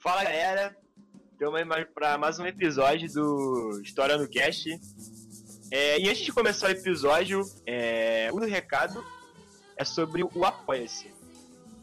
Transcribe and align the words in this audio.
Fala 0.00 0.24
galera, 0.24 0.76
estamos 1.32 1.60
aí 1.70 1.84
para 1.84 2.18
mais 2.18 2.38
um 2.38 2.46
episódio 2.46 3.10
do 3.12 3.80
História 3.82 4.18
no 4.18 4.28
Cast. 4.28 4.68
É, 5.70 5.98
e 6.00 6.08
antes 6.08 6.22
de 6.22 6.32
começar 6.32 6.66
o 6.66 6.70
episódio, 6.70 7.42
é, 7.66 8.30
um 8.32 8.40
recado 8.40 9.04
é 9.76 9.84
sobre 9.84 10.22
o 10.22 10.44
Apoia-se. 10.44 11.10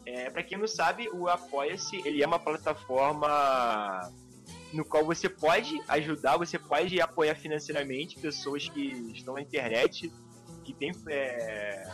É, 0.06 0.30
para 0.30 0.42
quem 0.42 0.58
não 0.58 0.68
sabe, 0.68 1.08
o 1.08 1.28
Apoia-se 1.28 1.96
ele 2.06 2.22
é 2.22 2.26
uma 2.26 2.38
plataforma 2.38 4.12
no 4.72 4.84
qual 4.84 5.04
você 5.04 5.28
pode 5.28 5.80
ajudar, 5.88 6.36
você 6.36 6.58
pode 6.58 7.00
apoiar 7.00 7.34
financeiramente 7.34 8.20
pessoas 8.20 8.68
que 8.68 9.12
estão 9.14 9.34
na 9.34 9.40
internet, 9.40 10.12
que 10.64 10.72
têm 10.72 10.92
é, 11.08 11.90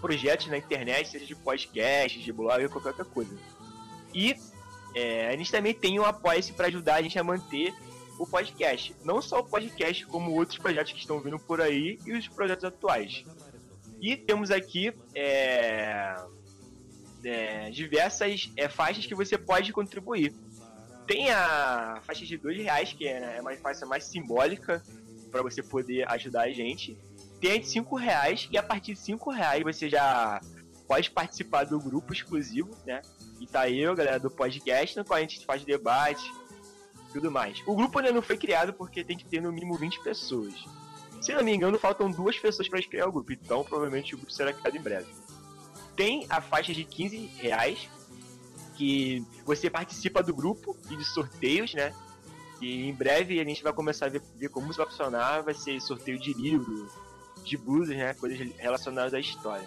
projetos 0.00 0.46
na 0.46 0.58
internet, 0.58 1.08
seja 1.08 1.26
de 1.26 1.34
podcast, 1.34 2.22
de 2.22 2.32
blog, 2.32 2.68
qualquer 2.68 2.90
outra 2.90 3.04
coisa. 3.04 3.36
E 4.14 4.36
é, 4.94 5.28
a 5.28 5.36
gente 5.36 5.50
também 5.50 5.74
tem 5.74 5.98
um 5.98 6.04
apoio 6.04 6.42
para 6.54 6.66
ajudar 6.66 6.96
a 6.96 7.02
gente 7.02 7.18
a 7.18 7.24
manter 7.24 7.74
o 8.18 8.26
podcast. 8.26 8.94
Não 9.04 9.20
só 9.22 9.40
o 9.40 9.44
podcast, 9.44 10.06
como 10.06 10.32
outros 10.32 10.58
projetos 10.58 10.92
que 10.92 10.98
estão 10.98 11.20
vindo 11.20 11.38
por 11.38 11.60
aí 11.60 11.98
e 12.06 12.12
os 12.12 12.28
projetos 12.28 12.64
atuais. 12.64 13.24
E 14.00 14.16
temos 14.16 14.50
aqui 14.50 14.92
é, 15.14 16.16
é, 17.24 17.70
diversas 17.70 18.50
é, 18.56 18.68
faixas 18.68 19.06
que 19.06 19.14
você 19.14 19.38
pode 19.38 19.72
contribuir. 19.72 20.34
Tem 21.06 21.30
a 21.30 22.00
faixa 22.04 22.24
de 22.24 22.36
dois 22.36 22.56
reais, 22.56 22.92
que 22.92 23.06
é, 23.06 23.36
é 23.36 23.40
uma 23.40 23.54
faixa 23.56 23.86
mais 23.86 24.04
simbólica 24.04 24.82
para 25.30 25.42
você 25.42 25.62
poder 25.62 26.08
ajudar 26.12 26.42
a 26.42 26.50
gente. 26.50 26.96
Tem 27.40 27.52
a 27.52 27.58
de 27.58 27.66
cinco 27.66 27.96
reais, 27.96 28.48
e 28.52 28.58
a 28.58 28.62
partir 28.62 28.94
de 28.94 29.00
cinco 29.00 29.30
reais 29.30 29.62
você 29.62 29.88
já 29.88 30.40
pode 30.92 31.10
participar 31.10 31.64
do 31.64 31.80
grupo 31.80 32.12
exclusivo, 32.12 32.68
né? 32.84 33.00
E 33.40 33.46
tá 33.46 33.66
eu, 33.70 33.96
galera 33.96 34.20
do 34.20 34.30
podcast, 34.30 34.94
no 34.94 35.02
qual 35.02 35.16
a 35.16 35.22
gente 35.22 35.42
faz 35.46 35.64
debate 35.64 36.30
tudo 37.14 37.30
mais. 37.30 37.62
O 37.66 37.74
grupo 37.74 37.98
ainda 37.98 38.12
não 38.12 38.20
foi 38.20 38.36
criado 38.36 38.74
porque 38.74 39.02
tem 39.02 39.16
que 39.16 39.24
ter 39.24 39.40
no 39.40 39.50
mínimo 39.50 39.74
20 39.74 40.02
pessoas. 40.02 40.52
Se 41.18 41.32
não 41.32 41.42
me 41.42 41.54
engano, 41.54 41.78
faltam 41.78 42.10
duas 42.10 42.38
pessoas 42.38 42.68
para 42.68 42.82
criar 42.82 43.08
o 43.08 43.12
grupo, 43.12 43.32
então 43.32 43.64
provavelmente 43.64 44.14
o 44.14 44.18
grupo 44.18 44.30
será 44.30 44.52
criado 44.52 44.76
em 44.76 44.82
breve. 44.82 45.06
Tem 45.96 46.26
a 46.28 46.42
faixa 46.42 46.74
de 46.74 46.84
15 46.84 47.16
reais, 47.38 47.88
que 48.76 49.24
você 49.46 49.70
participa 49.70 50.22
do 50.22 50.34
grupo 50.34 50.76
e 50.90 50.96
de 50.96 51.06
sorteios, 51.06 51.72
né? 51.72 51.94
E 52.60 52.86
em 52.86 52.92
breve 52.92 53.40
a 53.40 53.44
gente 53.44 53.62
vai 53.62 53.72
começar 53.72 54.06
a 54.06 54.08
ver, 54.10 54.20
ver 54.36 54.50
como 54.50 54.68
isso 54.68 54.76
vai 54.76 54.86
funcionar. 54.86 55.42
Vai 55.42 55.54
ser 55.54 55.80
sorteio 55.80 56.18
de 56.18 56.34
livro, 56.34 56.86
de 57.42 57.56
blusas, 57.56 57.96
né? 57.96 58.12
Coisas 58.12 58.38
relacionadas 58.58 59.14
à 59.14 59.18
história. 59.18 59.66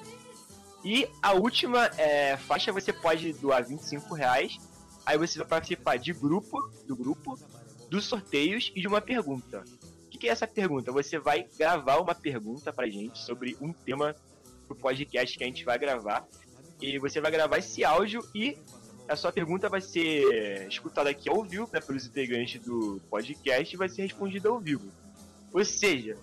E 0.85 1.09
a 1.19 1.33
última 1.33 1.87
é, 1.97 2.37
faixa 2.37 2.71
você 2.71 2.93
pode 2.93 3.33
doar 3.33 3.65
25 3.65 4.13
reais. 4.13 4.59
Aí 5.03 5.17
você 5.17 5.39
vai 5.39 5.47
participar 5.47 5.97
de 5.97 6.13
grupo, 6.13 6.61
do 6.85 6.95
grupo, 6.95 7.39
dos 7.89 8.05
sorteios 8.05 8.71
e 8.75 8.81
de 8.81 8.87
uma 8.87 9.01
pergunta. 9.01 9.63
O 10.05 10.09
que, 10.09 10.19
que 10.19 10.29
é 10.29 10.31
essa 10.31 10.45
pergunta? 10.45 10.91
Você 10.91 11.17
vai 11.17 11.47
gravar 11.57 11.97
uma 11.97 12.13
pergunta 12.13 12.71
pra 12.71 12.87
gente 12.87 13.17
sobre 13.17 13.57
um 13.59 13.73
tema 13.73 14.15
do 14.69 14.75
podcast 14.75 15.35
que 15.35 15.43
a 15.43 15.47
gente 15.47 15.65
vai 15.65 15.79
gravar. 15.79 16.23
E 16.79 16.99
você 16.99 17.19
vai 17.19 17.31
gravar 17.31 17.57
esse 17.57 17.83
áudio 17.83 18.23
e 18.35 18.55
a 19.07 19.15
sua 19.15 19.31
pergunta 19.31 19.67
vai 19.67 19.81
ser 19.81 20.67
escutada 20.67 21.09
aqui 21.09 21.27
ao 21.29 21.43
vivo, 21.43 21.67
né, 21.73 21.79
pelos 21.79 22.05
integrantes 22.05 22.61
do 22.61 23.01
podcast 23.09 23.73
e 23.73 23.77
vai 23.77 23.89
ser 23.89 24.03
respondida 24.03 24.49
ao 24.49 24.59
vivo. 24.59 24.91
Ou 25.51 25.65
seja, 25.65 26.15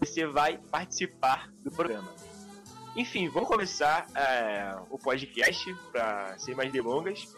você 0.00 0.26
vai 0.26 0.58
participar 0.58 1.48
do 1.62 1.70
programa. 1.70 2.12
Enfim, 2.96 3.28
vamos 3.28 3.48
começar 3.48 4.06
é, 4.14 4.76
o 4.90 4.98
podcast 4.98 5.74
para 5.92 6.36
sem 6.38 6.54
mais 6.54 6.72
delongas. 6.72 7.32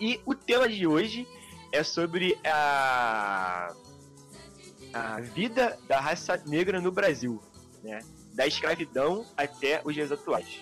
E 0.00 0.20
o 0.24 0.34
tema 0.34 0.68
de 0.68 0.86
hoje 0.86 1.28
é 1.70 1.82
sobre 1.82 2.38
a, 2.44 3.74
a 4.92 5.20
vida 5.20 5.78
da 5.86 6.00
raça 6.00 6.42
negra 6.46 6.80
no 6.80 6.90
Brasil, 6.90 7.40
né? 7.82 8.00
da 8.32 8.46
escravidão 8.46 9.26
até 9.36 9.82
os 9.84 9.94
dias 9.94 10.10
atuais. 10.10 10.60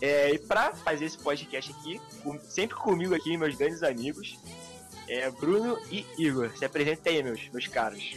É, 0.00 0.32
e 0.32 0.38
para 0.38 0.74
fazer 0.74 1.04
esse 1.04 1.18
podcast 1.18 1.72
aqui, 1.72 2.00
sempre 2.48 2.76
comigo 2.76 3.14
aqui, 3.14 3.36
meus 3.36 3.54
grandes 3.56 3.82
amigos, 3.82 4.38
é 5.06 5.30
Bruno 5.30 5.78
e 5.90 6.06
Igor. 6.18 6.56
Se 6.56 6.64
apresentem 6.64 7.16
aí, 7.16 7.22
meus, 7.22 7.48
meus 7.50 7.66
caros. 7.66 8.16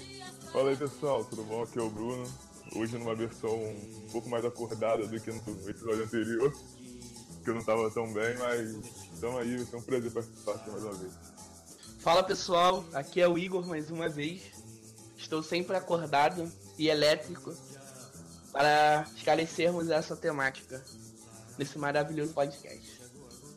Fala 0.51 0.69
aí, 0.69 0.75
pessoal, 0.75 1.25
tudo 1.25 1.43
bom? 1.43 1.63
Aqui 1.63 1.79
é 1.79 1.81
o 1.81 1.89
Bruno. 1.89 2.50
Hoje 2.75 2.97
numa 2.97 3.13
versão 3.13 3.53
um 3.53 4.07
pouco 4.11 4.29
mais 4.29 4.45
acordada 4.45 5.05
do 5.05 5.19
que 5.19 5.31
no 5.31 5.69
episódio 5.69 6.03
anterior, 6.03 6.53
que 7.43 7.49
eu 7.49 7.53
não 7.53 7.61
estava 7.61 7.89
tão 7.91 8.11
bem, 8.13 8.37
mas 8.37 8.69
estamos 9.13 9.41
aí, 9.41 9.57
vai 9.57 9.65
ser 9.65 9.75
um 9.75 9.81
prazer 9.81 10.11
participar 10.11 10.53
aqui 10.53 10.69
mais 10.69 10.83
uma 10.83 10.93
vez. 10.93 11.13
Fala 11.99 12.23
pessoal, 12.23 12.85
aqui 12.93 13.21
é 13.21 13.27
o 13.27 13.37
Igor 13.37 13.67
mais 13.67 13.91
uma 13.91 14.09
vez. 14.09 14.41
Estou 15.17 15.43
sempre 15.43 15.75
acordado 15.75 16.51
e 16.77 16.87
elétrico 16.87 17.53
para 18.51 19.05
esclarecermos 19.15 19.89
essa 19.89 20.15
temática 20.15 20.83
nesse 21.57 21.77
maravilhoso 21.77 22.33
podcast. 22.33 23.01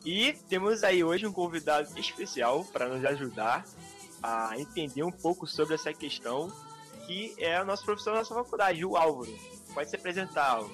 E 0.05 0.33
temos 0.47 0.83
aí 0.83 1.03
hoje 1.03 1.25
um 1.25 1.33
convidado 1.33 1.97
especial 1.97 2.63
para 2.65 2.87
nos 2.87 3.03
ajudar 3.03 3.65
a 4.21 4.59
entender 4.59 5.03
um 5.03 5.11
pouco 5.11 5.47
sobre 5.47 5.73
essa 5.73 5.91
questão, 5.93 6.51
que 7.05 7.35
é 7.37 7.61
o 7.61 7.65
nosso 7.65 7.85
professor 7.85 8.11
da 8.11 8.19
nossa 8.19 8.33
faculdade, 8.33 8.83
o 8.83 8.95
Álvaro. 8.97 9.33
Pode 9.73 9.89
se 9.89 9.95
apresentar, 9.95 10.51
Álvaro. 10.51 10.73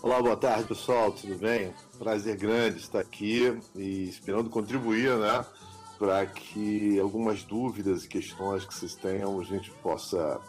Olá, 0.00 0.22
boa 0.22 0.36
tarde, 0.36 0.68
pessoal, 0.68 1.10
tudo 1.10 1.36
bem? 1.36 1.74
Prazer 1.98 2.36
grande 2.36 2.78
estar 2.78 3.00
aqui 3.00 3.58
e 3.74 4.08
esperando 4.08 4.48
contribuir, 4.48 5.16
né, 5.18 5.44
para 5.98 6.24
que 6.24 6.98
algumas 7.00 7.42
dúvidas 7.42 8.04
e 8.04 8.08
questões 8.08 8.64
que 8.64 8.72
vocês 8.72 8.94
tenham 8.94 9.40
a 9.40 9.44
gente 9.44 9.70
possa 9.82 10.40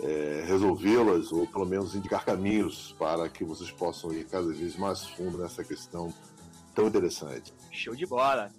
é, 0.00 0.44
resolvê-las 0.46 1.32
ou 1.32 1.46
pelo 1.46 1.64
menos 1.64 1.94
indicar 1.94 2.24
caminhos 2.24 2.94
para 2.98 3.28
que 3.30 3.44
vocês 3.44 3.70
possam 3.70 4.12
ir 4.12 4.24
cada 4.24 4.52
vez 4.52 4.76
mais 4.76 5.06
fundo 5.06 5.38
nessa 5.38 5.64
questão 5.64 6.12
tão 6.74 6.86
interessante. 6.86 7.52
Show 7.70 7.94
de 7.94 8.04
bola! 8.04 8.52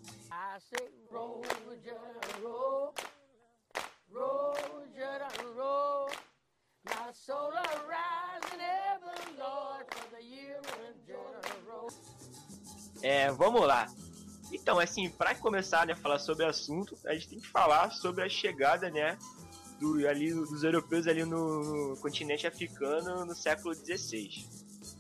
É, 13.02 13.32
vamos 13.32 13.66
lá. 13.66 13.88
Então, 14.52 14.78
assim, 14.78 15.10
para 15.10 15.34
começar 15.36 15.86
né, 15.88 15.94
a 15.94 15.96
falar 15.96 16.20
sobre 16.20 16.46
o 16.46 16.50
assunto, 16.50 16.98
a 17.06 17.14
gente 17.14 17.30
tem 17.30 17.40
que 17.40 17.48
falar 17.48 17.92
sobre 17.92 18.24
a 18.24 18.30
chegada, 18.30 18.90
né, 18.90 19.18
do, 19.80 20.06
ali, 20.06 20.34
dos 20.34 20.66
europeus 20.66 21.08
ali 21.08 21.24
no, 21.24 21.92
no 21.92 21.98
continente 21.98 22.46
africano 22.46 23.26
no 23.26 23.34
século 23.34 23.74
XVI. 23.74 24.46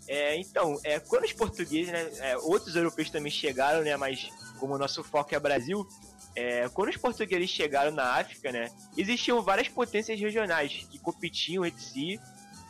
É, 0.08 0.38
então, 0.38 0.80
é, 0.84 1.00
quando 1.02 1.26
os 1.26 1.34
portugueses, 1.34 1.92
né, 1.92 2.10
é, 2.20 2.38
outros 2.38 2.76
europeus 2.78 3.10
também 3.10 3.32
chegaram, 3.32 3.84
né, 3.84 3.98
mas 3.98 4.30
como 4.60 4.76
o 4.76 4.78
nosso 4.78 5.04
foco 5.04 5.36
é 5.36 5.40
Brasil, 5.40 5.86
é, 6.36 6.68
quando 6.70 6.90
os 6.90 6.98
portugueses 6.98 7.50
chegaram 7.50 7.92
na 7.92 8.16
África, 8.16 8.52
né, 8.52 8.70
existiam 8.98 9.42
várias 9.42 9.68
potências 9.68 10.20
regionais 10.20 10.86
que 10.90 10.98
competiam 11.00 11.66
entre 11.66 11.82
si, 11.82 12.20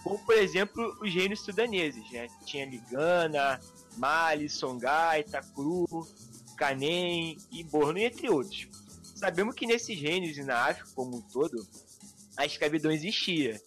como 0.04 0.19
por 0.25 0.36
exemplo 0.36 0.98
os 1.01 1.13
reinos 1.13 1.42
sudaneses, 1.42 2.10
né, 2.12 2.27
tinha 2.45 2.65
Ligana, 2.65 3.60
Mali, 3.98 4.50
Songhai, 4.50 5.21
Itacru, 5.21 5.86
Canem 6.57 7.38
e 7.51 7.63
Borno, 7.63 8.00
entre 8.00 8.30
outros. 8.30 8.68
Sabemos 9.15 9.56
que 9.56 9.65
nesses 9.65 10.00
reinos 10.00 10.38
e 10.38 10.44
na 10.44 10.57
África 10.57 10.89
como 10.94 11.18
um 11.18 11.21
todo, 11.21 11.65
a 12.36 12.45
escravidão 12.45 12.92
existia. 12.92 13.62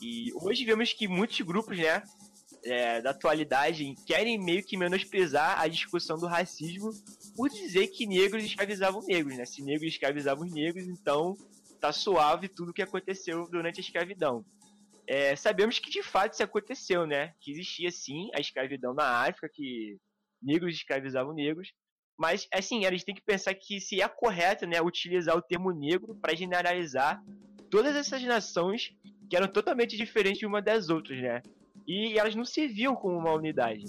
E 0.00 0.32
hoje 0.34 0.64
vemos 0.64 0.92
que 0.92 1.06
muitos 1.06 1.40
grupos, 1.40 1.76
né, 1.76 2.02
é, 2.64 3.00
da 3.00 3.10
atualidade 3.10 3.94
querem 4.06 4.38
meio 4.38 4.62
que 4.64 4.76
menosprezar 4.76 5.60
a 5.60 5.68
discussão 5.68 6.18
do 6.18 6.26
racismo 6.26 6.90
por 7.36 7.48
dizer 7.50 7.88
que 7.88 8.06
negros 8.06 8.44
escravizavam 8.44 9.02
negros, 9.02 9.36
né? 9.36 9.44
Se 9.44 9.62
negros 9.62 9.92
escravizavam 9.92 10.46
negros, 10.46 10.88
então 10.88 11.34
tá 11.80 11.92
suave 11.92 12.48
tudo 12.48 12.70
o 12.70 12.72
que 12.72 12.82
aconteceu 12.82 13.48
durante 13.50 13.80
a 13.80 13.82
escravidão. 13.82 14.44
É, 15.06 15.36
sabemos 15.36 15.78
que 15.78 15.90
de 15.90 16.02
fato 16.02 16.32
isso 16.32 16.42
aconteceu, 16.42 17.06
né? 17.06 17.32
Que 17.40 17.52
existia 17.52 17.90
sim 17.90 18.28
a 18.34 18.40
escravidão 18.40 18.92
na 18.94 19.22
África, 19.22 19.48
que 19.52 19.96
negros 20.42 20.74
escravizavam 20.74 21.34
negros, 21.34 21.72
mas 22.18 22.48
assim, 22.52 22.86
a 22.86 22.90
gente 22.90 23.04
tem 23.04 23.14
que 23.14 23.22
pensar 23.22 23.54
que 23.54 23.80
se 23.80 24.00
é 24.00 24.08
correto, 24.08 24.66
né, 24.66 24.80
utilizar 24.80 25.36
o 25.36 25.42
termo 25.42 25.70
negro 25.70 26.14
para 26.14 26.34
generalizar 26.34 27.22
todas 27.70 27.94
essas 27.94 28.22
nações 28.22 28.94
que 29.28 29.36
eram 29.36 29.48
totalmente 29.48 29.96
diferentes 29.96 30.42
uma 30.42 30.62
das 30.62 30.88
outras, 30.88 31.20
né? 31.20 31.42
E 31.86 32.18
elas 32.18 32.34
não 32.34 32.44
se 32.44 32.66
viam 32.66 32.94
como 32.94 33.18
uma 33.18 33.32
unidade. 33.32 33.84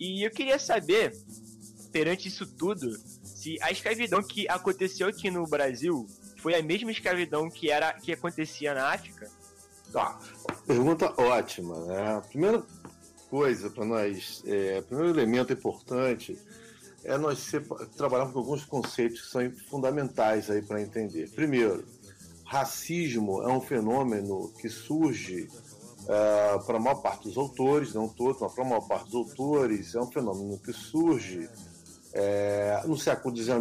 E 0.00 0.24
eu 0.24 0.30
queria 0.30 0.58
saber, 0.58 1.12
perante 1.92 2.28
isso 2.28 2.46
tudo, 2.46 2.96
se 3.22 3.56
a 3.62 3.70
escravidão 3.70 4.22
que 4.22 4.48
aconteceu 4.48 5.08
aqui 5.08 5.30
no 5.30 5.46
Brasil 5.46 6.06
foi 6.38 6.54
a 6.54 6.62
mesma 6.62 6.90
escravidão 6.90 7.50
que 7.50 7.70
era 7.70 7.92
que 7.94 8.12
acontecia 8.12 8.74
na 8.74 8.92
África? 8.92 9.30
Tá. 9.92 10.18
Pergunta 10.66 11.12
ótima, 11.16 11.84
né? 11.86 12.16
A 12.16 12.20
primeira 12.20 12.62
coisa 13.30 13.70
para 13.70 13.84
nós, 13.84 14.42
é, 14.46 14.78
o 14.80 14.82
primeiro 14.82 15.18
elemento 15.18 15.52
importante 15.52 16.38
é 17.04 17.16
nós 17.16 17.50
trabalharmos 17.96 18.34
com 18.34 18.40
alguns 18.40 18.64
conceitos 18.64 19.22
que 19.22 19.28
são 19.28 19.50
fundamentais 19.68 20.50
aí 20.50 20.60
para 20.60 20.82
entender. 20.82 21.30
Primeiro, 21.30 21.84
racismo 22.44 23.42
é 23.42 23.48
um 23.48 23.60
fenômeno 23.60 24.52
que 24.60 24.68
surge 24.68 25.48
uh, 26.04 26.64
para 26.64 26.76
a 26.76 26.80
maior 26.80 26.96
parte 26.96 27.24
dos 27.24 27.36
autores, 27.36 27.94
não 27.94 28.08
todos, 28.08 28.40
mas 28.40 28.52
para 28.52 28.64
a 28.64 28.68
maior 28.68 28.86
parte 28.86 29.10
dos 29.10 29.30
autores, 29.30 29.94
é 29.94 30.00
um 30.00 30.10
fenômeno 30.10 30.58
que 30.58 30.72
surge 30.72 31.48
é, 32.12 32.82
no 32.86 32.96
século 32.96 33.36
XIX. 33.36 33.58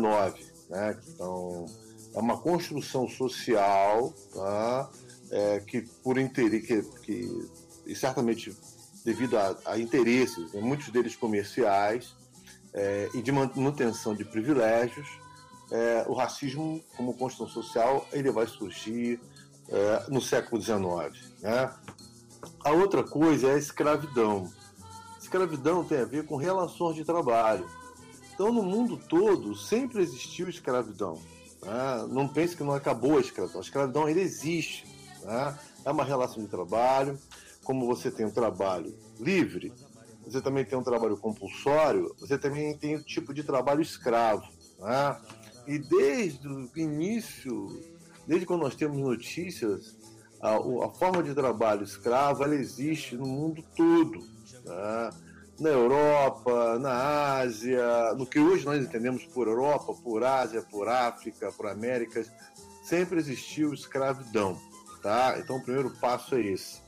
Né? 0.69 0.97
Então, 1.07 1.65
é 2.13 2.19
uma 2.19 2.37
construção 2.37 3.07
social 3.07 4.13
tá? 4.33 4.89
É, 5.31 5.59
que, 5.59 5.81
por 6.03 6.17
interesse, 6.17 6.67
que, 6.67 6.81
que, 7.01 7.49
e 7.85 7.95
certamente 7.95 8.55
devido 9.03 9.37
a, 9.37 9.57
a 9.65 9.79
interesses, 9.79 10.51
né? 10.53 10.61
muitos 10.61 10.89
deles 10.89 11.15
comerciais, 11.15 12.15
é, 12.73 13.09
e 13.13 13.21
de 13.21 13.31
manutenção 13.31 14.13
de 14.13 14.23
privilégios, 14.23 15.07
é, 15.71 16.05
o 16.07 16.13
racismo 16.13 16.83
como 16.95 17.13
construção 17.13 17.63
social 17.63 18.07
ele 18.11 18.31
vai 18.31 18.47
surgir 18.47 19.19
é, 19.69 20.09
no 20.09 20.21
século 20.21 20.61
XIX. 20.61 20.79
Né? 21.41 21.73
A 22.63 22.71
outra 22.71 23.03
coisa 23.03 23.47
é 23.47 23.53
a 23.55 23.57
escravidão. 23.57 24.51
Escravidão 25.19 25.83
tem 25.83 25.99
a 25.99 26.05
ver 26.05 26.25
com 26.25 26.35
relações 26.37 26.95
de 26.95 27.03
trabalho. 27.03 27.67
Então, 28.37 28.53
no 28.53 28.61
mundo 28.61 28.97
todo, 28.97 29.55
sempre 29.55 29.99
existiu 29.99 30.47
escravidão. 30.47 31.19
Né? 31.65 32.07
Não 32.07 32.27
pense 32.27 32.55
que 32.55 32.63
não 32.63 32.71
acabou 32.75 33.17
a 33.17 33.19
escravidão. 33.19 33.59
A 33.59 33.63
escravidão 33.63 34.05
ainda 34.05 34.19
existe. 34.19 34.85
Né? 35.23 35.57
É 35.83 35.89
uma 35.89 36.03
relação 36.03 36.43
de 36.43 36.47
trabalho. 36.47 37.17
Como 37.63 37.87
você 37.87 38.11
tem 38.11 38.27
um 38.27 38.31
trabalho 38.31 38.95
livre, 39.19 39.73
você 40.23 40.39
também 40.39 40.63
tem 40.63 40.77
um 40.77 40.83
trabalho 40.83 41.17
compulsório, 41.17 42.15
você 42.19 42.37
também 42.37 42.77
tem 42.77 42.95
o 42.95 43.03
tipo 43.03 43.33
de 43.33 43.43
trabalho 43.43 43.81
escravo. 43.81 44.47
Né? 44.77 45.17
E 45.65 45.79
desde 45.79 46.47
o 46.47 46.69
início, 46.75 47.81
desde 48.27 48.45
quando 48.45 48.61
nós 48.61 48.75
temos 48.75 48.99
notícias, 48.99 49.97
a, 50.39 50.57
a 50.57 50.89
forma 50.89 51.23
de 51.23 51.33
trabalho 51.33 51.83
escravo 51.83 52.43
ela 52.43 52.53
existe 52.53 53.17
no 53.17 53.25
mundo 53.25 53.65
todo. 53.75 54.19
Tá? 54.63 55.11
Na 55.59 55.69
Europa, 55.69 56.77
na 56.79 57.39
Ásia, 57.39 58.13
no 58.15 58.25
que 58.25 58.39
hoje 58.39 58.65
nós 58.65 58.83
entendemos 58.83 59.25
por 59.25 59.47
Europa, 59.47 59.93
por 60.03 60.23
Ásia, 60.23 60.61
por 60.61 60.87
África, 60.87 61.51
por 61.51 61.67
Américas, 61.67 62.31
sempre 62.83 63.17
existiu 63.19 63.73
escravidão. 63.73 64.59
Tá? 65.01 65.35
Então 65.39 65.57
o 65.57 65.63
primeiro 65.63 65.89
passo 65.99 66.35
é 66.35 66.41
esse. 66.41 66.79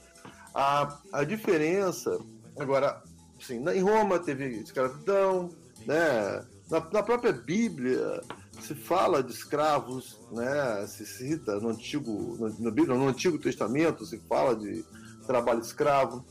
A, 0.54 1.00
a 1.12 1.24
diferença, 1.24 2.20
agora, 2.58 3.02
assim, 3.42 3.64
em 3.70 3.82
Roma 3.82 4.20
teve 4.20 4.46
escravidão, 4.58 5.50
né? 5.86 6.46
na, 6.70 6.80
na 6.92 7.04
própria 7.04 7.34
Bíblia 7.34 8.22
se 8.62 8.76
fala 8.76 9.24
de 9.24 9.32
escravos, 9.32 10.20
né? 10.32 10.86
Se 10.88 11.06
cita 11.06 11.60
no 11.60 11.70
antigo, 11.70 12.38
no, 12.38 12.72
no, 12.72 12.86
no 12.86 13.08
Antigo 13.08 13.40
Testamento 13.40 14.06
se 14.06 14.20
fala 14.20 14.56
de 14.56 14.86
trabalho 15.26 15.62
escravo. 15.62 16.24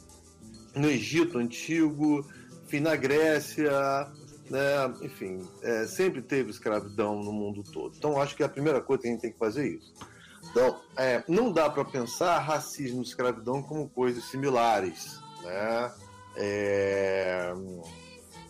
No 0.79 0.89
Egito 0.89 1.39
antigo, 1.39 2.25
enfim, 2.65 2.81
na 2.81 2.97
Grécia, 2.97 3.71
né? 4.51 4.95
Enfim, 5.03 5.47
é, 5.63 5.87
sempre 5.87 6.23
teve 6.23 6.51
escravidão 6.51 7.23
no 7.23 7.33
mundo 7.33 7.63
todo. 7.63 7.95
Então, 7.97 8.21
acho 8.21 8.37
que 8.37 8.43
a 8.43 8.49
primeira 8.49 8.81
coisa 8.81 9.03
que 9.03 9.09
a 9.09 9.11
gente 9.13 9.21
tem 9.21 9.33
que 9.33 9.39
fazer 9.39 9.63
é 9.63 9.69
isso. 9.69 9.93
Então, 10.51 10.81
é, 10.97 11.23
não 11.29 11.53
dá 11.53 11.69
para 11.69 11.85
pensar 11.85 12.39
racismo 12.39 13.01
e 13.01 13.05
escravidão 13.05 13.63
como 13.63 13.89
coisas 13.89 14.25
similares, 14.25 15.21
né? 15.43 15.93
É, 16.37 17.53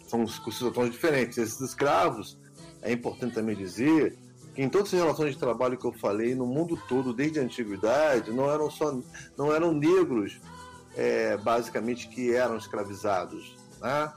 são 0.06 0.26
situações 0.26 0.90
diferentes. 0.90 1.38
Esses 1.38 1.60
escravos 1.60 2.38
é 2.82 2.92
importante 2.92 3.34
também 3.34 3.56
dizer 3.56 4.16
que 4.54 4.62
em 4.62 4.68
todas 4.68 4.92
as 4.92 5.00
relações 5.00 5.34
de 5.34 5.38
trabalho 5.38 5.78
que 5.78 5.84
eu 5.84 5.92
falei 5.92 6.34
no 6.34 6.46
mundo 6.46 6.78
todo 6.88 7.12
desde 7.12 7.38
a 7.38 7.42
antiguidade 7.42 8.32
não 8.32 8.50
eram 8.50 8.70
só 8.70 8.98
não 9.36 9.54
eram 9.54 9.72
negros 9.72 10.40
é, 10.98 11.38
basicamente 11.38 12.08
que 12.08 12.34
eram 12.34 12.58
escravizados, 12.58 13.56
né? 13.80 14.12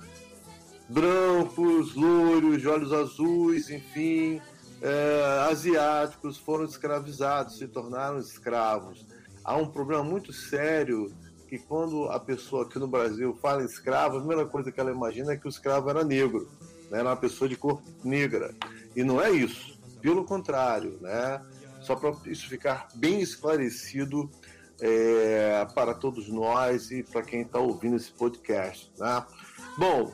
brancos, 0.90 1.96
loiros, 1.96 2.60
de 2.60 2.68
olhos 2.68 2.92
azuis, 2.92 3.70
enfim, 3.70 4.42
é, 4.82 5.48
asiáticos 5.50 6.38
foram 6.38 6.66
escravizados, 6.66 7.58
se 7.58 7.68
tornaram 7.68 8.20
escravos. 8.20 9.06
Há 9.46 9.56
um 9.56 9.68
problema 9.68 10.04
muito 10.04 10.34
sério 10.34 11.14
que 11.48 11.58
quando 11.58 12.10
a 12.10 12.20
pessoa 12.20 12.64
aqui 12.64 12.78
no 12.78 12.88
Brasil 12.88 13.38
fala 13.42 13.64
escravo, 13.64 14.18
a 14.18 14.20
primeira 14.20 14.46
coisa 14.46 14.72
que 14.72 14.80
ela 14.80 14.92
imagina 14.92 15.32
é 15.32 15.38
que 15.38 15.48
o 15.48 15.50
escravo 15.50 15.90
era 15.90 16.04
negro 16.04 16.50
né, 16.92 17.00
era 17.00 17.10
uma 17.10 17.16
pessoa 17.16 17.48
de 17.48 17.56
cor 17.56 17.82
negra. 18.04 18.54
E 18.96 19.04
não 19.04 19.22
é 19.22 19.32
isso. 19.32 19.80
Pelo 20.02 20.26
contrário, 20.26 20.98
né? 21.00 21.42
Só 21.80 21.96
para 21.96 22.14
isso 22.26 22.48
ficar 22.48 22.90
bem 22.94 23.22
esclarecido 23.22 24.30
é, 24.82 25.66
para 25.76 25.94
todos 25.94 26.28
nós 26.28 26.90
e 26.92 27.04
para 27.04 27.22
quem 27.22 27.42
está 27.42 27.60
ouvindo 27.60 27.96
esse 27.96 28.12
podcast. 28.12 28.92
Né? 28.98 29.26
Bom, 29.78 30.12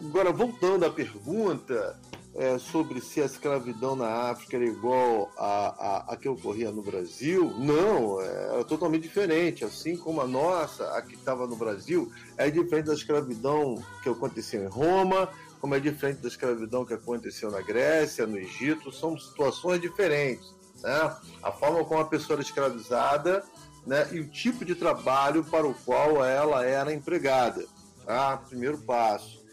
agora 0.00 0.32
voltando 0.32 0.84
à 0.84 0.90
pergunta 0.90 2.00
é, 2.34 2.58
sobre 2.58 3.00
se 3.00 3.20
a 3.22 3.26
escravidão 3.26 3.94
na 3.94 4.30
África 4.30 4.56
era 4.56 4.64
igual 4.64 5.30
a 5.38 6.16
que 6.20 6.28
ocorria 6.28 6.70
no 6.70 6.82
Brasil, 6.82 7.52
não, 7.58 8.20
é, 8.20 8.60
é 8.60 8.64
totalmente 8.64 9.02
diferente. 9.02 9.64
Assim 9.64 9.96
como 9.96 10.20
a 10.20 10.26
nossa, 10.26 10.90
a 10.96 11.02
que 11.02 11.14
estava 11.14 11.46
no 11.46 11.56
Brasil, 11.56 12.10
é 12.36 12.50
diferente 12.50 12.86
da 12.86 12.94
escravidão 12.94 13.82
que 14.02 14.08
acontecia 14.08 14.60
em 14.60 14.66
Roma, 14.66 15.28
como 15.60 15.74
é 15.74 15.80
diferente 15.80 16.20
da 16.20 16.28
escravidão 16.28 16.84
que 16.84 16.94
aconteceu 16.94 17.50
na 17.50 17.60
Grécia, 17.60 18.26
no 18.26 18.36
Egito, 18.36 18.92
são 18.92 19.18
situações 19.18 19.80
diferentes. 19.80 20.54
Né? 20.82 21.16
A 21.42 21.50
forma 21.50 21.84
como 21.84 22.00
a 22.00 22.04
pessoa 22.04 22.34
era 22.34 22.42
escravizada 22.42 23.42
né, 23.86 24.08
e 24.12 24.20
o 24.20 24.28
tipo 24.28 24.64
de 24.64 24.74
trabalho 24.74 25.44
para 25.44 25.66
o 25.66 25.74
qual 25.74 26.24
ela 26.24 26.64
era 26.64 26.92
empregada. 26.92 27.64
Tá? 28.04 28.36
Primeiro 28.36 28.78
passo. 28.78 29.44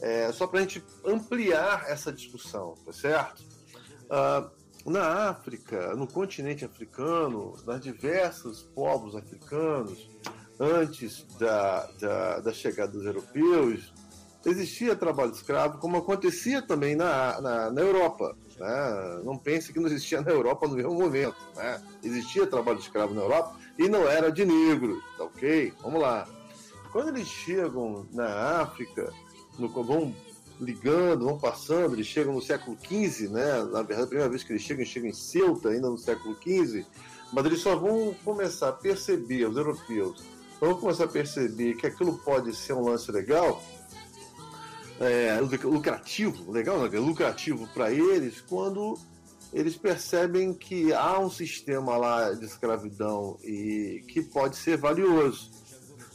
É, 0.00 0.30
só 0.32 0.46
para 0.46 0.60
a 0.60 0.62
gente 0.62 0.84
ampliar 1.04 1.84
essa 1.88 2.12
discussão, 2.12 2.74
tá 2.84 2.92
certo? 2.92 3.42
Ah, 4.08 4.48
na 4.86 5.28
África, 5.28 5.94
no 5.96 6.06
continente 6.06 6.64
africano, 6.64 7.56
nas 7.66 7.80
diversos 7.80 8.62
povos 8.74 9.16
africanos, 9.16 10.08
antes 10.58 11.24
da, 11.38 11.86
da, 12.00 12.40
da 12.40 12.52
chegada 12.52 12.92
dos 12.92 13.04
europeus, 13.04 13.92
existia 14.46 14.94
trabalho 14.94 15.32
escravo, 15.32 15.78
como 15.78 15.96
acontecia 15.96 16.62
também 16.62 16.94
na, 16.94 17.40
na, 17.40 17.70
na 17.70 17.80
Europa. 17.80 18.36
Né? 18.58 19.20
Não 19.24 19.36
pense 19.36 19.72
que 19.72 19.80
não 19.80 19.86
existia 19.86 20.20
na 20.20 20.30
Europa 20.30 20.66
no 20.66 20.76
mesmo 20.76 20.94
momento. 20.94 21.36
Né? 21.56 21.82
Existia 22.02 22.46
trabalho 22.46 22.78
escravo 22.78 23.14
na 23.14 23.22
Europa 23.22 23.57
e 23.78 23.88
não 23.88 24.08
era 24.08 24.30
de 24.30 24.44
negros, 24.44 25.02
tá 25.16 25.24
ok? 25.24 25.72
Vamos 25.82 26.02
lá. 26.02 26.26
Quando 26.90 27.08
eles 27.08 27.28
chegam 27.28 28.06
na 28.12 28.60
África, 28.60 29.12
no, 29.58 29.68
vão 29.68 30.14
ligando, 30.60 31.26
vão 31.26 31.38
passando, 31.38 31.94
eles 31.94 32.06
chegam 32.06 32.34
no 32.34 32.42
século 32.42 32.76
XV, 32.82 33.28
né? 33.28 33.62
Na 33.70 33.82
verdade, 33.82 34.02
a 34.02 34.06
primeira 34.06 34.28
vez 34.28 34.42
que 34.42 34.52
eles 34.52 34.62
chegam, 34.62 34.84
chegam 34.84 35.08
em 35.08 35.12
Ceuta, 35.12 35.68
ainda 35.68 35.88
no 35.88 35.98
século 35.98 36.36
XV, 36.42 36.84
mas 37.32 37.44
eles 37.44 37.60
só 37.60 37.76
vão 37.76 38.14
começar 38.24 38.70
a 38.70 38.72
perceber, 38.72 39.48
os 39.48 39.56
europeus, 39.56 40.24
vão 40.60 40.74
começar 40.74 41.04
a 41.04 41.08
perceber 41.08 41.74
que 41.74 41.86
aquilo 41.86 42.18
pode 42.18 42.54
ser 42.56 42.72
um 42.72 42.84
lance 42.84 43.12
legal, 43.12 43.62
é, 44.98 45.38
lucrativo, 45.40 46.50
legal, 46.50 46.78
lucrativo 46.78 47.68
para 47.68 47.92
eles, 47.92 48.40
quando 48.40 48.98
eles 49.52 49.76
percebem 49.76 50.52
que 50.52 50.92
há 50.92 51.18
um 51.18 51.30
sistema 51.30 51.96
lá 51.96 52.32
de 52.32 52.44
escravidão 52.44 53.38
e 53.42 54.04
que 54.08 54.22
pode 54.22 54.56
ser 54.56 54.76
valioso. 54.76 55.50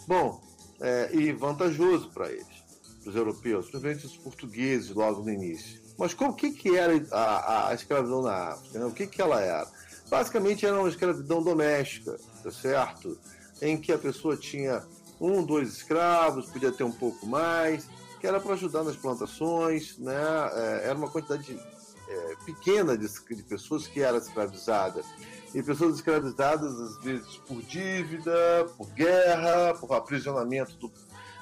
Bom, 0.08 0.42
é, 0.80 1.10
e 1.13 1.32
vantajoso 1.32 2.10
para 2.12 2.30
eles 2.32 2.63
para 3.04 3.10
os 3.10 3.16
europeus, 3.16 3.70
principalmente 3.70 4.06
os 4.06 4.18
portugueses 4.18 4.90
logo 4.92 5.22
no 5.22 5.30
início. 5.30 5.82
Mas 5.98 6.13
o 6.13 6.34
que, 6.34 6.52
que 6.52 6.75
era 6.75 6.94
a, 7.12 7.70
a, 7.70 7.74
escravidão 7.74 8.22
na 8.22 8.50
África? 8.50 8.80
Né? 8.80 8.86
O 8.86 8.92
que, 8.92 9.06
que 9.06 9.22
ela 9.22 9.42
era? 9.42 9.68
Basicamente 10.10 10.66
era 10.66 10.80
uma 10.80 10.90
escravidão 10.90 11.44
doméstica, 11.44 12.18
tá 12.42 12.52
certo? 12.52 13.18
Em 13.62 13.78
que 13.78 13.92
a 13.92 13.98
pessoa 13.98 14.36
tinha 14.36 14.84
um, 15.20 15.44
dois 15.44 15.70
escravos, 15.70 16.48
podia 16.48 16.72
ter 16.72 16.84
um 16.84 16.92
pouco 16.92 17.25
mais, 17.25 17.88
que 18.20 18.25
era 18.25 18.40
para 18.40 18.54
ajudar 18.54 18.84
nas 18.84 18.96
plantações, 18.96 19.98
né? 19.98 20.16
É, 20.54 20.82
era 20.86 20.96
uma 20.96 21.10
quantidade 21.10 21.60
é, 22.13 22.36
pequena 22.46 22.98
de, 22.98 23.08
de 23.08 23.43
pessoas 23.43 23.88
que 23.88 24.01
era 24.01 24.17
escravizada. 24.17 25.01
E 25.53 25.62
pessoas 25.62 25.96
escravizadas, 25.96 26.79
às 26.79 27.03
vezes, 27.03 27.38
por 27.48 27.62
dívida, 27.62 28.32
por 28.77 28.89
guerra, 28.91 29.75
por 29.75 29.93
aprisionamento 29.93 30.75
do, 30.77 30.91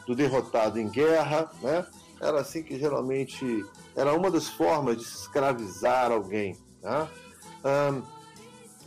do 0.06 0.16
derrotado 0.16 0.80
em 0.80 0.90
guerra, 0.90 1.50
né? 1.62 1.86
Era 2.20 2.42
assim 2.42 2.62
que 2.62 2.78
geralmente 2.78 3.66
era 3.96 4.14
uma 4.14 4.30
das 4.30 4.48
formas 4.48 4.98
de 4.98 5.04
escravizar 5.04 6.12
alguém. 6.12 6.56
Né? 6.82 7.08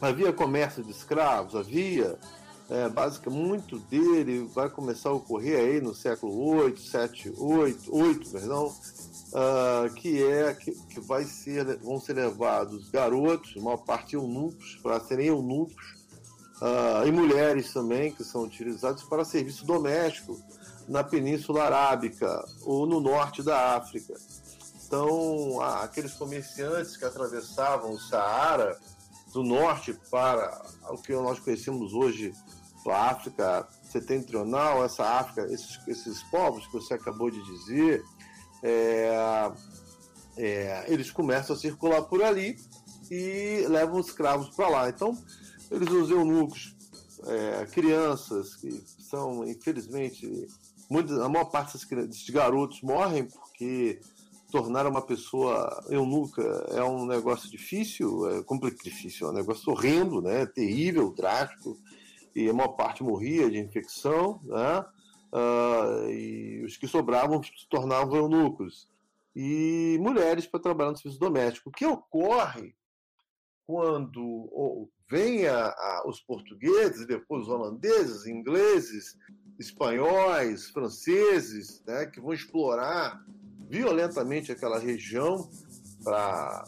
Havia 0.00 0.32
comércio 0.32 0.84
de 0.84 0.90
escravos, 0.90 1.56
havia, 1.56 2.18
é, 2.68 2.88
basicamente, 2.88 3.40
muito 3.40 3.78
dele 3.78 4.48
vai 4.54 4.68
começar 4.68 5.08
a 5.08 5.14
ocorrer 5.14 5.58
aí 5.58 5.80
no 5.80 5.94
século 5.94 6.56
8, 6.56 6.80
7, 6.80 7.32
8, 7.36 7.96
8 7.96 8.30
perdão, 8.30 8.72
uh, 9.34 9.92
que 9.94 10.22
é 10.22 10.54
que, 10.54 10.72
que 10.72 11.00
vai 11.00 11.24
ser, 11.24 11.78
vão 11.78 12.00
ser 12.00 12.14
levados 12.14 12.88
garotos, 12.88 13.56
uma 13.56 13.76
parte 13.76 14.14
eunucos, 14.14 14.78
para 14.82 15.00
serem 15.00 15.26
eunucos, 15.26 15.96
uh, 16.62 17.06
e 17.06 17.12
mulheres 17.12 17.72
também, 17.72 18.12
que 18.12 18.24
são 18.24 18.44
utilizados 18.44 19.02
para 19.02 19.24
serviço 19.24 19.66
doméstico, 19.66 20.40
na 20.88 21.02
Península 21.02 21.64
Arábica 21.64 22.44
ou 22.62 22.86
no 22.86 23.00
norte 23.00 23.42
da 23.42 23.76
África. 23.76 24.14
Então, 24.86 25.60
aqueles 25.60 26.12
comerciantes 26.12 26.96
que 26.96 27.04
atravessavam 27.04 27.92
o 27.92 27.98
Saara 27.98 28.78
do 29.32 29.42
norte 29.42 29.98
para 30.10 30.62
o 30.90 30.98
que 30.98 31.12
nós 31.14 31.40
conhecemos 31.40 31.92
hoje, 31.94 32.32
a 32.86 33.10
África 33.10 33.66
setentrional, 33.82 34.84
essa 34.84 35.04
África, 35.04 35.50
esses, 35.50 35.80
esses 35.88 36.22
povos 36.24 36.66
que 36.66 36.74
você 36.74 36.94
acabou 36.94 37.30
de 37.30 37.42
dizer, 37.42 38.04
é, 38.64 39.52
é, 40.36 40.84
eles 40.88 41.10
começam 41.10 41.54
a 41.54 41.58
circular 41.58 42.02
por 42.02 42.22
ali 42.22 42.56
e 43.10 43.64
levam 43.68 44.00
escravos 44.00 44.50
para 44.56 44.68
lá. 44.68 44.88
Então, 44.88 45.16
eles 45.70 45.88
usam 45.90 46.18
eunucos, 46.18 46.74
é, 47.26 47.66
crianças 47.66 48.56
que 48.56 48.82
são, 48.98 49.46
infelizmente, 49.46 50.48
Muitos, 50.88 51.18
a 51.18 51.28
maior 51.28 51.46
parte 51.46 51.78
desses 51.88 52.30
garotos 52.30 52.82
morrem 52.82 53.24
porque 53.24 54.00
tornar 54.50 54.86
uma 54.86 55.02
pessoa 55.02 55.82
eunuca 55.88 56.42
é 56.70 56.84
um 56.84 57.06
negócio 57.06 57.50
difícil, 57.50 58.30
é 58.30 58.42
complicado, 58.42 58.84
difícil, 58.84 59.26
é 59.26 59.30
um 59.30 59.34
negócio 59.34 59.72
horrendo, 59.72 60.20
né? 60.20 60.46
terrível, 60.46 61.12
drástico, 61.12 61.76
e 62.34 62.48
a 62.48 62.52
maior 62.52 62.68
parte 62.68 63.02
morria 63.02 63.50
de 63.50 63.58
infecção, 63.58 64.40
né? 64.44 64.84
Uh, 65.34 66.08
e 66.10 66.62
os 66.64 66.76
que 66.76 66.86
sobravam 66.86 67.42
se 67.42 67.68
tornavam 67.68 68.16
eunucos. 68.16 68.88
E 69.34 69.98
mulheres 70.00 70.46
para 70.46 70.60
trabalhar 70.60 70.92
no 70.92 70.96
serviço 70.96 71.18
doméstico. 71.18 71.70
O 71.70 71.72
que 71.72 71.84
ocorre 71.84 72.74
quando 73.66 74.88
vêm 75.10 75.42
os 76.06 76.20
portugueses, 76.20 77.06
depois 77.06 77.42
os 77.42 77.48
holandeses, 77.48 78.26
ingleses, 78.26 79.18
espanhóis, 79.58 80.70
franceses, 80.70 81.82
né, 81.84 82.06
que 82.06 82.20
vão 82.20 82.32
explorar 82.32 83.20
violentamente 83.68 84.52
aquela 84.52 84.78
região 84.78 85.48
para 86.04 86.64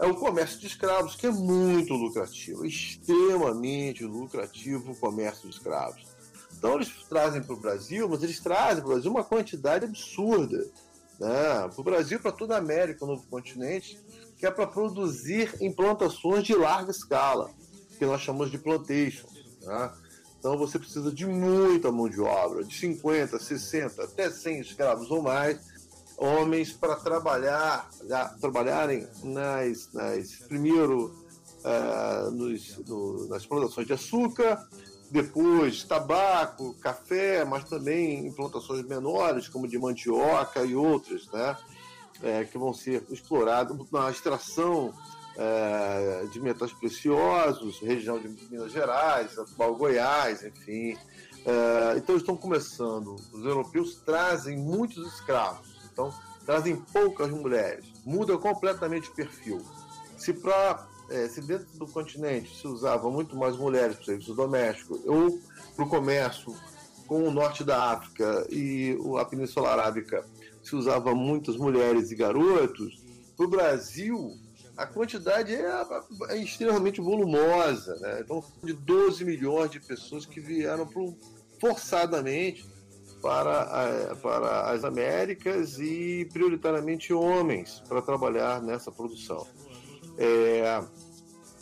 é 0.00 0.06
o 0.06 0.16
comércio 0.16 0.58
de 0.58 0.66
escravos, 0.66 1.14
que 1.14 1.26
é 1.26 1.30
muito 1.30 1.92
lucrativo, 1.92 2.64
extremamente 2.64 4.02
lucrativo 4.02 4.92
o 4.92 4.96
comércio 4.96 5.46
de 5.46 5.54
escravos. 5.54 6.09
Então 6.60 6.74
eles 6.74 6.92
trazem 7.08 7.42
para 7.42 7.54
o 7.54 7.58
Brasil, 7.58 8.06
mas 8.06 8.22
eles 8.22 8.38
trazem 8.38 8.82
para 8.82 8.90
o 8.90 8.92
Brasil 8.92 9.10
uma 9.10 9.24
quantidade 9.24 9.86
absurda. 9.86 10.58
Né? 11.18 11.68
Para 11.74 11.80
o 11.80 11.82
Brasil, 11.82 12.20
para 12.20 12.30
toda 12.30 12.54
a 12.54 12.58
América, 12.58 13.02
o 13.02 13.08
novo 13.08 13.26
continente, 13.30 13.98
que 14.36 14.44
é 14.44 14.50
para 14.50 14.66
produzir 14.66 15.56
implantações 15.58 16.44
de 16.44 16.54
larga 16.54 16.90
escala, 16.90 17.50
que 17.98 18.04
nós 18.04 18.20
chamamos 18.20 18.50
de 18.50 18.58
plantation. 18.58 19.26
Né? 19.62 19.90
Então 20.38 20.58
você 20.58 20.78
precisa 20.78 21.10
de 21.10 21.24
muita 21.24 21.90
mão 21.90 22.10
de 22.10 22.20
obra, 22.20 22.62
de 22.62 22.76
50, 22.76 23.38
60, 23.38 24.04
até 24.04 24.30
100 24.30 24.60
escravos 24.60 25.10
ou 25.10 25.22
mais, 25.22 25.58
homens 26.18 26.74
para 26.74 26.94
trabalhar, 26.96 27.88
trabalharem 28.38 29.08
nas, 29.24 29.90
nas 29.94 30.36
primeiro 30.46 31.14
uh, 31.64 32.30
nos, 32.30 32.76
no, 32.86 33.28
nas 33.28 33.46
plantações 33.46 33.86
de 33.86 33.94
açúcar, 33.94 34.62
depois 35.10 35.82
tabaco, 35.82 36.74
café, 36.74 37.44
mas 37.44 37.64
também 37.64 38.26
em 38.26 38.32
plantações 38.32 38.84
menores 38.86 39.48
como 39.48 39.66
de 39.66 39.78
mandioca 39.78 40.64
e 40.64 40.74
outras, 40.74 41.26
né? 41.32 41.56
É, 42.22 42.44
que 42.44 42.58
vão 42.58 42.72
ser 42.72 43.02
exploradas 43.10 43.76
na 43.90 44.10
extração 44.10 44.94
é, 45.36 46.26
de 46.30 46.38
metais 46.38 46.72
preciosos, 46.72 47.80
região 47.80 48.18
de 48.18 48.28
Minas 48.50 48.72
Gerais, 48.72 49.38
atual 49.38 49.74
Goiás, 49.74 50.44
enfim. 50.44 50.96
É, 51.44 51.96
então 51.96 52.16
estão 52.16 52.36
começando, 52.36 53.16
os 53.32 53.44
europeus 53.44 53.94
trazem 54.04 54.58
muitos 54.58 55.14
escravos, 55.14 55.66
então 55.90 56.12
trazem 56.44 56.76
poucas 56.76 57.30
mulheres, 57.30 57.86
muda 58.04 58.36
completamente 58.36 59.08
o 59.08 59.14
perfil. 59.14 59.62
Se 60.18 60.34
para 60.34 60.86
é, 61.10 61.28
se 61.28 61.40
dentro 61.40 61.66
do 61.78 61.86
continente 61.86 62.56
se 62.56 62.66
usava 62.66 63.10
muito 63.10 63.36
mais 63.36 63.56
mulheres 63.56 63.96
para 63.96 64.02
o 64.02 64.06
serviço 64.06 64.34
doméstico 64.34 65.00
ou 65.06 65.38
para 65.74 65.84
o 65.84 65.88
comércio 65.88 66.54
com 67.06 67.26
o 67.26 67.30
norte 67.30 67.64
da 67.64 67.90
África 67.92 68.46
e 68.48 68.96
a 69.18 69.24
Península 69.24 69.70
Arábica 69.70 70.24
se 70.62 70.76
usava 70.76 71.14
muitas 71.14 71.56
mulheres 71.56 72.10
e 72.10 72.14
garotos, 72.14 73.02
para 73.36 73.46
o 73.46 73.48
Brasil 73.48 74.38
a 74.76 74.86
quantidade 74.86 75.54
é, 75.54 75.86
é 76.30 76.36
extremamente 76.38 77.00
volumosa. 77.00 77.96
Né? 77.96 78.20
Então, 78.20 78.42
de 78.62 78.72
12 78.72 79.24
milhões 79.24 79.70
de 79.70 79.80
pessoas 79.80 80.24
que 80.24 80.40
vieram 80.40 80.86
pro, 80.86 81.14
forçadamente 81.60 82.66
para, 83.20 83.62
a, 83.62 84.16
para 84.16 84.70
as 84.70 84.84
Américas 84.84 85.78
e 85.78 86.26
prioritariamente 86.32 87.12
homens 87.12 87.82
para 87.88 88.00
trabalhar 88.00 88.62
nessa 88.62 88.90
produção. 88.90 89.46
É, 90.20 90.84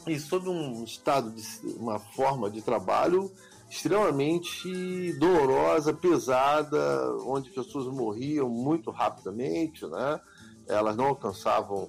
e 0.06 0.18
sob 0.18 0.48
um 0.48 0.84
estado 0.84 1.30
de 1.30 1.42
uma 1.76 1.98
forma 1.98 2.50
de 2.50 2.60
trabalho 2.60 3.30
extremamente 3.70 5.12
dolorosa, 5.18 5.92
pesada, 5.92 7.14
onde 7.24 7.50
pessoas 7.50 7.86
morriam 7.86 8.48
muito 8.48 8.90
rapidamente, 8.90 9.86
né? 9.86 10.20
Elas 10.66 10.96
não 10.96 11.06
alcançavam 11.06 11.88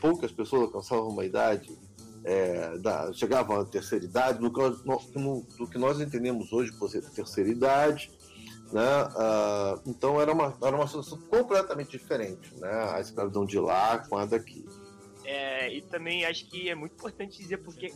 poucas 0.00 0.32
pessoas 0.32 0.62
alcançavam 0.62 1.08
uma 1.08 1.24
idade 1.24 1.78
é, 2.24 2.78
da, 2.78 3.12
chegavam 3.12 3.60
à 3.60 3.64
terceira 3.64 4.04
idade, 4.04 4.38
do 4.38 4.50
que, 4.50 4.60
no, 5.18 5.42
do 5.56 5.66
que 5.66 5.78
nós 5.78 6.00
entendemos 6.00 6.52
hoje 6.52 6.72
por 6.72 6.90
terceira 6.90 7.50
idade. 7.50 8.10
Né? 8.72 8.82
Uh, 8.82 9.80
então 9.86 10.20
era 10.20 10.30
uma, 10.30 10.54
era 10.62 10.76
uma 10.76 10.86
situação 10.86 11.18
completamente 11.22 11.92
diferente, 11.96 12.54
né? 12.58 12.90
a 12.92 13.00
escravidão 13.00 13.46
de 13.46 13.58
lá 13.58 13.98
com 13.98 14.18
a 14.18 14.26
daqui. 14.26 14.66
É, 15.30 15.70
e 15.74 15.82
também 15.82 16.24
acho 16.24 16.46
que 16.46 16.70
é 16.70 16.74
muito 16.74 16.94
importante 16.94 17.36
dizer 17.36 17.58
porque 17.58 17.92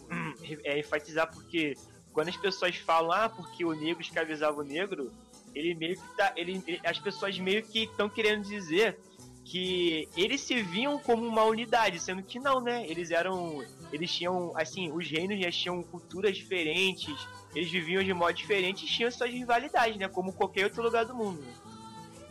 é, 0.65 0.79
enfatizar 0.79 1.33
porque 1.33 1.75
quando 2.13 2.29
as 2.29 2.37
pessoas 2.37 2.77
falam 2.77 3.11
ah 3.11 3.27
porque 3.27 3.65
o 3.65 3.73
negro 3.73 4.03
escravizava 4.03 4.61
o 4.61 4.63
negro 4.63 5.11
ele 5.55 5.75
meio 5.75 5.97
que 5.97 6.15
tá 6.15 6.35
ele, 6.37 6.63
as 6.85 6.99
pessoas 6.99 7.39
meio 7.39 7.63
que 7.63 7.85
estão 7.85 8.07
querendo 8.07 8.43
dizer 8.43 8.99
que 9.47 10.07
eles 10.15 10.43
se 10.43 10.63
viam 10.63 10.99
como 10.99 11.27
uma 11.27 11.45
unidade, 11.45 11.99
sendo 11.99 12.23
que 12.23 12.39
não, 12.39 12.61
né? 12.61 12.87
Eles 12.89 13.11
eram. 13.11 13.63
Eles 13.93 14.11
tinham, 14.11 14.53
assim, 14.57 14.93
os 14.93 15.11
reinos 15.11 15.39
já 15.41 15.51
tinham 15.51 15.83
culturas 15.83 16.37
diferentes, 16.37 17.15
eles 17.55 17.71
viviam 17.71 18.03
de 18.05 18.15
modo 18.15 18.33
diferente 18.33 18.85
e 18.85 18.89
tinham 18.89 19.11
suas 19.11 19.31
rivalidades, 19.31 19.97
né? 19.99 20.09
Como 20.09 20.33
qualquer 20.33 20.65
outro 20.65 20.83
lugar 20.83 21.05
do 21.05 21.15
mundo. 21.15 21.43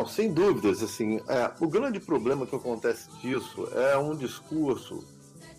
Sem 0.07 0.33
dúvidas, 0.33 0.81
assim, 0.81 1.17
é, 1.27 1.51
o 1.59 1.67
grande 1.67 1.99
problema 1.99 2.45
que 2.45 2.55
acontece 2.55 3.09
disso 3.21 3.67
é 3.73 3.97
um 3.97 4.15
discurso 4.15 5.03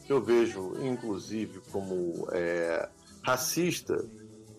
que 0.07 0.13
eu 0.13 0.21
vejo, 0.21 0.75
inclusive, 0.83 1.61
como 1.71 2.29
é, 2.33 2.89
racista, 3.23 4.05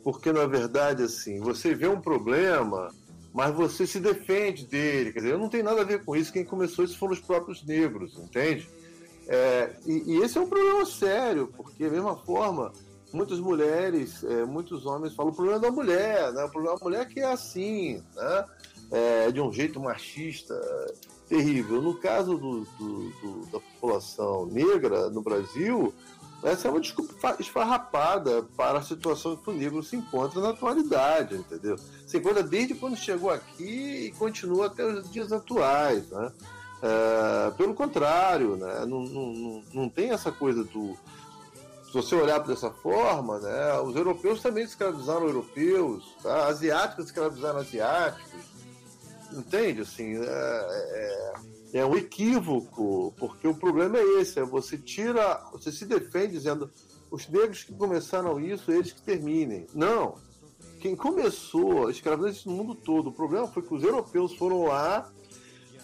porque 0.03 0.31
na 0.31 0.45
verdade, 0.45 1.03
assim, 1.03 1.39
você 1.39 1.73
vê 1.73 1.87
um 1.87 2.01
problema 2.01 2.89
mas 3.33 3.53
você 3.55 3.87
se 3.87 3.99
defende 3.99 4.65
dele. 4.65 5.11
Quer 5.11 5.19
dizer, 5.19 5.31
eu 5.33 5.39
não 5.39 5.49
tenho 5.49 5.63
nada 5.63 5.81
a 5.81 5.83
ver 5.83 6.05
com 6.05 6.15
isso. 6.15 6.31
Quem 6.31 6.45
começou 6.45 6.85
isso 6.85 6.97
foram 6.99 7.13
os 7.13 7.19
próprios 7.19 7.65
negros, 7.65 8.15
entende? 8.15 8.69
É, 9.27 9.73
e, 9.85 10.13
e, 10.13 10.17
esse 10.21 10.37
é 10.37 10.41
um 10.41 10.47
problema 10.47 10.85
sério, 10.85 11.51
porque, 11.57 11.85
da 11.85 11.89
mesma 11.89 12.15
forma, 12.15 12.71
muitas 13.11 13.39
mulheres, 13.39 14.23
é, 14.23 14.45
muitos 14.45 14.85
homens 14.85 15.15
falam 15.15 15.31
o 15.31 15.35
problema 15.35 15.59
da 15.59 15.71
mulher, 15.71 16.31
né? 16.31 16.43
o 16.43 16.49
problema 16.49 16.77
da 16.77 16.83
mulher 16.83 17.07
que 17.07 17.21
é 17.21 17.31
assim, 17.31 18.03
né? 18.15 18.45
É, 18.93 19.31
de 19.31 19.41
um 19.41 19.51
jeito 19.51 19.79
machista, 19.79 20.53
terrível. 21.27 21.81
No 21.81 21.95
caso 21.95 22.37
do, 22.37 22.59
do, 22.77 23.09
do, 23.09 23.45
da 23.51 23.59
população 23.59 24.45
negra 24.45 25.09
no 25.09 25.21
Brasil, 25.21 25.91
essa 26.43 26.67
é 26.67 26.71
uma 26.71 26.81
desculpa 26.81 27.35
esfarrapada 27.39 28.43
para 28.55 28.79
a 28.79 28.83
situação 28.83 29.35
que 29.37 29.49
o 29.49 29.53
negro 29.53 29.81
se 29.81 29.95
encontra 29.95 30.41
na 30.41 30.49
atualidade, 30.49 31.35
entendeu? 31.35 31.77
Se 32.05 32.17
encontra 32.17 32.43
desde 32.43 32.75
quando 32.75 32.97
chegou 32.97 33.31
aqui 33.31 34.07
e 34.07 34.11
continua 34.11 34.67
até 34.67 34.85
os 34.85 35.09
dias 35.09 35.31
atuais, 35.31 36.09
né? 36.09 36.31
É, 36.81 37.51
pelo 37.51 37.73
contrário, 37.73 38.57
né? 38.57 38.85
Não, 38.85 39.03
não, 39.03 39.63
não 39.73 39.89
tem 39.89 40.11
essa 40.11 40.31
coisa 40.31 40.65
do... 40.65 40.97
Se 41.85 41.93
você 41.93 42.13
olhar 42.15 42.39
dessa 42.39 42.69
forma, 42.69 43.39
né? 43.39 43.79
Os 43.79 43.95
europeus 43.95 44.41
também 44.41 44.65
escravizaram 44.65 45.27
europeus, 45.27 46.03
tá? 46.21 46.47
asiáticos 46.47 47.05
escravizaram 47.05 47.59
asiáticos, 47.59 48.52
entende? 49.39 49.81
Assim, 49.81 50.15
é, 50.17 50.23
é 50.25 51.33
é 51.73 51.83
um 51.83 51.95
equívoco, 51.95 53.13
porque 53.17 53.47
o 53.47 53.55
problema 53.55 53.97
é 53.97 54.21
esse, 54.21 54.39
é 54.39 54.43
você 54.43 54.77
tira, 54.77 55.43
você 55.51 55.71
se 55.71 55.85
defende 55.85 56.33
dizendo 56.33 56.69
os 57.09 57.27
negros 57.27 57.63
que 57.63 57.73
começaram 57.73 58.39
isso, 58.39 58.71
eles 58.71 58.93
que 58.93 59.01
terminem. 59.01 59.65
Não. 59.73 60.15
Quem 60.79 60.95
começou 60.95 61.87
a 61.87 61.91
escravidão 61.91 62.31
no 62.45 62.51
mundo 62.51 62.75
todo, 62.75 63.07
o 63.07 63.11
problema 63.11 63.47
foi 63.47 63.63
que 63.63 63.73
os 63.73 63.83
europeus 63.83 64.35
foram 64.35 64.65
lá, 64.65 65.11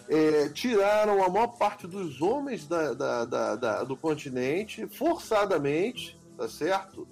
é, 0.08 0.50
tiraram 0.50 1.24
a 1.24 1.30
maior 1.30 1.48
parte 1.48 1.88
dos 1.88 2.22
homens 2.22 2.68
da, 2.68 2.94
da, 2.94 3.26
da, 3.26 3.56
da 3.56 3.84
do 3.84 3.98
continente, 3.98 4.88
forçadamente, 4.88 6.20
tá 6.38 6.48
certo? 6.48 7.08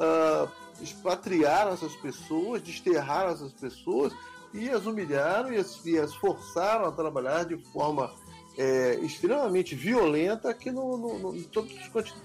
Uh, 0.00 0.50
expatriaram 0.80 1.72
essas 1.72 1.94
pessoas, 1.96 2.62
desterraram 2.62 3.32
essas 3.32 3.52
pessoas 3.52 4.12
e 4.52 4.68
as 4.70 4.86
humilharam 4.86 5.52
e 5.52 5.56
as, 5.56 5.84
e 5.84 5.98
as 5.98 6.14
forçaram 6.14 6.86
a 6.86 6.92
trabalhar 6.92 7.44
de 7.44 7.56
forma 7.72 8.12
é, 8.56 8.98
extremamente 9.00 9.74
violenta 9.74 10.50
aqui 10.50 10.70
no, 10.70 10.96
no, 10.96 11.18
no, 11.18 11.32
no, 11.32 11.44
todo, 11.44 11.68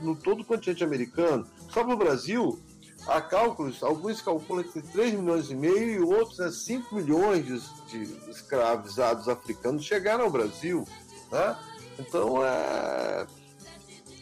no 0.01 0.15
todo 0.15 0.41
o 0.41 0.45
continente 0.45 0.83
americano. 0.83 1.47
Só 1.69 1.83
para 1.83 1.93
o 1.93 1.97
Brasil, 1.97 2.59
há 3.07 3.21
cálculos, 3.21 3.81
alguns 3.81 4.21
calculam 4.21 4.63
que 4.63 4.81
3 4.81 5.13
milhões 5.13 5.49
e 5.49 5.55
meio 5.55 5.91
e 5.91 5.99
outros 5.99 6.39
né, 6.39 6.51
5 6.51 6.95
milhões 6.95 7.45
de, 7.45 7.59
de 8.05 8.29
escravizados 8.29 9.29
africanos 9.29 9.85
chegaram 9.85 10.25
ao 10.25 10.31
Brasil. 10.31 10.85
Né? 11.31 11.55
Então, 11.99 12.45
é... 12.45 13.25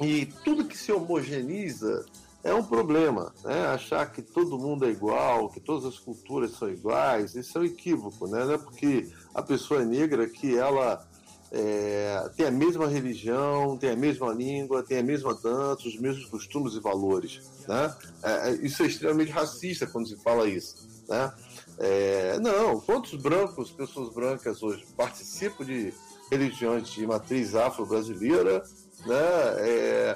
e 0.01 0.27
tudo 0.43 0.65
que 0.65 0.77
se 0.77 0.91
homogeneiza 0.91 2.05
é 2.45 2.53
um 2.53 2.63
problema. 2.63 3.33
Né? 3.43 3.65
Achar 3.65 4.05
que 4.11 4.21
todo 4.21 4.59
mundo 4.59 4.85
é 4.85 4.89
igual, 4.89 5.49
que 5.49 5.59
todas 5.59 5.83
as 5.83 5.99
culturas 5.99 6.51
são 6.51 6.69
iguais, 6.69 7.35
isso 7.35 7.57
é 7.57 7.61
um 7.61 7.65
equívoco. 7.65 8.27
Né? 8.27 8.45
Não 8.45 8.53
é 8.53 8.57
porque 8.57 9.09
a 9.33 9.41
pessoa 9.41 9.81
é 9.81 9.85
negra 9.85 10.29
que 10.29 10.55
ela 10.55 11.03
é, 11.51 12.29
tem 12.37 12.45
a 12.45 12.51
mesma 12.51 12.87
religião, 12.87 13.75
tem 13.77 13.89
a 13.89 13.95
mesma 13.95 14.31
língua, 14.31 14.83
tem 14.83 14.99
a 14.99 15.03
mesma 15.03 15.33
dança, 15.33 15.87
os 15.87 15.99
mesmos 15.99 16.25
costumes 16.25 16.75
e 16.75 16.79
valores. 16.79 17.41
Né? 17.67 17.95
É, 18.21 18.49
é, 18.49 18.51
isso 18.61 18.83
é 18.83 18.85
extremamente 18.85 19.31
racista 19.31 19.87
quando 19.87 20.07
se 20.07 20.15
fala 20.17 20.47
isso. 20.47 20.87
Né? 21.09 21.33
É, 21.79 22.39
não, 22.39 22.79
quantos 22.79 23.19
brancos, 23.19 23.71
pessoas 23.71 24.13
brancas 24.13 24.61
hoje 24.61 24.85
participam 24.95 25.65
de 25.65 25.91
religiões 26.29 26.89
de 26.89 27.07
matriz 27.07 27.55
afro-brasileira, 27.55 28.63
né? 29.05 30.15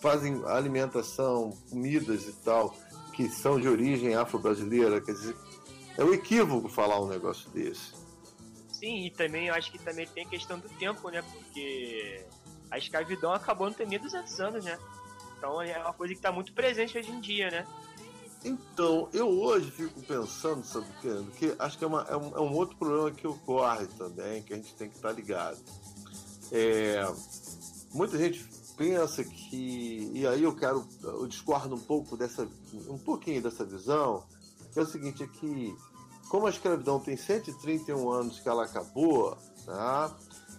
Fazem 0.00 0.42
alimentação, 0.46 1.50
comidas 1.70 2.26
e 2.26 2.32
tal, 2.32 2.76
que 3.14 3.28
são 3.28 3.58
de 3.58 3.68
origem 3.68 4.14
afro-brasileira, 4.14 5.00
quer 5.00 5.12
dizer, 5.12 5.36
é 5.96 6.04
um 6.04 6.12
equívoco 6.12 6.68
falar 6.68 7.00
um 7.00 7.08
negócio 7.08 7.48
desse. 7.50 7.94
Sim, 8.68 9.06
e 9.06 9.10
também 9.10 9.48
eu 9.48 9.54
acho 9.54 9.72
que 9.72 9.78
também 9.78 10.06
tem 10.06 10.26
a 10.26 10.28
questão 10.28 10.58
do 10.58 10.68
tempo, 10.68 11.08
né? 11.08 11.22
Porque 11.22 12.24
a 12.70 12.76
escravidão 12.76 13.32
acabou 13.32 13.68
não 13.68 13.74
tem 13.74 13.86
nem 13.86 13.98
200 13.98 14.40
anos, 14.40 14.64
né? 14.64 14.78
Então 15.38 15.60
é 15.62 15.78
uma 15.78 15.94
coisa 15.94 16.12
que 16.12 16.18
está 16.18 16.30
muito 16.30 16.52
presente 16.52 16.98
hoje 16.98 17.10
em 17.10 17.20
dia, 17.20 17.50
né? 17.50 17.66
Então, 18.44 19.08
eu 19.12 19.28
hoje 19.28 19.70
fico 19.70 20.00
pensando, 20.02 20.64
sabe 20.64 20.86
o? 21.00 21.30
Que 21.32 21.56
acho 21.58 21.78
que 21.78 21.84
é, 21.84 21.86
uma, 21.86 22.02
é, 22.02 22.16
um, 22.16 22.36
é, 22.36 22.40
um, 22.40 22.52
outro 22.54 22.76
problema 22.76 23.10
que 23.10 23.26
ocorre 23.26 23.86
também, 23.98 24.42
que 24.42 24.52
a 24.52 24.56
gente 24.56 24.74
tem 24.74 24.88
que 24.88 24.96
estar 24.96 25.08
tá 25.08 25.14
ligado. 25.14 25.58
É, 26.52 27.02
muita 27.92 28.16
gente 28.18 28.44
pensa 28.76 29.24
que, 29.24 30.10
e 30.14 30.26
aí 30.26 30.42
eu 30.42 30.54
quero, 30.54 30.86
eu 31.02 31.26
discordo 31.26 31.74
um 31.74 31.80
pouco 31.80 32.16
dessa, 32.16 32.46
um 32.88 32.98
pouquinho 32.98 33.42
dessa 33.42 33.64
visão, 33.64 34.24
é 34.74 34.80
o 34.80 34.86
seguinte, 34.86 35.22
é 35.22 35.26
que 35.26 35.74
como 36.28 36.46
a 36.46 36.50
escravidão 36.50 37.00
tem 37.00 37.16
131 37.16 38.10
anos 38.10 38.40
que 38.40 38.48
ela 38.48 38.64
acabou, 38.64 39.36
tá? 39.64 40.14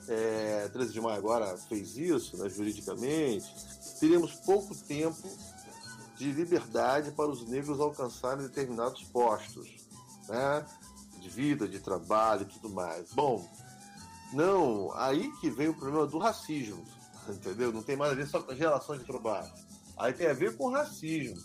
É, 0.08 0.70
13 0.70 0.94
de 0.94 1.02
maio 1.02 1.18
agora 1.18 1.58
fez 1.58 1.98
isso, 1.98 2.38
né, 2.38 2.50
juridicamente, 2.50 3.46
teríamos 4.00 4.34
pouco 4.34 4.74
tempo 4.74 5.30
de 6.16 6.32
liberdade 6.32 7.12
para 7.12 7.30
os 7.30 7.46
negros 7.46 7.80
alcançarem 7.80 8.48
determinados 8.48 9.04
postos, 9.04 9.70
né, 10.30 10.66
de 11.20 11.30
vida, 11.30 11.68
de 11.68 11.80
trabalho 11.80 12.44
e 12.44 12.46
tudo 12.46 12.70
mais. 12.70 13.12
Bom, 13.12 13.46
não, 14.34 14.92
aí 14.96 15.30
que 15.40 15.50
vem 15.50 15.68
o 15.68 15.74
problema 15.74 16.08
do 16.08 16.18
racismo, 16.18 16.84
entendeu? 17.32 17.72
Não 17.72 17.84
tem 17.84 17.96
mais 17.96 18.12
a 18.12 18.16
ver 18.16 18.28
só 18.28 18.42
com 18.42 18.52
as 18.52 18.58
relações 18.58 19.00
de 19.00 19.06
trabalho. 19.06 19.52
Aí 19.98 20.14
tem 20.14 20.28
a 20.28 20.34
ver 20.34 20.56
com 20.56 20.66
o 20.66 20.72
racismo. 20.72 21.38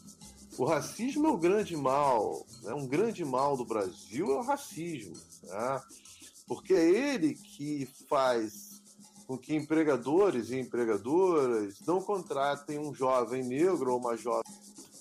O 0.58 0.64
racismo 0.64 1.26
é 1.26 1.30
o 1.30 1.38
grande 1.38 1.74
mal, 1.76 2.44
né? 2.62 2.74
um 2.74 2.86
grande 2.86 3.24
mal 3.24 3.56
do 3.56 3.64
Brasil 3.64 4.30
é 4.32 4.34
o 4.34 4.42
racismo, 4.42 5.16
né? 5.44 5.82
porque 6.46 6.74
é 6.74 6.90
ele 6.90 7.34
que 7.34 7.88
faz 8.06 8.82
com 9.26 9.38
que 9.38 9.54
empregadores 9.54 10.50
e 10.50 10.58
empregadoras 10.58 11.80
não 11.86 12.02
contratem 12.02 12.78
um 12.78 12.92
jovem 12.92 13.42
negro 13.42 13.92
ou 13.92 13.98
uma 13.98 14.14
jovem 14.14 14.42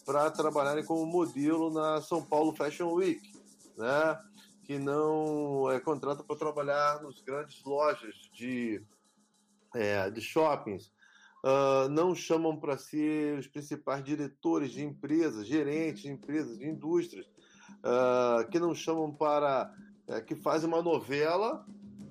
para 0.05 0.31
trabalharem 0.31 0.85
como 0.85 1.05
modelo 1.05 1.69
na 1.69 2.01
São 2.01 2.23
Paulo 2.23 2.55
Fashion 2.55 2.93
Week, 2.93 3.33
né? 3.77 4.17
que 4.63 4.79
não 4.79 5.69
é, 5.69 5.81
contrata 5.81 6.23
para 6.23 6.37
trabalhar 6.37 7.01
nos 7.01 7.19
grandes 7.19 7.61
lojas 7.65 8.15
de, 8.33 8.81
é, 9.75 10.09
de 10.09 10.21
shoppings, 10.21 10.91
uh, 11.43 11.89
não 11.89 12.15
chamam 12.15 12.57
para 12.57 12.77
ser 12.77 13.39
os 13.39 13.47
principais 13.47 14.03
diretores 14.03 14.71
de 14.71 14.83
empresas, 14.83 15.47
gerentes 15.47 16.03
de 16.03 16.09
empresas, 16.09 16.57
de 16.57 16.67
indústrias, 16.67 17.25
uh, 17.79 18.49
que 18.49 18.59
não 18.59 18.73
chamam 18.73 19.11
para. 19.11 19.73
Uh, 20.07 20.23
que 20.25 20.35
fazem 20.35 20.67
uma 20.67 20.81
novela 20.81 21.65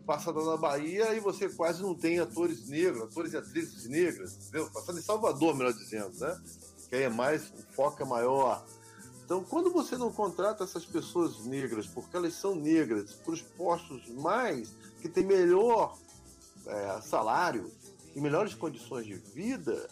passada 0.06 0.42
na 0.42 0.56
Bahia 0.56 1.14
e 1.14 1.20
você 1.20 1.48
quase 1.48 1.82
não 1.82 1.94
tem 1.94 2.18
atores 2.18 2.68
negros, 2.68 3.02
atores 3.02 3.32
e 3.32 3.36
atrizes 3.36 3.86
negras, 3.88 4.36
entendeu? 4.36 4.70
Passada 4.70 4.98
em 4.98 5.02
Salvador, 5.02 5.54
melhor 5.54 5.72
dizendo, 5.72 6.18
né? 6.18 6.40
Que 6.88 6.96
aí 6.96 7.02
é 7.04 7.08
mais, 7.08 7.50
o 7.50 7.74
foco 7.74 8.02
é 8.02 8.06
maior. 8.06 8.64
Então, 9.24 9.44
quando 9.44 9.70
você 9.70 9.96
não 9.96 10.10
contrata 10.10 10.64
essas 10.64 10.84
pessoas 10.84 11.44
negras, 11.44 11.86
porque 11.86 12.16
elas 12.16 12.34
são 12.34 12.56
negras, 12.56 13.12
para 13.12 13.32
os 13.32 13.42
postos 13.42 14.08
mais 14.08 14.74
que 15.00 15.08
tem 15.08 15.24
melhor 15.24 15.96
é, 16.70 17.00
salário, 17.02 17.70
em 18.14 18.20
melhores 18.20 18.54
condições 18.54 19.06
de 19.06 19.14
vida, 19.14 19.88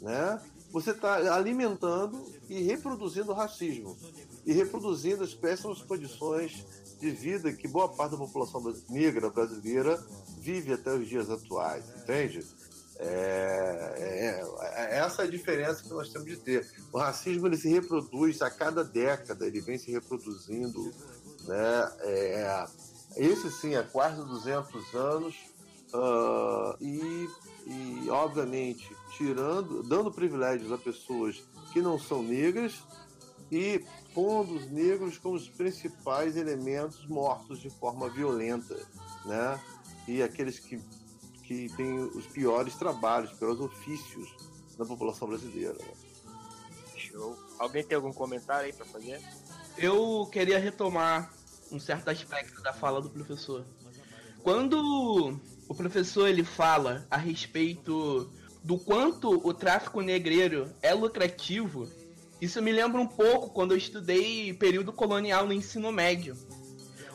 né? 0.00 0.40
você 0.72 0.90
está 0.90 1.34
alimentando 1.34 2.20
e 2.48 2.62
reproduzindo 2.62 3.30
o 3.30 3.34
racismo 3.34 3.96
e 4.44 4.52
reproduzindo 4.52 5.22
as 5.22 5.32
péssimas 5.32 5.80
condições 5.82 6.66
de 7.00 7.10
vida 7.10 7.52
que 7.52 7.68
boa 7.68 7.88
parte 7.88 8.12
da 8.12 8.18
população 8.18 8.62
negra 8.88 9.30
brasileira 9.30 10.02
vive 10.38 10.72
até 10.72 10.92
os 10.92 11.08
dias 11.08 11.30
atuais, 11.30 11.84
entende? 11.96 12.44
É, 12.96 13.94
é, 13.98 14.94
é, 14.94 14.98
essa 14.98 15.22
é 15.22 15.26
a 15.26 15.30
diferença 15.30 15.82
que 15.82 15.90
nós 15.90 16.08
temos 16.10 16.28
de 16.28 16.36
ter. 16.36 16.66
O 16.92 16.98
racismo 16.98 17.46
ele 17.46 17.56
se 17.56 17.68
reproduz 17.68 18.40
a 18.40 18.50
cada 18.50 18.84
década, 18.84 19.46
ele 19.46 19.60
vem 19.60 19.78
se 19.78 19.90
reproduzindo. 19.90 20.92
Né? 21.44 21.92
É, 22.00 22.66
esse 23.16 23.50
sim, 23.50 23.74
há 23.74 23.82
quase 23.82 24.16
200 24.16 24.94
anos. 24.94 25.34
Uh, 25.94 26.76
e, 26.80 27.28
e, 27.66 28.10
obviamente, 28.10 28.94
tirando, 29.16 29.82
dando 29.84 30.10
privilégios 30.10 30.72
a 30.72 30.78
pessoas 30.78 31.42
que 31.72 31.80
não 31.80 31.98
são 31.98 32.22
negras 32.22 32.82
e 33.50 33.84
pondo 34.12 34.56
os 34.56 34.68
negros 34.70 35.18
como 35.18 35.36
os 35.36 35.48
principais 35.48 36.36
elementos 36.36 37.06
mortos 37.06 37.60
de 37.60 37.70
forma 37.70 38.08
violenta, 38.08 38.76
né? 39.24 39.60
E 40.08 40.20
aqueles 40.20 40.58
que 40.58 40.82
que 41.44 41.68
tem 41.76 41.98
os 41.98 42.26
piores 42.26 42.74
trabalhos, 42.74 43.30
os 43.30 43.38
piores 43.38 43.60
ofícios 43.60 44.34
na 44.78 44.84
população 44.84 45.28
brasileira. 45.28 45.74
Né? 45.74 45.92
Show. 46.96 47.38
Alguém 47.58 47.84
tem 47.84 47.96
algum 47.96 48.12
comentário 48.12 48.66
aí 48.66 48.72
para 48.72 48.86
fazer? 48.86 49.20
Eu 49.76 50.26
queria 50.32 50.58
retomar 50.58 51.32
um 51.70 51.78
certo 51.78 52.08
aspecto 52.08 52.62
da 52.62 52.72
fala 52.72 53.00
do 53.00 53.10
professor. 53.10 53.64
Quando 54.42 55.38
o 55.68 55.74
professor 55.74 56.28
ele 56.28 56.44
fala 56.44 57.06
a 57.10 57.16
respeito 57.16 58.30
do 58.62 58.78
quanto 58.78 59.30
o 59.46 59.52
tráfico 59.52 60.00
negreiro 60.00 60.70
é 60.82 60.94
lucrativo, 60.94 61.88
isso 62.40 62.60
me 62.60 62.72
lembra 62.72 63.00
um 63.00 63.06
pouco 63.06 63.50
quando 63.50 63.72
eu 63.72 63.78
estudei 63.78 64.52
período 64.54 64.92
colonial 64.92 65.46
no 65.46 65.52
ensino 65.52 65.90
médio, 65.92 66.36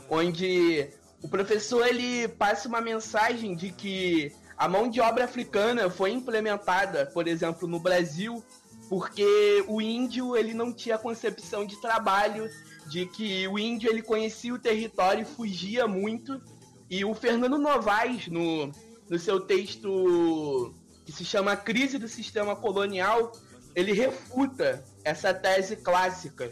onde 0.09 0.89
o 1.21 1.27
professor 1.27 1.85
ele 1.85 2.27
passa 2.27 2.67
uma 2.67 2.81
mensagem 2.81 3.55
de 3.55 3.71
que 3.71 4.31
a 4.57 4.67
mão 4.67 4.89
de 4.89 4.99
obra 4.99 5.25
africana 5.25 5.89
foi 5.89 6.11
implementada, 6.11 7.05
por 7.07 7.27
exemplo, 7.27 7.67
no 7.67 7.79
Brasil, 7.79 8.43
porque 8.89 9.63
o 9.67 9.81
índio 9.81 10.35
ele 10.35 10.53
não 10.53 10.73
tinha 10.73 10.97
concepção 10.97 11.65
de 11.65 11.79
trabalho, 11.79 12.49
de 12.87 13.05
que 13.05 13.47
o 13.47 13.59
índio 13.59 13.89
ele 13.89 14.01
conhecia 14.01 14.53
o 14.53 14.59
território 14.59 15.21
e 15.21 15.25
fugia 15.25 15.87
muito. 15.87 16.41
E 16.89 17.05
o 17.05 17.13
Fernando 17.13 17.57
Novaes, 17.57 18.27
no, 18.27 18.71
no 19.09 19.19
seu 19.19 19.39
texto 19.39 20.73
que 21.05 21.11
se 21.11 21.23
chama 21.23 21.55
Crise 21.55 21.97
do 21.97 22.07
Sistema 22.07 22.55
Colonial, 22.55 23.31
ele 23.75 23.93
refuta 23.93 24.83
essa 25.03 25.33
tese 25.33 25.75
clássica 25.75 26.51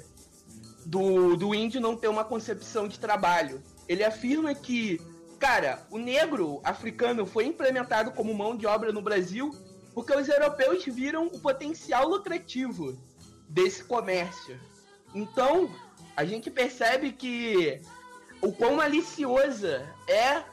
do, 0.86 1.36
do 1.36 1.54
índio 1.54 1.82
não 1.82 1.95
ter 1.95 2.08
uma 2.08 2.23
concepção 2.23 2.88
de 2.88 3.00
trabalho. 3.00 3.62
Ele 3.88 4.04
afirma 4.04 4.54
que, 4.54 5.02
cara, 5.39 5.86
o 5.91 5.97
negro 5.97 6.62
africano 6.63 7.26
foi 7.26 7.45
implementado 7.45 8.12
como 8.12 8.34
mão 8.34 8.56
de 8.56 8.65
obra 8.65 8.91
no 8.91 9.02
Brasil 9.02 9.52
porque 9.93 10.15
os 10.15 10.30
europeus 10.30 10.86
viram 10.86 11.26
o 11.26 11.39
potencial 11.39 12.08
lucrativo 12.08 12.95
desse 13.50 13.84
comércio. 13.84 14.60
Então, 15.13 15.69
a 16.15 16.23
gente 16.23 16.52
percebe 16.52 17.12
que 17.12 17.82
o 18.41 18.52
quão 18.52 18.76
maliciosa 18.76 19.88
é 20.08 20.43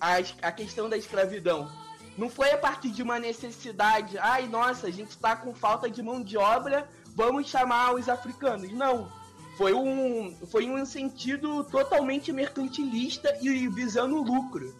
a, 0.00 0.16
a 0.42 0.52
questão 0.52 0.88
da 0.88 0.96
escravidão. 0.96 1.70
Não 2.16 2.28
foi 2.28 2.50
a 2.52 2.58
partir 2.58 2.90
de 2.90 3.02
uma 3.02 3.18
necessidade, 3.18 4.16
ai 4.18 4.46
nossa, 4.46 4.86
a 4.86 4.90
gente 4.90 5.10
está 5.10 5.34
com 5.34 5.54
falta 5.54 5.90
de 5.90 6.02
mão 6.02 6.22
de 6.22 6.36
obra, 6.36 6.88
vamos 7.14 7.48
chamar 7.48 7.94
os 7.94 8.08
africanos. 8.08 8.70
Não 8.72 9.10
foi 9.56 9.72
um, 9.72 10.34
foi 10.46 10.68
um 10.68 10.84
sentido 10.84 11.64
totalmente 11.64 12.32
mercantilista 12.32 13.36
e 13.40 13.68
visando 13.68 14.22
lucro. 14.22 14.74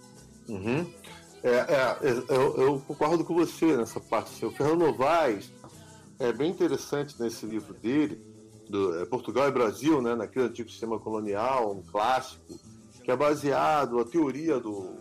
Uhum. 0.48 0.90
É, 1.42 1.50
é, 1.50 1.98
eu, 2.30 2.56
eu, 2.56 2.80
concordo 2.86 3.24
com 3.24 3.34
você 3.34 3.76
nessa 3.76 4.00
parte. 4.00 4.44
O 4.44 4.50
Fernando 4.50 4.80
Novaes 4.80 5.52
é 6.18 6.32
bem 6.32 6.50
interessante 6.50 7.14
nesse 7.20 7.46
livro 7.46 7.74
dele, 7.74 8.20
do 8.68 9.00
é, 9.00 9.04
Portugal 9.04 9.48
e 9.48 9.52
Brasil, 9.52 10.00
né, 10.00 10.14
naquele 10.14 10.46
antigo 10.46 10.70
sistema 10.70 10.98
colonial, 10.98 11.72
um 11.72 11.82
clássico, 11.82 12.58
que 13.02 13.10
é 13.10 13.16
baseado, 13.16 13.98
a 13.98 14.04
teoria 14.04 14.58
do, 14.58 14.96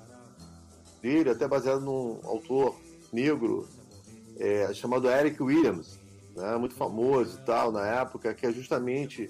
dele, 1.01 1.29
até 1.29 1.47
baseado 1.47 1.81
num 1.81 2.19
autor 2.23 2.75
negro 3.11 3.67
é, 4.37 4.73
chamado 4.73 5.09
Eric 5.09 5.41
Williams, 5.41 5.99
né, 6.35 6.55
muito 6.57 6.75
famoso 6.75 7.37
e 7.37 7.45
tal 7.45 7.71
na 7.71 7.85
época, 7.85 8.33
que 8.33 8.45
é 8.45 8.51
justamente 8.51 9.29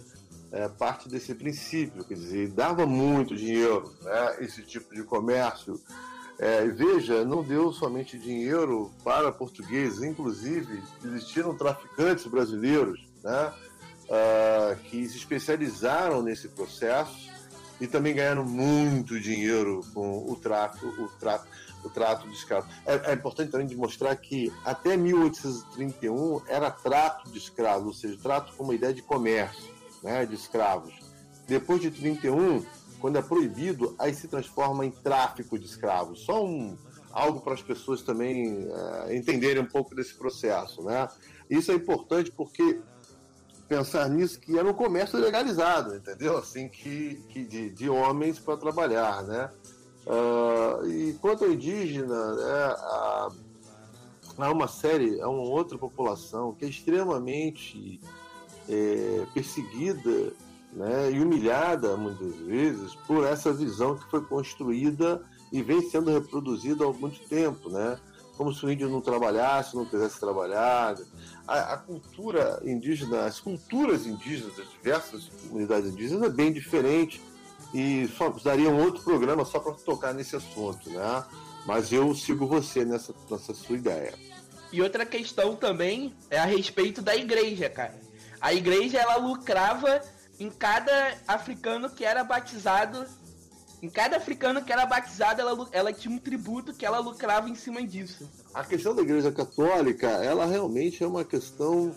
é, 0.52 0.68
parte 0.68 1.10
desse 1.10 1.34
princípio, 1.34 2.04
quer 2.04 2.14
dizer, 2.14 2.50
dava 2.50 2.86
muito 2.86 3.36
dinheiro, 3.36 3.92
né, 4.02 4.38
esse 4.40 4.62
tipo 4.64 4.94
de 4.94 5.04
comércio. 5.04 5.80
É, 6.40 6.66
veja, 6.68 7.24
não 7.24 7.44
deu 7.44 7.72
somente 7.72 8.18
dinheiro 8.18 8.92
para 9.04 9.32
portugueses, 9.32 10.02
inclusive 10.02 10.82
existiram 11.06 11.56
traficantes 11.56 12.26
brasileiros 12.26 13.08
né, 13.24 13.54
uh, 14.06 14.76
que 14.84 15.08
se 15.08 15.18
especializaram 15.18 16.22
nesse 16.22 16.48
processo 16.50 17.32
e 17.82 17.88
também 17.88 18.16
ganharam 18.16 18.46
muito 18.46 19.20
dinheiro 19.20 19.82
com 19.94 20.30
o 20.30 20.36
tráfico, 20.36 20.88
o 20.88 21.08
tráfico 21.20 21.48
o 21.84 21.90
trato 21.90 22.28
de 22.28 22.34
escravos. 22.34 22.74
É, 22.86 23.12
é, 23.12 23.14
importante 23.14 23.52
também 23.52 23.68
demonstrar 23.68 24.16
que 24.16 24.52
até 24.64 24.96
1831 24.96 26.42
era 26.48 26.72
trato 26.72 27.30
de 27.30 27.38
escravos, 27.38 27.88
ou 27.88 27.94
seja, 27.94 28.18
trato 28.22 28.54
como 28.56 28.74
ideia 28.74 28.94
de 28.94 29.02
comércio 29.02 29.70
né, 30.02 30.26
de 30.26 30.36
escravos. 30.36 30.94
Depois 31.48 31.82
de 31.82 31.92
31, 31.92 32.66
quando 33.00 33.18
é 33.18 33.22
proibido, 33.22 33.96
aí 34.00 34.14
se 34.14 34.28
transforma 34.28 34.86
em 34.86 34.92
tráfico 34.92 35.60
de 35.60 35.66
escravos. 35.66 36.22
Só 36.22 36.44
um, 36.44 36.78
algo 37.12 37.42
para 37.42 37.54
as 37.54 37.62
pessoas 37.62 38.02
também 38.02 38.68
é, 39.08 39.16
entenderem 39.16 39.62
um 39.62 39.68
pouco 39.68 39.94
desse 39.94 40.14
processo. 40.14 40.82
Né? 40.84 41.08
Isso 41.50 41.72
é 41.72 41.76
importante 41.76 42.32
porque 42.32 42.80
pensar 43.68 44.10
nisso 44.10 44.40
que 44.40 44.58
era 44.58 44.70
um 44.70 44.74
comércio 44.74 45.20
legalizado, 45.20 45.96
entendeu? 45.96 46.38
Assim, 46.38 46.68
que, 46.68 47.16
que 47.30 47.44
de, 47.44 47.70
de 47.70 47.90
homens 47.90 48.40
para 48.40 48.58
trabalhar, 48.58 49.24
né? 49.24 49.50
Uh, 50.06 50.86
e 50.88 51.14
quanto 51.14 51.46
ao 51.46 51.52
indígena, 51.52 52.14
é, 52.14 52.64
há, 52.66 53.30
há 54.38 54.52
uma 54.52 54.68
série, 54.68 55.22
há 55.22 55.30
uma 55.30 55.44
outra 55.44 55.78
população 55.78 56.54
que 56.54 56.66
é 56.66 56.68
extremamente 56.68 58.02
é, 58.68 59.26
perseguida 59.34 60.34
né, 60.74 61.12
e 61.12 61.20
humilhada 61.20 61.96
muitas 61.96 62.36
vezes 62.38 62.96
por 63.08 63.26
essa 63.26 63.54
visão 63.54 63.96
que 63.96 64.10
foi 64.10 64.22
construída 64.26 65.22
e 65.52 65.62
vem 65.62 65.88
sendo 65.90 66.12
reproduzida 66.12 66.86
há 66.86 66.92
muito 66.92 67.20
tempo, 67.30 67.70
né? 67.70 67.98
Como 68.38 68.54
se 68.54 68.66
o 68.66 68.72
índio 68.72 68.90
não 68.90 69.02
trabalhasse, 69.02 69.76
não 69.76 69.86
quisesse 69.86 70.20
trabalhar. 70.20 70.96
A, 71.48 71.74
a 71.74 71.78
cultura 71.78 72.60
indígena, 72.64 73.26
as 73.26 73.40
culturas 73.40 74.06
indígenas 74.08 74.56
das 74.56 74.70
diversas 74.70 75.30
comunidades 75.48 75.92
indígenas 75.92 76.24
é 76.24 76.30
bem 76.30 76.52
diferente 76.52 77.22
e 77.74 78.08
só 78.08 78.30
daria 78.30 78.70
um 78.70 78.82
outro 78.82 79.04
programa 79.04 79.46
só 79.46 79.60
para 79.60 79.74
tocar 79.74 80.14
nesse 80.14 80.36
assunto, 80.36 80.90
né? 80.90 81.24
Mas 81.66 81.92
eu 81.92 82.14
sigo 82.14 82.46
você 82.46 82.84
nessa, 82.84 83.14
nessa 83.30 83.54
sua 83.54 83.78
ideia. 83.78 84.14
E 84.72 84.82
outra 84.82 85.06
questão 85.06 85.56
também 85.56 86.14
é 86.30 86.40
a 86.40 86.46
respeito 86.46 87.02
da 87.02 87.16
igreja, 87.16 87.70
cara. 87.70 88.00
A 88.42 88.54
igreja 88.54 89.00
ela 89.00 89.18
lucrava 89.18 90.02
em 90.40 90.50
cada 90.50 91.16
africano 91.28 91.90
que 91.90 92.04
era 92.04 92.24
batizado. 92.24 93.06
Em 93.84 93.90
cada 93.90 94.16
africano 94.16 94.64
que 94.64 94.72
era 94.72 94.86
batizado, 94.86 95.42
ela, 95.42 95.68
ela 95.74 95.92
tinha 95.92 96.16
um 96.16 96.18
tributo 96.18 96.74
que 96.74 96.86
ela 96.86 97.00
lucrava 97.00 97.50
em 97.50 97.56
cima 97.56 97.86
disso. 97.86 98.30
A 98.54 98.64
questão 98.64 98.96
da 98.96 99.02
igreja 99.02 99.30
católica, 99.30 100.08
ela 100.08 100.46
realmente 100.46 101.04
é 101.04 101.08
uma 101.08 101.26
questão 101.26 101.94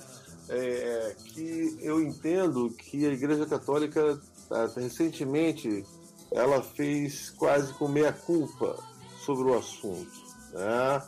é, 0.49 1.14
que 1.27 1.79
eu 1.81 2.03
entendo 2.03 2.70
que 2.70 3.07
a 3.07 3.12
igreja 3.12 3.46
católica, 3.46 4.20
é, 4.51 4.81
recentemente, 4.81 5.87
ela 6.33 6.61
fez 6.61 7.31
quase 7.31 7.72
com 7.75 7.87
meia 7.87 8.12
culpa 8.12 8.77
sobre 9.25 9.49
o 9.49 9.57
assunto. 9.57 10.11
Né? 10.53 11.03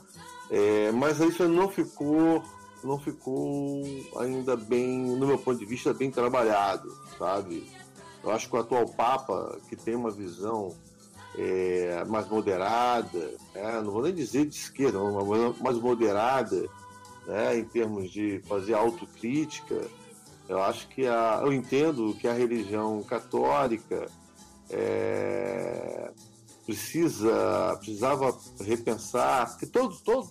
É, 0.49 0.93
mas 0.93 1.19
isso 1.19 1.49
não 1.49 1.69
ficou 1.69 2.41
não 2.85 3.01
ficou 3.01 3.83
ainda 4.17 4.57
bem, 4.57 5.01
no 5.01 5.27
meu 5.27 5.39
ponto 5.39 5.59
de 5.59 5.67
vista, 5.67 5.93
bem 5.93 6.13
trabalhado, 6.13 6.89
sabe? 7.19 7.69
Eu 8.23 8.31
acho 8.31 8.49
que 8.49 8.57
o 8.57 8.59
atual 8.59 8.87
Papa, 8.89 9.59
que 9.69 9.77
tem 9.77 9.95
uma 9.95 10.11
visão 10.11 10.75
é, 11.37 12.05
mais 12.05 12.29
moderada, 12.29 13.31
né? 13.55 13.81
não 13.83 13.93
vou 13.93 14.03
nem 14.03 14.15
dizer 14.15 14.47
de 14.47 14.57
esquerda, 14.57 14.99
mas 15.01 15.59
mais 15.61 15.79
moderada, 15.79 16.69
né? 17.27 17.59
em 17.59 17.65
termos 17.65 18.11
de 18.11 18.41
fazer 18.49 18.75
autocrítica, 18.75 19.81
eu 20.49 20.63
acho 20.63 20.89
que 20.89 21.07
a, 21.07 21.41
eu 21.43 21.53
entendo 21.53 22.15
que 22.15 22.27
a 22.27 22.33
religião 22.33 23.03
católica 23.03 24.11
é, 24.71 26.11
precisa 26.65 27.77
precisava 27.79 28.37
repensar, 28.61 29.49
porque 29.51 29.67
todo, 29.67 29.97
todo 30.01 30.29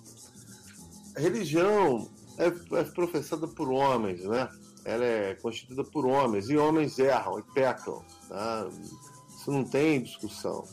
religião 1.15 2.07
é, 2.37 2.47
é 2.79 2.83
professada 2.83 3.47
por 3.47 3.69
homens, 3.69 4.23
né? 4.23 4.47
Ela 4.87 5.03
é 5.03 5.35
constituída 5.35 5.83
por 5.83 6.05
homens, 6.05 6.49
e 6.49 6.55
homens 6.55 6.97
erram 6.97 7.37
e 7.39 7.43
pecam. 7.53 8.05
Tá? 8.29 8.69
Isso 9.35 9.51
não 9.51 9.65
tem 9.65 10.01
discussão. 10.01 10.63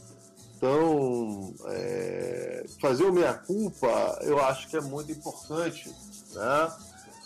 Então, 0.57 1.53
é, 1.67 2.65
fazer 2.81 3.05
o 3.05 3.13
meia-culpa 3.13 4.21
eu 4.23 4.41
acho 4.41 4.69
que 4.69 4.77
é 4.77 4.81
muito 4.81 5.11
importante 5.11 5.93
né? 6.33 6.73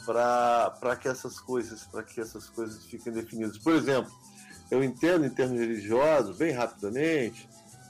para 0.06 0.96
que 0.96 1.08
essas 1.08 1.38
coisas 1.38 1.84
para 1.84 2.02
que 2.02 2.20
essas 2.22 2.48
coisas 2.48 2.86
fiquem 2.86 3.12
definidas. 3.12 3.58
Por 3.58 3.74
exemplo, 3.74 4.10
eu 4.70 4.82
entendo 4.82 5.26
em 5.26 5.30
termos 5.30 5.60
religiosos, 5.60 6.38
bem 6.38 6.52
rapidamente, 6.52 7.46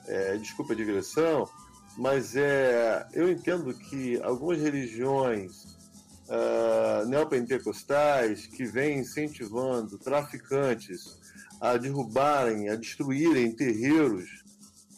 é, 0.09 0.37
desculpa 0.37 0.73
a 0.73 0.77
digressão, 0.77 1.49
mas 1.97 2.35
é, 2.35 3.07
eu 3.13 3.31
entendo 3.31 3.73
que 3.73 4.21
algumas 4.23 4.61
religiões 4.61 5.78
uh, 6.29 7.07
neopentecostais 7.09 8.47
que 8.47 8.64
vêm 8.64 9.01
incentivando 9.01 9.99
traficantes 9.99 11.19
a 11.61 11.77
derrubarem, 11.77 12.69
a 12.69 12.77
destruírem 12.77 13.55
terreiros 13.55 14.45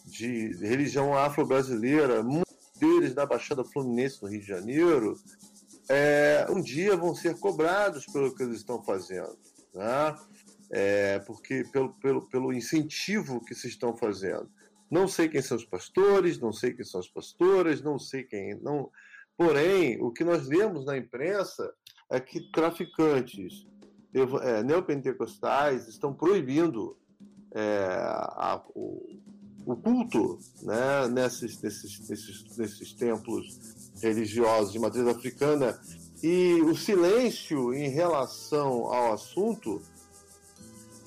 de 0.05 0.53
religião 0.57 1.17
afro-brasileira, 1.17 2.21
muitos 2.21 2.51
deles 2.77 3.15
na 3.15 3.25
Baixada 3.25 3.63
Fluminense, 3.63 4.21
no 4.21 4.29
Rio 4.29 4.41
de 4.41 4.47
Janeiro, 4.47 5.19
é, 5.89 6.45
um 6.49 6.61
dia 6.61 6.95
vão 6.95 7.15
ser 7.15 7.37
cobrados 7.37 8.05
pelo 8.05 8.33
que 8.35 8.43
eles 8.43 8.57
estão 8.57 8.81
fazendo. 8.83 9.37
Né? 9.73 10.15
É, 10.71 11.19
porque 11.19 11.65
pelo, 11.71 11.93
pelo, 11.95 12.21
pelo 12.29 12.53
incentivo 12.53 13.43
que 13.43 13.55
se 13.55 13.67
estão 13.67 13.95
fazendo. 13.95 14.49
Não 14.89 15.07
sei 15.07 15.29
quem 15.29 15.41
são 15.41 15.57
os 15.57 15.65
pastores, 15.65 16.39
não 16.39 16.51
sei 16.51 16.73
quem 16.73 16.85
são 16.85 16.99
as 16.99 17.07
pastoras, 17.07 17.81
não 17.81 17.97
sei 17.97 18.23
quem. 18.23 18.55
Não... 18.61 18.89
Porém, 19.37 20.01
o 20.01 20.11
que 20.11 20.23
nós 20.23 20.47
vemos 20.47 20.85
na 20.85 20.97
imprensa 20.97 21.73
é 22.09 22.19
que 22.19 22.51
traficantes 22.51 23.65
é, 24.41 24.61
neopentecostais 24.61 25.87
estão 25.87 26.13
proibindo 26.13 26.97
é, 27.53 27.85
a, 28.03 28.61
o, 28.75 29.19
o, 29.65 29.75
culto 29.75 30.37
né, 30.61 31.07
nesses, 31.07 31.61
nesses, 31.61 32.09
nesses, 32.09 32.57
nesses 32.57 32.93
templos 32.93 33.91
religiosos 34.01 34.73
de 34.73 34.79
matriz 34.79 35.07
africana. 35.07 35.79
E 36.21 36.61
o 36.61 36.75
silêncio 36.75 37.73
em 37.73 37.89
relação 37.89 38.93
ao 38.93 39.13
assunto 39.13 39.81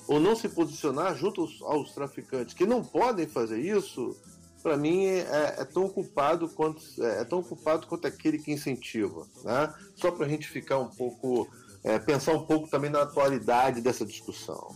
ou 0.07 0.19
não 0.19 0.35
se 0.35 0.49
posicionar 0.49 1.15
junto 1.15 1.41
aos, 1.41 1.61
aos 1.61 1.93
traficantes 1.93 2.53
que 2.53 2.65
não 2.65 2.83
podem 2.83 3.27
fazer 3.27 3.59
isso, 3.59 4.15
para 4.65 4.77
mim 4.77 5.05
é, 5.05 5.61
é, 5.61 5.63
tão 5.63 5.87
culpado 5.87 6.49
quanto 6.49 6.81
é, 6.99 7.21
é, 7.21 7.23
tão 7.23 7.43
culpado 7.43 7.85
quanto 7.85 8.07
aquele 8.07 8.39
que 8.39 8.51
incentiva, 8.51 9.27
né? 9.43 9.71
Só 9.93 10.09
para 10.09 10.25
a 10.25 10.27
gente 10.27 10.47
ficar 10.47 10.79
um 10.79 10.89
pouco 10.89 11.47
é, 11.83 11.99
pensar 11.99 12.33
um 12.33 12.47
pouco 12.47 12.67
também 12.67 12.89
na 12.89 13.03
atualidade 13.03 13.79
dessa 13.79 14.03
discussão. 14.03 14.69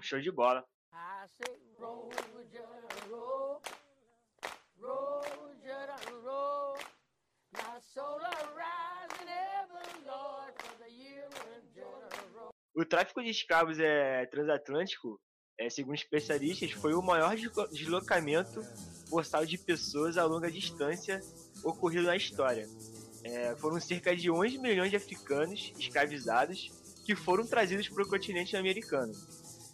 Show 0.00 0.20
de 0.20 0.30
bola. 0.30 0.64
O 12.76 12.84
tráfico 12.84 13.20
de 13.24 13.30
escravos 13.30 13.80
é, 13.80 14.24
transatlântico, 14.26 15.20
é, 15.58 15.68
segundo 15.68 15.96
especialistas, 15.96 16.70
foi 16.70 16.94
o 16.94 17.02
maior 17.02 17.36
deslocamento 17.72 18.62
forçado 19.10 19.46
de 19.46 19.58
pessoas 19.58 20.16
a 20.16 20.24
longa 20.24 20.50
distância 20.50 21.20
ocorrido 21.64 22.04
na 22.04 22.16
história. 22.16 22.68
É, 23.24 23.56
foram 23.56 23.80
cerca 23.80 24.14
de 24.14 24.30
11 24.30 24.58
milhões 24.58 24.90
de 24.90 24.96
africanos 24.96 25.72
escravizados 25.76 26.70
que 27.04 27.16
foram 27.16 27.44
trazidos 27.44 27.88
para 27.88 28.04
o 28.04 28.08
continente 28.08 28.56
americano. 28.56 29.12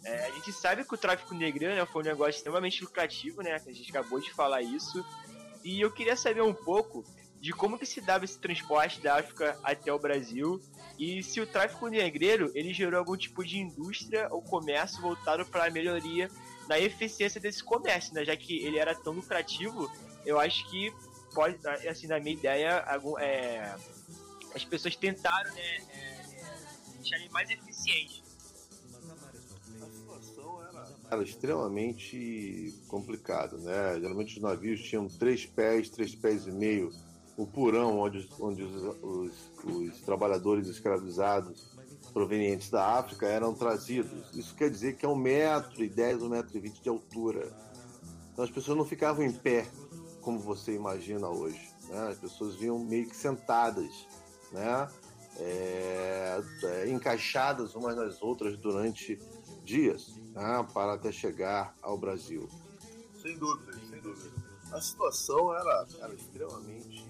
É, 0.03 0.25
a 0.27 0.31
gente 0.31 0.51
sabe 0.53 0.83
que 0.83 0.93
o 0.93 0.97
tráfico 0.97 1.33
negreiro 1.33 1.75
né, 1.75 1.85
foi 1.85 2.01
um 2.01 2.05
negócio 2.05 2.37
extremamente 2.37 2.83
lucrativo, 2.83 3.41
né? 3.41 3.55
A 3.55 3.71
gente 3.71 3.89
acabou 3.89 4.19
de 4.19 4.31
falar 4.33 4.61
isso. 4.61 5.03
E 5.63 5.81
eu 5.81 5.91
queria 5.91 6.15
saber 6.15 6.41
um 6.41 6.53
pouco 6.53 7.03
de 7.39 7.51
como 7.51 7.77
que 7.77 7.85
se 7.85 8.01
dava 8.01 8.25
esse 8.25 8.39
transporte 8.39 9.01
da 9.01 9.17
África 9.17 9.59
até 9.63 9.91
o 9.91 9.99
Brasil 9.99 10.59
e 10.97 11.21
se 11.21 11.41
o 11.41 11.47
tráfico 11.47 11.87
negreiro 11.87 12.51
ele 12.55 12.73
gerou 12.73 12.99
algum 12.99 13.17
tipo 13.17 13.43
de 13.43 13.59
indústria 13.59 14.27
ou 14.31 14.41
comércio 14.41 15.01
voltado 15.01 15.45
para 15.45 15.65
a 15.65 15.69
melhoria 15.69 16.29
na 16.67 16.79
eficiência 16.79 17.39
desse 17.39 17.63
comércio, 17.63 18.13
né? 18.13 18.23
Já 18.23 18.35
que 18.35 18.57
ele 18.65 18.79
era 18.79 18.95
tão 18.95 19.13
lucrativo, 19.13 19.91
eu 20.25 20.39
acho 20.39 20.69
que 20.69 20.91
pode, 21.33 21.59
assim, 21.87 22.07
na 22.07 22.19
minha 22.19 22.35
ideia, 22.35 22.79
algum, 22.79 23.19
é, 23.19 23.75
as 24.55 24.63
pessoas 24.63 24.95
tentaram, 24.95 25.53
né, 25.53 25.77
é, 25.89 26.25
ele 27.13 27.29
mais 27.29 27.49
eficiente. 27.49 28.23
A 29.81 29.89
situação 29.89 30.63
era, 30.63 30.87
era 31.11 31.23
extremamente 31.23 32.73
complicada, 32.87 33.57
né? 33.57 33.99
Geralmente 33.99 34.37
os 34.37 34.41
navios 34.41 34.81
tinham 34.81 35.07
três 35.07 35.45
pés, 35.45 35.89
três 35.89 36.15
pés 36.15 36.47
e 36.47 36.51
meio 36.51 36.91
o 37.37 37.45
porão 37.45 37.99
onde, 37.99 38.29
onde 38.39 38.63
os, 38.63 38.83
os, 39.01 39.51
os, 39.63 40.01
trabalhadores 40.01 40.67
escravizados 40.67 41.75
provenientes 42.13 42.69
da 42.69 42.97
África 42.97 43.27
eram 43.27 43.53
trazidos. 43.53 44.33
Isso 44.33 44.55
quer 44.55 44.69
dizer 44.69 44.95
que 44.95 45.05
é 45.05 45.09
um 45.09 45.15
metro 45.15 45.83
e 45.83 45.89
dez, 45.89 46.21
um 46.21 46.29
metro 46.29 46.55
e 46.55 46.59
vinte 46.59 46.81
de 46.81 46.87
altura. 46.87 47.51
Então 48.31 48.45
as 48.45 48.51
pessoas 48.51 48.77
não 48.77 48.85
ficavam 48.85 49.25
em 49.25 49.31
pé, 49.31 49.67
como 50.21 50.39
você 50.39 50.73
imagina 50.73 51.27
hoje. 51.27 51.69
Né? 51.89 52.07
As 52.09 52.17
pessoas 52.17 52.55
vinham 52.55 52.79
meio 52.79 53.07
que 53.07 53.15
sentadas, 53.15 54.07
né? 54.51 54.87
É, 55.37 56.41
é, 56.63 56.89
encaixadas 56.89 57.75
umas 57.75 57.93
nas 57.97 58.21
outras 58.21 58.55
durante 58.55 59.19
dias, 59.65 60.15
né? 60.33 60.65
para 60.73 60.93
até 60.93 61.11
chegar 61.11 61.75
ao 61.81 61.97
Brasil. 61.97 62.47
Sem 63.21 63.37
dúvida, 63.37 63.73
sem 63.73 63.99
dúvida. 63.99 64.31
A 64.71 64.81
situação 64.81 65.53
era, 65.53 65.87
era 66.01 66.13
extremamente 66.13 67.04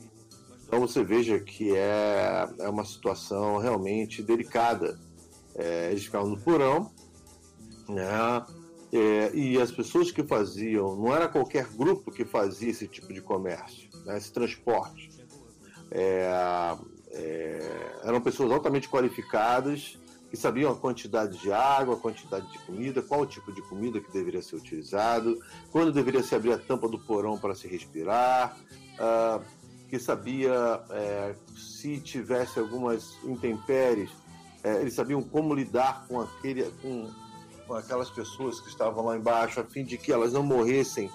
então 0.75 0.85
você 0.85 1.05
veja 1.05 1.39
que 1.39 1.73
é, 1.73 2.49
é 2.59 2.67
uma 2.67 2.83
situação 2.83 3.59
realmente 3.59 4.21
delicada. 4.21 4.99
É, 5.55 5.89
eles 5.89 6.03
ficavam 6.03 6.31
no 6.31 6.37
porão, 6.37 6.91
né? 7.87 8.45
É, 8.91 9.33
e 9.33 9.57
as 9.61 9.71
pessoas 9.71 10.11
que 10.11 10.21
faziam, 10.21 10.97
não 10.97 11.15
era 11.15 11.29
qualquer 11.29 11.65
grupo 11.67 12.11
que 12.11 12.25
fazia 12.25 12.71
esse 12.71 12.89
tipo 12.89 13.13
de 13.13 13.21
comércio, 13.21 13.89
né? 14.05 14.17
esse 14.17 14.33
transporte. 14.33 15.09
É, 15.91 16.77
é, 17.11 17.99
eram 18.03 18.19
pessoas 18.19 18.51
altamente 18.51 18.89
qualificadas 18.89 19.97
que 20.29 20.35
sabiam 20.35 20.73
a 20.73 20.75
quantidade 20.75 21.37
de 21.37 21.53
água, 21.53 21.95
a 21.95 21.97
quantidade 21.97 22.51
de 22.51 22.59
comida, 22.65 23.01
qual 23.01 23.21
o 23.21 23.25
tipo 23.25 23.53
de 23.53 23.61
comida 23.61 24.01
que 24.01 24.11
deveria 24.11 24.41
ser 24.41 24.57
utilizado, 24.57 25.39
quando 25.71 25.93
deveria 25.93 26.21
se 26.21 26.35
abrir 26.35 26.51
a 26.51 26.57
tampa 26.57 26.89
do 26.89 26.99
porão 26.99 27.37
para 27.37 27.55
se 27.55 27.65
respirar, 27.65 28.57
uh, 28.95 29.41
que 29.89 29.99
sabia 29.99 30.81
é, 30.89 31.35
se 31.55 31.99
tivesse 31.99 32.59
algumas 32.59 33.17
intempéries, 33.23 34.09
é, 34.63 34.81
eles 34.81 34.93
sabiam 34.93 35.21
como 35.21 35.53
lidar 35.53 36.05
com, 36.07 36.19
aquele, 36.21 36.63
com, 36.81 37.09
com, 37.67 37.73
aquelas 37.75 38.09
pessoas 38.09 38.59
que 38.59 38.69
estavam 38.69 39.05
lá 39.05 39.15
embaixo, 39.15 39.59
a 39.59 39.63
fim 39.63 39.83
de 39.83 39.97
que 39.97 40.11
elas 40.11 40.33
não 40.33 40.43
morressem 40.43 41.09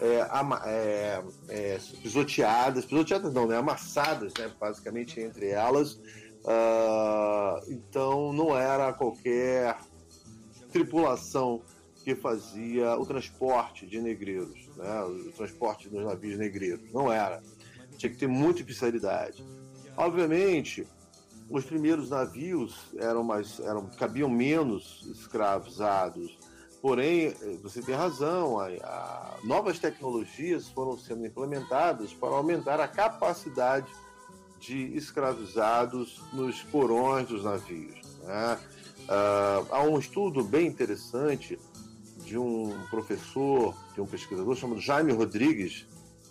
é, 0.00 1.78
pisoteadas, 2.02 2.84
pisoteadas 2.84 3.32
não, 3.32 3.46
né, 3.46 3.56
amassadas, 3.56 4.32
né, 4.38 4.50
basicamente 4.58 5.20
entre 5.20 5.48
elas. 5.48 6.00
Uh, 6.44 7.72
então 7.72 8.30
não 8.34 8.54
era 8.54 8.92
qualquer 8.92 9.78
tripulação 10.70 11.62
que 12.04 12.14
fazia 12.14 12.98
o 12.98 13.06
transporte 13.06 13.86
de 13.86 13.98
negreiros, 13.98 14.68
né, 14.76 15.04
o 15.04 15.32
transporte 15.32 15.88
dos 15.88 16.04
navios 16.04 16.38
negreiros, 16.38 16.92
não 16.92 17.10
era 17.10 17.42
tinha 17.96 18.10
que 18.10 18.18
ter 18.18 18.26
muita 18.26 18.60
especialidade. 18.60 19.44
Obviamente, 19.96 20.86
os 21.48 21.64
primeiros 21.64 22.10
navios 22.10 22.74
eram 22.96 23.22
mais, 23.22 23.60
eram, 23.60 23.86
cabiam 23.98 24.28
menos 24.28 25.06
escravizados. 25.10 26.38
Porém, 26.80 27.32
você 27.62 27.80
tem 27.80 27.94
razão, 27.94 28.60
a, 28.60 28.66
a, 28.66 29.36
novas 29.44 29.78
tecnologias 29.78 30.68
foram 30.68 30.98
sendo 30.98 31.24
implementadas 31.24 32.12
para 32.12 32.34
aumentar 32.34 32.78
a 32.80 32.88
capacidade 32.88 33.90
de 34.60 34.94
escravizados 34.96 36.20
nos 36.32 36.62
porões 36.62 37.28
dos 37.28 37.44
navios. 37.44 38.00
Né? 38.22 38.58
Uh, 39.04 39.66
há 39.70 39.82
um 39.82 39.98
estudo 39.98 40.42
bem 40.42 40.66
interessante 40.66 41.58
de 42.24 42.38
um 42.38 42.78
professor, 42.90 43.74
de 43.94 44.00
um 44.00 44.06
pesquisador 44.06 44.56
chamado 44.56 44.80
Jaime 44.80 45.12
Rodrigues, 45.12 45.86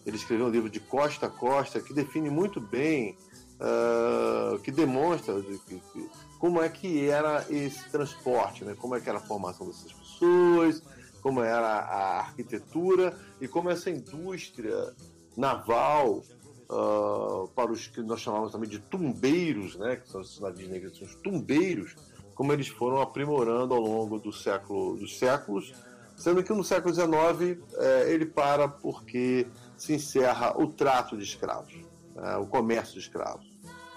ele 0.05 0.15
escreveu 0.15 0.47
um 0.47 0.49
livro 0.49 0.69
de 0.69 0.79
costa 0.79 1.27
a 1.27 1.29
costa 1.29 1.79
que 1.79 1.93
define 1.93 2.29
muito 2.29 2.59
bem, 2.59 3.17
uh, 3.59 4.59
que 4.59 4.71
demonstra 4.71 5.41
de, 5.41 5.57
que, 5.59 5.79
que, 5.79 6.09
como 6.39 6.61
é 6.61 6.69
que 6.69 7.07
era 7.07 7.45
esse 7.49 7.89
transporte, 7.89 8.65
né? 8.65 8.75
como 8.77 8.95
é 8.95 9.01
que 9.01 9.09
era 9.09 9.17
a 9.17 9.21
formação 9.21 9.67
dessas 9.67 9.93
pessoas, 9.93 10.83
como 11.21 11.41
era 11.41 11.67
a 11.67 12.19
arquitetura 12.19 13.17
e 13.39 13.47
como 13.47 13.69
essa 13.69 13.89
indústria 13.89 14.93
naval 15.37 16.21
uh, 16.69 17.47
para 17.55 17.71
os 17.71 17.87
que 17.87 18.01
nós 18.01 18.19
chamamos 18.19 18.51
também 18.51 18.69
de 18.69 18.79
tumbeiros, 18.79 19.77
né, 19.77 19.95
que 19.95 20.09
são 20.09 20.21
os 20.21 20.39
navios 20.39 20.69
negros, 20.69 20.97
são 20.97 21.07
os 21.07 21.15
tumbeiros, 21.15 21.95
como 22.35 22.51
eles 22.51 22.67
foram 22.67 23.01
aprimorando 23.01 23.73
ao 23.73 23.81
longo 23.81 24.19
do 24.19 24.33
século, 24.33 24.97
dos 24.97 25.17
séculos, 25.17 25.73
sendo 26.15 26.43
que 26.43 26.51
no 26.53 26.63
século 26.63 26.93
XIX 26.93 27.59
é, 27.75 28.13
ele 28.13 28.25
para 28.25 28.67
porque 28.67 29.47
se 29.77 29.93
encerra 29.93 30.57
o 30.57 30.67
trato 30.67 31.17
de 31.17 31.23
escravos, 31.23 31.73
né, 32.15 32.37
o 32.37 32.47
comércio 32.47 32.93
de 32.93 32.99
escravos. 32.99 33.45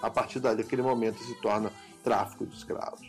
A 0.01 0.09
partir 0.09 0.39
daquele 0.39 0.81
momento 0.81 1.23
se 1.23 1.33
torna 1.35 1.71
tráfico 2.03 2.45
de 2.45 2.55
escravos. 2.55 3.05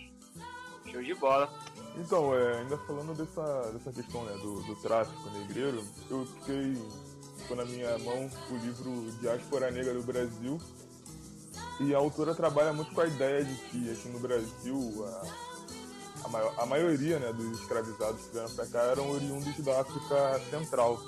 Show 0.90 1.02
de 1.02 1.14
bola. 1.14 1.48
Então, 1.96 2.34
é, 2.34 2.60
ainda 2.60 2.78
falando 2.78 3.14
dessa, 3.14 3.72
dessa 3.72 3.92
questão 3.92 4.24
né, 4.24 4.32
do, 4.38 4.62
do 4.62 4.76
tráfico 4.76 5.28
negreiro, 5.30 5.84
eu 6.08 6.24
fiquei 6.26 6.76
ficou 7.48 7.56
na 7.56 7.64
minha 7.64 7.96
mão 7.98 8.30
o 8.50 8.56
livro 8.56 9.10
Diáspora 9.20 9.70
Negra 9.70 9.94
do 9.94 10.02
Brasil. 10.02 10.58
E 11.80 11.94
a 11.94 11.98
autora 11.98 12.34
trabalha 12.34 12.72
muito 12.74 12.92
com 12.92 13.00
a 13.00 13.06
ideia 13.06 13.42
de 13.42 13.54
que 13.54 13.90
aqui 13.90 14.08
no 14.08 14.18
Brasil 14.18 15.06
a, 15.06 16.26
a, 16.26 16.28
maior, 16.28 16.54
a 16.58 16.66
maioria 16.66 17.18
né, 17.18 17.32
dos 17.32 17.60
escravizados 17.60 18.26
que 18.26 18.32
vieram 18.32 18.50
para 18.50 18.66
cá 18.66 18.82
eram 18.82 19.10
oriundos 19.10 19.56
da 19.60 19.80
África 19.80 20.40
Central. 20.50 21.00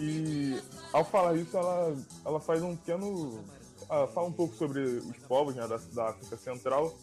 E 0.00 0.60
ao 0.92 1.04
falar 1.04 1.36
isso, 1.36 1.56
ela, 1.56 1.96
ela 2.24 2.40
faz 2.40 2.62
um 2.62 2.76
pequeno. 2.76 3.44
Ela 3.88 4.06
fala 4.08 4.28
um 4.28 4.32
pouco 4.32 4.54
sobre 4.54 4.80
os 4.80 5.16
povos 5.28 5.54
né, 5.54 5.66
da, 5.66 5.76
da 5.92 6.10
África 6.10 6.36
Central. 6.36 6.94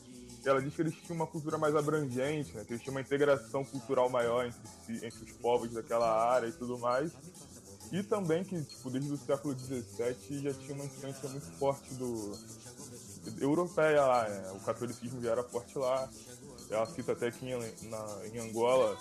E 0.44 0.48
ela 0.48 0.62
diz 0.62 0.74
que 0.74 0.82
eles 0.82 0.96
tinham 0.96 1.18
uma 1.18 1.28
cultura 1.28 1.58
mais 1.58 1.76
abrangente, 1.76 2.56
né, 2.56 2.64
que 2.64 2.74
eles 2.74 2.82
tinham 2.82 2.96
uma 2.96 3.02
integração 3.02 3.64
cultural 3.66 4.10
maior 4.10 4.46
entre, 4.46 4.62
si, 4.86 5.06
entre 5.06 5.24
os 5.24 5.32
povos 5.34 5.72
daquela 5.72 6.10
área 6.32 6.48
e 6.48 6.52
tudo 6.54 6.78
mais. 6.80 7.12
E 7.92 8.04
também 8.04 8.44
que, 8.44 8.62
tipo, 8.64 8.90
desde 8.90 9.12
o 9.12 9.18
século 9.18 9.58
XVII 9.58 10.44
já 10.44 10.54
tinha 10.54 10.76
uma 10.76 10.86
influência 10.86 11.28
muito 11.30 11.48
forte 11.58 11.94
do 11.96 12.38
europeia 13.40 14.06
lá, 14.06 14.28
né? 14.28 14.52
O 14.56 14.60
catolicismo 14.60 15.22
já 15.22 15.32
era 15.32 15.44
forte 15.44 15.78
lá. 15.78 16.10
Ela 16.70 16.86
cita 16.86 17.14
até 17.14 17.32
que 17.32 17.46
em, 17.46 17.90
na, 17.90 18.28
em 18.32 18.40
Angola 18.40 18.98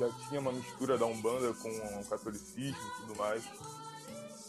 já 0.00 0.08
tinha 0.28 0.40
uma 0.40 0.52
mistura 0.52 0.96
da 0.96 1.06
Umbanda 1.06 1.52
com 1.54 1.68
o 1.68 2.04
catolicismo 2.06 2.80
e 2.80 3.00
tudo 3.00 3.16
mais. 3.16 3.44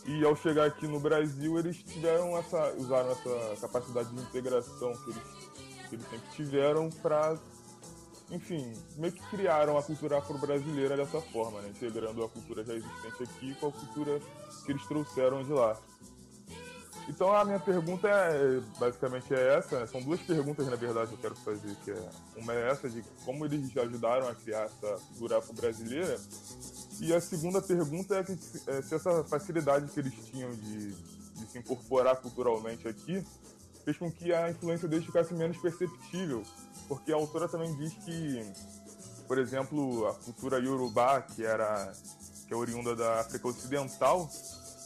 E 0.06 0.26
ao 0.26 0.36
chegar 0.36 0.66
aqui 0.66 0.88
no 0.88 1.00
Brasil, 1.00 1.60
eles 1.60 1.78
tiveram 1.84 2.38
essa, 2.38 2.74
usaram 2.78 3.12
essa 3.12 3.62
capacidade 3.62 4.10
de 4.10 4.22
integração 4.22 4.94
que 4.94 5.12
eles, 5.12 5.24
que 5.90 5.96
eles 5.96 6.10
sempre 6.10 6.30
tiveram 6.32 6.90
para 6.90 7.38
enfim, 8.32 8.74
meio 8.96 9.12
que 9.12 9.22
criaram 9.30 9.78
a 9.78 9.84
cultura 9.84 10.18
afro-brasileira 10.18 10.96
dessa 10.96 11.20
forma, 11.20 11.60
né? 11.62 11.70
integrando 11.70 12.24
a 12.24 12.30
cultura 12.30 12.64
já 12.64 12.74
existente 12.74 13.24
aqui 13.24 13.54
com 13.56 13.68
a 13.68 13.72
cultura 13.74 14.22
que 14.66 14.72
eles 14.72 14.86
trouxeram 14.86 15.44
de 15.44 15.52
lá. 15.52 15.78
Então 17.10 17.36
a 17.36 17.44
minha 17.44 17.60
pergunta 17.60 18.08
é 18.08 18.62
basicamente 18.80 19.34
é 19.34 19.58
essa, 19.58 19.80
né? 19.80 19.88
são 19.88 20.02
duas 20.02 20.20
perguntas 20.22 20.66
na 20.68 20.76
verdade 20.76 21.10
que 21.10 21.16
eu 21.16 21.20
quero 21.20 21.36
fazer, 21.36 21.76
que 21.84 21.92
é 21.92 22.10
uma 22.38 22.54
é 22.54 22.70
essa 22.70 22.90
de 22.90 23.04
como 23.26 23.46
eles 23.46 23.76
ajudaram 23.76 24.28
a 24.28 24.36
criar 24.36 24.64
essa 24.66 24.98
cultura 25.08 25.40
afro-brasileira 25.40 26.20
e 27.00 27.14
a 27.14 27.20
segunda 27.20 27.62
pergunta 27.62 28.16
é, 28.16 28.24
que, 28.24 28.34
é 28.68 28.82
se 28.82 28.96
essa 28.96 29.24
facilidade 29.24 29.92
que 29.92 30.00
eles 30.00 30.14
tinham 30.28 30.52
de, 30.52 30.92
de 30.92 31.52
se 31.52 31.58
incorporar 31.58 32.18
culturalmente 32.18 32.88
aqui 32.88 33.26
fez 33.84 33.98
com 33.98 34.12
que 34.12 34.32
a 34.32 34.52
influência 34.52 34.88
deles 34.88 35.06
ficasse 35.06 35.34
menos 35.34 35.58
perceptível 35.58 36.44
porque 36.92 37.14
a 37.14 37.16
autora 37.16 37.48
também 37.48 37.74
diz 37.78 37.94
que, 37.94 38.46
por 39.26 39.38
exemplo, 39.38 40.06
a 40.08 40.14
cultura 40.14 40.60
iorubá, 40.60 41.22
que 41.22 41.46
era 41.46 41.90
que 42.46 42.54
é 42.54 42.58
oriunda 42.58 42.94
da 42.94 43.22
África 43.22 43.48
Ocidental, 43.48 44.30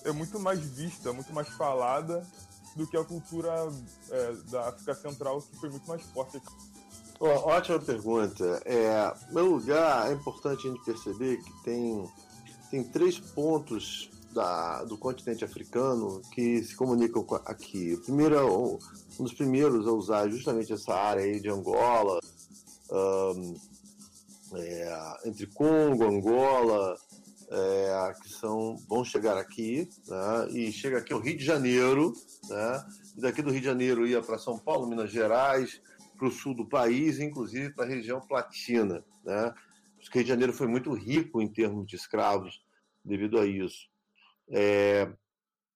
é 0.05 0.11
muito 0.11 0.39
mais 0.39 0.59
vista, 0.59 1.11
muito 1.11 1.33
mais 1.33 1.49
falada 1.49 2.25
do 2.75 2.85
que 2.87 2.95
a 2.95 3.03
cultura 3.03 3.51
é, 4.11 4.33
da 4.49 4.69
África 4.69 4.93
Central, 4.95 5.41
que 5.41 5.57
foi 5.57 5.69
muito 5.69 5.87
mais 5.87 6.01
forte 6.03 6.37
aqui. 6.37 6.53
Ótima 7.19 7.79
pergunta. 7.79 8.61
É, 8.65 9.13
meu 9.31 9.45
lugar, 9.45 10.09
é 10.09 10.13
importante 10.13 10.67
a 10.67 10.71
gente 10.71 10.83
perceber 10.83 11.37
que 11.37 11.63
tem, 11.63 12.05
tem 12.69 12.83
três 12.83 13.17
pontos 13.17 14.09
da, 14.33 14.83
do 14.83 14.97
continente 14.97 15.45
africano 15.45 16.21
que 16.33 16.61
se 16.61 16.75
comunicam 16.75 17.25
aqui. 17.45 17.93
O 17.93 18.01
primeiro 18.01 18.35
é 18.35 18.43
um 18.43 18.77
dos 19.17 19.33
primeiros 19.33 19.87
a 19.87 19.91
usar 19.91 20.29
justamente 20.29 20.73
essa 20.73 20.93
área 20.93 21.23
aí 21.23 21.39
de 21.39 21.49
Angola, 21.49 22.19
um, 22.91 23.55
é, 24.53 25.17
entre 25.25 25.47
Congo, 25.47 26.03
Angola, 26.03 26.97
é, 27.49 28.13
que 28.21 28.29
são 28.29 28.75
vão 28.87 29.03
chegar 29.03 29.37
aqui, 29.37 29.89
né, 30.07 30.49
e 30.51 30.71
chega 30.71 30.99
aqui 30.99 31.13
ao 31.13 31.19
Rio 31.19 31.37
de 31.37 31.45
Janeiro, 31.45 32.13
né, 32.49 32.85
e 33.17 33.21
daqui 33.21 33.41
do 33.41 33.51
Rio 33.51 33.61
de 33.61 33.65
Janeiro 33.65 34.07
ia 34.07 34.21
para 34.21 34.37
São 34.37 34.57
Paulo, 34.57 34.87
Minas 34.87 35.11
Gerais, 35.11 35.81
para 36.17 36.27
o 36.27 36.31
sul 36.31 36.55
do 36.55 36.67
país, 36.67 37.19
inclusive 37.19 37.73
para 37.73 37.85
a 37.85 37.89
região 37.89 38.19
platina, 38.21 39.03
né, 39.23 39.53
o 39.97 40.13
Rio 40.13 40.23
de 40.23 40.29
Janeiro 40.29 40.53
foi 40.53 40.67
muito 40.67 40.93
rico 40.93 41.41
em 41.41 41.47
termos 41.47 41.87
de 41.87 41.95
escravos 41.95 42.63
devido 43.03 43.39
a 43.39 43.45
isso. 43.45 43.89
É, 44.49 45.11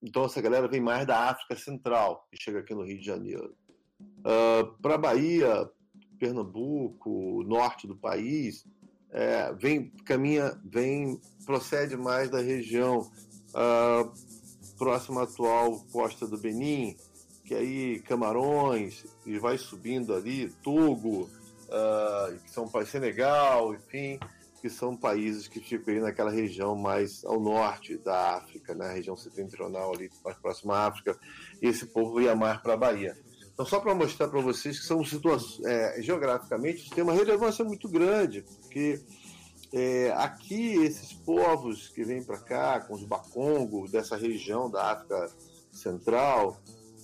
então 0.01 0.25
essa 0.25 0.41
galera 0.41 0.67
vem 0.67 0.81
mais 0.81 1.05
da 1.05 1.29
África 1.29 1.55
Central, 1.55 2.27
que 2.31 2.41
chega 2.41 2.59
aqui 2.59 2.73
no 2.73 2.83
Rio 2.83 2.99
de 2.99 3.05
Janeiro. 3.05 3.55
Uh, 3.99 4.25
ah, 4.25 4.75
Para 4.81 4.97
Bahia, 4.97 5.69
Pernambuco, 6.17 7.43
norte 7.43 7.87
do 7.87 7.97
país, 7.97 8.65
é, 9.11 9.53
vem 9.53 9.89
caminha, 10.05 10.59
vem 10.63 11.19
procede 11.45 11.97
mais 11.97 12.29
da 12.29 12.39
região 12.39 12.99
uh, 12.99 14.11
próxima 14.77 15.21
à 15.21 15.23
atual 15.23 15.79
costa 15.91 16.27
do 16.27 16.37
Benin, 16.37 16.95
que 17.43 17.55
aí 17.55 17.99
Camarões 18.01 19.03
e 19.25 19.39
vai 19.39 19.57
subindo 19.57 20.13
ali, 20.13 20.49
Togo, 20.61 21.23
uh, 21.23 22.39
que 22.43 22.51
são 22.51 22.67
Senegal, 22.85 23.73
enfim, 23.73 24.19
que 24.61 24.69
são 24.69 24.95
países 24.95 25.47
que 25.47 25.59
ficam 25.59 25.93
aí 25.93 25.99
naquela 25.99 26.29
região 26.29 26.75
mais 26.75 27.25
ao 27.25 27.39
norte 27.39 27.97
da 27.97 28.35
África, 28.37 28.75
na 28.75 28.89
né? 28.89 28.93
região 28.93 29.17
setentrional 29.17 29.93
ali, 29.95 30.11
mais 30.23 30.37
próxima 30.37 30.75
à 30.75 30.87
África, 30.87 31.17
e 31.61 31.67
esse 31.67 31.87
povo 31.87 32.21
ia 32.21 32.35
mais 32.35 32.61
para 32.61 32.73
a 32.73 32.77
Bahia. 32.77 33.17
Então, 33.59 33.67
só 33.67 33.81
para 33.81 33.93
mostrar 33.93 34.29
para 34.29 34.39
vocês 34.39 34.79
que 34.79 34.85
são 34.85 35.03
situações, 35.03 35.61
é, 35.65 36.01
geograficamente, 36.01 36.89
tem 36.91 37.03
uma 37.03 37.11
relevância 37.11 37.65
muito 37.65 37.89
grande, 37.89 38.41
porque 38.41 39.01
é, 39.73 40.13
aqui 40.15 40.75
esses 40.75 41.11
povos 41.11 41.89
que 41.89 42.05
vêm 42.05 42.23
para 42.23 42.37
cá, 42.37 42.79
com 42.79 42.93
os 42.93 43.03
Bakongo, 43.03 43.91
dessa 43.91 44.15
região 44.15 44.71
da 44.71 44.93
África 44.93 45.29
Central, 45.73 46.57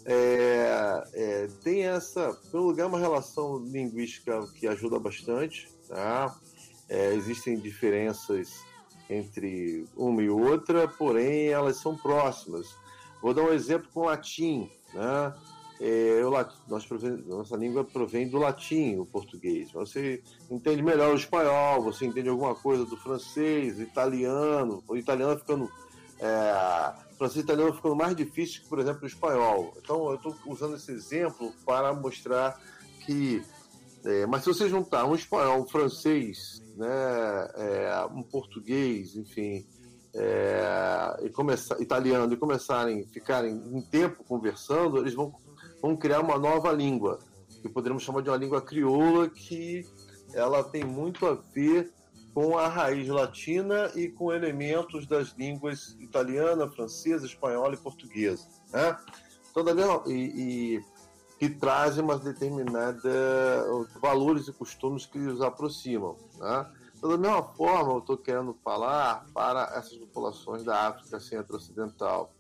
é, 0.06 1.04
é, 1.13 1.48
tem 1.62 1.88
essa, 1.88 2.34
pelo 2.50 2.68
lugar, 2.68 2.88
uma 2.88 3.00
relação 3.00 3.58
linguística 3.58 4.48
que 4.58 4.65
ajuda 4.65 4.98
bastante, 4.98 5.68
tá? 5.89 6.39
É, 6.88 7.15
existem 7.15 7.60
diferenças 7.60 8.63
entre 9.10 9.84
uma 9.94 10.24
e 10.24 10.30
outra, 10.30 10.88
porém 10.88 11.50
elas 11.50 11.82
são 11.82 11.98
próximas. 11.98 12.65
Vou 13.22 13.34
dar 13.34 13.41
um 13.41 13.52
exemplo 13.52 13.89
com 13.94 14.00
o 14.00 14.06
latim. 14.06 14.72
Né? 14.94 15.34
É, 15.80 16.22
nós 16.68 16.86
provém, 16.86 17.12
nossa 17.28 17.56
língua 17.58 17.84
provém 17.84 18.30
do 18.30 18.38
latim, 18.38 18.98
o 18.98 19.06
português. 19.06 19.72
Você 19.72 20.22
entende 20.50 20.82
melhor 20.82 21.14
o 21.14 21.18
espanhol, 21.18 21.84
você 21.84 22.06
entende 22.06 22.30
alguma 22.30 22.56
coisa 22.56 22.86
do 22.86 22.96
francês, 22.96 23.80
italiano, 23.80 24.84
o 24.88 24.96
italiano 24.96 25.38
ficando. 25.38 25.70
É, 26.18 26.94
o 27.12 27.18
francês 27.18 27.42
e 27.42 27.46
italiano 27.46 27.74
ficando 27.74 27.96
mais 27.96 28.16
difícil 28.16 28.62
que, 28.62 28.70
por 28.70 28.80
exemplo, 28.80 29.04
o 29.04 29.08
espanhol. 29.08 29.74
Então, 29.78 30.10
eu 30.10 30.16
estou 30.16 30.36
usando 30.48 30.76
esse 30.76 30.92
exemplo 30.92 31.52
para 31.66 31.94
mostrar 31.94 32.60
que. 33.06 33.44
É, 34.06 34.26
mas 34.28 34.44
se 34.44 34.54
você 34.54 34.70
juntar 34.70 35.06
um 35.06 35.16
espanhol, 35.16 35.62
um 35.62 35.68
francês, 35.68 36.62
né, 36.78 36.88
é, 37.56 38.08
um 38.14 38.22
português, 38.22 39.16
enfim, 39.16 39.66
é, 40.14 41.18
e 41.24 41.30
começar, 41.30 41.80
italiano, 41.82 42.34
e 42.34 42.38
começarem 42.38 43.06
ficarem 43.08 43.54
um 43.54 43.82
tempo 43.82 44.24
conversando, 44.24 45.00
eles 45.00 45.13
vão, 45.13 45.34
vão 45.86 45.96
criar 45.96 46.21
uma 46.21 46.40
nova 46.40 46.71
língua, 46.71 47.19
que 47.62 47.69
poderíamos 47.69 48.02
chamar 48.02 48.21
de 48.21 48.29
uma 48.29 48.38
língua 48.38 48.60
crioula, 48.60 49.29
que 49.29 49.86
ela 50.33 50.63
tem 50.63 50.83
muito 50.83 51.27
a 51.27 51.36
ver 51.36 51.94
com 52.33 52.58
a 52.58 52.67
raiz 52.67 53.08
latina 53.08 53.92
e 53.96 54.10
com 54.10 54.33
elementos 54.33 55.06
das 55.06 55.29
línguas 55.38 55.96
italiana, 56.00 56.67
francesa, 56.67 57.27
espanhola 57.27 57.75
e 57.75 57.77
portuguesa. 57.77 58.48
Né? 58.73 58.98
Então, 59.52 59.63
da 59.63 59.75
mesma, 59.75 60.02
e, 60.08 60.13
e 60.77 60.83
que 61.38 61.50
trazem 61.50 62.04
uma 62.04 62.17
determinada 62.17 63.10
valores 64.02 64.48
e 64.48 64.54
costumes 64.54 65.06
que 65.06 65.19
os 65.19 65.40
aproximam. 65.40 66.17
Né? 66.40 66.65
Então, 66.98 67.12
da 67.12 67.17
mesma 67.17 67.44
forma, 67.44 67.94
eu 67.94 68.00
estou 68.00 68.17
querendo 68.17 68.56
falar 68.63 69.27
para 69.36 69.71
essas 69.75 69.96
populações 69.98 70.63
da 70.63 70.88
África 70.88 71.19
Centro-Ocidental. 71.19 72.33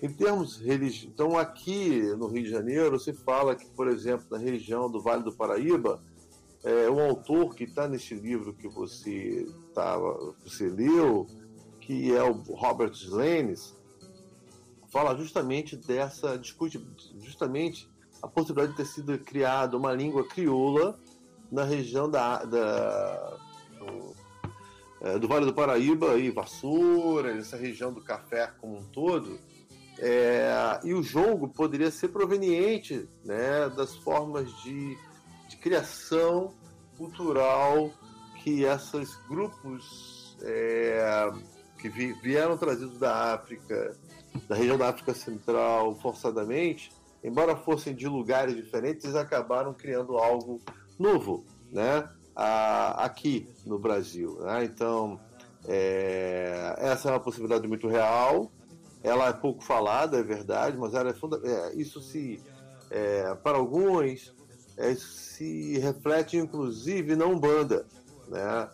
Em 0.00 0.12
termos 0.12 0.56
religiosos, 0.56 1.10
então 1.12 1.36
aqui 1.36 2.02
no 2.16 2.28
Rio 2.28 2.44
de 2.44 2.50
Janeiro 2.50 2.98
se 3.00 3.12
fala 3.12 3.56
que, 3.56 3.66
por 3.70 3.88
exemplo, 3.88 4.26
na 4.30 4.38
região 4.38 4.88
do 4.88 5.00
Vale 5.00 5.24
do 5.24 5.32
Paraíba, 5.32 6.00
é, 6.62 6.88
um 6.88 7.00
autor 7.00 7.54
que 7.54 7.64
está 7.64 7.88
neste 7.88 8.14
livro 8.14 8.52
que 8.52 8.68
você, 8.68 9.46
tava, 9.74 10.34
você 10.44 10.68
leu, 10.68 11.26
que 11.80 12.14
é 12.14 12.22
o 12.22 12.32
Robert 12.32 12.92
Slenes, 12.92 13.76
fala 14.88 15.16
justamente 15.16 15.76
dessa, 15.76 16.38
discute 16.38 16.84
justamente 17.20 17.88
a 18.22 18.28
possibilidade 18.28 18.72
de 18.72 18.76
ter 18.76 18.86
sido 18.86 19.18
criada 19.18 19.76
uma 19.76 19.92
língua 19.92 20.26
crioula 20.26 20.98
na 21.50 21.64
região 21.64 22.10
da, 22.10 22.44
da 22.44 23.38
do, 23.78 24.14
é, 25.00 25.18
do, 25.18 25.28
Vale 25.28 25.46
do 25.46 25.54
Paraíba 25.54 26.18
e 26.18 26.30
Vassoura, 26.30 27.36
essa 27.36 27.56
região 27.56 27.92
do 27.92 28.02
café 28.02 28.52
como 28.60 28.78
um 28.78 28.84
todo. 28.84 29.38
É, 30.00 30.80
e 30.84 30.94
o 30.94 31.02
jogo 31.02 31.48
poderia 31.48 31.90
ser 31.90 32.08
proveniente 32.08 33.08
né, 33.24 33.68
das 33.76 33.96
formas 33.96 34.50
de, 34.62 34.96
de 35.48 35.56
criação 35.56 36.54
cultural 36.96 37.90
que 38.42 38.62
esses 38.62 39.16
grupos 39.28 40.36
é, 40.42 41.30
que 41.80 41.88
vieram 41.88 42.56
trazidos 42.56 42.98
da 42.98 43.34
África, 43.34 43.96
da 44.48 44.54
região 44.54 44.78
da 44.78 44.88
África 44.88 45.14
Central, 45.14 45.96
forçadamente, 45.96 46.92
embora 47.22 47.56
fossem 47.56 47.94
de 47.94 48.06
lugares 48.06 48.54
diferentes, 48.54 49.16
acabaram 49.16 49.74
criando 49.74 50.16
algo 50.16 50.60
novo, 50.98 51.44
né? 51.72 52.08
aqui 52.34 53.48
no 53.66 53.78
Brasil. 53.78 54.38
Né? 54.40 54.64
Então, 54.64 55.18
é, 55.66 56.76
essa 56.78 57.08
é 57.08 57.12
uma 57.12 57.20
possibilidade 57.20 57.66
muito 57.66 57.88
real. 57.88 58.50
Ela 59.02 59.28
é 59.28 59.32
pouco 59.32 59.62
falada, 59.62 60.18
é 60.18 60.22
verdade, 60.22 60.76
mas 60.76 60.94
ela 60.94 61.10
é, 61.10 61.50
é 61.50 61.74
isso 61.74 62.00
se, 62.00 62.40
é, 62.90 63.34
para 63.36 63.58
alguns, 63.58 64.34
é, 64.76 64.94
se 64.94 65.78
reflete 65.78 66.36
inclusive 66.36 67.14
na 67.14 67.26
Umbanda, 67.26 67.86
né? 68.26 68.68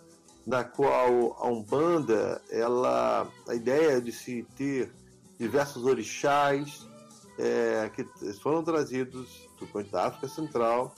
na 0.46 0.62
qual 0.62 1.36
a 1.40 1.48
Umbanda, 1.48 2.40
ela, 2.50 3.28
a 3.48 3.54
ideia 3.54 4.00
de 4.00 4.12
se 4.12 4.46
ter 4.56 4.92
diversos 5.38 5.84
orixás 5.84 6.86
é, 7.38 7.90
que 7.94 8.04
foram 8.34 8.62
trazidos 8.62 9.48
do 9.58 9.82
da 9.84 10.06
África 10.06 10.28
Central, 10.28 10.94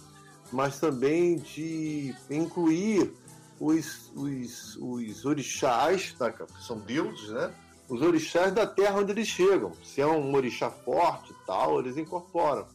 mas 0.52 0.78
também 0.78 1.36
de 1.36 2.14
incluir 2.30 3.14
os, 3.58 4.10
os, 4.14 4.76
os 4.76 5.24
orixás, 5.24 6.12
tá, 6.12 6.30
que 6.30 6.44
são 6.62 6.78
deuses, 6.80 7.30
né? 7.30 7.54
Os 7.88 8.02
orixás 8.02 8.52
da 8.52 8.66
terra 8.66 8.98
onde 8.98 9.12
eles 9.12 9.28
chegam. 9.28 9.72
Se 9.84 10.00
é 10.00 10.06
um 10.06 10.34
orixá 10.34 10.70
forte 10.70 11.32
e 11.32 11.46
tal, 11.46 11.78
eles 11.78 11.96
incorporam. 11.96 12.66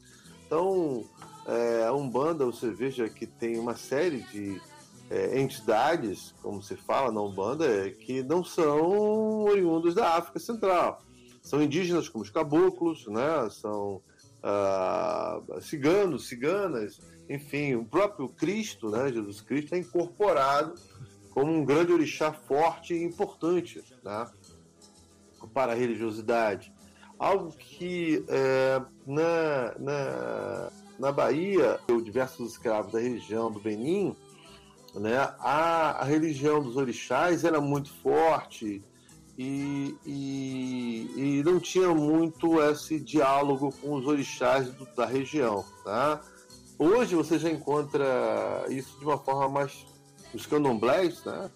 Então, 0.46 1.04
é, 1.46 1.86
a 1.86 1.94
Umbanda, 1.94 2.46
você 2.46 2.72
veja 2.72 3.10
que 3.10 3.26
tem 3.26 3.58
uma 3.58 3.76
série 3.76 4.22
de 4.32 4.62
é, 5.10 5.40
entidades, 5.40 6.34
como 6.42 6.62
se 6.64 6.76
fala 6.76 7.12
na 7.12 7.22
Umbanda, 7.22 7.66
é, 7.66 7.90
que 7.90 8.24
não 8.24 8.44
são 8.44 9.44
oriundos 9.44 9.94
da 9.94 10.16
África 10.16 10.40
Central. 10.40 11.02
São 11.42 11.62
indígenas 11.62 12.08
como 12.08 12.24
os 12.24 12.30
caboclos, 12.30 13.08
né? 13.08 13.50
são 13.50 14.02
ah, 14.44 15.40
ciganos, 15.62 16.28
ciganas, 16.28 17.00
enfim, 17.30 17.76
o 17.76 17.86
próprio 17.86 18.30
Cristo, 18.30 18.90
né? 18.90 19.12
Jesus 19.12 19.42
Cristo, 19.42 19.74
é 19.74 19.80
incorporado 19.80 20.76
como 21.32 21.52
um 21.52 21.64
grande 21.64 21.92
orixá 21.92 22.34
forte 22.34 22.94
e 22.94 23.04
importante 23.04 23.82
né? 24.04 24.28
Para 25.48 25.74
a 25.74 25.76
religiosidade. 25.76 26.74
Algo 27.18 27.52
que 27.52 28.26
é, 28.28 28.82
na, 29.06 29.76
na, 29.80 30.72
na 30.98 31.12
Bahia, 31.12 31.80
diversos 32.04 32.54
escravos 32.54 32.92
da 32.92 33.00
região 33.00 33.52
do 33.52 33.60
Benin, 33.60 34.16
né, 34.96 35.18
a, 35.40 36.02
a 36.02 36.04
religião 36.04 36.62
dos 36.62 36.76
orixás 36.76 37.44
era 37.44 37.62
muito 37.62 37.94
forte 38.02 38.84
e, 39.38 39.96
e, 40.06 41.14
e, 41.16 41.44
não 41.44 41.60
tinha 41.60 41.90
muito 41.94 42.62
esse 42.62 43.00
diálogo 43.00 43.74
com 43.82 43.96
os 43.96 44.06
orixás 44.06 44.72
do, 44.74 44.86
da 44.96 45.06
região. 45.06 45.66
Tá? 45.84 46.22
Hoje 46.78 47.16
você 47.16 47.40
já 47.40 47.50
encontra 47.50 48.66
isso 48.70 49.00
de 49.00 49.06
uma 49.06 49.18
forma 49.18 49.50
mais. 49.50 49.86
Os 50.34 50.46
candomblés, 50.46 51.24
né? 51.26 51.50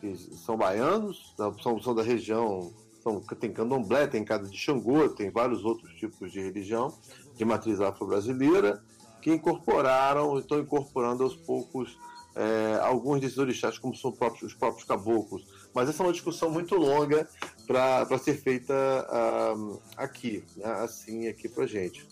que 0.00 0.16
são 0.16 0.56
baianos, 0.56 1.34
são, 1.62 1.80
são 1.80 1.94
da 1.94 2.02
região, 2.02 2.72
são, 3.04 3.20
tem 3.20 3.52
candomblé, 3.52 4.06
tem 4.06 4.24
casa 4.24 4.48
de 4.48 4.56
Xangô, 4.56 5.08
tem 5.10 5.30
vários 5.30 5.64
outros 5.64 5.92
tipos 5.94 6.32
de 6.32 6.40
religião 6.40 6.96
de 7.36 7.44
matriz 7.44 7.80
afro-brasileira 7.80 8.82
que 9.20 9.30
incorporaram, 9.30 10.38
estão 10.38 10.58
incorporando 10.58 11.22
aos 11.22 11.36
poucos 11.36 11.96
é, 12.34 12.78
alguns 12.82 13.20
desses 13.20 13.38
orixás, 13.38 13.78
como 13.78 13.94
são 13.94 14.10
próprios, 14.10 14.52
os 14.52 14.54
próprios 14.54 14.84
caboclos. 14.84 15.46
Mas 15.72 15.88
essa 15.88 16.02
é 16.02 16.06
uma 16.06 16.12
discussão 16.12 16.50
muito 16.50 16.74
longa 16.74 17.28
para 17.66 18.18
ser 18.18 18.34
feita 18.34 18.74
uh, 18.74 19.82
aqui, 19.96 20.44
né? 20.56 20.66
assim, 20.82 21.28
aqui 21.28 21.48
para 21.48 21.66
gente. 21.66 22.06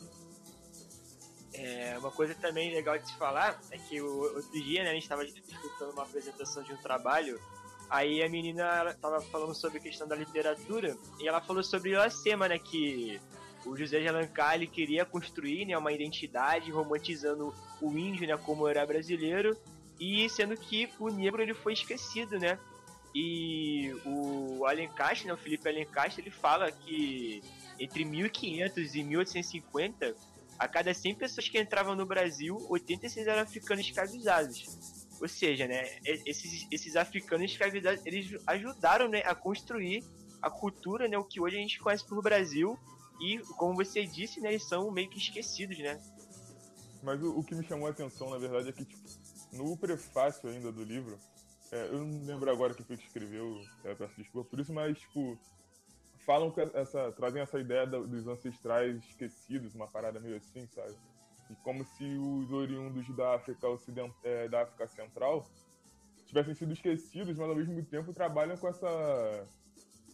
É, 1.53 1.99
uma 1.99 2.11
coisa 2.11 2.35
também 2.35 2.73
legal 2.73 2.99
de 2.99 3.07
se 3.07 3.17
falar 3.19 3.61
é 3.71 3.77
que 3.77 4.01
outro 4.01 4.53
dia 4.53 4.83
né, 4.85 4.91
a 4.91 4.95
gente 4.95 5.03
estava 5.03 5.25
escutando 5.25 5.93
uma 5.93 6.03
apresentação 6.03 6.63
de 6.63 6.73
um 6.73 6.77
trabalho, 6.79 7.39
aí 7.93 8.23
a 8.23 8.29
menina 8.29 8.89
estava 8.89 9.21
falando 9.21 9.55
sobre 9.55 9.77
a 9.77 9.81
questão 9.81 10.09
da 10.09 10.17
literatura 10.17 10.97
e 11.21 11.29
ela 11.29 11.43
falou 11.43 11.63
sobre 11.63 11.91
Iracema, 11.91 12.49
né, 12.49 12.59
que 12.59 13.21
o 13.67 13.77
José 13.77 14.01
de 14.01 14.09
Alencar 14.09 14.55
ele 14.55 14.67
queria 14.67 15.05
construir 15.05 15.67
né, 15.67 15.77
uma 15.77 15.93
identidade 15.93 16.71
romantizando 16.71 17.55
o 17.83 17.91
índio 17.91 18.27
né, 18.27 18.35
como 18.39 18.67
era 18.67 18.87
brasileiro 18.87 19.55
e 20.01 20.27
sendo 20.31 20.57
que 20.57 20.89
o 20.99 21.11
negro 21.11 21.43
ele 21.43 21.53
foi 21.53 21.75
esquecido, 21.75 22.39
né? 22.39 22.59
E 23.15 23.95
o 24.07 24.65
Alencastre, 24.67 25.29
né, 25.29 25.35
o 25.35 25.37
Felipe 25.37 25.69
Alencastre, 25.69 26.23
ele 26.23 26.31
fala 26.31 26.73
que 26.73 27.43
entre 27.79 28.07
1500 28.07 28.95
e 28.95 29.05
1850, 29.05 30.17
a 30.59 30.67
cada 30.67 30.95
100 30.95 31.15
pessoas 31.17 31.47
que 31.47 31.61
entravam 31.61 31.95
no 31.95 32.07
Brasil, 32.07 32.57
86 32.71 33.27
eram 33.27 33.43
africanos 33.43 33.85
escravizados. 33.85 35.02
Ou 35.23 35.29
seja, 35.29 35.69
né, 35.69 35.85
esses, 36.05 36.67
esses 36.69 36.97
africanos 36.97 37.53
escravizados, 37.53 38.05
eles 38.05 38.37
ajudaram 38.45 39.09
né, 39.09 39.23
a 39.25 39.37
construir 39.37 40.03
a 40.43 40.51
cultura, 40.51 41.07
né, 41.07 41.17
o 41.17 41.23
que 41.23 41.41
hoje 41.41 41.57
a 41.57 41.61
gente 41.61 41.79
conhece 41.79 42.05
pelo 42.05 42.21
Brasil. 42.21 42.77
E, 43.21 43.39
como 43.57 43.77
você 43.77 44.05
disse, 44.05 44.41
né, 44.41 44.49
eles 44.49 44.69
são 44.69 44.91
meio 44.91 45.09
que 45.09 45.19
esquecidos, 45.19 45.79
né? 45.79 46.03
Mas 47.05 47.23
o, 47.23 47.39
o 47.39 47.45
que 47.45 47.55
me 47.55 47.65
chamou 47.65 47.87
a 47.87 47.91
atenção, 47.91 48.31
na 48.31 48.39
verdade, 48.39 48.71
é 48.71 48.73
que, 48.73 48.85
tipo, 48.85 49.01
no 49.53 49.77
prefácio 49.77 50.51
ainda 50.51 50.73
do 50.73 50.83
livro, 50.83 51.17
é, 51.71 51.87
eu 51.87 52.05
não 52.05 52.27
lembro 52.27 52.51
agora 52.51 52.75
quem 52.75 52.85
foi 52.85 52.97
que 52.97 53.07
escreveu, 53.07 53.63
é, 53.85 53.95
peço 53.95 54.17
desculpa 54.17 54.51
por 54.51 54.59
isso, 54.59 54.73
mas, 54.73 54.99
tipo, 54.99 55.39
falam 56.27 56.51
que 56.51 56.61
essa, 56.61 57.13
trazem 57.13 57.43
essa 57.43 57.61
ideia 57.61 57.87
dos 57.87 58.27
ancestrais 58.27 58.97
esquecidos, 59.05 59.73
uma 59.77 59.87
parada 59.87 60.19
meio 60.19 60.37
assim, 60.37 60.67
sabe? 60.67 60.97
E 61.53 61.57
como 61.57 61.85
se 61.85 62.05
os 62.05 62.51
oriundos 62.51 63.07
da 63.15 63.35
África 63.35 63.67
é, 64.25 64.49
da 64.49 64.63
África 64.63 64.87
Central 64.87 65.47
tivessem 66.27 66.55
sido 66.55 66.73
esquecidos, 66.73 67.37
mas 67.37 67.51
ao 67.51 67.55
mesmo 67.55 67.85
tempo 67.85 68.15
trabalham 68.15 68.57
com 68.57 68.69
essa 68.69 69.47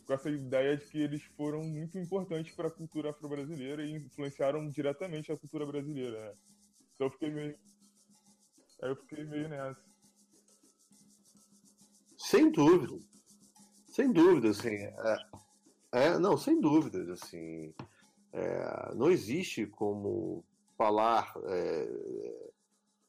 com 0.05 0.14
essa 0.14 0.30
ideia 0.30 0.74
de 0.74 0.86
que 0.86 0.99
eles 0.99 1.22
foram 1.36 1.62
muito 1.62 1.99
importantes 1.99 2.55
para 2.55 2.68
a 2.68 2.70
cultura 2.70 3.11
afro-brasileira 3.11 3.84
e 3.84 3.93
influenciaram 3.93 4.66
diretamente 4.68 5.30
a 5.30 5.36
cultura 5.36 5.66
brasileira. 5.66 6.18
Né? 6.18 6.34
Então 6.95 7.07
eu 7.07 7.11
fiquei 7.11 7.30
meio 7.30 7.59
eu 8.80 8.97
fiquei 8.97 9.24
meio 9.24 9.49
nessa. 9.49 9.80
Sem 12.16 12.51
dúvida. 12.51 12.99
Sem 13.89 14.12
dúvida, 14.12 14.51
assim. 14.51 14.74
É, 14.74 15.16
é 15.93 16.18
não, 16.18 16.36
sem 16.36 16.61
dúvidas, 16.61 17.09
assim. 17.09 17.74
É, 18.32 18.95
não 18.95 19.11
existe 19.11 19.66
como 19.66 20.45
falar 20.79 21.35
é, 21.45 21.89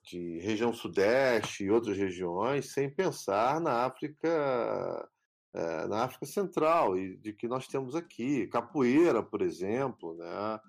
de 0.04 0.40
região 0.40 0.74
sudeste 0.74 1.64
e 1.64 1.72
outras 1.72 1.96
regiões 1.96 2.74
sem 2.74 2.90
pensar 2.90 3.62
na 3.62 3.86
África 3.86 5.08
é, 5.54 5.88
na 5.88 6.04
África 6.04 6.26
Central 6.26 6.98
e 6.98 7.16
de 7.18 7.34
que 7.34 7.48
nós 7.48 7.68
temos 7.68 7.96
aqui 7.96 8.48
capoeira, 8.48 9.24
por 9.24 9.42
exemplo, 9.42 10.16
né? 10.16 10.60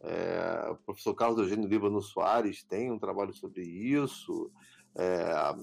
É, 0.00 0.70
o 0.70 0.76
professor 0.76 1.14
Carlos 1.14 1.38
Eugênio 1.38 1.68
Líbano 1.68 2.02
Soares 2.02 2.62
tem 2.62 2.90
um 2.90 2.98
trabalho 2.98 3.32
sobre 3.32 3.62
isso. 3.62 4.50
É, 4.96 5.54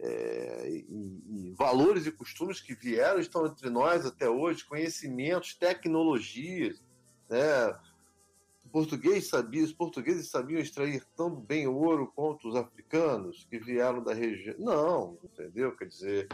é, 0.00 0.68
e, 0.68 1.48
e, 1.48 1.54
valores 1.56 2.06
e 2.06 2.12
costumes 2.12 2.60
que 2.60 2.74
vieram 2.74 3.18
estão 3.18 3.46
entre 3.46 3.70
nós 3.70 4.04
até 4.04 4.28
hoje, 4.28 4.64
conhecimentos, 4.64 5.54
tecnologias. 5.54 6.82
Né? 7.28 7.38
Português 8.72 9.28
sabia, 9.28 9.64
os 9.64 9.72
portugueses 9.72 10.30
sabiam 10.30 10.60
extrair 10.60 11.04
tão 11.16 11.34
bem 11.34 11.66
ouro 11.66 12.12
quanto 12.14 12.48
os 12.48 12.56
africanos 12.56 13.46
que 13.48 13.58
vieram 13.58 14.02
da 14.02 14.12
região. 14.12 14.54
Não, 14.58 15.18
entendeu? 15.24 15.74
Quer 15.76 15.86
dizer, 15.86 16.28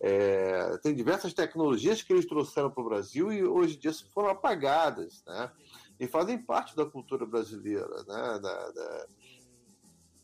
é, 0.00 0.78
tem 0.82 0.94
diversas 0.94 1.32
tecnologias 1.32 2.02
que 2.02 2.12
eles 2.12 2.26
trouxeram 2.26 2.70
para 2.70 2.82
o 2.82 2.88
Brasil 2.88 3.32
e 3.32 3.44
hoje 3.44 3.76
em 3.76 3.78
dia 3.80 3.92
foram 4.12 4.28
apagadas. 4.28 5.22
Né? 5.26 5.50
e 5.98 6.06
fazem 6.06 6.38
parte 6.38 6.76
da 6.76 6.86
cultura 6.86 7.26
brasileira, 7.26 8.04
né? 8.06 8.38
Da, 8.40 8.70
da, 8.70 9.06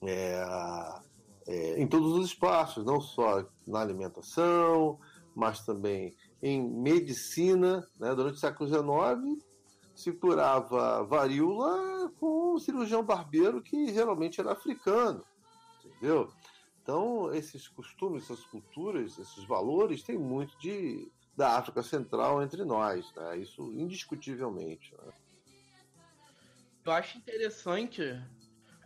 é, 0.06 0.44
é, 1.46 1.82
em 1.82 1.86
todos 1.86 2.12
os 2.12 2.26
espaços, 2.26 2.84
não 2.84 3.00
só 3.00 3.44
na 3.66 3.80
alimentação, 3.80 4.98
mas 5.34 5.64
também 5.64 6.14
em 6.42 6.62
medicina. 6.62 7.86
Né? 7.98 8.14
Durante 8.14 8.36
o 8.36 8.40
século 8.40 8.68
XIX, 8.68 9.43
se 9.94 10.12
curava 10.12 11.02
varíola 11.04 12.12
com 12.18 12.54
um 12.54 12.58
cirurgião 12.58 13.02
barbeiro 13.02 13.62
que 13.62 13.92
geralmente 13.92 14.40
era 14.40 14.52
africano, 14.52 15.24
entendeu? 15.84 16.30
Então, 16.82 17.32
esses 17.32 17.68
costumes, 17.68 18.24
essas 18.24 18.44
culturas, 18.44 19.18
esses 19.18 19.44
valores 19.44 20.02
têm 20.02 20.18
muito 20.18 20.58
de 20.58 21.10
da 21.36 21.58
África 21.58 21.82
Central 21.82 22.42
entre 22.42 22.64
nós, 22.64 23.12
né? 23.14 23.38
Isso 23.38 23.62
indiscutivelmente. 23.72 24.94
Né? 24.94 25.12
Eu 26.84 26.92
acho 26.92 27.18
interessante 27.18 28.02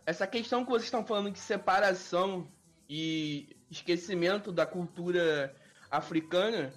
essa 0.05 0.25
questão 0.25 0.63
que 0.63 0.71
vocês 0.71 0.85
estão 0.85 1.05
falando 1.05 1.31
de 1.31 1.39
separação 1.39 2.47
e 2.89 3.55
esquecimento 3.69 4.51
da 4.51 4.65
cultura 4.65 5.55
africana. 5.91 6.73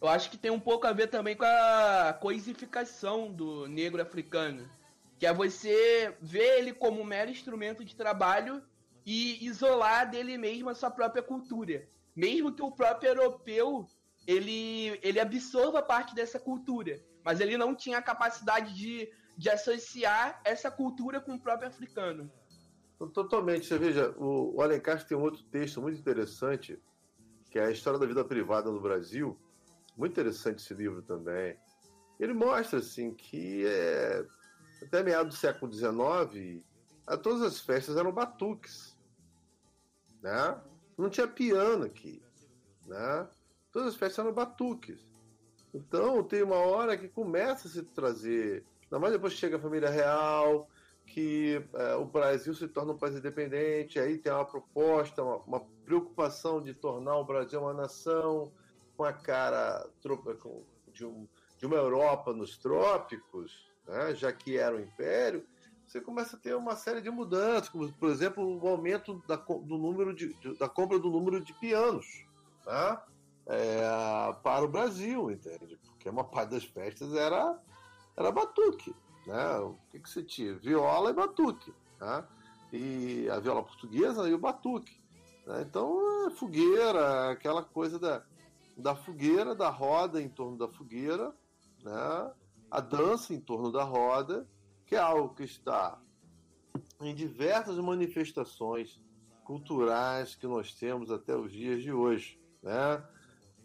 Eu 0.00 0.08
acho 0.08 0.30
que 0.30 0.36
tem 0.36 0.50
um 0.50 0.60
pouco 0.60 0.86
a 0.86 0.92
ver 0.92 1.08
também 1.08 1.36
com 1.36 1.44
a 1.44 2.16
coisificação 2.20 3.32
do 3.32 3.66
negro 3.66 4.02
africano, 4.02 4.68
que 5.18 5.26
é 5.26 5.32
você 5.32 6.14
ver 6.20 6.58
ele 6.58 6.72
como 6.72 7.00
um 7.00 7.04
mero 7.04 7.30
instrumento 7.30 7.84
de 7.84 7.96
trabalho 7.96 8.62
e 9.04 9.44
isolar 9.46 10.10
dele 10.10 10.36
mesmo 10.36 10.68
a 10.68 10.74
sua 10.74 10.90
própria 10.90 11.22
cultura. 11.22 11.88
Mesmo 12.14 12.52
que 12.52 12.62
o 12.62 12.70
próprio 12.70 13.10
europeu 13.10 13.86
ele, 14.26 14.98
ele 15.02 15.20
absorva 15.20 15.80
parte 15.80 16.14
dessa 16.14 16.38
cultura, 16.38 17.00
mas 17.24 17.40
ele 17.40 17.56
não 17.56 17.74
tinha 17.74 17.98
a 17.98 18.02
capacidade 18.02 18.74
de, 18.74 19.08
de 19.36 19.48
associar 19.48 20.40
essa 20.44 20.70
cultura 20.70 21.20
com 21.20 21.34
o 21.34 21.40
próprio 21.40 21.68
africano. 21.68 22.30
Totalmente. 23.12 23.66
Você 23.66 23.78
veja, 23.78 24.10
o, 24.16 24.56
o 24.56 24.62
Alencar 24.62 25.06
tem 25.06 25.16
um 25.16 25.22
outro 25.22 25.42
texto 25.44 25.80
muito 25.80 25.98
interessante, 25.98 26.78
que 27.50 27.58
é 27.58 27.66
a 27.66 27.70
história 27.70 27.98
da 27.98 28.06
vida 28.06 28.24
privada 28.24 28.70
no 28.70 28.80
Brasil. 28.80 29.38
Muito 29.96 30.12
interessante 30.12 30.62
esse 30.62 30.74
livro 30.74 31.02
também. 31.02 31.56
Ele 32.20 32.34
mostra 32.34 32.78
assim 32.78 33.14
que 33.14 33.64
é, 33.66 34.26
até 34.82 35.02
meados 35.02 35.34
do 35.34 35.38
século 35.38 35.72
XIX, 35.72 36.64
todas 37.22 37.42
as 37.42 37.60
festas 37.60 37.96
eram 37.96 38.12
batuques. 38.12 38.96
Né? 40.22 40.60
Não 40.98 41.08
tinha 41.08 41.26
piano 41.26 41.84
aqui. 41.84 42.22
Né? 42.86 43.28
Todas 43.72 43.88
as 43.88 43.96
festas 43.96 44.24
eram 44.24 44.34
batuques. 44.34 45.06
Então 45.72 46.22
tem 46.22 46.42
uma 46.42 46.56
hora 46.56 46.96
que 46.96 47.08
começa 47.08 47.68
a 47.68 47.70
se 47.70 47.82
trazer. 47.82 48.64
Ainda 48.84 48.98
mais 48.98 49.12
depois 49.12 49.32
chega 49.32 49.56
a 49.56 49.60
família 49.60 49.90
real, 49.90 50.68
que 51.06 51.62
é, 51.74 51.94
o 51.94 52.04
Brasil 52.04 52.54
se 52.54 52.68
torna 52.68 52.92
um 52.92 52.98
país 52.98 53.16
independente, 53.16 53.98
aí 53.98 54.18
tem 54.18 54.32
uma 54.32 54.44
proposta, 54.44 55.22
uma, 55.22 55.36
uma 55.38 55.60
preocupação 55.84 56.62
de 56.62 56.74
tornar 56.74 57.16
o 57.18 57.24
Brasil 57.24 57.60
uma 57.60 57.74
nação 57.74 58.52
com 58.96 59.04
a 59.04 59.12
cara 59.12 59.88
de, 60.92 61.04
um, 61.04 61.28
de 61.58 61.66
uma 61.66 61.76
Europa 61.76 62.32
nos 62.32 62.56
trópicos, 62.56 63.70
né, 63.86 64.14
já 64.14 64.32
que 64.32 64.56
era 64.56 64.76
um 64.76 64.80
império, 64.80 65.46
você 65.86 66.00
começa 66.00 66.36
a 66.36 66.38
ter 66.38 66.56
uma 66.56 66.74
série 66.74 67.00
de 67.00 67.10
mudanças, 67.10 67.68
como, 67.68 67.92
por 67.92 68.10
exemplo, 68.10 68.60
o 68.60 68.68
aumento 68.68 69.22
da, 69.28 69.36
do 69.36 69.78
número 69.78 70.14
de, 70.14 70.34
da 70.58 70.68
compra 70.68 70.98
do 70.98 71.10
número 71.10 71.40
de 71.40 71.54
pianos. 71.54 72.26
Né? 72.66 72.98
é, 73.46 73.80
para 74.42 74.64
o 74.64 74.68
Brasil, 74.68 75.30
entende? 75.30 75.78
Porque 75.86 76.08
uma 76.08 76.24
parte 76.24 76.50
das 76.50 76.64
festas 76.64 77.14
era, 77.14 77.58
era 78.16 78.32
batuque. 78.32 78.94
Né? 79.26 79.58
O 79.58 79.76
que, 79.90 80.00
que 80.00 80.10
você 80.10 80.22
tinha? 80.22 80.54
Viola 80.54 81.10
e 81.10 81.14
batuque. 81.14 81.72
Né? 82.00 82.24
E 82.72 83.30
a 83.30 83.38
viola 83.38 83.62
portuguesa 83.62 84.28
e 84.28 84.34
o 84.34 84.38
batuque. 84.38 85.00
Né? 85.46 85.62
Então, 85.62 86.26
é 86.26 86.30
fogueira, 86.30 87.30
aquela 87.30 87.62
coisa 87.62 87.98
da, 87.98 88.22
da 88.76 88.94
fogueira, 88.94 89.54
da 89.54 89.70
roda 89.70 90.20
em 90.20 90.28
torno 90.28 90.58
da 90.58 90.68
fogueira, 90.68 91.34
né? 91.82 92.32
a 92.70 92.80
dança 92.80 93.32
em 93.32 93.40
torno 93.40 93.72
da 93.72 93.84
roda, 93.84 94.46
que 94.84 94.94
é 94.94 94.98
algo 94.98 95.34
que 95.34 95.44
está 95.44 96.00
em 97.00 97.14
diversas 97.14 97.78
manifestações 97.78 99.00
culturais 99.44 100.34
que 100.34 100.46
nós 100.46 100.74
temos 100.74 101.10
até 101.10 101.36
os 101.36 101.52
dias 101.52 101.82
de 101.82 101.92
hoje. 101.92 102.40
Né? 102.62 103.02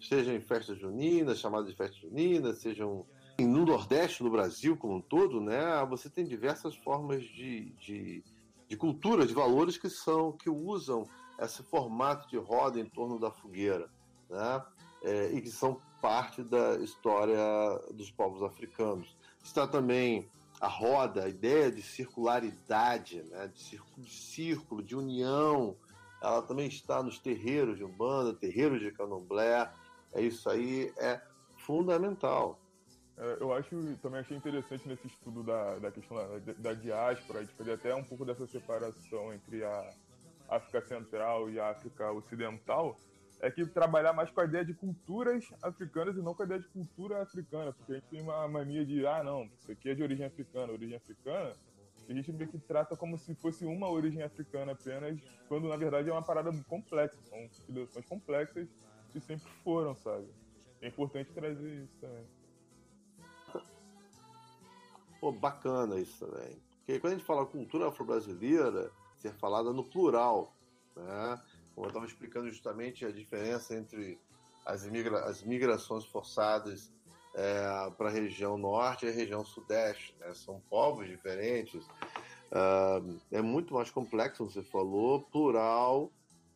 seja 0.01 0.33
em 0.33 0.41
festas 0.41 0.79
juninas, 0.79 1.39
chamadas 1.39 1.69
de 1.69 1.75
festas 1.75 1.99
juninas, 1.99 2.57
sejam 2.57 3.05
no 3.39 3.65
Nordeste, 3.65 4.23
no 4.23 4.29
Brasil 4.29 4.77
como 4.77 4.95
um 4.95 5.01
todo, 5.01 5.39
né, 5.39 5.85
você 5.89 6.09
tem 6.09 6.25
diversas 6.25 6.75
formas 6.75 7.23
de, 7.23 7.71
de, 7.71 8.23
de 8.67 8.77
cultura, 8.77 9.25
de 9.25 9.33
valores 9.33 9.77
que 9.77 9.89
são 9.89 10.31
que 10.31 10.49
usam 10.49 11.03
esse 11.39 11.63
formato 11.63 12.27
de 12.29 12.37
roda 12.37 12.79
em 12.79 12.85
torno 12.85 13.19
da 13.19 13.31
fogueira, 13.31 13.89
né, 14.29 14.63
é, 15.03 15.31
e 15.31 15.41
que 15.41 15.49
são 15.49 15.79
parte 16.01 16.43
da 16.43 16.77
história 16.77 17.37
dos 17.93 18.11
povos 18.11 18.43
africanos. 18.43 19.15
Está 19.43 19.67
também 19.67 20.27
a 20.59 20.67
roda, 20.67 21.25
a 21.25 21.29
ideia 21.29 21.71
de 21.71 21.81
circularidade, 21.81 23.23
né, 23.23 23.47
de 23.47 23.61
círculo, 24.09 24.81
de 24.83 24.89
de 24.89 24.95
união, 24.95 25.75
ela 26.21 26.43
também 26.43 26.67
está 26.67 27.01
nos 27.01 27.17
terreiros 27.17 27.77
de 27.77 27.83
Umbanda, 27.83 28.33
terreiros 28.33 28.79
de 28.79 28.91
Candomblé, 28.91 29.71
é 30.13 30.21
isso 30.21 30.47
aí 30.49 30.93
é 30.97 31.19
fundamental. 31.57 32.59
É, 33.17 33.37
eu 33.39 33.51
acho, 33.53 33.69
também 34.01 34.19
achei 34.19 34.37
interessante 34.37 34.87
nesse 34.87 35.07
estudo 35.07 35.43
da, 35.43 35.79
da 35.79 35.91
questão 35.91 36.17
da, 36.17 36.53
da 36.53 36.73
diáspora, 36.73 37.39
gente 37.41 37.53
fazer 37.53 37.73
até 37.73 37.95
um 37.95 38.03
pouco 38.03 38.23
dessa 38.23 38.45
separação 38.45 39.33
entre 39.33 39.63
a 39.63 39.89
África 40.47 40.81
Central 40.81 41.49
e 41.49 41.59
a 41.59 41.69
África 41.69 42.11
Ocidental, 42.11 42.95
é 43.41 43.49
que 43.49 43.65
trabalhar 43.65 44.13
mais 44.13 44.29
com 44.29 44.39
a 44.39 44.45
ideia 44.45 44.63
de 44.63 44.73
culturas 44.73 45.51
africanas 45.63 46.15
e 46.15 46.21
não 46.21 46.33
com 46.33 46.43
a 46.43 46.45
ideia 46.45 46.61
de 46.61 46.67
cultura 46.67 47.23
africana, 47.23 47.73
porque 47.73 47.93
a 47.93 47.95
gente 47.95 48.07
tem 48.07 48.21
uma 48.21 48.47
mania 48.47 48.85
de, 48.85 49.05
ah, 49.05 49.23
não, 49.23 49.49
isso 49.59 49.71
aqui 49.71 49.89
é 49.89 49.95
de 49.95 50.03
origem 50.03 50.25
africana, 50.25 50.71
origem 50.71 50.95
africana, 50.95 51.53
e 52.07 52.11
a 52.11 52.15
gente 52.15 52.31
meio 52.31 52.49
que 52.49 52.59
trata 52.59 52.95
como 52.95 53.17
se 53.17 53.33
fosse 53.35 53.65
uma 53.65 53.89
origem 53.89 54.21
africana 54.21 54.73
apenas, 54.73 55.19
quando 55.47 55.67
na 55.67 55.75
verdade 55.75 56.09
é 56.09 56.11
uma 56.11 56.21
parada 56.21 56.51
complexa, 56.67 57.17
são 57.23 57.49
civilizações 57.51 58.05
complexas 58.05 58.69
que 59.11 59.19
sempre 59.19 59.49
foram, 59.63 59.95
sabe? 59.95 60.27
É 60.81 60.87
importante 60.87 61.31
trazer 61.31 61.83
isso 61.83 61.97
também. 61.99 62.25
Pô, 65.19 65.31
bacana 65.31 65.99
isso 65.99 66.25
também. 66.25 66.57
Porque 66.77 66.99
quando 66.99 67.13
a 67.13 67.15
gente 67.15 67.25
fala 67.25 67.45
cultura 67.45 67.87
afro-brasileira, 67.87 68.91
ser 69.17 69.33
falada 69.33 69.71
no 69.71 69.83
plural, 69.83 70.55
né? 70.95 71.41
Eu 71.75 71.87
estava 71.87 72.05
explicando 72.05 72.49
justamente 72.49 73.05
a 73.05 73.11
diferença 73.11 73.75
entre 73.75 74.19
as, 74.65 74.85
imigra 74.85 75.25
as 75.25 75.43
migrações 75.43 76.05
forçadas 76.05 76.91
é, 77.33 77.89
para 77.97 78.09
a 78.09 78.11
região 78.11 78.57
norte 78.57 79.05
e 79.05 79.09
a 79.09 79.11
região 79.11 79.43
sudeste. 79.43 80.15
Né? 80.19 80.33
São 80.33 80.61
povos 80.69 81.07
diferentes. 81.07 81.85
Uh, 82.51 83.17
é 83.31 83.41
muito 83.41 83.73
mais 83.73 83.89
complexo, 83.89 84.45
você 84.45 84.61
falou, 84.61 85.21
plural, 85.21 86.11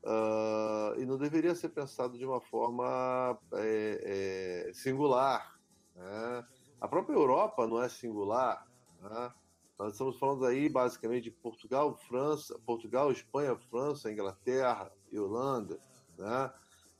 Uh, 0.06 1.02
e 1.02 1.06
não 1.06 1.18
deveria 1.18 1.56
ser 1.56 1.70
pensado 1.70 2.16
de 2.16 2.24
uma 2.24 2.40
forma 2.40 3.36
é, 3.54 4.68
é, 4.70 4.72
singular. 4.72 5.60
Né? 5.96 6.46
A 6.80 6.88
própria 6.88 7.16
Europa 7.16 7.66
não 7.66 7.82
é 7.82 7.90
singular. 7.90 8.68
Né? 9.02 9.34
Nós 9.80 9.94
estamos 9.94 10.20
falando 10.20 10.46
aí 10.46 10.70
basicamente 10.70 11.24
de 11.24 11.32
Portugal, 11.32 11.96
França, 11.96 12.56
Portugal, 12.68 13.12
Espanha, 13.12 13.58
França, 13.72 14.12
Inglaterra 14.12 14.92
e 15.16 15.20
Holanda, 15.20 15.80
né? 16.18 16.52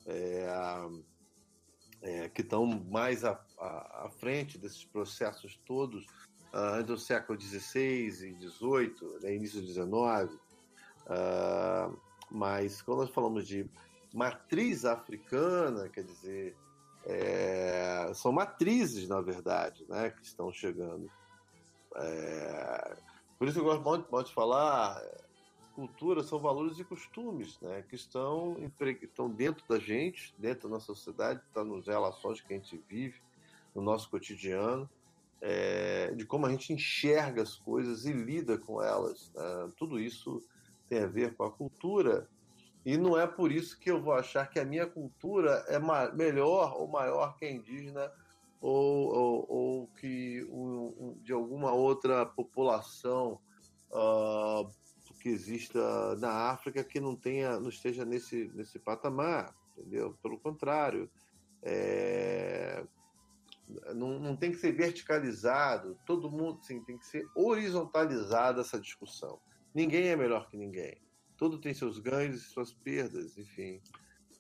É, 0.08 0.48
é, 2.02 2.30
que 2.30 2.42
estão 2.42 2.66
mais 2.66 3.26
à, 3.26 3.40
à, 3.58 4.06
à, 4.06 4.10
frente 4.10 4.58
desses 4.60 4.86
processos 4.86 5.60
todos 5.66 6.06
uh, 6.54 6.80
entre 6.80 6.94
o 6.94 6.98
século 6.98 7.40
XVI 7.40 8.08
e 8.08 8.12
XVIII, 8.12 9.20
né, 9.24 9.36
início 9.36 9.60
do 9.60 9.68
XIX. 9.68 10.40
Uh, 11.08 11.98
mas 12.30 12.82
quando 12.82 13.00
nós 13.00 13.10
falamos 13.10 13.48
de 13.48 13.68
matriz 14.14 14.86
africana, 14.86 15.90
quer 15.90 16.04
dizer, 16.04 16.56
é, 17.06 18.12
são 18.14 18.32
matrizes, 18.32 19.08
na 19.08 19.22
verdade, 19.22 19.86
né, 19.90 20.12
que 20.12 20.24
estão 20.24 20.52
chegando. 20.52 21.10
É, 21.96 22.98
por 23.38 23.48
isso 23.48 23.60
eu 23.60 23.64
gosto 23.64 23.84
muito 23.84 24.24
de 24.24 24.34
falar, 24.34 25.02
cultura 25.76 26.24
são 26.24 26.40
valores 26.40 26.80
e 26.80 26.84
costumes, 26.84 27.60
né, 27.60 27.84
que 27.88 27.96
estão, 27.96 28.58
estão 29.02 29.30
dentro 29.30 29.64
da 29.68 29.78
gente, 29.78 30.34
dentro 30.40 30.70
da 30.70 30.76
nossa 30.76 30.88
sociedade, 30.88 31.42
estão 31.46 31.68
tá 31.68 31.76
nas 31.76 31.86
relações 31.86 32.40
que 32.40 32.54
a 32.54 32.56
gente 32.56 32.82
vive, 32.88 33.22
no 33.76 33.82
nosso 33.82 34.10
cotidiano, 34.10 34.90
é, 35.42 36.14
de 36.16 36.26
como 36.26 36.46
a 36.46 36.50
gente 36.50 36.72
enxerga 36.72 37.42
as 37.42 37.58
coisas 37.58 38.06
e 38.06 38.14
lida 38.14 38.58
com 38.58 38.82
elas. 38.82 39.30
Né? 39.36 39.72
Tudo 39.78 40.00
isso 40.00 40.42
tem 40.88 41.04
a 41.04 41.08
ver 41.08 41.36
com 41.36 41.44
a 41.44 41.52
cultura. 41.52 42.28
E 42.86 42.98
não 42.98 43.20
é 43.20 43.28
por 43.28 43.52
isso 43.52 43.78
que 43.78 43.92
eu 43.92 44.02
vou 44.02 44.14
achar 44.14 44.50
que 44.50 44.60
a 44.60 44.66
minha 44.66 44.88
cultura 44.88 45.66
é 45.68 45.78
melhor 46.14 46.76
ou 46.80 46.88
maior 46.88 47.36
que 47.38 47.46
a 47.46 47.52
indígena 47.52 48.12
ou, 48.62 49.14
ou, 49.14 49.46
ou 49.50 49.88
que 50.00 50.48
um, 50.50 50.94
um, 50.98 51.18
de 51.22 51.34
alguma 51.34 51.74
outra 51.74 52.26
população 52.26 53.40
uh, 53.92 54.70
que 55.26 55.30
exista 55.30 56.16
na 56.18 56.52
África 56.52 56.84
que 56.84 57.00
não 57.00 57.16
tenha, 57.16 57.60
não 57.60 57.70
esteja 57.70 58.06
nesse, 58.06 58.52
nesse 58.54 58.78
patamar, 58.78 59.56
entendeu? 59.76 60.16
Pelo 60.22 60.38
contrário, 60.38 61.10
é, 61.64 62.86
não, 63.96 64.20
não 64.20 64.36
tem 64.36 64.52
que 64.52 64.58
ser 64.58 64.72
verticalizado, 64.74 65.98
todo 66.06 66.30
mundo 66.30 66.64
sim, 66.64 66.80
tem 66.84 66.96
que 66.96 67.08
ser 67.08 67.26
horizontalizada 67.36 68.62
essa 68.62 68.80
discussão. 68.80 69.42
Ninguém 69.74 70.10
é 70.10 70.16
melhor 70.16 70.48
que 70.48 70.56
ninguém. 70.56 71.02
Tudo 71.36 71.60
tem 71.60 71.74
seus 71.74 71.98
ganhos 71.98 72.44
e 72.44 72.46
suas 72.46 72.72
perdas, 72.72 73.36
enfim. 73.36 73.82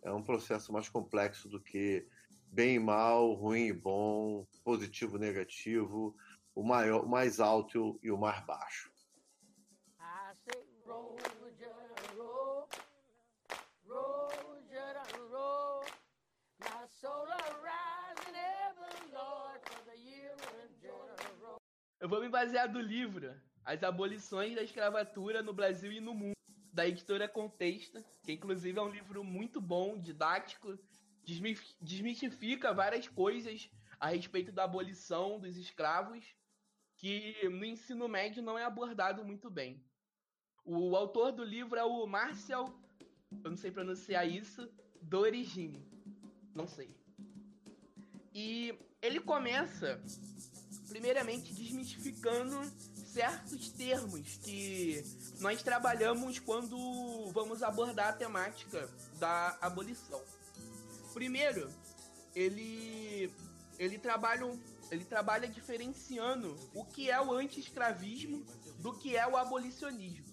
É 0.04 0.14
um 0.14 0.22
processo 0.22 0.72
mais 0.72 0.88
complexo 0.88 1.50
do 1.50 1.60
que 1.60 2.06
bem 2.52 2.76
e 2.76 2.80
mal, 2.80 3.34
ruim 3.34 3.70
e 3.70 3.74
bom, 3.74 4.46
positivo 4.64 5.18
e 5.18 5.20
negativo, 5.20 6.16
o 6.54 6.62
maior, 6.62 7.06
o 7.06 7.10
mais 7.10 7.40
alto 7.40 8.00
e 8.04 8.12
o 8.12 8.18
mais 8.20 8.46
baixo. 8.46 8.94
Eu 22.06 22.10
vou 22.10 22.22
me 22.22 22.30
basear 22.30 22.72
do 22.72 22.80
livro 22.80 23.34
As 23.64 23.82
Abolições 23.82 24.54
da 24.54 24.62
Escravatura 24.62 25.42
no 25.42 25.52
Brasil 25.52 25.92
e 25.92 26.00
no 26.00 26.14
Mundo, 26.14 26.36
da 26.72 26.88
editora 26.88 27.28
Contexta, 27.28 28.06
que 28.24 28.32
inclusive 28.32 28.78
é 28.78 28.82
um 28.84 28.92
livro 28.92 29.24
muito 29.24 29.60
bom, 29.60 30.00
didático, 30.00 30.78
desmistifica 31.82 32.76
várias 32.76 33.08
coisas 33.08 33.72
a 34.00 34.10
respeito 34.10 34.52
da 34.52 34.66
abolição 34.66 35.40
dos 35.40 35.58
escravos 35.58 36.24
que 36.96 37.36
no 37.50 37.66
ensino 37.66 38.08
médio 38.08 38.44
não 38.44 38.56
é 38.56 38.64
abordado 38.64 39.26
muito 39.26 39.50
bem. 39.50 39.84
O 40.64 40.96
autor 40.96 41.32
do 41.32 41.44
livro 41.44 41.80
é 41.80 41.84
o 41.84 42.06
Marcel, 42.06 42.72
eu 43.44 43.50
não 43.50 43.58
sei 43.58 43.72
pronunciar 43.72 44.30
isso, 44.30 44.72
do 45.02 45.22
Origine. 45.22 45.84
Não 46.54 46.68
sei. 46.68 46.96
E 48.32 48.78
ele 49.02 49.20
começa, 49.20 50.00
primeiramente, 50.88 51.54
desmistificando 51.54 52.60
certos 53.14 53.70
termos 53.70 54.38
que 54.44 55.04
nós 55.40 55.64
trabalhamos 55.64 56.40
quando 56.40 57.32
vamos 57.32 57.64
abordar 57.64 58.10
a 58.10 58.14
temática 58.14 58.90
da 59.20 59.58
abolição. 59.62 60.22
Primeiro, 61.14 61.70
ele 62.36 63.32
ele 63.80 63.98
trabalha 63.98 64.46
ele 64.92 65.04
trabalha 65.04 65.48
diferenciando 65.48 66.56
o 66.74 66.86
que 66.86 67.10
é 67.10 67.20
o 67.20 67.34
anti-escravismo 67.34 68.46
do 68.80 68.94
que 68.94 69.16
é 69.16 69.26
o 69.28 69.36
abolicionismo. 69.36 70.26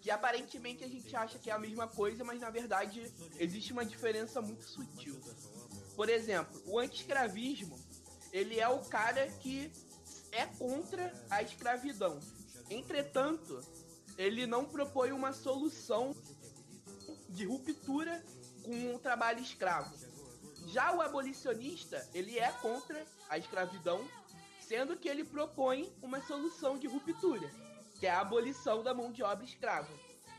Que 0.00 0.10
aparentemente 0.10 0.84
a 0.84 0.88
gente 0.88 1.14
acha 1.16 1.38
que 1.38 1.50
é 1.50 1.52
a 1.52 1.58
mesma 1.58 1.88
coisa, 1.88 2.22
mas 2.24 2.40
na 2.40 2.50
verdade 2.50 3.10
existe 3.38 3.72
uma 3.72 3.84
diferença 3.84 4.42
muito 4.42 4.64
sutil. 4.64 5.18
Por 5.96 6.08
exemplo, 6.08 6.62
o 6.66 6.78
anti-escravismo, 6.78 7.78
ele 8.32 8.58
é 8.58 8.68
o 8.68 8.80
cara 8.80 9.26
que 9.40 9.70
é 10.32 10.46
contra 10.46 11.12
a 11.30 11.42
escravidão. 11.42 12.18
Entretanto, 12.70 13.60
ele 14.16 14.46
não 14.46 14.64
propõe 14.64 15.12
uma 15.12 15.32
solução 15.32 16.14
de 17.28 17.44
ruptura 17.44 18.22
com 18.64 18.94
o 18.94 18.98
trabalho 18.98 19.40
escravo. 19.40 19.94
Já 20.66 20.92
o 20.92 21.00
abolicionista, 21.00 22.06
ele 22.12 22.38
é 22.38 22.50
contra 22.52 23.06
a 23.30 23.38
escravidão, 23.38 24.06
sendo 24.60 24.96
que 24.96 25.08
ele 25.08 25.24
propõe 25.24 25.90
uma 26.02 26.20
solução 26.26 26.78
de 26.78 26.86
ruptura, 26.86 27.50
que 27.98 28.06
é 28.06 28.10
a 28.10 28.20
abolição 28.20 28.82
da 28.82 28.92
mão 28.92 29.10
de 29.10 29.22
obra 29.22 29.44
escrava. 29.44 29.88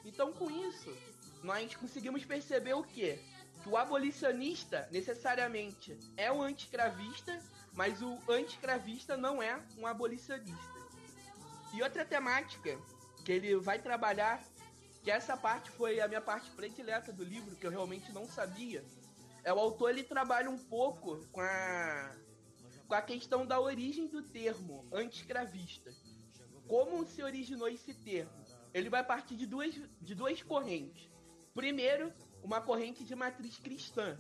Então, 0.06 0.32
com 0.32 0.52
isso, 0.52 0.96
nós 1.42 1.76
conseguimos 1.76 2.24
perceber 2.26 2.74
o 2.74 2.84
quê? 2.84 3.20
Que 3.64 3.70
o 3.70 3.78
abolicionista 3.78 4.88
necessariamente 4.92 5.98
é 6.16 6.32
um 6.32 6.42
anti-escravista, 6.42 7.42
mas 7.80 8.02
o 8.02 8.20
anti-escravista 8.28 9.16
não 9.16 9.42
é 9.42 9.58
um 9.78 9.88
abolicionista. 9.88 10.76
E 11.74 11.82
outra 11.82 12.04
temática 12.04 12.78
que 13.24 13.32
ele 13.32 13.56
vai 13.56 13.80
trabalhar, 13.80 14.44
que 15.02 15.10
essa 15.10 15.38
parte 15.38 15.72
foi 15.72 16.02
a 16.02 16.08
minha 16.10 16.20
parte 16.20 16.52
predileta 16.52 17.14
do 17.14 17.24
livro, 17.24 17.56
que 17.56 17.66
eu 17.66 17.72
realmente 17.72 18.12
não 18.12 18.26
sabia, 18.26 18.84
é, 19.46 19.54
o 19.54 19.58
autor 19.58 19.92
ele 19.92 20.04
trabalha 20.04 20.50
um 20.50 20.58
pouco 20.58 21.26
com 21.28 21.40
a, 21.40 22.18
com 22.86 22.96
a 22.96 23.02
questão 23.02 23.46
da 23.46 23.58
origem 23.58 24.10
do 24.10 24.24
termo 24.24 24.86
anti-escravista. 24.92 25.90
Como 26.68 27.08
se 27.08 27.24
originou 27.24 27.70
esse 27.70 27.94
termo? 27.94 28.44
Ele 28.74 28.90
vai 28.90 29.06
partir 29.06 29.38
de 29.38 29.46
duas, 29.46 29.74
de 30.02 30.14
duas 30.14 30.44
correntes. 30.44 31.10
Primeiro, 31.56 32.12
uma 32.44 32.60
corrente 32.60 33.06
de 33.06 33.16
matriz 33.16 33.58
cristã. 33.58 34.20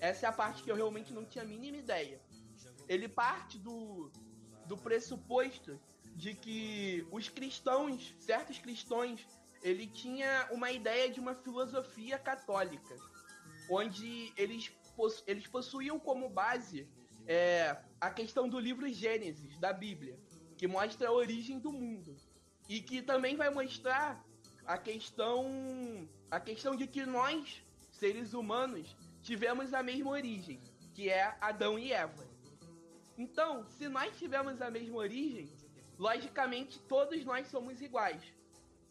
Essa 0.00 0.24
é 0.24 0.28
a 0.30 0.32
parte 0.32 0.62
que 0.62 0.70
eu 0.70 0.76
realmente 0.76 1.12
não 1.12 1.26
tinha 1.26 1.44
a 1.44 1.46
mínima 1.46 1.76
ideia. 1.76 2.24
Ele 2.88 3.08
parte 3.08 3.58
do, 3.58 4.10
do 4.66 4.76
pressuposto 4.76 5.80
de 6.14 6.34
que 6.34 7.06
os 7.10 7.28
cristãos, 7.28 8.14
certos 8.18 8.58
cristãos, 8.58 9.26
ele 9.62 9.86
tinha 9.86 10.48
uma 10.50 10.70
ideia 10.70 11.10
de 11.10 11.20
uma 11.20 11.34
filosofia 11.34 12.18
católica 12.18 12.96
onde 13.68 14.32
eles, 14.36 14.68
possu 14.96 15.22
eles 15.26 15.46
possuíam 15.46 15.98
como 15.98 16.28
base 16.28 16.88
é, 17.26 17.76
a 18.00 18.10
questão 18.10 18.48
do 18.48 18.58
livro 18.58 18.88
Gênesis, 18.88 19.58
da 19.58 19.72
Bíblia, 19.72 20.18
que 20.56 20.66
mostra 20.66 21.08
a 21.08 21.12
origem 21.12 21.58
do 21.58 21.72
mundo. 21.72 22.16
E 22.68 22.80
que 22.80 23.02
também 23.02 23.36
vai 23.36 23.50
mostrar 23.50 24.24
a 24.64 24.76
questão, 24.78 26.08
a 26.30 26.40
questão 26.40 26.74
de 26.74 26.86
que 26.86 27.04
nós, 27.04 27.62
seres 27.92 28.32
humanos, 28.32 28.96
tivemos 29.22 29.72
a 29.72 29.82
mesma 29.82 30.10
origem, 30.10 30.60
que 30.94 31.08
é 31.08 31.36
Adão 31.40 31.78
e 31.78 31.92
Eva. 31.92 32.26
Então, 33.18 33.66
se 33.70 33.88
nós 33.88 34.16
tivemos 34.18 34.60
a 34.60 34.70
mesma 34.70 34.96
origem, 34.96 35.50
logicamente 35.98 36.78
todos 36.80 37.24
nós 37.24 37.46
somos 37.48 37.80
iguais. 37.80 38.22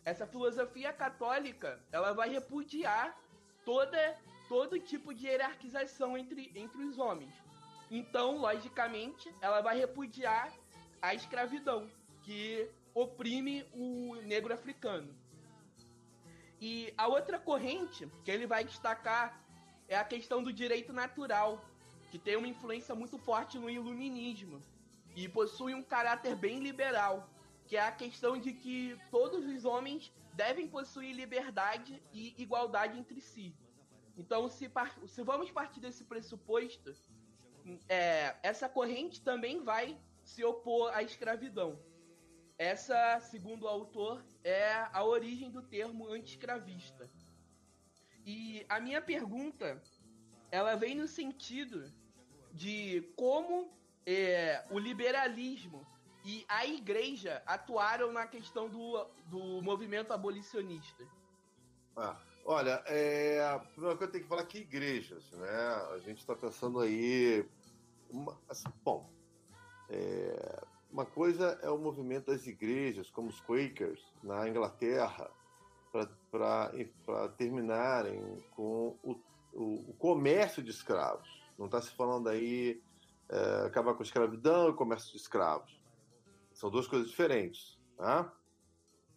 Essa 0.03 0.25
filosofia 0.25 0.91
católica, 0.91 1.79
ela 1.91 2.13
vai 2.13 2.29
repudiar 2.29 3.17
toda 3.63 4.17
todo 4.47 4.79
tipo 4.79 5.13
de 5.13 5.27
hierarquização 5.27 6.17
entre, 6.17 6.51
entre 6.55 6.83
os 6.83 6.97
homens. 6.99 7.33
Então, 7.89 8.37
logicamente, 8.37 9.33
ela 9.41 9.61
vai 9.61 9.77
repudiar 9.77 10.51
a 11.01 11.13
escravidão, 11.13 11.89
que 12.23 12.69
oprime 12.93 13.65
o 13.73 14.15
negro 14.23 14.53
africano. 14.53 15.13
E 16.59 16.93
a 16.97 17.07
outra 17.07 17.37
corrente 17.37 18.07
que 18.23 18.31
ele 18.31 18.47
vai 18.47 18.63
destacar 18.63 19.39
é 19.87 19.95
a 19.95 20.03
questão 20.03 20.41
do 20.41 20.51
direito 20.51 20.93
natural, 20.93 21.63
que 22.15 22.19
tem 22.19 22.37
uma 22.37 22.47
influência 22.47 22.95
muito 22.95 23.17
forte 23.17 23.59
no 23.59 23.69
iluminismo 23.69 24.61
e 25.17 25.27
possui 25.27 25.75
um 25.75 25.83
caráter 25.83 26.33
bem 26.33 26.59
liberal, 26.59 27.29
que 27.65 27.75
é 27.75 27.81
a 27.81 27.91
questão 27.91 28.37
de 28.39 28.53
que 28.53 28.97
todos 29.11 29.45
os 29.45 29.65
homens 29.65 30.13
devem 30.31 30.65
possuir 30.65 31.13
liberdade 31.13 32.01
e 32.13 32.33
igualdade 32.41 32.97
entre 32.97 33.19
si. 33.19 33.53
Então, 34.17 34.47
se, 34.47 34.71
se 35.07 35.23
vamos 35.23 35.51
partir 35.51 35.81
desse 35.81 36.05
pressuposto, 36.05 36.95
é, 37.89 38.37
essa 38.41 38.69
corrente 38.69 39.21
também 39.21 39.61
vai 39.61 39.99
se 40.23 40.41
opor 40.41 40.93
à 40.93 41.03
escravidão. 41.03 41.77
Essa, 42.57 43.19
segundo 43.19 43.63
o 43.63 43.67
autor, 43.67 44.25
é 44.41 44.71
a 44.93 45.03
origem 45.03 45.51
do 45.51 45.61
termo 45.61 46.07
anti-escravista. 46.07 47.11
E 48.25 48.65
a 48.69 48.79
minha 48.79 49.01
pergunta, 49.01 49.83
ela 50.49 50.75
vem 50.75 50.95
no 50.95 51.09
sentido 51.09 51.93
de 52.55 53.01
como 53.15 53.69
é, 54.05 54.63
o 54.71 54.79
liberalismo 54.79 55.85
e 56.23 56.43
a 56.47 56.65
igreja 56.65 57.43
atuaram 57.45 58.11
na 58.11 58.25
questão 58.25 58.67
do, 58.67 59.05
do 59.27 59.61
movimento 59.61 60.11
abolicionista. 60.11 61.05
Ah, 61.95 62.17
Olha, 62.47 62.83
é, 62.85 63.43
a 63.43 63.57
primeira 63.57 63.97
coisa 63.97 64.11
que 64.11 64.19
tem 64.19 64.21
que 64.21 64.27
falar 64.27 64.45
que 64.45 64.59
igrejas, 64.59 65.31
né? 65.31 65.57
A 65.93 65.97
gente 65.97 66.19
está 66.19 66.35
pensando 66.35 66.79
aí. 66.79 67.43
Uma, 68.07 68.39
assim, 68.47 68.69
bom, 68.83 69.09
é, 69.89 70.63
uma 70.91 71.07
coisa 71.07 71.59
é 71.63 71.71
o 71.71 71.77
movimento 71.79 72.27
das 72.27 72.45
igrejas, 72.45 73.09
como 73.09 73.29
os 73.29 73.41
Quakers 73.41 73.99
na 74.21 74.47
Inglaterra, 74.47 75.31
para 76.29 77.29
terminarem 77.35 78.43
com 78.51 78.95
o, 79.01 79.19
o, 79.51 79.89
o, 79.89 79.93
comércio 79.95 80.61
de 80.61 80.69
escravos. 80.69 81.34
Não 81.57 81.65
está 81.65 81.81
se 81.81 81.91
falando 81.91 82.29
aí 82.29 82.81
é, 83.29 83.65
acabar 83.65 83.93
com 83.93 84.03
a 84.03 84.05
escravidão 84.05 84.69
e 84.69 84.73
comércio 84.73 85.11
de 85.11 85.17
escravos. 85.17 85.81
São 86.53 86.69
duas 86.69 86.87
coisas 86.87 87.09
diferentes. 87.09 87.79
Tá? 87.97 88.31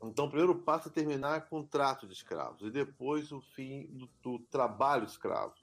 Então, 0.02 0.28
primeiro 0.28 0.54
passo 0.54 0.88
é 0.88 0.92
terminar 0.92 1.48
com 1.48 1.60
o 1.60 1.66
trato 1.66 2.06
de 2.06 2.12
escravos 2.12 2.62
e 2.62 2.70
depois 2.70 3.32
o 3.32 3.40
fim 3.40 3.86
do, 3.86 4.08
do 4.22 4.38
trabalho 4.46 5.04
escravo. 5.04 5.54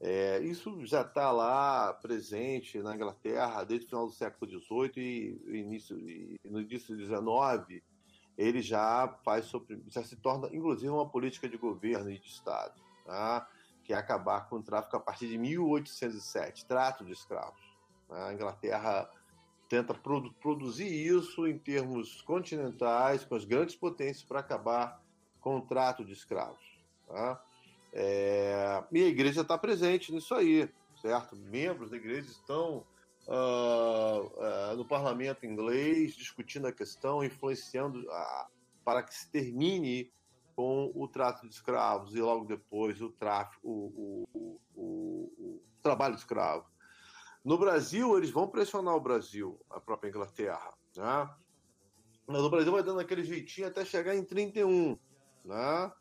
É, 0.00 0.40
isso 0.40 0.84
já 0.86 1.02
está 1.02 1.30
lá 1.30 1.92
presente 1.92 2.78
na 2.80 2.94
Inglaterra 2.94 3.62
desde 3.64 3.86
o 3.86 3.88
final 3.90 4.06
do 4.06 4.12
século 4.12 4.50
XVIII 4.50 4.92
e, 4.96 5.58
início, 5.58 5.98
e 5.98 6.40
no 6.44 6.58
início 6.60 6.96
do 6.96 7.04
XIX 7.04 7.82
ele 8.38 8.62
já 8.62 9.06
faz 9.22 9.44
sobre, 9.44 9.82
já 9.88 10.02
se 10.02 10.16
torna 10.16 10.48
inclusive 10.56 10.88
uma 10.88 11.06
política 11.06 11.46
de 11.46 11.58
governo 11.58 12.10
e 12.10 12.18
de 12.18 12.28
Estado, 12.28 12.80
tá? 13.04 13.46
Que 13.90 13.94
é 13.94 13.96
acabar 13.96 14.48
com 14.48 14.58
o 14.58 14.62
tráfico 14.62 14.96
a 14.96 15.00
partir 15.00 15.26
de 15.26 15.36
1807, 15.36 16.64
trato 16.64 17.04
de 17.04 17.10
escravos. 17.10 17.60
A 18.08 18.32
Inglaterra 18.32 19.10
tenta 19.68 19.92
produ 19.92 20.32
produzir 20.34 20.86
isso 20.86 21.44
em 21.44 21.58
termos 21.58 22.22
continentais, 22.22 23.24
com 23.24 23.34
as 23.34 23.44
grandes 23.44 23.74
potências, 23.74 24.22
para 24.22 24.38
acabar 24.38 25.02
com 25.40 25.56
o 25.56 25.62
trato 25.62 26.04
de 26.04 26.12
escravos. 26.12 26.64
Tá? 27.08 27.42
É... 27.92 28.84
E 28.92 29.02
a 29.02 29.08
igreja 29.08 29.40
está 29.40 29.58
presente 29.58 30.12
nisso 30.12 30.36
aí, 30.36 30.72
certo? 31.02 31.34
Membros 31.34 31.90
da 31.90 31.96
igreja 31.96 32.30
estão 32.30 32.86
uh, 33.26 34.72
uh, 34.72 34.76
no 34.76 34.84
parlamento 34.84 35.44
inglês 35.44 36.14
discutindo 36.14 36.68
a 36.68 36.72
questão, 36.72 37.24
influenciando 37.24 38.02
uh, 38.02 38.46
para 38.84 39.02
que 39.02 39.12
se 39.12 39.28
termine 39.32 40.12
com 40.54 40.90
o 40.94 41.08
trato 41.08 41.48
de 41.48 41.54
escravos 41.54 42.14
e 42.14 42.20
logo 42.20 42.44
depois 42.44 43.00
o 43.00 43.10
tráfico, 43.10 43.68
o, 43.68 44.26
o, 44.32 44.60
o, 44.74 45.32
o 45.38 45.62
trabalho 45.82 46.14
escravo. 46.14 46.66
No 47.44 47.58
Brasil, 47.58 48.16
eles 48.18 48.30
vão 48.30 48.48
pressionar 48.48 48.94
o 48.94 49.00
Brasil, 49.00 49.58
a 49.70 49.80
própria 49.80 50.10
Inglaterra. 50.10 50.74
Né? 50.96 51.30
Mas 52.26 52.42
o 52.42 52.50
Brasil 52.50 52.72
vai 52.72 52.82
dando 52.82 53.00
aquele 53.00 53.24
jeitinho 53.24 53.68
até 53.68 53.84
chegar 53.84 54.14
em 54.14 54.24
31. 54.24 54.98
Né? 55.44 55.92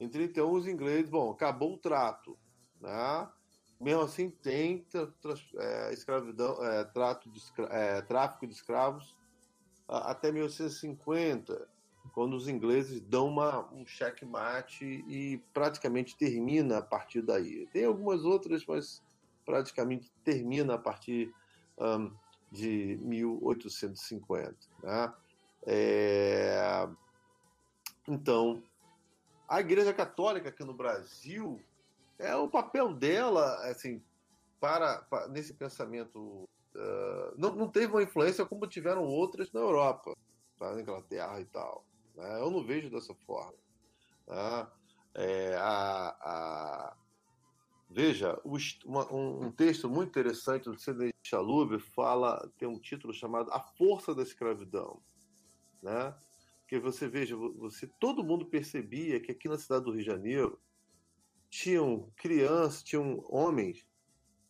Em 0.00 0.08
31, 0.08 0.50
os 0.50 0.66
ingleses, 0.66 1.10
bom, 1.10 1.30
acabou 1.30 1.74
o 1.74 1.78
trato. 1.78 2.38
Né? 2.80 3.28
Mesmo 3.78 4.02
assim, 4.02 4.30
tem 4.30 4.86
é, 5.58 5.92
escravidão, 5.92 6.64
é, 6.64 6.84
trato 6.84 7.30
de, 7.30 7.42
é, 7.70 8.00
tráfico 8.00 8.46
de 8.46 8.54
escravos 8.54 9.14
até 9.88 10.32
1850, 10.32 11.68
quando 12.12 12.34
os 12.34 12.48
ingleses 12.48 13.00
dão 13.00 13.28
uma, 13.28 13.66
um 13.72 13.86
checkmate 13.86 14.84
e 15.08 15.38
praticamente 15.52 16.16
termina 16.16 16.78
a 16.78 16.82
partir 16.82 17.22
daí. 17.22 17.66
Tem 17.72 17.84
algumas 17.84 18.24
outras, 18.24 18.64
mas 18.66 19.02
praticamente 19.44 20.12
termina 20.24 20.74
a 20.74 20.78
partir 20.78 21.32
um, 21.78 22.10
de 22.50 22.98
1850. 23.02 24.56
Né? 24.82 25.12
É... 25.66 26.88
Então, 28.08 28.62
a 29.48 29.60
Igreja 29.60 29.92
Católica 29.92 30.48
aqui 30.48 30.64
no 30.64 30.74
Brasil 30.74 31.60
é 32.18 32.34
o 32.34 32.48
papel 32.48 32.92
dela, 32.94 33.54
assim, 33.68 34.02
para, 34.60 35.02
para 35.02 35.28
nesse 35.28 35.54
pensamento 35.54 36.48
uh, 36.74 37.34
não, 37.36 37.54
não 37.54 37.68
teve 37.68 37.92
uma 37.92 38.02
influência 38.02 38.44
como 38.44 38.66
tiveram 38.66 39.04
outras 39.04 39.52
na 39.52 39.60
Europa, 39.60 40.16
na 40.60 40.80
Inglaterra 40.80 41.40
e 41.40 41.44
tal. 41.46 41.84
Né? 42.16 42.40
Eu 42.40 42.50
não 42.50 42.64
vejo 42.64 42.90
dessa 42.90 43.14
forma. 43.14 43.54
Tá? 44.24 44.72
É, 45.14 45.56
a, 45.56 46.08
a, 46.20 46.96
veja, 47.90 48.40
uma, 48.84 49.12
um, 49.12 49.46
um, 49.46 49.50
texto 49.50 49.88
muito 49.88 50.08
interessante 50.08 50.64
do 50.64 50.78
Sidney 50.78 51.12
Chalub 51.22 51.78
fala, 51.78 52.50
tem 52.58 52.68
um 52.68 52.78
título 52.78 53.12
chamado 53.12 53.50
A 53.52 53.60
Força 53.60 54.14
da 54.14 54.22
Escravidão, 54.22 55.00
né? 55.82 56.14
Que 56.68 56.80
você 56.80 57.06
veja, 57.06 57.36
você 57.36 57.86
todo 58.00 58.24
mundo 58.24 58.44
percebia 58.46 59.20
que 59.20 59.30
aqui 59.30 59.48
na 59.48 59.56
cidade 59.56 59.84
do 59.84 59.92
Rio 59.92 60.00
de 60.00 60.06
Janeiro 60.06 60.60
tinham 61.48 62.12
crianças, 62.16 62.82
tinham 62.82 63.24
homens 63.28 63.86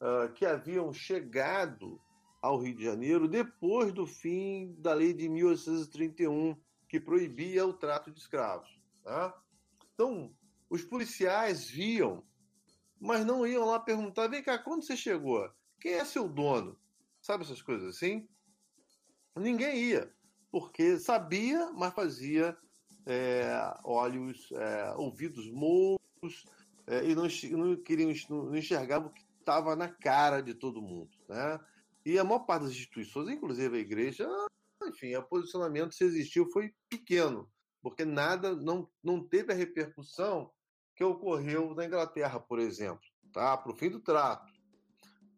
uh, 0.01 0.33
que 0.33 0.47
haviam 0.47 0.93
chegado 0.95 2.01
ao 2.41 2.59
Rio 2.59 2.75
de 2.75 2.85
Janeiro 2.85 3.29
depois 3.29 3.93
do 3.93 4.07
fim 4.07 4.75
da 4.79 4.95
lei 4.95 5.13
de 5.13 5.29
1831, 5.29 6.57
que 6.89 7.01
proibia 7.01 7.67
o 7.67 7.73
trato 7.73 8.11
de 8.11 8.19
escravos. 8.19 8.69
Tá? 9.03 9.37
Então, 9.95 10.35
os 10.69 10.83
policiais 10.83 11.69
viam, 11.69 12.25
mas 13.01 13.25
não 13.25 13.47
iam 13.47 13.65
lá 13.65 13.79
perguntar: 13.79 14.29
vem 14.29 14.43
cá, 14.43 14.59
quando 14.59 14.85
você 14.85 14.97
chegou? 14.97 15.51
Quem 15.81 15.95
é 15.95 16.05
seu 16.05 16.29
dono? 16.29 16.79
Sabe 17.21 17.45
essas 17.45 17.63
coisas 17.63 17.97
assim? 17.97 18.29
Ninguém 19.37 19.77
ia, 19.77 20.15
porque 20.51 20.99
sabia, 20.99 21.71
mas 21.73 21.93
fazia 21.93 22.57
é, 23.05 23.75
olhos, 23.85 24.51
é, 24.53 24.95
ouvidos 24.97 25.51
moucos, 25.51 26.45
é, 26.87 27.05
e 27.05 27.15
não, 27.15 27.27
não 27.53 27.77
queriam 27.77 28.13
não 28.31 28.57
enxergavam 28.57 29.09
o 29.09 29.13
que 29.13 29.25
estava 29.39 29.77
na 29.77 29.89
cara 29.89 30.41
de 30.41 30.55
todo 30.55 30.83
mundo, 30.83 31.11
né? 31.29 31.61
E 32.05 32.19
a 32.19 32.25
maior 32.25 32.41
parte 32.41 32.63
das 32.63 32.71
instituições, 32.73 33.29
inclusive 33.29 33.77
a 33.77 33.81
igreja, 33.81 34.29
enfim, 34.89 35.15
o 35.15 35.23
posicionamento 35.23 35.95
se 35.95 36.05
existiu 36.05 36.51
foi 36.51 36.75
pequeno, 36.89 37.51
porque 37.83 38.05
nada 38.05 38.55
não, 38.55 38.89
não 39.03 39.27
teve 39.27 39.53
a 39.53 39.57
repercussão 39.57 40.51
que 40.95 41.05
ocorreu 41.05 41.75
na 41.75 41.85
Inglaterra, 41.85 42.41
por 42.41 42.59
exemplo, 42.59 43.05
tá? 43.33 43.57
Para 43.57 43.73
o 43.73 43.77
fim 43.77 43.91
do 43.91 44.01
trato, 44.01 44.51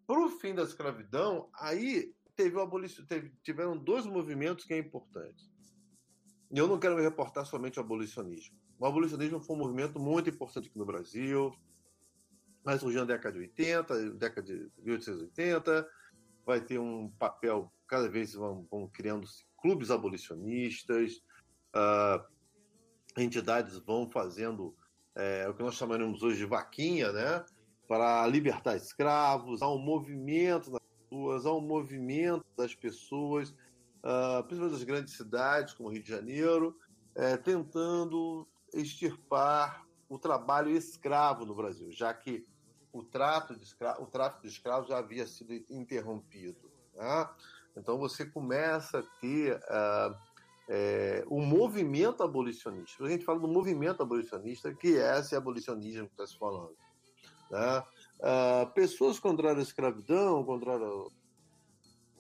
para 0.07 0.21
o 0.21 0.31
fim 0.31 0.55
da 0.55 0.63
escravidão, 0.63 1.51
aí 1.55 2.15
teve 2.35 2.57
o 2.57 2.61
abolição, 2.61 3.05
teve, 3.05 3.33
tiveram 3.43 3.77
dois 3.77 4.07
movimentos 4.07 4.65
que 4.65 4.73
é 4.73 4.79
importante. 4.79 5.51
E 6.51 6.59
eu 6.59 6.67
não 6.67 6.79
quero 6.79 6.97
me 6.97 7.03
reportar 7.03 7.45
somente 7.45 7.79
ao 7.79 7.85
abolicionismo. 7.85 8.57
O 8.79 8.87
abolicionismo 8.87 9.41
foi 9.41 9.57
um 9.57 9.59
movimento 9.59 9.99
muito 9.99 10.31
importante 10.31 10.69
aqui 10.69 10.79
no 10.79 10.87
Brasil. 10.87 11.53
Vai 12.65 12.79
surgir 12.79 12.99
na 12.99 13.05
década 13.05 13.35
de 13.35 13.41
80, 13.41 14.11
década 14.13 14.47
de 14.47 14.71
1880. 14.79 15.89
Vai 16.47 16.61
ter 16.61 16.79
um 16.79 17.11
papel, 17.19 17.71
cada 17.89 18.09
vez 18.09 18.35
vão, 18.35 18.67
vão 18.71 18.87
criando 18.87 19.27
clubes 19.61 19.91
abolicionistas, 19.91 21.23
uh, 21.75 22.23
entidades 23.17 23.79
vão 23.79 24.09
fazendo 24.11 24.77
é, 25.15 25.49
o 25.49 25.55
que 25.55 25.63
nós 25.63 25.75
chamaremos 25.75 26.23
hoje 26.23 26.39
de 26.39 26.47
vaquinha, 26.47 27.11
né? 27.11 27.45
Para 27.89 28.27
libertar 28.27 28.77
escravos, 28.77 29.63
há 29.63 29.69
um 29.69 29.79
movimento 29.79 30.71
nas 30.71 30.83
ruas, 31.11 31.45
há 31.45 31.53
um 31.53 31.61
movimento 31.61 32.47
das 32.57 32.75
pessoas, 32.75 33.51
uh, 33.51 34.45
principalmente 34.45 34.79
das 34.79 34.85
grandes 34.85 35.15
cidades, 35.15 35.75
como 35.75 35.89
Rio 35.89 36.03
de 36.03 36.09
Janeiro, 36.09 36.79
é, 37.15 37.37
tentando 37.37 38.47
extirpar 38.73 39.85
o 40.09 40.19
trabalho 40.19 40.71
escravo 40.71 41.45
no 41.45 41.55
Brasil, 41.55 41.91
já 41.91 42.15
que 42.15 42.47
o, 42.93 43.03
trato 43.03 43.57
de 43.57 43.65
escra... 43.65 44.01
o 44.01 44.07
tráfico 44.07 44.43
de 44.43 44.49
escravos 44.49 44.89
já 44.89 44.99
havia 44.99 45.27
sido 45.27 45.53
interrompido. 45.69 46.71
Né? 46.95 47.29
Então 47.79 47.99
você 47.99 48.27
começa 48.27 48.99
a 48.99 49.03
ter 49.21 49.57
uh, 49.57 50.17
é, 50.69 51.25
o 51.29 51.41
movimento 51.41 52.23
abolicionista. 52.23 53.05
A 53.05 53.09
gente 53.09 53.25
fala 53.25 53.41
do 53.41 53.49
movimento 53.49 54.03
abolicionista, 54.03 54.75
que 54.75 54.99
é 54.99 55.19
esse 55.19 55.35
abolicionismo 55.35 56.07
que 56.07 56.13
está 56.13 56.27
se 56.27 56.39
falando. 56.39 56.77
Né? 57.51 57.83
Uh, 58.19 58.73
pessoas 58.73 59.19
contrárias 59.19 59.61
à 59.61 59.63
escravidão, 59.63 60.45
contrárias, 60.45 60.91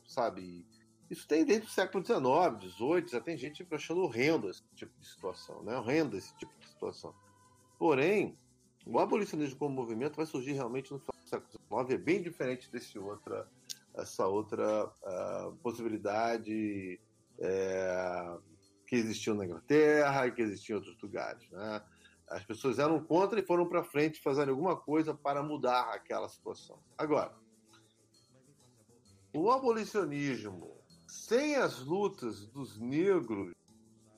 sabe, 0.07 0.67
isso 1.11 1.27
tem 1.27 1.45
desde 1.45 1.67
o 1.67 1.71
século 1.71 2.05
XIX, 2.05 2.75
XVIII, 2.75 3.09
já 3.09 3.21
tem 3.21 3.37
gente 3.37 3.67
achando 3.71 4.03
horrendo 4.03 4.49
esse 4.51 4.63
tipo 4.75 4.93
de 4.99 5.07
situação, 5.07 5.63
né? 5.63 5.77
Horrendo 5.77 6.17
esse 6.17 6.35
tipo 6.37 6.53
de 6.59 6.67
situação. 6.67 7.15
Porém, 7.79 8.37
o 8.85 8.99
abolicionismo 8.99 9.59
como 9.59 9.75
movimento 9.75 10.17
vai 10.17 10.27
surgir 10.27 10.53
realmente 10.53 10.93
no 10.93 11.01
século 11.25 11.51
XIX, 11.51 11.91
é 11.91 11.99
bem 11.99 12.23
diferente 12.23 12.71
desse 12.71 12.99
outra, 12.99 13.49
essa 13.99 14.26
outra 14.26 14.86
uh, 14.86 15.57
possibilidade 15.62 17.01
é, 17.40 18.38
que 18.86 18.96
existiu 18.96 19.34
na 19.34 19.44
Inglaterra 19.44 20.26
e 20.26 20.32
que 20.32 20.42
existia 20.42 20.74
em 20.74 20.78
outros 20.78 21.01
lugares, 21.03 21.49
né? 21.51 21.82
As 22.28 22.44
pessoas 22.44 22.78
eram 22.78 23.03
contra 23.03 23.40
e 23.40 23.46
foram 23.46 23.66
para 23.66 23.82
frente 23.82 24.20
fazer 24.20 24.49
alguma 24.49 24.76
coisa 24.76 25.14
para 25.14 25.42
mudar 25.42 25.94
aquela 25.94 26.28
situação. 26.28 26.78
Agora, 26.96 27.34
o 29.34 29.51
abolicionismo 29.51 30.76
sem 31.07 31.57
as 31.57 31.80
lutas 31.80 32.46
dos 32.49 32.78
negros 32.78 33.55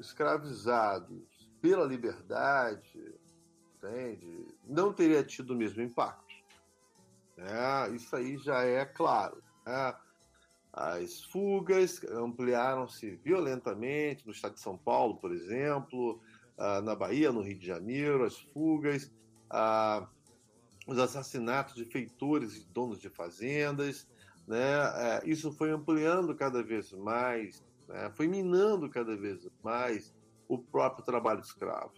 escravizados 0.01 1.49
pela 1.61 1.85
liberdade, 1.85 3.15
entende? 3.77 4.47
Não 4.67 4.93
teria 4.93 5.23
tido 5.23 5.53
o 5.53 5.57
mesmo 5.57 5.83
impacto. 5.83 6.35
É, 7.37 7.91
isso 7.95 8.15
aí 8.17 8.37
já 8.39 8.63
é 8.65 8.85
claro. 8.85 9.41
Né? 9.71 9.95
As 10.73 11.23
fugas 11.25 12.03
ampliaram-se 12.05 13.17
violentamente 13.17 14.27
no 14.27 14.33
estado 14.33 14.55
de 14.55 14.61
São 14.61 14.77
Paulo, 14.77 15.17
por 15.17 15.33
exemplo, 15.33 16.21
ah, 16.59 16.81
na 16.81 16.95
Bahia, 16.95 17.33
no 17.33 17.41
Rio 17.41 17.59
de 17.59 17.67
Janeiro, 17.67 18.25
as 18.25 18.39
fugas, 18.39 19.11
ah, 19.49 20.07
os 20.87 20.99
assassinatos 20.99 21.75
de 21.75 21.85
feitores 21.85 22.57
e 22.57 22.65
donos 22.67 23.01
de 23.01 23.09
fazendas, 23.09 24.09
né? 24.47 24.57
É, 24.57 25.23
isso 25.25 25.53
foi 25.53 25.71
ampliando 25.71 26.35
cada 26.35 26.63
vez 26.63 26.93
mais, 26.93 27.65
né? 27.89 28.11
foi 28.15 28.27
minando 28.27 28.89
cada 28.89 29.17
vez 29.17 29.49
mais 29.63 30.13
o 30.49 30.59
próprio 30.59 31.05
trabalho 31.05 31.41
escravo, 31.41 31.93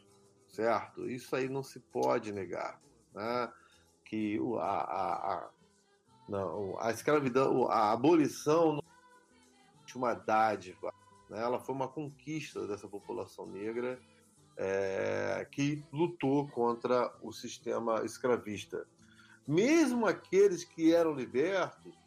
certo? 0.49 1.09
Isso 1.09 1.35
aí 1.35 1.49
não 1.49 1.63
se 1.63 1.81
pode 1.81 2.33
negar, 2.33 2.81
né? 3.15 3.51
que 4.05 4.39
a, 4.59 4.63
a, 4.63 5.35
a, 5.35 5.51
não, 6.29 6.79
a 6.81 6.91
escravidão, 6.91 7.69
a 7.69 7.93
abolição 7.93 8.75
não 8.75 8.85
foi 9.87 10.01
uma 10.01 10.15
dádiva, 10.15 10.93
né? 11.29 11.41
ela 11.41 11.59
foi 11.59 11.75
uma 11.75 11.89
conquista 11.89 12.67
dessa 12.67 12.89
população 12.89 13.47
negra 13.47 14.01
é, 14.57 15.47
que 15.51 15.85
lutou 15.93 16.49
contra 16.49 17.13
o 17.23 17.33
sistema 17.33 18.05
escravista. 18.05 18.87
Mesmo 19.47 20.07
aqueles 20.07 20.65
que 20.65 20.95
eram 20.95 21.15
libertos 21.15 22.03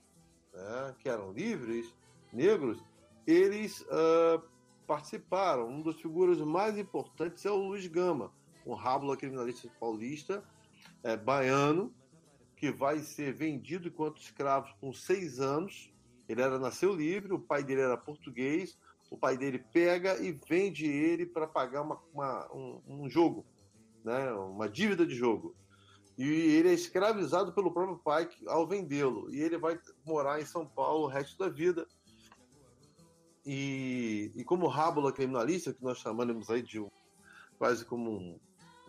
né, 0.56 0.96
que 1.00 1.10
eram 1.10 1.32
livres, 1.32 1.94
negros, 2.32 2.82
eles 3.28 3.82
uh, 3.82 4.42
participaram. 4.88 5.68
Um 5.68 5.82
das 5.82 6.00
figuras 6.00 6.40
mais 6.40 6.78
importantes 6.78 7.46
é 7.46 7.52
o 7.52 7.58
Luiz 7.58 7.86
Gama, 7.88 8.32
um 8.66 8.74
rábula 8.74 9.18
criminalista 9.18 9.70
paulista, 9.80 10.44
é, 11.04 11.16
baiano, 11.18 11.94
que 12.66 12.72
vai 12.72 12.98
ser 13.00 13.32
vendido 13.32 13.88
enquanto 13.88 14.20
escravo 14.20 14.74
com 14.82 14.92
seis 14.92 15.40
anos. 15.40 15.94
Ele 16.28 16.42
era 16.42 16.58
nasceu 16.58 16.96
livre, 16.96 17.32
o 17.32 17.40
pai 17.40 17.64
dele 17.64 17.82
era 17.82 17.96
português, 17.96 18.76
o 19.12 19.16
pai 19.16 19.38
dele 19.38 19.60
pega 19.72 20.18
e 20.18 20.32
vende 20.32 20.88
ele 20.88 21.28
para 21.28 21.46
pagar 21.46 21.84
uma, 21.84 22.02
uma, 22.12 22.52
um, 22.52 22.82
um, 22.88 23.10
jogo, 23.10 23.46
né? 24.04 24.32
uma 24.34 24.68
dívida 24.68 25.06
de 25.06 25.14
jogo. 25.14 25.56
E 26.18 26.24
ele 26.24 26.70
é 26.70 26.74
escravizado 26.74 27.54
pelo 27.54 27.72
próprio 27.72 28.00
pai 28.00 28.28
ao 28.48 28.66
vendê-lo. 28.66 29.32
E 29.32 29.42
ele 29.42 29.60
vai 29.60 29.80
morar 30.04 30.42
em 30.42 30.46
São 30.46 30.66
Paulo 30.66 31.04
o 31.04 31.08
resto 31.08 31.38
da 31.38 31.50
vida. 31.50 31.86
E, 33.46 34.32
e 34.36 34.44
como 34.44 34.66
rábula 34.66 35.12
criminalista, 35.12 35.72
que 35.72 35.84
nós 35.84 36.00
chamamos 36.00 36.50
aí 36.50 36.64
de 36.64 36.80
um, 36.80 36.90
quase 37.60 37.86
como 37.86 38.10
um, 38.10 38.40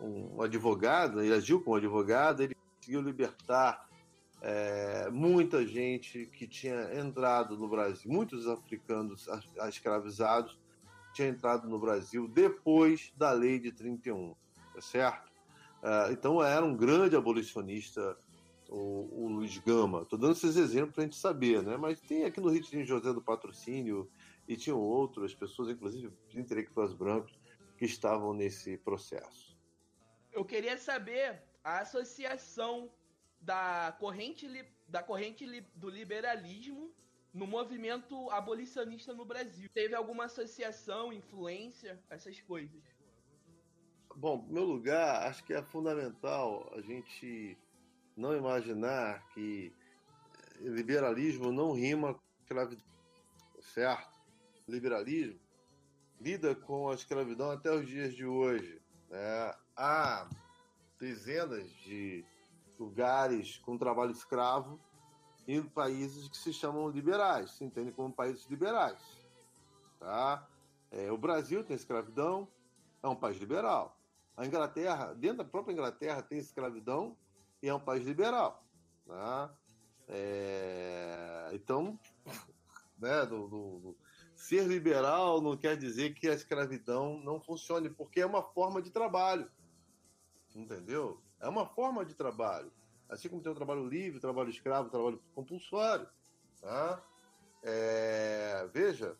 um 0.01 0.41
advogado, 0.41 1.21
ele 1.21 1.35
agiu 1.35 1.61
como 1.61 1.75
advogado, 1.75 2.41
ele 2.41 2.57
conseguiu 2.87 3.01
libertar 3.01 3.85
é, 4.41 5.09
muita 5.09 5.65
gente 5.65 6.25
que 6.27 6.47
tinha 6.47 6.97
entrado 6.97 7.57
no 7.57 7.67
Brasil, 7.67 8.09
muitos 8.09 8.47
africanos 8.47 9.27
escravizados 9.67 10.57
tinham 11.13 11.31
entrado 11.31 11.67
no 11.67 11.79
Brasil 11.79 12.27
depois 12.27 13.11
da 13.17 13.31
lei 13.31 13.59
de 13.59 13.71
31, 13.71 14.35
tá 14.73 14.81
certo? 14.81 15.31
É, 15.83 16.11
então 16.13 16.41
era 16.41 16.65
um 16.65 16.77
grande 16.77 17.15
abolicionista 17.15 18.17
o, 18.69 19.23
o 19.23 19.27
Luiz 19.27 19.57
Gama. 19.57 20.03
Estou 20.03 20.19
dando 20.19 20.33
esses 20.33 20.55
exemplos 20.55 20.93
para 20.93 21.03
a 21.03 21.05
gente 21.05 21.17
saber, 21.17 21.63
né? 21.63 21.75
Mas 21.75 21.99
tem 21.99 22.23
aqui 22.23 22.39
no 22.39 22.49
Rio 22.49 22.61
de 22.61 22.85
José 22.85 23.11
do 23.11 23.21
Patrocínio 23.21 24.09
e 24.47 24.55
tinham 24.55 24.79
outras 24.79 25.33
pessoas, 25.33 25.69
inclusive 25.69 26.13
intelectuais 26.33 26.93
brancos, 26.93 27.37
que 27.77 27.85
estavam 27.85 28.33
nesse 28.33 28.77
processo. 28.77 29.57
Eu 30.31 30.45
queria 30.45 30.77
saber 30.77 31.46
a 31.67 31.79
associação 31.79 32.89
da 33.41 33.93
corrente, 33.99 34.47
da 34.87 35.03
corrente 35.03 35.45
do 35.75 35.89
liberalismo 35.89 36.93
no 37.33 37.45
movimento 37.45 38.29
abolicionista 38.31 39.13
no 39.13 39.25
Brasil. 39.25 39.69
Teve 39.73 39.93
alguma 39.93 40.25
associação, 40.25 41.11
influência, 41.11 42.01
essas 42.09 42.39
coisas? 42.39 42.81
Bom, 44.15 44.47
meu 44.49 44.63
lugar, 44.63 45.27
acho 45.27 45.43
que 45.43 45.53
é 45.53 45.61
fundamental 45.61 46.71
a 46.73 46.79
gente 46.79 47.57
não 48.15 48.33
imaginar 48.35 49.27
que 49.33 49.73
liberalismo 50.61 51.51
não 51.51 51.73
rima 51.73 52.13
com 52.13 52.21
escravidão, 52.43 52.85
certo? 53.59 54.17
Liberalismo 54.69 55.37
lida 56.21 56.55
com 56.55 56.89
a 56.89 56.95
escravidão 56.95 57.51
até 57.51 57.69
os 57.71 57.85
dias 57.85 58.15
de 58.15 58.25
hoje. 58.25 58.81
Né? 59.09 59.53
Há 59.75 60.29
dezenas 60.99 61.69
de 61.83 62.25
lugares 62.79 63.57
com 63.59 63.77
trabalho 63.77 64.11
escravo 64.11 64.79
em 65.47 65.63
países 65.63 66.27
que 66.27 66.37
se 66.37 66.51
chamam 66.51 66.89
liberais, 66.89 67.51
se 67.51 67.63
entendem 67.63 67.93
como 67.93 68.13
países 68.13 68.45
liberais. 68.47 69.01
Tá? 69.99 70.47
É, 70.91 71.11
o 71.11 71.17
Brasil 71.17 71.63
tem 71.63 71.75
escravidão, 71.75 72.47
é 73.01 73.07
um 73.07 73.15
país 73.15 73.37
liberal. 73.37 73.97
A 74.35 74.45
Inglaterra, 74.45 75.13
dentro 75.13 75.39
da 75.39 75.45
própria 75.45 75.73
Inglaterra, 75.73 76.21
tem 76.21 76.37
escravidão 76.37 77.17
e 77.61 77.69
é 77.69 77.73
um 77.73 77.79
país 77.79 78.05
liberal. 78.05 78.63
Tá? 79.05 79.53
É, 80.07 81.49
então, 81.53 81.97
né, 82.99 83.25
do, 83.25 83.47
do, 83.47 83.97
ser 84.35 84.67
liberal 84.67 85.41
não 85.41 85.57
quer 85.57 85.75
dizer 85.75 86.13
que 86.13 86.29
a 86.29 86.33
escravidão 86.33 87.19
não 87.19 87.39
funcione, 87.39 87.89
porque 87.89 88.21
é 88.21 88.25
uma 88.25 88.43
forma 88.43 88.81
de 88.81 88.91
trabalho. 88.91 89.49
Entendeu? 90.55 91.21
É 91.39 91.47
uma 91.47 91.65
forma 91.65 92.03
de 92.03 92.13
trabalho. 92.13 92.71
Assim 93.09 93.29
como 93.29 93.41
tem 93.41 93.51
o 93.51 93.55
trabalho 93.55 93.87
livre, 93.87 94.17
o 94.17 94.21
trabalho 94.21 94.49
escravo, 94.49 94.87
o 94.87 94.91
trabalho 94.91 95.21
compulsório. 95.33 96.07
Tá? 96.61 97.01
É, 97.63 98.67
veja, 98.73 99.17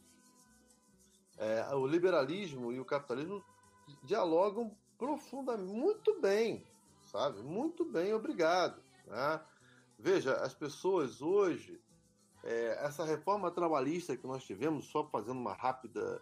é, 1.38 1.74
o 1.76 1.86
liberalismo 1.86 2.72
e 2.72 2.80
o 2.80 2.86
capitalismo 2.86 3.44
dialogam 4.04 4.76
profundamente, 4.98 5.72
muito 5.72 6.20
bem, 6.20 6.66
sabe? 7.06 7.42
Muito 7.42 7.86
bem, 7.86 8.14
obrigado. 8.14 8.82
Né? 9.06 9.42
Veja, 9.98 10.36
as 10.38 10.54
pessoas 10.54 11.22
hoje, 11.22 11.80
é, 12.44 12.80
essa 12.84 13.06
reforma 13.06 13.52
trabalhista 13.52 14.18
que 14.18 14.28
nós 14.28 14.44
tivemos, 14.44 14.86
só 14.86 15.06
fazendo 15.06 15.40
uma 15.40 15.54
rápida 15.54 16.22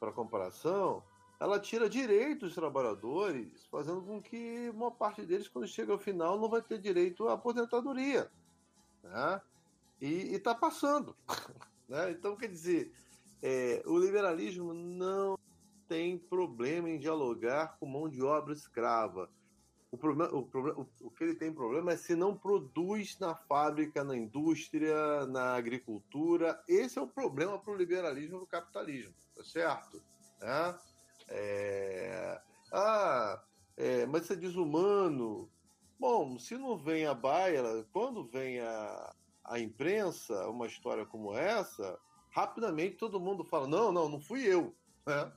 para 0.00 0.12
comparação, 0.12 1.02
ela 1.38 1.60
tira 1.60 1.88
direitos 1.88 2.48
dos 2.48 2.54
trabalhadores, 2.54 3.66
fazendo 3.66 4.02
com 4.02 4.22
que 4.22 4.70
uma 4.70 4.90
parte 4.90 5.24
deles, 5.24 5.48
quando 5.48 5.68
chega 5.68 5.92
ao 5.92 5.98
final, 5.98 6.38
não 6.40 6.48
vai 6.48 6.62
ter 6.62 6.78
direito 6.78 7.28
à 7.28 7.34
aposentadoria. 7.34 8.30
Né? 9.02 9.40
E 10.00 10.34
está 10.34 10.54
passando. 10.54 11.14
né? 11.88 12.10
Então, 12.10 12.36
quer 12.36 12.48
dizer, 12.48 12.92
é, 13.42 13.82
o 13.86 13.98
liberalismo 13.98 14.72
não 14.72 15.38
tem 15.86 16.18
problema 16.18 16.88
em 16.88 16.98
dialogar 16.98 17.76
com 17.78 17.86
mão 17.86 18.08
de 18.08 18.22
obra 18.22 18.52
escrava. 18.52 19.30
O, 19.90 19.96
problema, 19.96 20.34
o, 20.34 20.42
problema, 20.42 20.86
o 21.00 21.10
que 21.10 21.24
ele 21.24 21.34
tem 21.34 21.52
problema 21.52 21.92
é 21.92 21.96
se 21.96 22.14
não 22.14 22.36
produz 22.36 23.18
na 23.18 23.34
fábrica, 23.34 24.02
na 24.02 24.16
indústria, 24.16 25.26
na 25.26 25.54
agricultura. 25.54 26.60
Esse 26.66 26.98
é 26.98 27.02
o 27.02 27.06
problema 27.06 27.58
para 27.58 27.72
o 27.72 27.76
liberalismo 27.76 28.38
e 28.38 28.42
o 28.42 28.46
capitalismo, 28.46 29.14
tá 29.34 29.44
certo? 29.44 30.02
Né? 30.40 30.78
É... 31.28 32.40
Ah, 32.72 33.42
é, 33.76 34.06
mas 34.06 34.24
isso 34.24 34.32
é 34.32 34.36
desumano. 34.36 35.50
Bom, 35.98 36.38
se 36.38 36.56
não 36.56 36.76
vem 36.76 37.06
a 37.06 37.14
baila, 37.14 37.86
quando 37.92 38.26
vem 38.26 38.60
a, 38.60 39.14
a 39.44 39.58
imprensa, 39.58 40.48
uma 40.48 40.66
história 40.66 41.06
como 41.06 41.34
essa, 41.34 41.98
rapidamente 42.30 42.96
todo 42.96 43.20
mundo 43.20 43.44
fala: 43.44 43.66
não, 43.66 43.92
não, 43.92 44.08
não 44.08 44.20
fui 44.20 44.42
eu. 44.42 44.74
Né? 45.06 45.32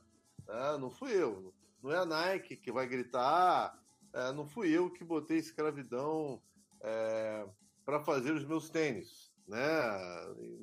É, 0.47 0.77
não 0.77 0.89
fui 0.89 1.11
eu. 1.11 1.53
Não 1.81 1.91
é 1.91 1.97
a 1.97 2.05
Nike 2.05 2.57
que 2.57 2.71
vai 2.71 2.87
gritar: 2.87 3.77
é, 4.13 4.31
não 4.31 4.45
fui 4.45 4.69
eu 4.69 4.89
que 4.89 5.03
botei 5.03 5.37
escravidão 5.37 6.41
é, 6.81 7.47
para 7.85 8.01
fazer 8.01 8.31
os 8.33 8.45
meus 8.45 8.69
tênis. 8.69 9.31
Né? 9.47 9.59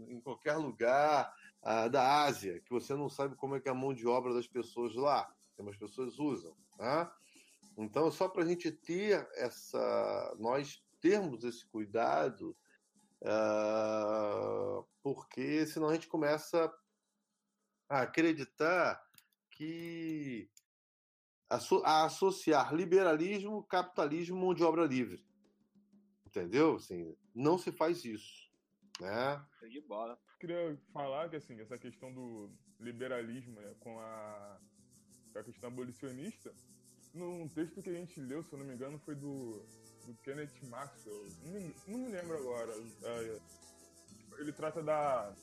Em 0.09 0.21
qualquer 0.21 0.57
lugar 0.57 1.35
uh, 1.67 1.91
da 1.91 2.23
Ásia, 2.23 2.61
que 2.61 2.71
você 2.71 2.95
não 2.95 3.09
sabe 3.09 3.35
como 3.35 3.57
é 3.57 3.61
que 3.61 3.69
é 3.69 3.73
a 3.73 3.75
mão 3.75 3.93
de 3.93 4.07
obra 4.07 4.33
das 4.33 4.47
pessoas 4.47 4.95
lá, 4.95 5.29
como 5.57 5.69
as 5.69 5.77
pessoas 5.77 6.19
usam. 6.19 6.57
Tá? 6.79 7.13
Então, 7.77 8.11
só 8.11 8.29
para 8.29 8.45
a 8.45 8.47
gente 8.47 8.71
ter 8.71 9.29
essa. 9.35 10.37
nós 10.39 10.83
termos 11.01 11.45
esse 11.45 11.67
cuidado, 11.67 12.57
uh, 13.23 14.87
porque 15.03 15.67
senão 15.67 15.89
a 15.89 15.95
gente 15.95 16.09
começa 16.09 16.73
a 17.89 18.03
acreditar 18.03 19.03
que. 19.51 20.49
a 21.85 22.05
associar 22.05 22.75
liberalismo, 22.75 23.65
capitalismo, 23.65 24.37
mão 24.37 24.55
de 24.55 24.63
obra 24.63 24.85
livre. 24.85 25.27
Entendeu? 26.25 26.77
Assim, 26.77 27.17
não 27.35 27.59
se 27.59 27.73
faz 27.73 28.05
isso. 28.05 28.46
Né? 29.01 29.45
de 29.69 29.81
bola. 29.83 30.19
Queria 30.41 30.79
falar 30.93 31.29
que 31.29 31.37
assim, 31.37 31.61
essa 31.61 31.77
questão 31.77 32.13
do 32.13 32.51
liberalismo 32.81 33.61
né, 33.61 33.75
com 33.81 33.99
a, 33.99 34.59
a 35.35 35.43
questão 35.43 35.69
abolicionista, 35.69 36.53
num 37.13 37.49
texto 37.49 37.83
que 37.83 37.91
a 37.91 37.95
gente 37.95 38.21
leu, 38.21 38.43
se 38.43 38.53
eu 38.53 38.59
não 38.59 38.67
me 38.67 38.75
engano, 38.75 38.99
foi 38.99 39.15
do, 39.15 39.63
do 40.07 40.15
Kenneth 40.23 40.63
Maxwell. 40.69 41.27
Não 41.45 41.53
me, 41.53 41.75
não 41.87 41.99
me 41.99 42.09
lembro 42.09 42.37
agora. 42.37 42.73
É, 42.73 43.41
ele 44.39 44.53
trata 44.53 44.83
da, 44.83 45.35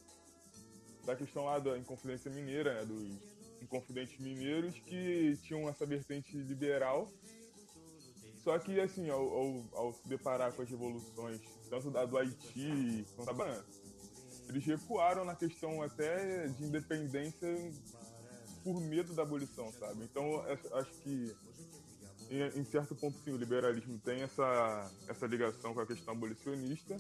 da 1.06 1.16
questão 1.16 1.46
lá 1.46 1.60
da 1.60 1.78
Inconfidência 1.78 2.32
Mineira, 2.32 2.74
né, 2.74 2.86
dos 2.86 3.62
Inconfidentes 3.62 4.20
Mineiros, 4.20 4.80
que 4.80 5.38
tinham 5.44 5.68
essa 5.70 5.86
vertente 5.86 6.36
liberal 6.38 7.08
só 8.44 8.60
que, 8.60 8.78
assim, 8.82 9.10
ao, 9.10 9.22
ao, 9.22 9.64
ao, 9.74 9.94
se 9.94 10.06
deparar 10.08 10.52
com 10.52 10.62
as 10.62 10.70
revoluções, 10.70 11.40
tanto 11.74 11.90
da 11.90 12.06
do 12.06 12.18
Haiti 12.18 13.06
quanto 13.16 13.34
da 13.34 13.64
eles 14.50 14.66
recuaram 14.66 15.26
na 15.26 15.36
questão 15.36 15.82
até 15.82 16.48
de 16.48 16.66
independência 16.66 17.48
por 18.64 18.80
medo 18.80 19.14
da 19.14 19.24
abolição, 19.24 19.72
sabe? 19.72 20.04
Então, 20.04 20.42
acho 20.74 20.92
que, 21.02 21.36
em, 22.30 22.64
certo 22.66 22.94
ponto, 22.94 23.18
sim, 23.20 23.32
o 23.32 23.38
liberalismo 23.38 23.98
tem 24.00 24.22
essa, 24.22 24.92
essa 25.08 25.26
ligação 25.26 25.74
com 25.74 25.80
a 25.80 25.88
questão 25.88 26.14
abolicionista, 26.14 26.98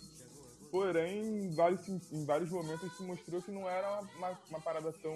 porém, 0.71 1.45
em 1.45 1.53
vários, 1.53 1.88
em 2.11 2.26
vários 2.26 2.49
momentos 2.49 2.95
se 2.95 3.03
mostrou 3.03 3.41
que 3.41 3.51
não 3.51 3.69
era 3.69 3.99
uma, 4.17 4.39
uma 4.49 4.61
parada 4.61 4.91
tão, 4.93 5.13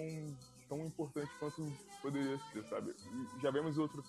tão 0.68 0.84
importante 0.84 1.30
quanto 1.40 1.72
poderia 2.02 2.38
ser, 2.52 2.62
sabe? 2.68 2.94
Já 3.42 3.50
vemos 3.50 3.78
outro 3.78 4.04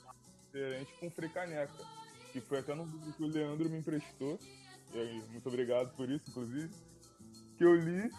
diferente 0.46 0.94
com 1.00 1.08
o 1.08 1.12
Frei 1.12 1.30
Caneca 1.30 2.00
que 2.32 2.42
foi 2.42 2.60
até 2.60 2.74
no 2.74 2.88
que 3.14 3.24
o 3.24 3.28
Leandro 3.28 3.70
me 3.70 3.80
emprestou. 3.80 4.40
Muito 5.30 5.48
obrigado 5.48 5.96
por 5.96 6.10
isso, 6.10 6.30
inclusive. 6.30 6.70
que 7.58 7.64
eu 7.64 7.76
li 7.76 8.10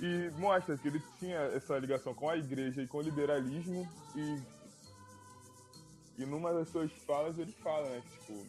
e 0.00 0.30
mostra 0.38 0.76
que 0.76 0.88
ele 0.88 1.00
tinha 1.18 1.38
essa 1.38 1.78
ligação 1.78 2.14
com 2.14 2.28
a 2.28 2.36
igreja 2.36 2.82
e 2.82 2.88
com 2.88 2.98
o 2.98 3.02
liberalismo 3.02 3.88
e 4.16 4.62
e 6.18 6.26
numa 6.26 6.52
das 6.52 6.68
suas 6.68 6.92
falas 7.06 7.38
ele 7.38 7.52
fala, 7.52 7.88
né, 7.88 8.02
que 8.02 8.18
tipo, 8.18 8.46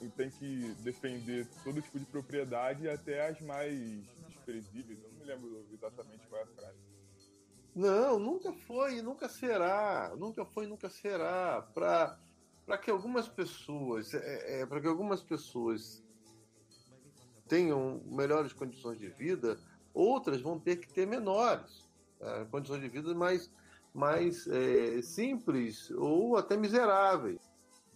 ele 0.00 0.10
tem 0.10 0.30
que 0.30 0.74
defender 0.82 1.46
todo 1.62 1.80
tipo 1.80 1.98
de 1.98 2.04
propriedade 2.04 2.88
até 2.88 3.26
as 3.26 3.40
mais 3.40 4.04
desprezíveis. 4.28 5.02
Eu 5.02 5.10
não 5.10 5.18
me 5.18 5.24
lembro 5.24 5.66
exatamente 5.72 6.26
qual 6.26 6.40
é 6.40 6.44
a 6.44 6.46
frase. 6.48 6.78
Não, 7.74 8.18
nunca 8.18 8.52
foi 8.52 9.00
nunca 9.00 9.28
será. 9.28 10.14
Nunca 10.16 10.44
foi 10.44 10.66
nunca 10.66 10.88
será. 10.90 11.62
Para 11.74 12.18
para 12.66 12.78
que 12.78 12.90
algumas 12.90 13.28
pessoas, 13.28 14.14
é, 14.14 14.62
é 14.62 14.66
para 14.66 14.80
que 14.80 14.86
algumas 14.86 15.22
pessoas 15.22 16.03
tenham 17.48 18.00
melhores 18.06 18.52
condições 18.52 18.98
de 18.98 19.08
vida, 19.08 19.58
outras 19.92 20.40
vão 20.40 20.58
ter 20.58 20.76
que 20.76 20.92
ter 20.92 21.06
menores 21.06 21.88
é, 22.20 22.44
condições 22.50 22.80
de 22.80 22.88
vida 22.88 23.14
mais, 23.14 23.50
mais 23.94 24.46
é, 24.46 25.02
simples 25.02 25.90
ou 25.90 26.36
até 26.36 26.56
miseráveis, 26.56 27.40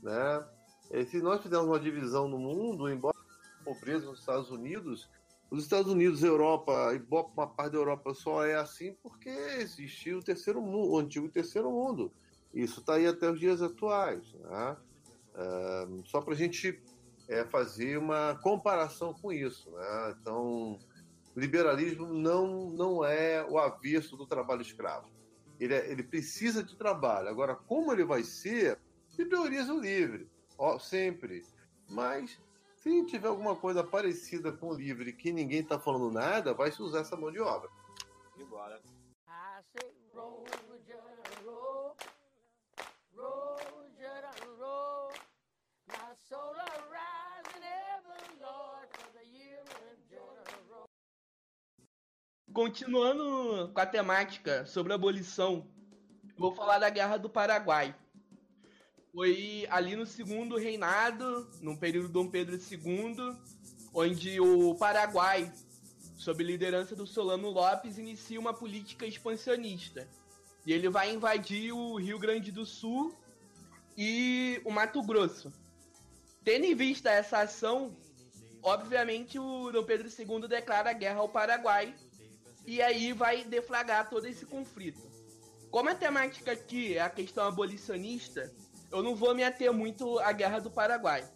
né? 0.02 0.46
É, 0.90 1.04
se 1.04 1.20
nós 1.20 1.42
fizermos 1.42 1.68
uma 1.68 1.80
divisão 1.80 2.28
no 2.28 2.38
mundo, 2.38 2.90
embora 2.90 3.16
a 3.60 3.64
pobreza 3.64 4.06
nos 4.06 4.20
Estados 4.20 4.50
Unidos, 4.50 5.08
os 5.50 5.62
Estados 5.62 5.90
Unidos, 5.90 6.22
Europa 6.22 6.94
e 6.94 7.02
uma 7.10 7.46
parte 7.46 7.72
da 7.72 7.78
Europa 7.78 8.14
só 8.14 8.44
é 8.44 8.54
assim 8.54 8.94
porque 9.02 9.28
existe 9.28 10.12
o 10.12 10.22
terceiro 10.22 10.60
mundo, 10.60 10.92
o 10.92 10.98
antigo 10.98 11.28
terceiro 11.28 11.70
mundo. 11.70 12.12
Isso 12.52 12.80
está 12.80 12.94
aí 12.94 13.06
até 13.06 13.30
os 13.30 13.40
dias 13.40 13.62
atuais. 13.62 14.32
Né? 14.34 14.76
Uh, 15.34 16.06
só 16.06 16.20
para 16.20 16.34
a 16.34 16.36
gente 16.36 16.82
é, 17.28 17.44
fazer 17.44 17.98
uma 17.98 18.38
comparação 18.42 19.12
com 19.12 19.32
isso. 19.32 19.70
Né? 19.70 20.16
Então, 20.20 20.78
liberalismo 21.36 22.06
não, 22.06 22.70
não 22.70 23.04
é 23.04 23.44
o 23.44 23.58
avesso 23.58 24.16
do 24.16 24.26
trabalho 24.26 24.62
escravo. 24.62 25.08
Ele, 25.60 25.74
é, 25.74 25.90
ele 25.90 26.02
precisa 26.02 26.62
de 26.62 26.76
trabalho. 26.76 27.28
Agora, 27.28 27.54
como 27.54 27.92
ele 27.92 28.04
vai 28.04 28.22
ser, 28.22 28.78
se 29.08 29.24
prioriza 29.24 29.72
o 29.72 29.80
livre, 29.80 30.28
ó, 30.56 30.78
sempre. 30.78 31.44
Mas, 31.88 32.40
se 32.76 33.04
tiver 33.04 33.28
alguma 33.28 33.56
coisa 33.56 33.84
parecida 33.84 34.52
com 34.52 34.68
o 34.68 34.74
livre 34.74 35.12
que 35.12 35.32
ninguém 35.32 35.60
está 35.60 35.78
falando 35.78 36.10
nada, 36.10 36.54
vai 36.54 36.72
se 36.72 36.80
usar 36.80 37.00
essa 37.00 37.16
mão 37.16 37.30
de 37.30 37.40
obra. 37.40 37.68
E 38.38 38.44
bora. 38.44 38.80
I 39.26 39.60
say, 39.72 39.90
roll, 40.14 40.44
roll. 40.54 40.68
Continuando 52.52 53.70
com 53.72 53.80
a 53.80 53.86
temática 53.86 54.64
sobre 54.64 54.92
a 54.92 54.96
abolição, 54.96 55.66
vou 56.36 56.54
falar 56.54 56.78
da 56.78 56.88
Guerra 56.88 57.18
do 57.18 57.28
Paraguai. 57.28 57.94
Foi 59.12 59.66
ali 59.70 59.94
no 59.94 60.06
segundo 60.06 60.56
reinado, 60.56 61.48
no 61.60 61.76
período 61.76 62.08
Dom 62.08 62.28
Pedro 62.28 62.56
II, 62.56 63.36
onde 63.92 64.40
o 64.40 64.74
Paraguai, 64.76 65.52
sob 66.16 66.42
liderança 66.42 66.96
do 66.96 67.06
Solano 67.06 67.50
Lopes, 67.50 67.98
inicia 67.98 68.40
uma 68.40 68.54
política 68.54 69.06
expansionista 69.06 70.08
e 70.66 70.72
ele 70.72 70.88
vai 70.88 71.12
invadir 71.12 71.72
o 71.72 71.96
Rio 71.96 72.18
Grande 72.18 72.50
do 72.50 72.64
Sul 72.64 73.14
e 73.96 74.60
o 74.64 74.70
Mato 74.70 75.02
Grosso. 75.02 75.52
Tendo 76.42 76.64
em 76.64 76.74
vista 76.74 77.10
essa 77.10 77.40
ação, 77.40 77.94
obviamente 78.62 79.38
o 79.38 79.70
Dom 79.70 79.84
Pedro 79.84 80.08
II 80.08 80.48
declara 80.48 80.92
guerra 80.92 81.20
ao 81.20 81.28
Paraguai 81.28 81.94
e 82.68 82.82
aí 82.82 83.14
vai 83.14 83.44
deflagrar 83.44 84.10
todo 84.10 84.26
esse 84.26 84.44
conflito. 84.44 85.00
Como 85.70 85.88
a 85.88 85.94
temática 85.94 86.52
aqui 86.52 86.98
é 86.98 87.00
a 87.00 87.08
questão 87.08 87.46
abolicionista, 87.46 88.52
eu 88.92 89.02
não 89.02 89.16
vou 89.16 89.34
me 89.34 89.42
ater 89.42 89.72
muito 89.72 90.18
à 90.18 90.32
guerra 90.32 90.58
do 90.58 90.70
Paraguai. 90.70 91.26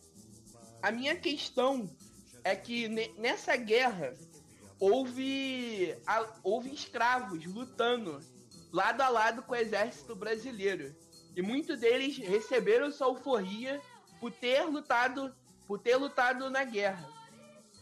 A 0.82 0.92
minha 0.92 1.16
questão 1.16 1.90
é 2.44 2.54
que 2.54 2.86
nessa 3.16 3.56
guerra 3.56 4.14
houve, 4.78 5.96
houve 6.42 6.70
escravos 6.70 7.46
lutando 7.46 8.20
lado 8.70 9.00
a 9.00 9.08
lado 9.08 9.42
com 9.42 9.54
o 9.54 9.56
exército 9.56 10.14
brasileiro. 10.14 10.94
E 11.34 11.40
muitos 11.40 11.80
deles 11.80 12.18
receberam 12.18 12.92
sua 12.92 13.06
alforria 13.06 13.80
por 14.20 14.30
ter 14.32 14.64
lutado, 14.64 15.34
por 15.66 15.78
ter 15.78 15.96
lutado 15.96 16.50
na 16.50 16.62
guerra. 16.62 17.08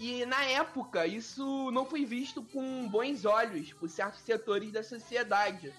E 0.01 0.25
na 0.25 0.43
época, 0.47 1.07
isso 1.07 1.71
não 1.73 1.85
foi 1.85 2.07
visto 2.07 2.43
com 2.43 2.89
bons 2.89 3.27
olhos 3.27 3.71
por 3.75 3.87
certos 3.91 4.23
setores 4.23 4.73
da 4.73 4.83
sociedade, 4.83 5.75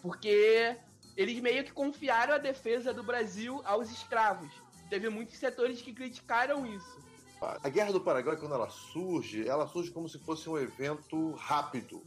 porque 0.00 0.76
eles 1.16 1.40
meio 1.40 1.64
que 1.64 1.72
confiaram 1.72 2.34
a 2.34 2.38
defesa 2.38 2.94
do 2.94 3.02
Brasil 3.02 3.60
aos 3.64 3.90
escravos. 3.90 4.52
Teve 4.88 5.08
muitos 5.08 5.36
setores 5.38 5.82
que 5.82 5.92
criticaram 5.92 6.64
isso. 6.64 7.02
A 7.40 7.68
Guerra 7.68 7.90
do 7.90 8.00
Paraguai, 8.00 8.36
quando 8.36 8.54
ela 8.54 8.70
surge, 8.70 9.48
ela 9.48 9.66
surge 9.66 9.90
como 9.90 10.08
se 10.08 10.20
fosse 10.20 10.48
um 10.48 10.56
evento 10.56 11.32
rápido, 11.32 12.00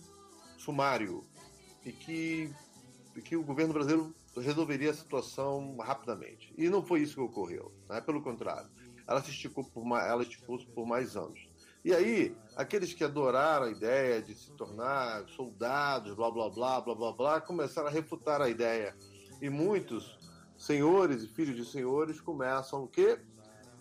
sumário 0.57 1.25
e 1.83 1.91
que, 1.91 2.49
e 3.13 3.21
que 3.21 3.35
o 3.35 3.43
governo 3.43 3.73
brasileiro 3.73 4.15
resolveria 4.37 4.91
a 4.91 4.93
situação 4.93 5.75
rapidamente. 5.77 6.53
E 6.57 6.69
não 6.69 6.81
foi 6.81 7.01
isso 7.01 7.15
que 7.15 7.19
ocorreu, 7.19 7.73
né? 7.89 7.99
pelo 7.99 8.21
contrário. 8.21 8.69
Ela 9.05 9.21
se 9.21 9.31
esticou 9.31 9.63
por 9.63 9.85
mais, 9.85 10.07
ela 10.09 10.23
esticou 10.23 10.57
por 10.73 10.85
mais 10.85 11.15
anos. 11.15 11.47
E 11.87 11.93
aí, 11.93 12.35
aqueles 12.57 12.93
que 12.93 13.01
adoraram 13.01 13.67
a 13.67 13.71
ideia 13.71 14.21
de 14.21 14.35
se 14.35 14.51
tornar 14.51 15.25
soldados, 15.29 16.13
blá 16.15 16.29
blá 16.29 16.49
blá 16.49 16.81
blá 16.81 16.93
blá 16.93 17.11
blá, 17.13 17.39
começaram 17.39 17.87
a 17.87 17.89
refutar 17.89 18.41
a 18.41 18.49
ideia. 18.49 18.93
E 19.41 19.49
muitos 19.49 20.19
senhores 20.57 21.23
e 21.23 21.29
filhos 21.29 21.55
de 21.55 21.63
senhores 21.63 22.19
começam 22.19 22.83
o 22.83 22.89
quê? 22.89 23.21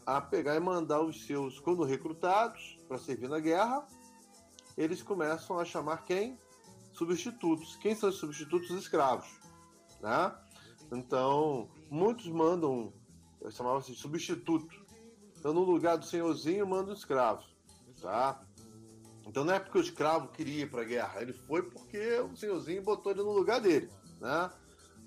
A 0.07 0.21
pegar 0.21 0.55
e 0.55 0.61
mandar 0.61 1.01
os 1.01 1.27
seus, 1.27 1.59
quando 1.59 1.83
recrutados 1.83 2.79
para 2.87 2.97
servir 2.97 3.29
na 3.29 3.41
guerra, 3.41 3.85
eles 4.79 5.03
começam 5.03 5.59
a 5.59 5.65
chamar 5.65 6.05
quem? 6.05 6.39
substitutos. 6.93 7.75
Quem 7.75 7.97
são 7.97 8.09
os 8.11 8.19
substitutos? 8.19 8.71
Os 8.71 8.83
escravos. 8.83 9.27
Né? 10.01 10.33
Então, 10.93 11.69
muitos 11.91 12.29
mandam, 12.29 12.93
eu 13.41 13.51
chamava 13.51 13.79
assim, 13.79 13.95
substituto. 13.95 14.87
Então, 15.37 15.53
no 15.53 15.63
lugar 15.63 15.99
do 15.99 16.07
senhorzinho, 16.07 16.65
manda 16.65 16.93
o 16.93 16.95
escravo. 16.95 17.56
Tá? 18.01 18.41
Então, 19.27 19.45
não 19.45 19.55
é 19.55 19.59
porque 19.59 19.79
o 19.79 19.83
escravo 19.83 20.29
queria 20.29 20.63
ir 20.63 20.71
para 20.71 20.83
a 20.83 20.85
guerra, 20.85 21.21
ele 21.21 21.33
foi 21.33 21.63
porque 21.63 22.21
o 22.21 22.37
senhorzinho 22.37 22.83
botou 22.83 23.13
ele 23.13 23.23
no 23.23 23.33
lugar 23.33 23.61
dele. 23.61 23.91
Né? 24.21 24.51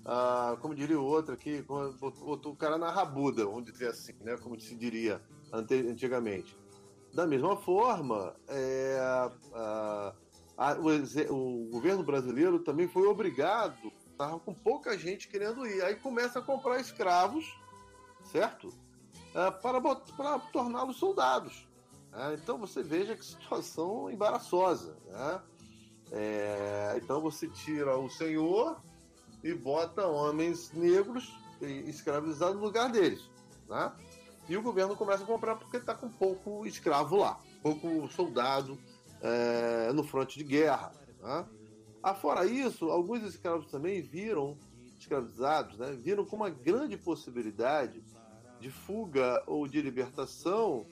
Ah, 0.04 0.56
como 0.60 0.74
diria 0.74 1.00
o 1.00 1.04
outro 1.04 1.34
aqui, 1.34 1.62
botou 1.62 2.52
o 2.52 2.56
cara 2.56 2.78
na 2.78 2.90
rabuda, 2.90 3.44
vamos 3.44 3.64
dizer 3.64 3.88
assim, 3.88 4.14
né? 4.20 4.36
como 4.36 4.58
se 4.60 4.74
diria 4.74 5.22
antigamente. 5.52 6.56
Da 7.12 7.26
mesma 7.26 7.56
forma, 7.56 8.36
é, 8.48 8.98
a, 9.00 10.14
a, 10.56 10.76
o, 10.78 11.66
o, 11.66 11.70
governo 11.70 12.04
brasileiro 12.04 12.60
também 12.60 12.86
foi 12.86 13.06
obrigado, 13.08 13.92
estava 14.10 14.38
com 14.38 14.54
pouca 14.54 14.96
gente 14.96 15.28
querendo 15.28 15.66
ir. 15.66 15.82
Aí 15.82 15.96
começa 15.96 16.38
a 16.38 16.42
comprar 16.42 16.80
escravos, 16.80 17.44
certo? 18.30 18.72
É, 19.34 19.50
para, 19.50 19.80
para 19.80 20.38
torná-los 20.52 20.98
soldados. 20.98 21.68
É, 22.12 22.34
então 22.34 22.58
você 22.58 22.82
veja 22.82 23.16
que 23.16 23.24
situação 23.24 24.10
embaraçosa. 24.10 24.96
Né? 25.06 25.40
É, 26.12 27.00
então 27.02 27.20
você 27.20 27.48
tira 27.48 27.96
o 27.96 28.10
senhor 28.10 28.80
e 29.42 29.54
bota 29.54 30.06
homens 30.06 30.72
negros 30.72 31.32
escravizados 31.60 32.56
no 32.56 32.62
lugar 32.62 32.90
deles. 32.90 33.28
Né? 33.68 33.92
E 34.48 34.56
o 34.56 34.62
governo 34.62 34.96
começa 34.96 35.22
a 35.22 35.26
comprar 35.26 35.56
porque 35.56 35.76
está 35.76 35.94
com 35.94 36.08
pouco 36.08 36.66
escravo 36.66 37.16
lá, 37.16 37.38
pouco 37.62 38.08
soldado 38.08 38.78
é, 39.22 39.92
no 39.92 40.02
fronte 40.02 40.38
de 40.38 40.44
guerra. 40.44 40.92
Né? 41.20 41.46
Afora 42.02 42.44
isso, 42.46 42.90
alguns 42.90 43.22
escravos 43.22 43.66
também 43.66 44.00
viram, 44.00 44.56
escravizados, 44.98 45.78
né, 45.78 45.92
viram 45.92 46.24
como 46.24 46.44
uma 46.44 46.50
grande 46.50 46.96
possibilidade 46.96 48.02
de 48.58 48.70
fuga 48.70 49.42
ou 49.46 49.68
de 49.68 49.80
libertação 49.80 50.86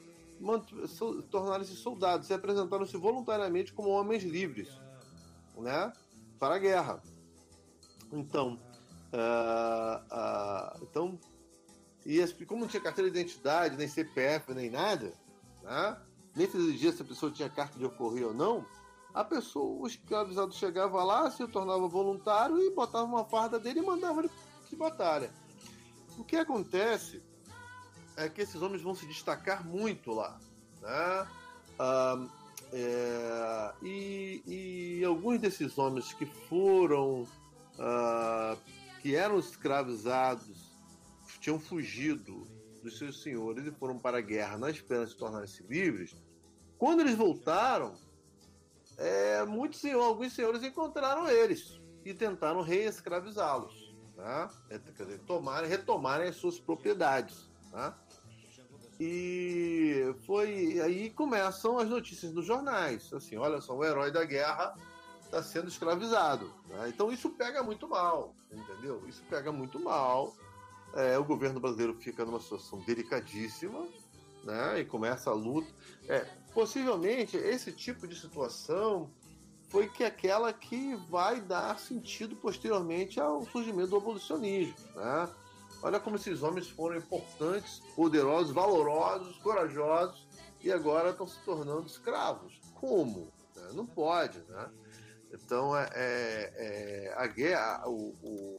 tornarem-se 1.30 1.76
soldados, 1.76 2.26
se 2.26 2.34
apresentaram-se 2.34 2.96
voluntariamente 2.96 3.72
como 3.72 3.90
homens 3.90 4.22
livres 4.22 4.68
né, 5.56 5.92
para 6.38 6.54
a 6.54 6.58
guerra. 6.58 7.02
Então, 8.12 8.58
uh, 9.12 10.04
uh, 10.12 10.82
então 10.82 11.18
e 12.06 12.26
como 12.46 12.62
não 12.62 12.68
tinha 12.68 12.82
carteira 12.82 13.10
de 13.10 13.18
identidade, 13.18 13.76
nem 13.76 13.86
CPF, 13.86 14.54
nem 14.54 14.70
nada, 14.70 15.12
né, 15.62 16.00
nem 16.34 16.46
exigia 16.46 16.92
se 16.92 17.02
a 17.02 17.04
pessoa 17.04 17.30
tinha 17.30 17.50
carta 17.50 17.78
de 17.78 17.84
ocorrer 17.84 18.26
ou 18.26 18.32
não, 18.32 18.64
a 19.12 19.24
pessoa, 19.24 19.82
o 19.82 19.86
escravizado 19.86 20.54
chegava 20.54 21.02
lá, 21.02 21.30
se 21.30 21.46
tornava 21.48 21.86
voluntário 21.88 22.60
e 22.60 22.70
botava 22.70 23.04
uma 23.04 23.24
farda 23.24 23.58
dele 23.58 23.80
e 23.80 23.82
mandava 23.82 24.20
ele 24.20 24.30
de 24.70 24.76
batalha. 24.76 25.30
O 26.16 26.24
que 26.24 26.36
acontece 26.36 27.22
é 28.18 28.28
que 28.28 28.42
esses 28.42 28.60
homens 28.60 28.82
vão 28.82 28.94
se 28.94 29.06
destacar 29.06 29.64
muito 29.64 30.12
lá. 30.12 30.38
Né? 30.82 31.28
Ah, 31.78 32.26
é, 32.72 33.72
e 33.82 35.04
alguns 35.04 35.38
desses 35.38 35.78
homens 35.78 36.12
que 36.12 36.26
foram, 36.26 37.22
uh, 37.22 38.58
que 39.00 39.14
eram 39.14 39.38
escravizados, 39.38 40.68
tinham 41.40 41.58
fugido 41.58 42.46
dos 42.82 42.98
seus 42.98 43.22
senhores 43.22 43.64
e 43.66 43.70
foram 43.70 43.98
para 43.98 44.18
a 44.18 44.20
guerra 44.20 44.58
na 44.58 44.70
esperança 44.70 45.12
de 45.12 45.18
tornarem-se 45.18 45.62
livres, 45.62 46.16
quando 46.76 47.00
eles 47.00 47.14
voltaram, 47.14 47.94
é, 48.96 49.44
muitos 49.44 49.80
senhores, 49.80 50.06
alguns 50.06 50.32
senhores 50.32 50.62
encontraram 50.62 51.28
eles 51.28 51.80
e 52.04 52.12
tentaram 52.12 52.60
reescravizá-los, 52.60 53.94
tá? 54.16 54.50
quer 54.68 55.04
dizer, 55.04 55.20
tomarem, 55.20 55.70
retomarem 55.70 56.28
as 56.28 56.36
suas 56.36 56.58
propriedades. 56.58 57.48
Tá? 57.70 57.96
E 59.00 60.12
foi 60.26 60.80
aí 60.80 61.10
começam 61.10 61.78
as 61.78 61.88
notícias 61.88 62.32
nos 62.32 62.44
jornais, 62.44 63.12
assim, 63.12 63.36
olha 63.36 63.60
só, 63.60 63.76
o 63.76 63.84
herói 63.84 64.10
da 64.10 64.24
guerra 64.24 64.74
está 65.22 65.42
sendo 65.42 65.68
escravizado. 65.68 66.52
Né? 66.68 66.88
Então 66.88 67.12
isso 67.12 67.30
pega 67.30 67.62
muito 67.62 67.86
mal, 67.86 68.34
entendeu? 68.50 69.02
Isso 69.06 69.22
pega 69.30 69.52
muito 69.52 69.78
mal. 69.78 70.34
É, 70.94 71.18
o 71.18 71.24
governo 71.24 71.60
brasileiro 71.60 71.94
fica 71.94 72.24
numa 72.24 72.40
situação 72.40 72.80
delicadíssima, 72.80 73.86
né? 74.42 74.80
E 74.80 74.84
começa 74.84 75.30
a 75.30 75.34
luta. 75.34 75.68
É, 76.08 76.20
possivelmente 76.54 77.36
esse 77.36 77.70
tipo 77.70 78.08
de 78.08 78.18
situação 78.18 79.10
foi 79.68 79.86
que 79.88 80.02
aquela 80.02 80.52
que 80.52 80.96
vai 81.10 81.40
dar 81.40 81.78
sentido 81.78 82.34
posteriormente 82.36 83.20
ao 83.20 83.44
surgimento 83.44 83.90
do 83.90 83.96
abolicionismo, 83.96 84.74
né? 84.96 85.28
Olha 85.82 86.00
como 86.00 86.16
esses 86.16 86.42
homens 86.42 86.68
foram 86.68 86.96
importantes, 86.96 87.80
poderosos, 87.94 88.52
valorosos, 88.52 89.36
corajosos 89.38 90.26
e 90.60 90.72
agora 90.72 91.10
estão 91.10 91.26
se 91.26 91.38
tornando 91.44 91.86
escravos. 91.86 92.60
Como? 92.74 93.32
Né? 93.54 93.70
Não 93.74 93.86
pode, 93.86 94.38
né? 94.48 94.70
Então, 95.32 95.76
é, 95.76 95.88
é, 95.94 96.52
é 96.56 97.14
a 97.16 97.26
guerra, 97.26 97.86
o, 97.86 98.14
o, 98.22 98.58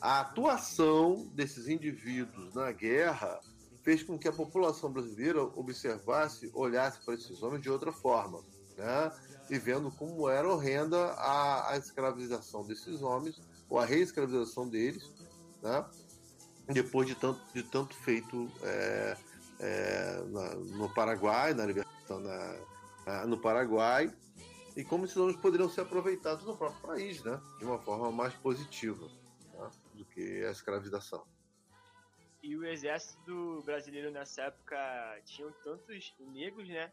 a 0.00 0.20
atuação 0.20 1.26
desses 1.34 1.66
indivíduos 1.66 2.54
na 2.54 2.70
guerra 2.70 3.40
fez 3.82 4.02
com 4.02 4.18
que 4.18 4.28
a 4.28 4.32
população 4.32 4.92
brasileira 4.92 5.42
observasse, 5.42 6.50
olhasse 6.54 7.04
para 7.04 7.14
esses 7.14 7.42
homens 7.42 7.62
de 7.62 7.70
outra 7.70 7.92
forma, 7.92 8.42
né? 8.76 9.12
E 9.50 9.58
vendo 9.58 9.90
como 9.90 10.28
era 10.28 10.48
horrenda 10.48 10.98
a, 11.12 11.72
a 11.72 11.76
escravização 11.76 12.66
desses 12.66 13.02
homens, 13.02 13.40
ou 13.68 13.78
a 13.78 13.84
reescravização 13.84 14.68
deles, 14.68 15.10
né? 15.62 15.84
Depois 16.68 17.06
de 17.06 17.14
tanto, 17.14 17.40
de 17.52 17.62
tanto 17.62 17.94
feito 17.94 18.50
é, 18.62 19.16
é, 19.60 20.22
na, 20.28 20.54
no 20.54 20.88
Paraguai, 20.88 21.52
na 21.52 21.66
libertação 21.66 22.20
na, 22.20 23.26
no 23.26 23.38
Paraguai, 23.38 24.10
e 24.76 24.82
como 24.82 25.04
esses 25.04 25.16
homens 25.16 25.36
poderiam 25.36 25.68
ser 25.68 25.82
aproveitados 25.82 26.44
no 26.44 26.56
próprio 26.56 26.80
país, 26.80 27.22
né? 27.22 27.40
De 27.58 27.64
uma 27.64 27.78
forma 27.78 28.10
mais 28.10 28.34
positiva 28.34 29.06
né? 29.52 29.70
do 29.94 30.04
que 30.06 30.44
a 30.44 30.50
escravização. 30.50 31.24
E 32.42 32.56
o 32.56 32.64
exército 32.64 33.62
brasileiro 33.64 34.10
nessa 34.10 34.42
época 34.42 34.76
tinham 35.24 35.52
tantos 35.62 36.14
negros, 36.18 36.68
né? 36.68 36.92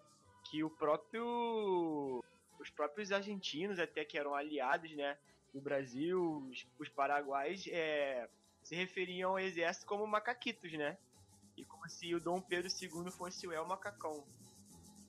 Que 0.49 0.63
o 0.63 0.69
próprio. 0.69 2.23
Os 2.59 2.69
próprios 2.69 3.11
argentinos, 3.11 3.79
até 3.79 4.05
que 4.05 4.17
eram 4.17 4.35
aliados, 4.35 4.95
né? 4.95 5.17
Do 5.53 5.59
Brasil, 5.59 6.47
os, 6.49 6.67
os 6.79 6.87
paraguaios, 6.87 7.67
é, 7.67 8.29
se 8.71 8.75
referiam 8.75 9.31
ao 9.31 9.39
exército 9.39 9.85
como 9.85 10.07
macaquitos, 10.07 10.71
né? 10.71 10.97
E 11.57 11.65
como 11.65 11.89
se 11.89 12.15
o 12.15 12.21
Dom 12.21 12.39
Pedro 12.39 12.71
II 12.71 13.11
fosse 13.11 13.45
o 13.45 13.51
El 13.51 13.67
Macacão. 13.67 14.23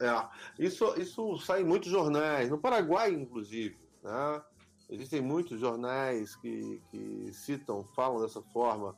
É, 0.01 0.29
isso, 0.59 0.93
isso 1.01 1.39
sai 1.39 1.63
em 1.63 1.65
muitos 1.65 1.89
jornais, 1.89 2.51
no 2.51 2.59
Paraguai, 2.59 3.13
inclusive, 3.13 3.79
né? 4.03 4.43
Existem 4.91 5.21
muitos 5.21 5.61
jornais 5.61 6.35
que, 6.35 6.83
que 6.91 7.33
citam, 7.33 7.85
falam 7.95 8.21
dessa 8.21 8.43
forma. 8.43 8.97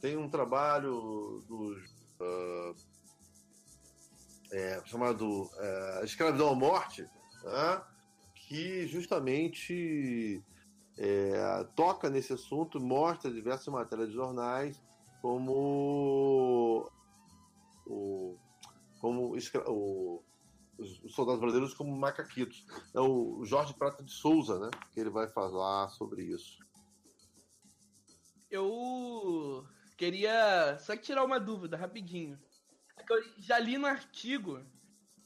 Tem 0.00 0.16
um 0.16 0.30
trabalho 0.30 1.42
do, 1.48 1.76
uh, 2.20 2.76
é, 4.52 4.80
chamado 4.86 5.42
uh, 5.42 6.04
Escravidão 6.04 6.50
à 6.50 6.54
Morte, 6.54 7.02
né, 7.42 7.82
que 8.36 8.86
justamente 8.86 10.40
é, 10.98 11.64
toca 11.74 12.08
nesse 12.08 12.32
assunto, 12.32 12.80
mostra 12.80 13.30
diversas 13.30 13.68
matérias 13.68 14.08
de 14.08 14.14
jornais, 14.14 14.80
como 15.20 16.90
o, 17.86 18.38
como 19.00 19.36
o, 19.66 20.24
os 20.78 21.14
soldados 21.14 21.40
brasileiros 21.40 21.74
como 21.74 21.96
macaquitos. 21.96 22.64
É 22.94 23.00
o 23.00 23.44
Jorge 23.44 23.74
Prata 23.74 24.02
de 24.02 24.12
Souza, 24.12 24.58
né, 24.58 24.70
que 24.92 25.00
ele 25.00 25.10
vai 25.10 25.28
falar 25.28 25.88
sobre 25.90 26.22
isso. 26.22 26.58
Eu 28.50 29.66
Queria 29.96 30.76
só 30.80 30.96
tirar 30.96 31.24
uma 31.24 31.38
dúvida 31.38 31.76
rapidinho. 31.76 32.38
É 32.96 33.04
eu 33.08 33.22
já 33.38 33.58
li 33.58 33.78
no 33.78 33.86
artigo 33.86 34.60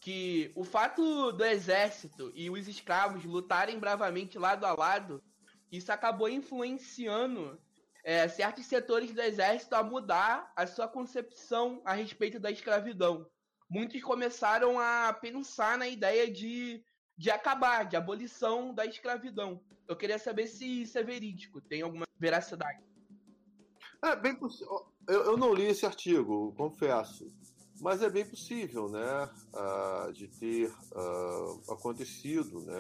que 0.00 0.52
o 0.54 0.62
fato 0.62 1.32
do 1.32 1.44
exército 1.44 2.30
e 2.34 2.50
os 2.50 2.68
escravos 2.68 3.24
lutarem 3.24 3.78
bravamente 3.78 4.38
lado 4.38 4.64
a 4.64 4.74
lado, 4.74 5.22
isso 5.70 5.92
acabou 5.92 6.28
influenciando 6.28 7.60
é, 8.04 8.26
certos 8.28 8.66
setores 8.66 9.12
do 9.12 9.20
exército 9.20 9.74
a 9.74 9.82
mudar 9.82 10.52
a 10.56 10.66
sua 10.66 10.88
concepção 10.88 11.82
a 11.84 11.92
respeito 11.92 12.38
da 12.40 12.50
escravidão. 12.50 13.26
Muitos 13.68 14.02
começaram 14.02 14.78
a 14.78 15.12
pensar 15.12 15.76
na 15.76 15.86
ideia 15.86 16.30
de, 16.30 16.82
de 17.16 17.30
acabar, 17.30 17.84
de 17.84 17.96
abolição 17.96 18.72
da 18.72 18.86
escravidão. 18.86 19.62
Eu 19.86 19.96
queria 19.96 20.18
saber 20.18 20.46
se 20.46 20.82
isso 20.82 20.98
é 20.98 21.02
verídico, 21.02 21.60
tem 21.60 21.82
alguma 21.82 22.06
veracidade. 22.18 22.82
É 24.02 24.16
bem 24.16 24.34
possível. 24.34 24.86
Eu, 25.06 25.24
eu 25.24 25.36
não 25.36 25.52
li 25.52 25.64
esse 25.64 25.84
artigo, 25.84 26.54
confesso. 26.56 27.30
Mas 27.80 28.02
é 28.02 28.10
bem 28.10 28.24
possível, 28.24 28.88
né, 28.88 29.28
uh, 29.54 30.12
de 30.12 30.26
ter 30.26 30.68
uh, 30.92 31.72
acontecido, 31.72 32.60
né. 32.62 32.74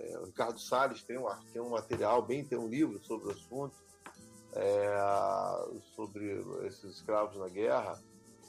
É, 0.00 0.18
o 0.18 0.24
Ricardo 0.24 0.58
Salles 0.60 1.02
tem 1.02 1.18
um, 1.18 1.26
tem 1.52 1.62
um 1.62 1.70
material, 1.70 2.20
bem 2.20 2.44
tem 2.44 2.58
um 2.58 2.68
livro 2.68 2.98
sobre 3.04 3.28
o 3.28 3.30
assunto, 3.30 3.76
é, 4.52 4.96
sobre 5.94 6.44
esses 6.66 6.96
escravos 6.96 7.36
na 7.36 7.48
guerra. 7.48 8.00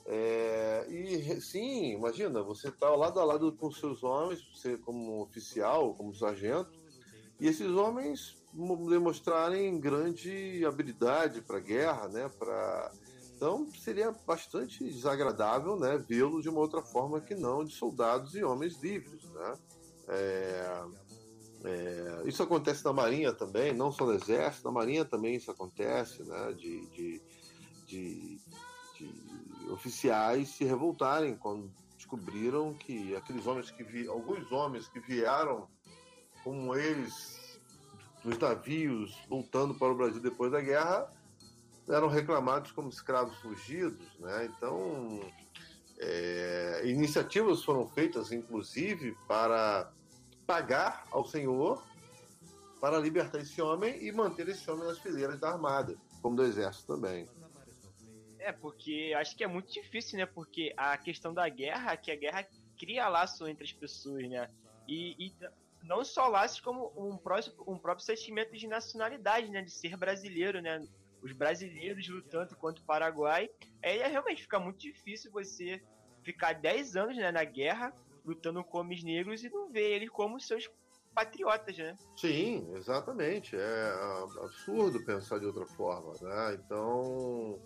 É, 0.08 0.86
e 0.90 1.42
sim, 1.42 1.94
imagina, 1.94 2.42
você 2.42 2.70
está 2.70 2.90
lado 2.90 3.20
a 3.20 3.24
lado 3.24 3.52
com 3.54 3.72
seus 3.72 4.04
homens, 4.04 4.40
você 4.54 4.78
como 4.78 5.22
oficial, 5.22 5.96
como 5.96 6.14
sargento, 6.14 6.72
e 7.40 7.48
esses 7.48 7.70
homens 7.72 8.38
demonstrarem 8.88 9.80
grande 9.80 10.64
habilidade 10.66 11.42
para 11.42 11.60
guerra, 11.60 12.08
né? 12.08 12.30
Para 12.40 12.92
então 13.46 13.72
seria 13.74 14.12
bastante 14.26 14.84
desagradável, 14.84 15.80
né? 15.80 16.04
Vê-los 16.10 16.42
de 16.42 16.50
uma 16.50 16.60
outra 16.60 16.82
forma 16.82 17.22
que 17.22 17.36
não 17.36 17.64
de 17.64 17.76
soldados 17.76 18.34
e 18.34 18.44
homens 18.44 18.82
livres, 18.82 19.24
né? 19.26 19.54
É, 20.08 20.84
é, 21.64 22.24
isso 22.26 22.42
acontece 22.42 22.84
na 22.84 22.92
Marinha 22.92 23.32
também, 23.32 23.72
não 23.72 23.92
só 23.92 24.04
no 24.08 24.14
Exército, 24.14 24.66
na 24.66 24.72
Marinha 24.72 25.06
também 25.06 25.36
isso 25.36 25.52
acontece, 25.52 26.24
né? 26.24 26.54
De, 26.54 26.88
de, 26.88 27.22
de, 27.86 28.40
de 28.98 29.70
oficiais 29.70 30.50
se 30.50 30.66
revoltarem 30.66 31.38
quando 31.38 31.72
descobriram 31.96 32.74
que 32.74 33.16
aqueles 33.16 33.46
homens 33.46 33.70
que 33.70 33.84
vi, 33.84 34.08
alguns 34.08 34.52
homens 34.52 34.88
que 34.88 35.00
vieram 35.00 35.68
como 36.44 36.76
eles 36.76 37.60
dos 38.24 38.40
navios 38.40 39.16
voltando 39.30 39.76
para 39.76 39.92
o 39.92 39.96
Brasil 39.96 40.20
depois 40.20 40.52
da 40.52 40.62
guerra 40.62 41.08
eram 41.90 42.08
reclamados 42.08 42.72
como 42.72 42.90
escravos 42.90 43.38
fugidos, 43.38 44.08
né? 44.20 44.46
Então, 44.46 45.22
é, 46.00 46.82
iniciativas 46.86 47.64
foram 47.64 47.88
feitas, 47.88 48.32
inclusive, 48.32 49.16
para 49.28 49.92
pagar 50.46 51.06
ao 51.12 51.26
senhor 51.26 51.84
para 52.80 53.00
libertar 53.00 53.40
esse 53.40 53.60
homem 53.62 54.04
e 54.06 54.12
manter 54.12 54.48
esse 54.48 54.70
homem 54.70 54.86
nas 54.86 55.00
fileiras 55.00 55.40
da 55.40 55.50
armada, 55.50 55.96
como 56.22 56.36
do 56.36 56.44
exército 56.44 56.94
também. 56.94 57.28
É, 58.38 58.52
porque 58.52 59.12
acho 59.18 59.36
que 59.36 59.44
é 59.44 59.48
muito 59.48 59.74
difícil, 59.74 60.20
né? 60.20 60.26
Porque 60.28 60.72
a 60.78 60.96
questão 60.96 61.34
da 61.34 61.50
guerra, 61.50 61.98
que 61.98 62.12
a 62.12 62.16
guerra 62.16 62.48
cria 62.78 63.08
laço 63.08 63.48
entre 63.48 63.64
as 63.64 63.72
pessoas, 63.72 64.30
né? 64.30 64.48
E, 64.88 65.16
e 65.18 65.34
não 65.82 66.06
só 66.06 66.28
laços, 66.28 66.60
como 66.60 66.94
um 66.96 67.18
próprio, 67.18 67.54
um 67.66 67.78
próprio 67.80 68.06
sentimento 68.06 68.56
de 68.56 68.68
nacionalidade, 68.68 69.50
né? 69.50 69.64
De 69.64 69.72
ser 69.72 69.98
brasileiro, 69.98 70.62
né? 70.62 70.88
Os 71.22 71.32
brasileiros 71.32 72.08
lutando 72.08 72.56
contra 72.56 72.82
o 72.82 72.86
Paraguai. 72.86 73.50
Aí 73.84 74.00
é, 74.00 74.08
realmente 74.08 74.44
fica 74.44 74.60
muito 74.60 74.80
difícil 74.80 75.32
você 75.32 75.82
ficar 76.24 76.54
10 76.54 76.96
anos 76.96 77.18
né, 77.18 77.32
na 77.32 77.44
guerra, 77.44 77.94
lutando 78.26 78.64
com 78.64 78.80
homens 78.80 79.04
negros 79.04 79.44
e 79.44 79.50
não 79.50 79.72
ver 79.72 79.96
eles 79.96 80.10
como 80.10 80.40
seus 80.40 80.70
patriotas, 81.14 81.78
né? 81.78 81.96
Sim, 82.18 82.68
exatamente. 82.76 83.56
É 83.56 83.94
absurdo 84.44 85.04
pensar 85.06 85.40
de 85.40 85.46
outra 85.46 85.66
forma, 85.66 86.14
né? 86.22 86.56
Então, 86.56 87.60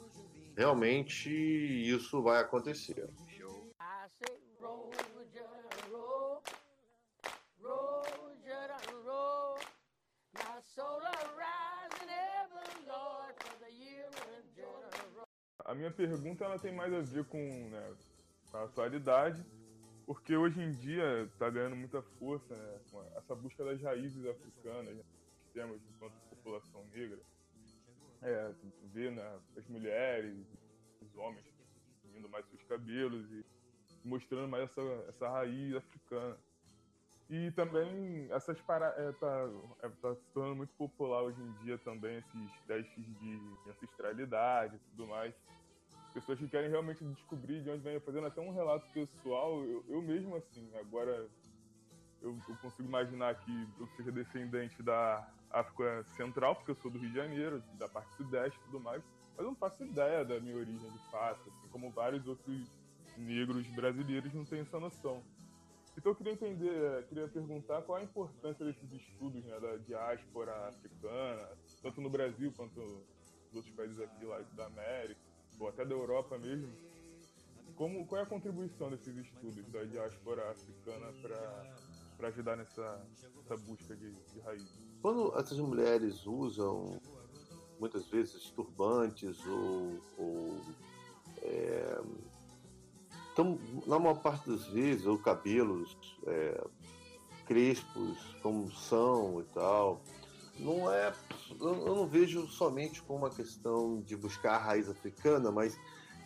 realmente 0.55 1.30
isso 1.30 2.21
vai 2.21 2.41
acontecer. 2.41 3.09
A 15.70 15.76
minha 15.76 15.91
pergunta 15.91 16.44
ela 16.44 16.58
tem 16.58 16.74
mais 16.74 16.91
a 16.91 17.00
ver 17.00 17.24
com, 17.26 17.38
né, 17.38 17.94
com 18.50 18.58
a 18.58 18.64
atualidade, 18.64 19.46
porque 20.04 20.36
hoje 20.36 20.60
em 20.60 20.72
dia 20.72 21.24
está 21.32 21.48
ganhando 21.48 21.76
muita 21.76 22.02
força 22.02 22.56
né, 22.56 22.80
essa 23.16 23.36
busca 23.36 23.64
das 23.64 23.80
raízes 23.80 24.26
africanas 24.26 24.96
né, 24.96 25.04
que 25.44 25.54
temos 25.54 25.80
enquanto 25.88 26.14
população 26.32 26.84
negra. 26.91 27.20
É, 28.24 28.52
ver 28.86 29.12
né, 29.12 29.40
as 29.56 29.68
mulheres, 29.68 30.44
os 31.02 31.16
homens 31.16 31.46
indo 32.16 32.28
mais 32.28 32.44
seus 32.48 32.64
cabelos 32.64 33.32
e 33.32 33.46
mostrando 34.04 34.48
mais 34.48 34.64
essa, 34.64 34.82
essa 35.08 35.30
raiz 35.30 35.76
africana. 35.76 36.36
E 37.30 37.52
também 37.52 38.28
essas 38.32 38.60
paradas. 38.62 38.98
É, 39.06 39.12
tá, 39.12 39.50
é, 39.84 39.90
tá 40.02 40.16
se 40.16 40.26
tornando 40.34 40.56
muito 40.56 40.74
popular 40.74 41.22
hoje 41.22 41.40
em 41.40 41.54
dia 41.64 41.78
também 41.78 42.18
esses 42.18 42.62
testes 42.66 43.06
de 43.20 43.40
ancestralidade 43.70 44.76
e 44.76 44.80
tudo 44.90 45.06
mais. 45.06 45.36
Pessoas 46.14 46.40
que 46.40 46.48
querem 46.48 46.69
realmente 46.69 47.03
descobrir 47.03 47.61
de 47.61 47.69
onde 47.69 47.84
vem, 47.84 47.99
fazendo 47.99 48.27
até 48.27 48.41
um 48.41 48.52
relato 48.52 48.86
pessoal. 48.91 49.64
Eu, 49.64 49.84
eu 49.88 50.02
mesmo, 50.02 50.36
assim, 50.36 50.69
agora 50.76 51.30
eu, 52.22 52.38
eu, 52.48 52.56
consigo 52.61 52.88
imaginar 52.88 53.36
que 53.36 53.68
eu 53.80 53.88
seja 53.95 54.11
descendente 54.11 54.81
da 54.81 55.27
África 55.52 56.03
Central, 56.15 56.56
porque 56.56 56.72
eu 56.72 56.76
sou 56.76 56.91
do 56.91 56.98
Rio 56.98 57.10
de 57.10 57.15
Janeiro, 57.15 57.64
da 57.77 57.88
parte 57.88 58.14
sudeste 58.15 58.57
e 58.60 58.64
tudo 58.65 58.80
mais. 58.80 59.03
Mas 59.31 59.40
eu 59.40 59.45
não 59.45 59.56
faço 59.56 59.84
ideia 59.84 60.26
da 60.26 60.40
minha 60.40 60.56
origem 60.56 60.91
de 60.91 61.11
fato, 61.11 61.41
assim 61.49 61.68
como 61.69 61.91
vários 61.91 62.27
outros 62.27 62.68
negros 63.18 63.68
brasileiros 63.68 64.34
não 64.34 64.45
têm 64.45 64.61
essa 64.61 64.80
noção. 64.80 65.23
Então 65.98 66.11
eu 66.11 66.15
queria 66.15 66.34
entender, 66.34 67.06
queria 67.07 67.27
perguntar 67.27 67.81
qual 67.81 67.98
a 67.98 68.03
importância 68.03 68.65
desses 68.65 68.91
estudos 68.94 69.44
né, 69.44 69.60
da 69.60 69.76
diáspora 69.77 70.69
africana, 70.69 71.49
tanto 71.81 71.99
no 71.99 72.10
Brasil 72.10 72.53
quanto 72.56 72.80
nos 72.80 73.56
outros 73.56 73.73
países 73.76 73.99
aqui 73.99 74.23
lá 74.23 74.40
da 74.56 74.68
América, 74.68 75.19
ou 75.60 75.68
até 75.68 75.86
da 75.86 75.94
Europa 75.94 76.38
mesmo. 76.38 76.72
Como, 77.76 78.06
qual 78.06 78.19
é 78.19 78.23
a 78.23 78.27
contribuição 78.27 78.90
desses 78.90 79.15
estudos 79.15 79.65
da 79.72 79.84
diáspora 79.84 80.52
africana 80.52 81.14
para 81.22 82.27
ajudar 82.27 82.57
nessa, 82.57 83.06
nessa 83.38 83.57
busca 83.57 83.95
de, 83.95 84.11
de 84.11 84.40
raiz? 84.41 84.80
Quando 85.02 85.38
essas 85.38 85.57
mulheres 85.60 86.26
usam 86.26 86.99
muitas 87.80 88.06
vezes 88.07 88.49
turbantes 88.49 89.40
ou, 89.45 90.02
ou 90.18 90.61
é, 91.41 92.02
então, 93.31 93.57
na 93.88 93.98
maior 93.98 94.22
parte 94.22 94.49
das 94.49 94.65
vezes, 94.68 95.06
ou 95.06 95.18
cabelos 95.18 95.98
é, 96.27 96.61
crespos, 97.45 98.18
como 98.41 98.69
são 98.69 99.40
e 99.40 99.44
tal, 99.53 100.02
não 100.60 100.91
é. 100.91 101.14
Eu 101.59 101.95
não 101.95 102.07
vejo 102.07 102.47
somente 102.47 103.01
como 103.01 103.19
uma 103.19 103.30
questão 103.30 104.01
de 104.01 104.15
buscar 104.15 104.55
a 104.55 104.57
raiz 104.57 104.89
africana, 104.89 105.51
mas 105.51 105.77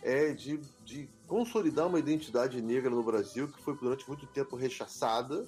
é 0.02 0.32
de, 0.32 0.60
de 0.84 1.08
consolidar 1.26 1.86
uma 1.86 1.98
identidade 1.98 2.60
negra 2.60 2.90
no 2.90 3.02
Brasil 3.02 3.48
que 3.48 3.62
foi 3.62 3.76
durante 3.76 4.06
muito 4.06 4.26
tempo 4.26 4.54
rechaçada, 4.56 5.46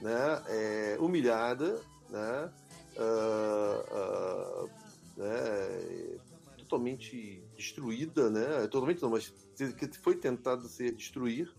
né, 0.00 0.42
é, 0.48 0.96
humilhada, 0.98 1.80
né, 2.10 2.52
uh, 2.96 4.64
uh, 4.64 4.70
né, 5.16 6.18
totalmente 6.58 7.42
destruída, 7.54 8.30
né? 8.30 8.66
Totalmente 8.68 9.02
não, 9.02 9.10
mas 9.10 9.32
que 9.78 9.98
foi 9.98 10.16
tentado 10.16 10.66
ser 10.68 10.92
destruir 10.92 11.52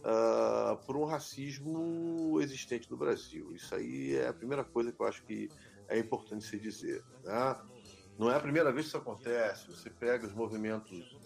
uh, 0.00 0.76
por 0.86 0.96
um 0.96 1.04
racismo 1.04 2.40
existente 2.40 2.90
no 2.90 2.96
Brasil. 2.96 3.54
Isso 3.54 3.74
aí 3.74 4.14
é 4.14 4.28
a 4.28 4.32
primeira 4.32 4.64
coisa 4.64 4.90
que 4.90 5.00
eu 5.00 5.06
acho 5.06 5.22
que 5.24 5.50
é 5.88 5.98
importante 5.98 6.44
se 6.44 6.58
dizer. 6.58 7.04
Né? 7.22 7.56
Não 8.18 8.30
é 8.30 8.36
a 8.36 8.40
primeira 8.40 8.72
vez 8.72 8.86
que 8.86 8.88
isso 8.88 8.96
acontece. 8.96 9.70
Você 9.70 9.90
pega 9.90 10.26
os 10.26 10.32
movimentos 10.32 11.16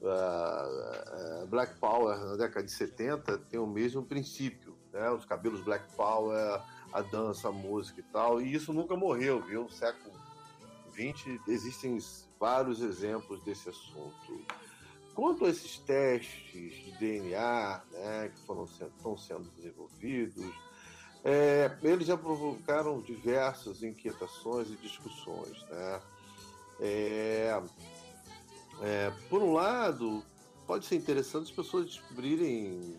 uh, 0.00 1.46
Black 1.46 1.78
Power 1.78 2.18
na 2.18 2.36
década 2.36 2.64
de 2.64 2.72
70, 2.72 3.38
tem 3.38 3.60
o 3.60 3.66
mesmo 3.66 4.02
princípio. 4.02 4.76
Né? 4.92 5.10
Os 5.10 5.24
cabelos 5.24 5.60
Black 5.62 5.94
Power, 5.94 6.62
a 6.92 7.02
dança, 7.02 7.48
a 7.48 7.52
música 7.52 8.00
e 8.00 8.04
tal. 8.04 8.40
E 8.40 8.52
isso 8.52 8.72
nunca 8.72 8.96
morreu, 8.96 9.42
viu? 9.42 9.64
No 9.64 9.70
século 9.70 10.14
XX 10.92 11.40
existem 11.46 11.98
vários 12.38 12.80
exemplos 12.80 13.42
desse 13.42 13.68
assunto. 13.68 14.44
Quanto 15.14 15.44
a 15.44 15.50
esses 15.50 15.78
testes 15.78 16.72
de 16.72 16.92
DNA 16.98 17.82
né, 17.92 18.32
que 18.34 18.40
foram 18.46 18.64
estão 18.64 19.16
sendo 19.16 19.50
desenvolvidos, 19.50 20.54
é, 21.24 21.70
eles 21.82 22.06
já 22.06 22.16
provocaram 22.16 23.00
diversas 23.00 23.82
inquietações 23.82 24.70
e 24.70 24.76
discussões. 24.76 25.62
Né? 25.68 26.00
É, 26.80 27.62
é, 28.82 29.12
por 29.28 29.42
um 29.42 29.52
lado, 29.52 30.24
pode 30.66 30.86
ser 30.86 30.96
interessante 30.96 31.50
as 31.50 31.50
pessoas 31.50 31.86
descobrirem 31.86 32.96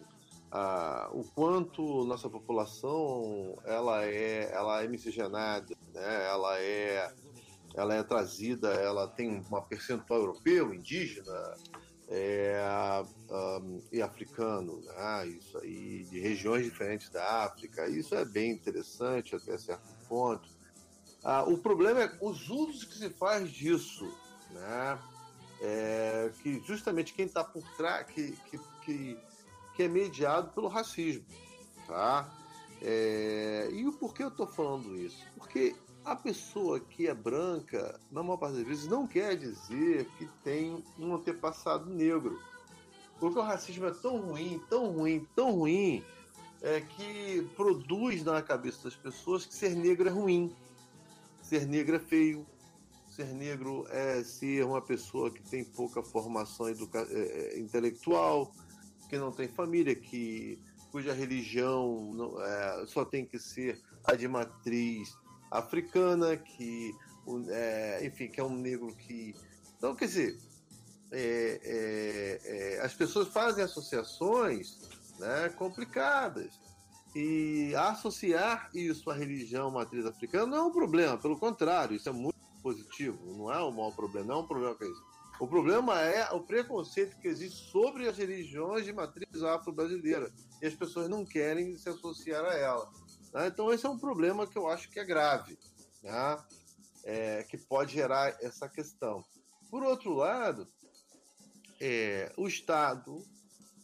ah, 0.51 1.09
o 1.13 1.23
quanto 1.23 2.03
nossa 2.03 2.29
população 2.29 3.57
ela 3.65 4.03
é, 4.03 4.51
ela 4.53 4.83
é 4.83 4.87
miscigenada, 4.87 5.75
né? 5.93 6.27
ela 6.27 6.59
é 6.59 7.11
ela 7.73 7.95
é 7.95 8.03
trazida, 8.03 8.73
ela 8.73 9.07
tem 9.07 9.41
uma 9.49 9.61
percentual 9.61 10.19
europeu, 10.19 10.73
indígena 10.73 11.55
é, 12.13 12.61
um, 13.29 13.81
e 13.89 14.01
africano, 14.01 14.81
né? 14.81 15.27
isso 15.27 15.57
aí, 15.57 16.03
de 16.03 16.19
regiões 16.19 16.65
diferentes 16.65 17.09
da 17.09 17.45
África. 17.45 17.87
Isso 17.87 18.13
é 18.13 18.25
bem 18.25 18.51
interessante 18.51 19.33
até 19.33 19.57
certo 19.57 19.87
ponto. 20.09 20.49
Ah, 21.23 21.43
o 21.43 21.57
problema 21.57 22.01
é 22.03 22.17
os 22.19 22.49
usos 22.49 22.83
que 22.83 22.95
se 22.95 23.09
faz 23.11 23.49
disso, 23.49 24.05
né? 24.51 24.99
É, 25.61 26.31
que 26.41 26.59
justamente 26.65 27.13
quem 27.13 27.25
está 27.25 27.43
por 27.43 27.63
trás, 27.77 28.07
que, 28.07 28.31
que, 28.49 28.59
que, 28.83 29.17
que, 29.75 29.83
é 29.83 29.87
mediado 29.87 30.51
pelo 30.51 30.67
racismo, 30.67 31.23
tá? 31.87 32.29
É, 32.81 33.69
e 33.71 33.87
o 33.87 33.93
porquê 33.93 34.23
eu 34.23 34.29
estou 34.29 34.47
falando 34.47 34.97
isso? 34.97 35.23
Porque 35.37 35.75
a 36.03 36.15
pessoa 36.15 36.79
que 36.79 37.07
é 37.07 37.13
branca, 37.13 37.99
na 38.11 38.23
maior 38.23 38.37
parte 38.37 38.57
das 38.57 38.67
vezes, 38.67 38.87
não 38.87 39.07
quer 39.07 39.37
dizer 39.37 40.05
que 40.17 40.25
tem 40.43 40.83
um 40.97 41.13
antepassado 41.13 41.89
negro. 41.89 42.39
Porque 43.19 43.37
o 43.37 43.43
racismo 43.43 43.85
é 43.85 43.91
tão 43.91 44.19
ruim, 44.19 44.59
tão 44.69 44.91
ruim, 44.91 45.27
tão 45.35 45.51
ruim, 45.51 46.03
é 46.61 46.81
que 46.81 47.47
produz 47.55 48.23
na 48.23 48.41
cabeça 48.41 48.83
das 48.85 48.95
pessoas 48.95 49.45
que 49.45 49.53
ser 49.53 49.75
negro 49.75 50.07
é 50.07 50.11
ruim, 50.11 50.55
ser 51.41 51.67
negro 51.67 51.95
é 51.95 51.99
feio, 51.99 52.45
ser 53.07 53.27
negro 53.27 53.85
é 53.89 54.23
ser 54.23 54.65
uma 54.65 54.81
pessoa 54.81 55.29
que 55.29 55.41
tem 55.43 55.63
pouca 55.63 56.01
formação 56.01 56.67
é, 56.67 56.71
é 56.71 57.59
intelectual, 57.59 58.51
que 59.07 59.17
não 59.17 59.31
tem 59.31 59.47
família, 59.47 59.93
que 59.93 60.57
cuja 60.91 61.13
religião 61.13 62.11
não, 62.13 62.41
é, 62.41 62.85
só 62.87 63.05
tem 63.05 63.25
que 63.25 63.37
ser 63.37 63.79
a 64.03 64.15
de 64.15 64.27
matriz 64.27 65.15
africana, 65.51 66.37
que, 66.37 66.95
é, 67.49 68.05
enfim, 68.05 68.29
que 68.29 68.39
é 68.39 68.43
um 68.43 68.55
negro 68.55 68.95
que. 68.95 69.35
Então, 69.77 69.95
quer 69.95 70.05
dizer, 70.05 70.39
é, 71.11 71.59
é, 71.63 72.41
é, 72.43 72.81
as 72.81 72.93
pessoas 72.93 73.27
fazem 73.27 73.63
associações 73.63 74.79
né, 75.19 75.49
complicadas. 75.49 76.59
E 77.13 77.75
associar 77.75 78.69
isso 78.73 79.09
à 79.09 79.13
religião 79.13 79.69
matriz 79.69 80.05
africana 80.05 80.45
não 80.45 80.57
é 80.57 80.61
um 80.63 80.71
problema, 80.71 81.17
pelo 81.17 81.37
contrário, 81.37 81.93
isso 81.93 82.07
é 82.07 82.11
muito 82.11 82.39
positivo, 82.63 83.19
não 83.35 83.51
é 83.51 83.61
um 83.61 83.71
mau 83.71 83.91
problema, 83.91 84.27
não 84.27 84.35
é 84.35 84.39
um 84.43 84.47
problema 84.47 84.75
que 84.75 84.85
isso. 84.85 85.03
O 85.37 85.47
problema 85.47 85.99
é 85.99 86.31
o 86.31 86.39
preconceito 86.39 87.17
que 87.17 87.27
existe 87.27 87.69
sobre 87.71 88.07
as 88.07 88.15
religiões 88.15 88.85
de 88.85 88.93
matriz 88.93 89.43
afro-brasileira. 89.43 90.31
E 90.61 90.67
as 90.67 90.75
pessoas 90.75 91.09
não 91.09 91.25
querem 91.25 91.75
se 91.75 91.89
associar 91.89 92.45
a 92.45 92.53
ela. 92.53 92.87
Né? 93.33 93.47
Então, 93.47 93.71
esse 93.73 93.85
é 93.85 93.89
um 93.89 93.97
problema 93.97 94.47
que 94.47 94.57
eu 94.57 94.67
acho 94.67 94.89
que 94.89 94.99
é 94.99 95.05
grave, 95.05 95.57
né? 96.03 96.37
é, 97.03 97.43
que 97.43 97.57
pode 97.57 97.93
gerar 97.93 98.37
essa 98.41 98.67
questão. 98.67 99.23
Por 99.69 99.83
outro 99.83 100.13
lado, 100.13 100.67
é, 101.79 102.31
o 102.37 102.47
Estado 102.47 103.23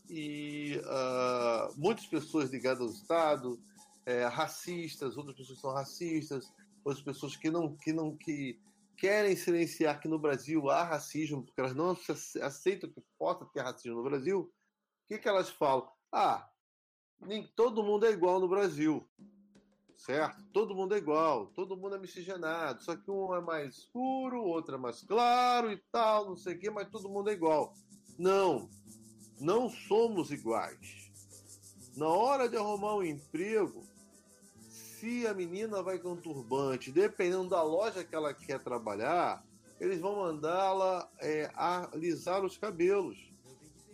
e 0.09 0.79
uh, 0.83 1.73
muitas 1.77 2.05
pessoas 2.05 2.49
ligadas 2.49 2.81
ao 2.81 2.89
Estado, 2.89 3.59
é, 4.05 4.25
racistas, 4.25 5.17
outras 5.17 5.35
pessoas 5.35 5.59
são 5.59 5.71
racistas, 5.71 6.51
outras 6.83 7.03
pessoas 7.03 7.35
que 7.35 7.49
não, 7.49 7.75
que 7.75 7.91
não 7.91 8.15
que 8.15 8.59
querem 8.97 9.35
silenciar 9.35 9.99
que 9.99 10.07
no 10.07 10.17
Brasil 10.17 10.69
há 10.69 10.83
racismo, 10.83 11.43
porque 11.43 11.59
elas 11.59 11.75
não 11.75 11.97
aceitam 12.41 12.89
que 12.89 13.03
possa 13.17 13.45
ter 13.47 13.61
racismo 13.61 13.97
no 13.97 14.03
Brasil, 14.03 14.41
o 14.41 15.07
que, 15.07 15.17
que 15.17 15.27
elas 15.27 15.49
falam? 15.49 15.87
Ah, 16.11 16.49
nem 17.19 17.45
todo 17.55 17.83
mundo 17.83 18.05
é 18.05 18.11
igual 18.11 18.39
no 18.39 18.47
Brasil 18.47 19.07
certo? 19.97 20.43
Todo 20.53 20.75
mundo 20.75 20.93
é 20.95 20.97
igual, 20.97 21.47
todo 21.47 21.75
mundo 21.75 21.95
é 21.95 21.99
miscigenado, 21.99 22.83
só 22.83 22.95
que 22.95 23.09
um 23.09 23.35
é 23.35 23.41
mais 23.41 23.75
escuro, 23.75 24.43
outro 24.43 24.75
é 24.75 24.77
mais 24.77 25.01
claro 25.01 25.71
e 25.71 25.77
tal, 25.91 26.29
não 26.29 26.37
sei 26.37 26.55
o 26.55 26.59
quê, 26.59 26.69
mas 26.69 26.89
todo 26.89 27.09
mundo 27.09 27.29
é 27.29 27.33
igual. 27.33 27.73
Não, 28.17 28.69
não 29.39 29.69
somos 29.69 30.31
iguais. 30.31 31.11
Na 31.95 32.07
hora 32.07 32.47
de 32.47 32.55
arrumar 32.55 32.95
um 32.95 33.03
emprego, 33.03 33.83
se 34.69 35.25
a 35.25 35.33
menina 35.33 35.81
vai 35.81 35.97
com 35.97 36.15
turbante, 36.15 36.91
dependendo 36.91 37.49
da 37.49 37.63
loja 37.63 38.03
que 38.03 38.15
ela 38.15 38.33
quer 38.33 38.59
trabalhar, 38.59 39.43
eles 39.79 39.99
vão 39.99 40.17
mandá-la 40.17 41.09
é, 41.19 41.51
alisar 41.55 42.43
os 42.43 42.57
cabelos, 42.57 43.17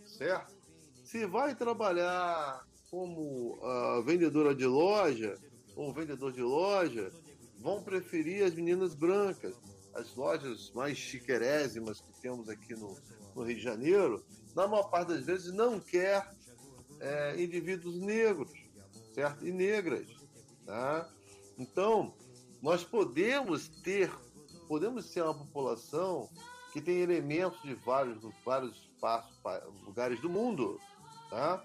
certo? 0.04 0.54
Se 1.02 1.26
vai 1.26 1.54
trabalhar 1.54 2.66
como 2.90 3.58
uh, 3.58 4.02
vendedora 4.02 4.54
de 4.54 4.66
loja 4.66 5.38
ou 5.76 5.92
vendedor 5.92 6.32
de 6.32 6.42
loja, 6.42 7.12
vão 7.58 7.82
preferir 7.82 8.44
as 8.44 8.54
meninas 8.54 8.94
brancas. 8.94 9.54
As 9.94 10.14
lojas 10.14 10.72
mais 10.74 10.98
chiquerésimas 10.98 12.00
que 12.00 12.20
temos 12.20 12.48
aqui 12.48 12.74
no, 12.74 12.96
no 13.34 13.42
Rio 13.42 13.56
de 13.56 13.62
Janeiro, 13.62 14.24
na 14.54 14.66
maior 14.66 14.90
parte 14.90 15.08
das 15.08 15.24
vezes 15.24 15.52
não 15.52 15.78
quer 15.78 16.28
é, 17.00 17.42
indivíduos 17.42 18.00
negros, 18.00 18.52
certo? 19.12 19.46
E 19.46 19.52
negras, 19.52 20.08
tá? 20.66 21.08
Então, 21.58 22.14
nós 22.60 22.82
podemos 22.82 23.68
ter, 23.82 24.10
podemos 24.66 25.06
ser 25.06 25.22
uma 25.22 25.34
população 25.34 26.28
que 26.72 26.80
tem 26.80 26.98
elementos 26.98 27.62
de 27.62 27.74
vários, 27.74 28.18
vários 28.44 28.76
espaços, 28.76 29.38
lugares 29.84 30.20
do 30.20 30.28
mundo, 30.28 30.80
tá? 31.30 31.64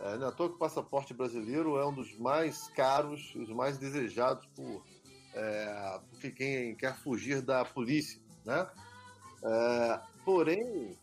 É, 0.00 0.16
não 0.16 0.26
é 0.26 0.28
à 0.30 0.32
toa 0.32 0.48
que 0.48 0.54
o 0.54 0.58
passaporte 0.58 1.12
brasileiro 1.12 1.76
é 1.76 1.86
um 1.86 1.92
dos 1.92 2.16
mais 2.18 2.68
caros, 2.68 3.34
os 3.34 3.50
mais 3.50 3.78
desejados 3.78 4.46
por 4.56 4.82
é, 5.34 6.00
porque 6.10 6.30
quem 6.30 6.74
quer 6.74 6.96
fugir 6.96 7.40
da 7.40 7.64
polícia, 7.64 8.20
né? 8.44 8.68
É, 9.42 10.00
porém, 10.24 10.98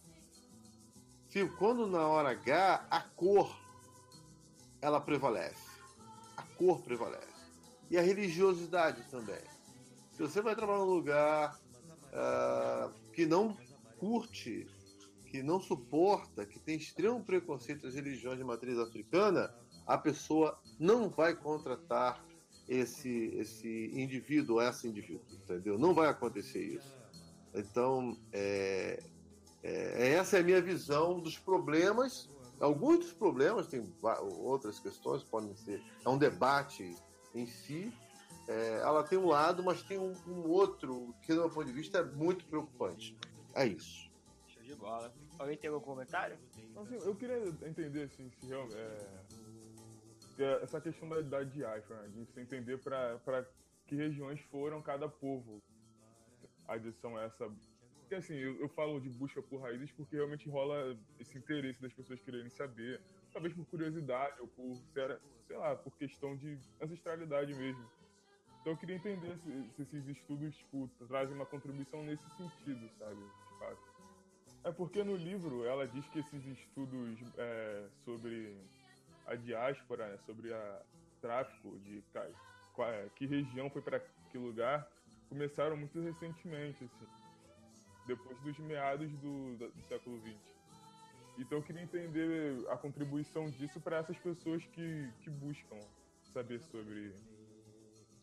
quando 1.58 1.86
na 1.86 2.08
hora 2.08 2.32
H 2.32 2.88
a 2.90 3.02
cor 3.02 3.56
ela 4.82 5.00
prevalece, 5.00 5.80
a 6.36 6.42
cor 6.42 6.82
prevalece 6.82 7.28
e 7.90 7.98
a 7.98 8.02
religiosidade 8.02 9.04
também. 9.10 9.42
Se 10.12 10.24
você 10.24 10.42
vai 10.42 10.56
trabalhar 10.56 10.80
num 10.80 10.86
lugar 10.86 11.60
uh, 12.08 12.92
que 13.14 13.26
não 13.26 13.56
curte, 14.00 14.68
que 15.28 15.44
não 15.44 15.60
suporta, 15.60 16.46
que 16.46 16.60
tem 16.60 16.78
extremo 16.78 17.24
preconceito 17.24 17.86
às 17.86 17.96
religiões 17.96 18.38
de 18.38 18.44
matriz 18.44 18.78
africana, 18.78 19.54
a 19.86 19.98
pessoa 19.98 20.60
não 20.80 21.10
vai 21.10 21.36
contratar 21.36 22.26
esse, 22.68 23.34
esse 23.36 23.92
indivíduo, 23.94 24.60
essa 24.60 24.88
indivíduo, 24.88 25.26
entendeu? 25.32 25.78
Não 25.78 25.94
vai 25.94 26.10
acontecer 26.10 26.62
isso. 26.62 26.98
Então, 27.54 28.18
é, 28.32 29.02
é, 29.64 30.14
essa 30.14 30.38
é 30.38 30.40
a 30.42 30.44
minha 30.44 30.62
visão 30.62 31.20
dos 31.20 31.38
problemas. 31.38 32.30
Alguns 32.60 33.00
dos 33.00 33.14
problemas, 33.14 33.68
tem 33.68 33.84
outras 34.40 34.80
questões, 34.80 35.24
podem 35.24 35.56
ser. 35.56 35.82
É 36.06 36.10
um 36.10 36.18
debate 36.18 36.96
em 37.34 37.46
si. 37.46 37.94
É, 38.48 38.80
ela 38.82 39.04
tem 39.04 39.18
um 39.18 39.28
lado, 39.28 39.64
mas 39.64 39.84
tem 39.84 39.98
um, 39.98 40.14
um, 40.28 40.50
outro 40.50 41.14
que, 41.22 41.34
do 41.34 41.42
meu 41.42 41.50
ponto 41.50 41.66
de 41.66 41.74
vista, 41.74 42.00
é 42.00 42.04
muito 42.04 42.46
preocupante. 42.46 43.16
É 43.54 43.66
isso. 43.66 44.07
De 44.88 44.92
bola. 44.92 45.14
Alguém 45.40 45.58
tem 45.58 45.70
algum 45.70 45.86
comentário? 45.86 46.38
Assim, 46.76 46.96
eu 46.96 47.16
queria 47.16 47.38
entender 47.68 48.04
assim, 48.04 48.30
se 48.30 48.48
realmente. 48.48 48.78
É 48.78 49.48
é 50.44 50.64
essa 50.64 50.80
questão 50.80 51.10
da, 51.10 51.22
da 51.22 51.44
diáspora, 51.44 52.04
né? 52.04 52.10
de 52.10 52.26
você 52.26 52.42
entender 52.42 52.78
para 52.80 53.46
que 53.86 53.96
regiões 53.96 54.40
foram 54.52 54.82
cada 54.82 55.08
povo. 55.08 55.62
A 56.68 56.74
adição 56.74 57.20
é 57.20 57.26
essa. 57.26 57.50
Porque 58.00 58.16
assim, 58.16 58.36
eu, 58.36 58.60
eu, 58.60 58.70
falo 58.70 59.00
de 59.00 59.10
busca 59.10 59.42
por 59.42 59.62
raízes 59.62 59.92
porque 59.92 60.16
realmente 60.16 60.50
rola 60.50 60.98
esse 61.20 61.38
interesse 61.38 61.82
das 61.82 61.92
pessoas 61.92 62.22
quererem 62.22 62.50
saber, 62.50 63.02
talvez 63.34 63.54
por 63.54 63.66
curiosidade 63.66 64.40
ou 64.40 64.48
por, 64.48 64.78
sei 65.46 65.58
lá, 65.58 65.76
por 65.76 65.96
questão 65.98 66.36
de 66.36 66.58
ancestralidade 66.82 67.54
mesmo. 67.54 67.86
Então 68.62 68.74
eu 68.74 68.78
queria 68.78 68.96
entender 68.96 69.38
se, 69.38 69.70
se 69.76 69.82
esses 69.82 70.08
estudos 70.08 70.56
tipo, 70.56 70.90
trazem 71.08 71.36
uma 71.36 71.46
contribuição 71.46 72.04
nesse 72.04 72.30
sentido, 72.36 72.90
sabe? 72.98 73.16
De 73.16 73.60
fato. 73.60 73.87
É 74.64 74.72
porque 74.72 75.04
no 75.04 75.16
livro 75.16 75.66
ela 75.66 75.88
diz 75.88 76.06
que 76.08 76.20
esses 76.20 76.46
estudos 76.46 77.20
é, 77.38 77.86
sobre 78.04 78.58
a 79.26 79.36
diáspora, 79.36 80.08
né, 80.08 80.18
sobre 80.26 80.54
a 80.54 80.82
tráfico 81.22 81.78
de 81.80 82.04
é, 82.80 83.10
que 83.16 83.26
região 83.26 83.70
foi 83.70 83.82
para 83.82 84.00
que 84.32 84.38
lugar, 84.38 84.88
começaram 85.30 85.76
muito 85.76 86.00
recentemente, 86.02 86.84
assim, 86.84 87.08
depois 88.06 88.40
dos 88.40 88.58
meados 88.60 89.10
do, 89.20 89.58
do 89.58 89.82
século 89.88 90.20
XX. 90.22 90.36
Então 91.38 91.60
eu 91.60 91.64
queria 91.64 91.84
entender 91.84 92.66
a 92.70 92.78
contribuição 92.78 93.50
disso 93.50 93.80
para 93.80 93.98
essas 93.98 94.18
pessoas 94.18 94.64
que, 94.68 95.10
que 95.22 95.30
buscam 95.30 95.78
saber 96.34 96.60
sobre, 96.72 97.14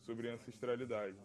sobre 0.05 0.29
ancestralidade. 0.29 1.17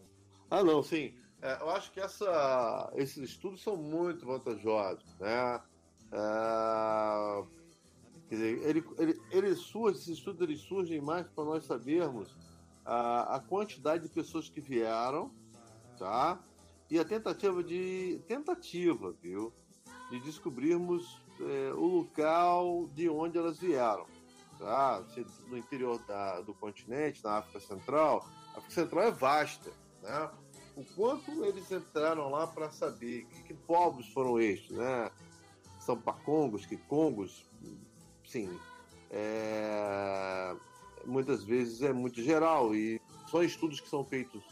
Ah, 0.50 0.62
não, 0.62 0.82
sim. 0.82 1.14
É, 1.42 1.60
eu 1.60 1.70
acho 1.70 1.90
que 1.92 2.00
essa, 2.00 2.92
esses 2.96 3.30
estudos 3.30 3.62
são 3.62 3.76
muito 3.76 4.26
vantajosos, 4.26 5.16
né? 5.18 5.60
É, 6.12 7.44
Quer 8.30 8.36
dizer, 8.36 8.68
ele, 8.68 8.84
ele, 8.96 9.22
ele 9.32 9.54
surge, 9.56 9.98
esses 9.98 10.18
estudos 10.18 10.40
eles 10.40 10.60
surgem 10.60 11.00
mais 11.00 11.26
para 11.26 11.42
nós 11.42 11.64
sabermos 11.64 12.36
a, 12.84 13.34
a 13.34 13.40
quantidade 13.40 14.04
de 14.04 14.08
pessoas 14.08 14.48
que 14.48 14.60
vieram, 14.60 15.32
tá? 15.98 16.40
E 16.88 16.96
a 16.96 17.04
tentativa 17.04 17.60
de 17.60 18.22
tentativa, 18.28 19.12
viu, 19.20 19.52
de 20.10 20.20
descobrirmos 20.20 21.20
é, 21.40 21.72
o 21.72 21.86
local 21.86 22.88
de 22.94 23.08
onde 23.08 23.36
elas 23.36 23.58
vieram, 23.58 24.06
tá? 24.60 25.04
No 25.48 25.58
interior 25.58 25.98
da, 26.06 26.40
do 26.40 26.54
continente, 26.54 27.24
na 27.24 27.38
África 27.38 27.58
Central, 27.58 28.24
a 28.54 28.58
África 28.58 28.74
Central 28.74 29.04
é 29.06 29.10
vasta, 29.10 29.72
né? 30.02 30.30
O 30.80 30.84
quanto 30.94 31.44
eles 31.44 31.70
entraram 31.70 32.30
lá 32.30 32.46
para 32.46 32.70
saber 32.70 33.26
que, 33.26 33.42
que 33.42 33.54
povos 33.54 34.08
foram 34.14 34.40
estes, 34.40 34.74
né? 34.74 35.10
São 35.78 36.00
pacongos, 36.00 36.64
que 36.64 36.78
congos, 36.78 37.44
sim, 38.26 38.48
é, 39.10 40.56
muitas 41.04 41.44
vezes 41.44 41.82
é 41.82 41.92
muito 41.92 42.22
geral 42.22 42.74
e 42.74 42.98
são 43.30 43.42
estudos 43.42 43.78
que 43.78 43.90
são 43.90 44.02
feitos 44.04 44.42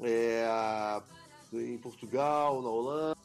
é, 0.00 0.46
em 1.52 1.78
Portugal, 1.78 2.62
na 2.62 2.68
Holanda, 2.68 3.18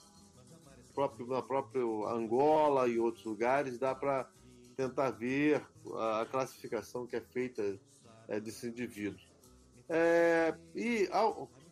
próprio, 0.96 1.28
na 1.28 1.44
própria 1.44 1.84
Angola 1.84 2.88
e 2.88 2.98
outros 2.98 3.24
lugares, 3.24 3.78
dá 3.78 3.94
para 3.94 4.28
tentar 4.76 5.12
ver 5.12 5.64
a 5.94 6.26
classificação 6.26 7.06
que 7.06 7.16
é 7.16 7.22
feita 7.22 7.80
é, 8.28 8.40
desse 8.40 8.66
indivíduo. 8.68 9.20
É, 9.88 10.56
e 10.74 11.08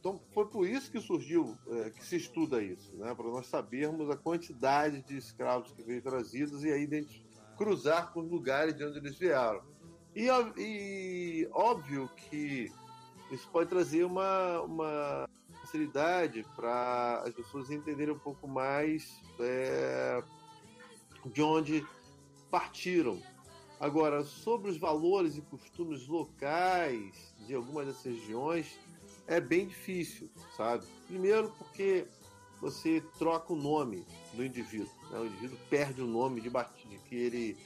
então 0.04 0.20
foi 0.34 0.46
por 0.48 0.68
isso 0.68 0.92
que 0.92 1.00
surgiu, 1.00 1.58
é, 1.66 1.90
que 1.92 2.06
se 2.06 2.18
estuda 2.18 2.62
isso, 2.62 2.94
né? 2.98 3.16
para 3.16 3.30
nós 3.30 3.48
sabermos 3.48 4.10
a 4.10 4.18
quantidade 4.18 5.02
de 5.02 5.16
escravos 5.16 5.72
que 5.72 5.82
veio 5.82 6.02
trazidos 6.02 6.62
e 6.66 6.74
aí 6.74 7.08
cruzar 7.58 8.12
com 8.12 8.20
os 8.20 8.30
lugares 8.30 8.76
de 8.76 8.84
onde 8.84 8.98
eles 8.98 9.18
vieram. 9.18 9.62
E, 10.14 10.28
e 10.58 11.48
óbvio 11.54 12.10
que 12.18 12.70
isso 13.32 13.48
pode 13.50 13.70
trazer 13.70 14.04
uma, 14.04 14.60
uma 14.64 15.30
facilidade 15.62 16.46
para 16.54 17.24
as 17.26 17.34
pessoas 17.34 17.72
entenderem 17.72 18.14
um 18.14 18.20
pouco 18.20 18.46
mais 18.46 19.22
é, 19.40 20.22
de 21.28 21.42
onde 21.42 21.88
partiram. 22.52 23.22
Agora, 23.80 24.26
sobre 24.26 24.70
os 24.70 24.78
valores 24.78 25.38
e 25.38 25.42
costumes 25.42 26.08
locais 26.08 27.34
de 27.48 27.56
algumas 27.56 27.88
dessas 27.88 28.04
regiões, 28.04 28.78
é 29.28 29.40
bem 29.40 29.68
difícil, 29.68 30.30
sabe? 30.56 30.86
Primeiro 31.08 31.50
porque 31.58 32.08
você 32.60 33.04
troca 33.18 33.54
o 33.54 33.56
nome 33.56 34.06
do 34.34 34.44
indivíduo. 34.44 34.92
Né? 35.12 35.20
O 35.20 35.26
indivíduo 35.26 35.58
perde 35.70 36.02
o 36.02 36.08
nome 36.08 36.42
de, 36.42 36.50
de 36.50 36.98
que, 37.10 37.16
ele, 37.16 37.58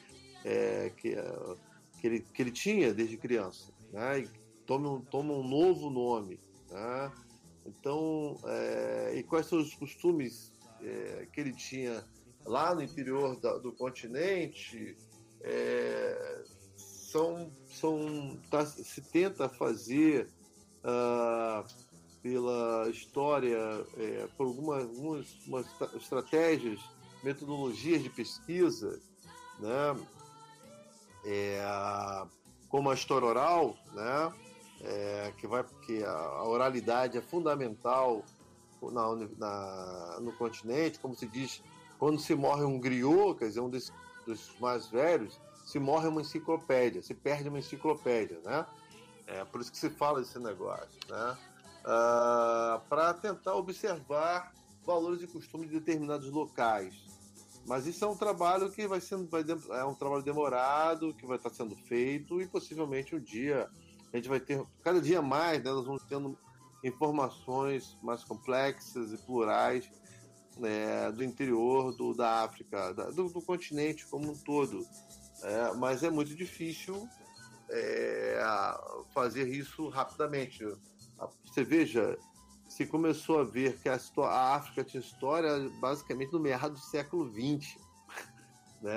é, 0.43 0.91
que, 0.97 1.13
é, 1.13 1.55
que, 1.99 2.07
ele, 2.07 2.19
que 2.33 2.41
ele 2.41 2.51
tinha 2.51 2.93
desde 2.93 3.17
criança. 3.17 3.71
Né? 3.91 4.21
E 4.21 4.29
toma, 4.65 4.89
um, 4.93 5.01
toma 5.01 5.33
um 5.33 5.47
novo 5.47 5.89
nome. 5.89 6.39
Né? 6.71 7.11
Então, 7.65 8.39
é, 8.45 9.13
e 9.17 9.23
quais 9.23 9.45
são 9.45 9.59
os 9.59 9.73
costumes 9.75 10.51
é, 10.81 11.27
que 11.31 11.39
ele 11.41 11.53
tinha 11.53 12.03
lá 12.45 12.73
no 12.73 12.81
interior 12.81 13.39
da, 13.39 13.57
do 13.57 13.71
continente? 13.71 14.97
É, 15.41 16.43
são, 16.75 17.51
são 17.67 18.39
tá, 18.49 18.65
se 18.65 19.01
tenta 19.01 19.47
fazer 19.47 20.27
uh, 20.87 21.67
pela 22.21 22.89
história, 22.89 23.57
é, 23.97 24.27
por 24.37 24.47
algumas, 24.47 24.83
algumas 24.83 25.65
estratégias, 25.95 26.79
metodologias 27.23 28.01
de 28.01 28.09
pesquisa, 28.09 28.99
né? 29.59 29.95
É, 31.25 31.63
como 32.69 32.89
a 32.89 32.93
história 32.93 33.27
oral, 33.27 33.75
né? 33.93 34.33
É, 34.81 35.33
que 35.37 35.47
vai 35.47 35.63
porque 35.63 36.03
a 36.05 36.43
oralidade 36.43 37.17
é 37.17 37.21
fundamental 37.21 38.23
na, 38.81 39.15
na, 39.37 40.19
no 40.21 40.31
continente, 40.33 40.99
como 40.99 41.15
se 41.15 41.25
diz, 41.27 41.63
quando 41.97 42.19
se 42.19 42.35
morre 42.35 42.63
um 42.63 42.79
griot, 42.79 43.39
quer 43.39 43.47
dizer, 43.47 43.61
um 43.61 43.69
dos 43.69 43.91
mais 44.59 44.87
velhos, 44.87 45.39
se 45.65 45.79
morre 45.79 46.07
uma 46.07 46.21
enciclopédia, 46.21 47.01
se 47.01 47.13
perde 47.13 47.49
uma 47.49 47.59
enciclopédia, 47.59 48.39
né? 48.45 48.65
É 49.27 49.43
por 49.45 49.61
isso 49.61 49.71
que 49.71 49.77
se 49.77 49.89
fala 49.89 50.21
desse 50.21 50.39
negócio, 50.39 50.99
né? 51.09 51.37
ah, 51.87 52.81
para 52.89 53.13
tentar 53.13 53.55
observar 53.55 54.53
valores 54.85 55.21
e 55.21 55.27
costumes 55.27 55.69
de 55.69 55.79
determinados 55.79 56.29
locais. 56.29 56.93
Mas 57.65 57.85
isso 57.85 58.03
é 58.03 58.07
um 58.07 58.15
trabalho 58.15 58.71
que 58.71 58.87
vai 58.87 59.01
sendo 59.01 59.27
vai, 59.27 59.43
é 59.77 59.83
um 59.83 59.93
trabalho 59.93 60.23
demorado, 60.23 61.13
que 61.13 61.25
vai 61.25 61.37
estar 61.37 61.49
sendo 61.49 61.75
feito 61.75 62.41
e 62.41 62.47
possivelmente 62.47 63.15
um 63.15 63.19
dia 63.19 63.69
a 64.11 64.15
gente 64.15 64.29
vai 64.29 64.39
ter 64.39 64.63
cada 64.81 65.01
dia 65.01 65.21
mais, 65.21 65.61
né, 65.63 65.71
nós 65.71 65.85
vamos 65.85 66.03
tendo 66.03 66.37
informações 66.83 67.97
mais 68.01 68.23
complexas 68.23 69.11
e 69.11 69.17
plurais 69.17 69.89
né, 70.57 71.11
do 71.11 71.23
interior 71.23 71.93
do, 71.93 72.13
da 72.13 72.43
África, 72.43 72.93
da, 72.93 73.09
do, 73.09 73.29
do, 73.29 73.41
continente 73.41 74.05
como 74.07 74.31
um 74.31 74.35
todo. 74.35 74.85
É, 75.43 75.73
mas 75.75 76.03
é 76.03 76.09
muito 76.09 76.33
difícil 76.33 77.07
é, 77.69 78.39
fazer 79.13 79.47
isso 79.47 79.89
rapidamente. 79.89 80.63
Você 81.43 81.63
veja, 81.63 82.17
se 82.67 82.85
começou 82.85 83.39
a 83.39 83.43
ver 83.43 83.77
que 83.79 83.89
a, 83.89 83.99
a 84.23 84.55
África 84.55 84.83
tinha 84.83 85.01
história 85.01 85.69
basicamente 85.79 86.31
no 86.33 86.39
meado 86.39 86.73
do 86.73 86.79
século 86.79 87.31
XX. 87.31 87.75
Né? 88.79 88.93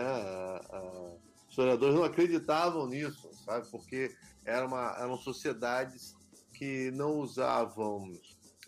historiadores 1.48 1.94
não 1.94 2.05
acreditavam 2.05 2.86
nisso, 2.86 3.30
sabe? 3.44 3.66
Porque 3.70 4.14
era 4.44 4.66
uma, 4.66 4.94
eram 4.98 5.16
sociedades 5.16 6.14
que 6.55 6.90
não 6.92 7.18
usavam 7.18 8.12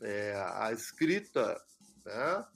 é, 0.00 0.34
a 0.56 0.72
escrita, 0.72 1.60
né? 2.04 2.46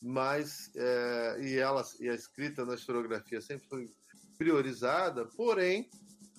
mas 0.00 0.70
é, 0.76 1.36
e, 1.40 1.58
ela, 1.58 1.84
e 2.00 2.08
a 2.08 2.14
escrita 2.14 2.64
na 2.64 2.74
historiografia 2.74 3.40
sempre 3.40 3.66
foi 3.68 3.90
priorizada, 4.38 5.26
porém, 5.36 5.90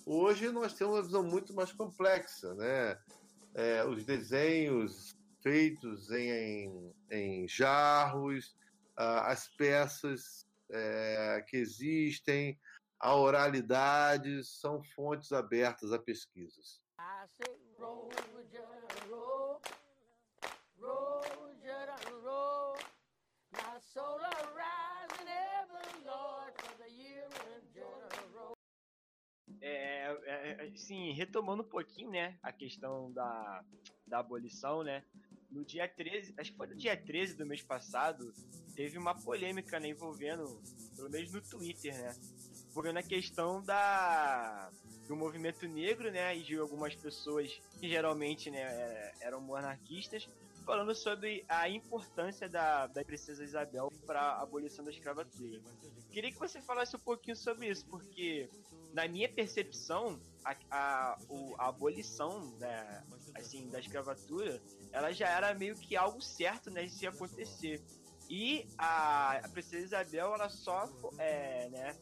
hoje 0.05 0.49
nós 0.49 0.73
temos 0.73 0.95
uma 0.95 1.01
visão 1.01 1.23
muito 1.23 1.53
mais 1.53 1.71
complexa, 1.71 2.53
né? 2.55 2.99
É, 3.55 3.83
os 3.85 4.03
desenhos 4.03 5.15
feitos 5.41 6.09
em, 6.11 6.93
em 7.11 7.47
jarros, 7.47 8.55
as 8.95 9.47
peças 9.49 10.47
é, 10.71 11.43
que 11.47 11.57
existem, 11.57 12.59
a 12.99 13.15
oralidade 13.15 14.43
são 14.43 14.81
fontes 14.81 15.31
abertas 15.31 15.91
a 15.91 15.99
pesquisas. 15.99 16.81
É, 29.65 30.17
é, 30.25 30.71
sim, 30.75 31.13
retomando 31.13 31.63
um 31.63 31.65
pouquinho, 31.65 32.11
né, 32.11 32.37
a 32.43 32.51
questão 32.51 33.09
da, 33.13 33.63
da 34.05 34.19
abolição, 34.19 34.83
né, 34.83 35.01
no 35.49 35.63
dia 35.63 35.87
13, 35.87 36.33
acho 36.37 36.51
que 36.51 36.57
foi 36.57 36.67
no 36.67 36.75
dia 36.75 36.97
13 36.97 37.35
do 37.35 37.45
mês 37.45 37.63
passado, 37.63 38.33
teve 38.75 38.97
uma 38.97 39.15
polêmica, 39.15 39.79
né, 39.79 39.87
envolvendo, 39.87 40.61
pelo 40.97 41.09
menos 41.09 41.31
no 41.31 41.41
Twitter, 41.41 41.93
né, 41.97 42.13
envolvendo 42.69 42.97
a 42.97 43.03
questão 43.03 43.63
da 43.63 44.69
do 45.07 45.15
movimento 45.15 45.65
negro, 45.65 46.11
né, 46.11 46.35
e 46.35 46.43
de 46.43 46.57
algumas 46.57 46.93
pessoas 46.95 47.49
que 47.79 47.87
geralmente, 47.87 48.51
né, 48.51 48.59
é, 48.59 49.13
eram 49.21 49.39
monarquistas, 49.39 50.27
falando 50.63 50.95
sobre 50.95 51.45
a 51.47 51.69
importância 51.69 52.47
da, 52.49 52.87
da 52.87 53.03
princesa 53.03 53.43
Isabel 53.43 53.91
para 54.05 54.19
a 54.19 54.41
abolição 54.41 54.83
da 54.83 54.91
escravatura. 54.91 55.61
Queria 56.11 56.31
que 56.31 56.39
você 56.39 56.61
falasse 56.61 56.95
um 56.95 56.99
pouquinho 56.99 57.35
sobre 57.35 57.69
isso, 57.69 57.85
porque 57.85 58.49
na 58.93 59.07
minha 59.07 59.27
percepção, 59.27 60.19
a, 60.45 60.55
a, 60.69 61.17
a 61.57 61.67
abolição 61.67 62.57
da, 62.59 63.03
assim, 63.35 63.69
da 63.69 63.79
escravatura, 63.79 64.61
ela 64.91 65.11
já 65.11 65.27
era 65.27 65.53
meio 65.53 65.75
que 65.75 65.95
algo 65.95 66.21
certo, 66.21 66.69
né, 66.69 66.83
de 66.83 66.91
se 66.91 67.07
acontecer. 67.07 67.81
E 68.29 68.67
a, 68.77 69.37
a 69.37 69.49
princesa 69.49 69.83
Isabel, 69.83 70.33
ela 70.33 70.49
só, 70.49 70.87
é, 71.17 71.69
né, 71.69 71.97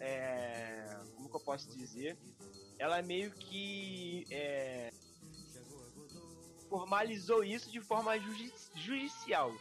é, 0.00 0.96
como 1.14 1.28
que 1.28 1.36
eu 1.36 1.40
posso 1.40 1.70
dizer, 1.70 2.16
ela 2.78 3.00
meio 3.02 3.30
que 3.32 4.26
é, 4.30 4.90
formalizou 6.72 7.44
isso 7.44 7.70
de 7.70 7.82
forma 7.82 8.12
judicial. 8.74 9.54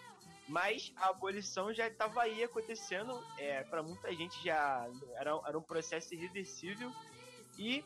Mas 0.47 0.93
a 0.95 1.09
abolição 1.09 1.73
já 1.73 1.87
estava 1.87 2.21
aí 2.21 2.41
acontecendo, 2.41 3.21
é, 3.37 3.63
para 3.63 3.83
muita 3.83 4.13
gente 4.15 4.41
já 4.41 4.89
era, 5.15 5.31
era 5.45 5.57
um 5.57 5.61
processo 5.61 6.13
irreversível. 6.13 6.89
E 7.57 7.83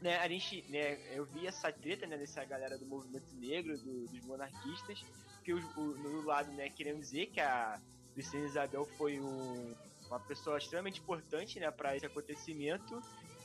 né, 0.00 0.18
a 0.18 0.28
gente, 0.28 0.64
né, 0.70 1.00
eu 1.16 1.24
vi 1.24 1.48
essa 1.48 1.72
treta 1.72 2.06
né, 2.06 2.16
dessa 2.16 2.44
galera 2.44 2.78
do 2.78 2.86
movimento 2.86 3.34
negro, 3.34 3.76
do, 3.76 4.06
dos 4.06 4.24
monarquistas, 4.24 5.04
que 5.42 5.52
o, 5.52 5.58
o, 5.76 5.82
no 5.98 6.22
lado 6.22 6.52
né, 6.52 6.70
querendo 6.70 7.00
dizer 7.00 7.26
que 7.26 7.40
a 7.40 7.80
Princesa 8.12 8.46
Isabel 8.46 8.84
foi 8.96 9.18
um, 9.18 9.74
uma 10.06 10.20
pessoa 10.20 10.58
extremamente 10.58 11.00
importante 11.00 11.58
né, 11.58 11.72
para 11.72 11.96
esse 11.96 12.06
acontecimento. 12.06 13.02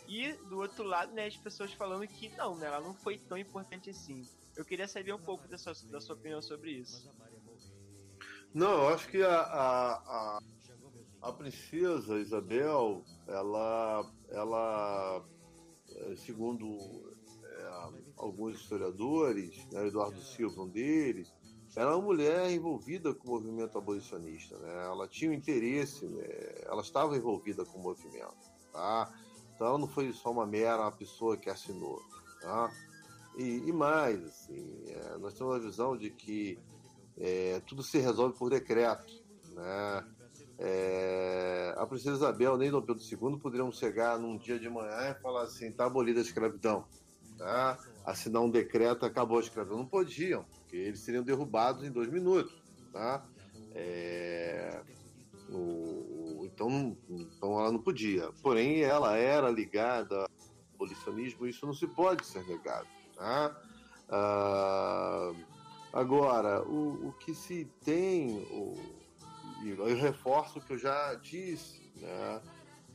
E 0.07 0.33
do 0.49 0.59
outro 0.59 0.83
lado, 0.83 1.11
né, 1.13 1.25
as 1.25 1.37
pessoas 1.37 1.73
falando 1.73 2.07
que 2.07 2.29
não, 2.29 2.55
né, 2.55 2.67
ela 2.67 2.79
não 2.79 2.93
foi 2.93 3.17
tão 3.17 3.37
importante 3.37 3.89
assim. 3.89 4.23
Eu 4.59 4.65
queria 4.65 4.89
saber 4.89 5.13
um 5.13 5.21
pouco 5.21 5.47
da 5.47 5.57
sua 5.57 6.15
opinião 6.15 6.41
sobre 6.41 6.71
isso. 6.71 7.09
Não, 8.53 8.73
eu 8.73 8.87
acho 8.89 9.07
que 9.07 9.23
a, 9.23 9.39
a, 9.39 9.93
a, 9.93 10.39
a 11.21 11.31
princesa 11.31 12.19
Isabel, 12.19 13.05
ela, 13.25 14.05
ela 14.27 15.25
eh, 15.89 16.15
segundo 16.17 17.15
é, 17.41 17.67
alguns 18.17 18.59
historiadores, 18.59 19.65
né, 19.71 19.87
Eduardo 19.87 20.21
Silva, 20.21 20.63
um 20.63 20.67
deles, 20.67 21.33
era 21.73 21.95
uma 21.95 22.03
mulher 22.03 22.51
envolvida 22.51 23.15
com 23.15 23.29
o 23.29 23.31
movimento 23.31 23.77
abolicionista, 23.77 24.57
né? 24.57 24.87
Ela 24.87 25.07
tinha 25.07 25.31
um 25.31 25.33
interesse, 25.33 26.05
né? 26.05 26.27
ela 26.65 26.81
estava 26.81 27.15
envolvida 27.15 27.63
com 27.63 27.79
o 27.79 27.81
movimento, 27.81 28.35
tá? 28.73 29.09
Então 29.55 29.67
ela 29.67 29.77
não 29.77 29.87
foi 29.87 30.11
só 30.11 30.31
uma 30.31 30.45
mera 30.45 30.91
pessoa 30.91 31.37
que 31.37 31.49
assinou, 31.49 32.01
tá? 32.41 32.69
E, 33.39 33.69
e 33.69 33.71
mais, 33.71 34.21
assim, 34.25 34.83
é, 34.85 35.17
nós 35.17 35.33
temos 35.33 35.55
a 35.55 35.59
visão 35.59 35.95
de 35.95 36.09
que 36.09 36.59
é, 37.17 37.61
tudo 37.65 37.81
se 37.81 37.97
resolve 37.97 38.37
por 38.37 38.49
decreto. 38.49 39.13
Né? 39.55 40.07
É, 40.57 41.73
a 41.77 41.85
princesa 41.85 42.17
Isabel 42.17 42.57
nem 42.57 42.69
Dom 42.69 42.81
Pedro 42.81 43.01
II 43.01 43.39
poderiam 43.39 43.71
chegar 43.71 44.19
num 44.19 44.37
dia 44.37 44.59
de 44.59 44.69
manhã 44.69 45.15
e 45.17 45.21
falar 45.21 45.43
assim: 45.43 45.69
está 45.69 45.85
abolida 45.85 46.19
a 46.19 46.21
escravidão. 46.21 46.83
Tá? 47.37 47.79
Assinar 48.05 48.41
um 48.41 48.49
decreto, 48.49 49.05
acabou 49.05 49.37
a 49.37 49.41
escravidão. 49.41 49.77
Não 49.77 49.85
podiam, 49.85 50.43
porque 50.43 50.75
eles 50.75 50.99
seriam 50.99 51.23
derrubados 51.23 51.85
em 51.85 51.91
dois 51.91 52.11
minutos. 52.11 52.53
Tá? 52.91 53.25
É, 53.73 54.81
o, 55.49 56.41
então, 56.43 56.97
então 57.09 57.57
ela 57.57 57.71
não 57.71 57.79
podia. 57.81 58.33
Porém, 58.41 58.81
ela 58.81 59.15
era 59.15 59.49
ligada 59.49 60.23
ao 60.23 60.27
abolicionismo, 60.75 61.47
isso 61.47 61.65
não 61.65 61.73
se 61.73 61.87
pode 61.87 62.25
ser 62.25 62.45
negado. 62.45 62.98
Tá? 63.19 63.53
Ah, 64.07 65.33
agora, 65.91 66.63
o, 66.63 67.09
o 67.09 67.13
que 67.19 67.35
se 67.35 67.65
tem, 67.83 68.39
o, 68.49 68.77
eu 69.65 69.95
reforço 69.97 70.59
o 70.59 70.61
que 70.61 70.73
eu 70.73 70.77
já 70.77 71.13
disse, 71.15 71.91
né? 71.97 72.41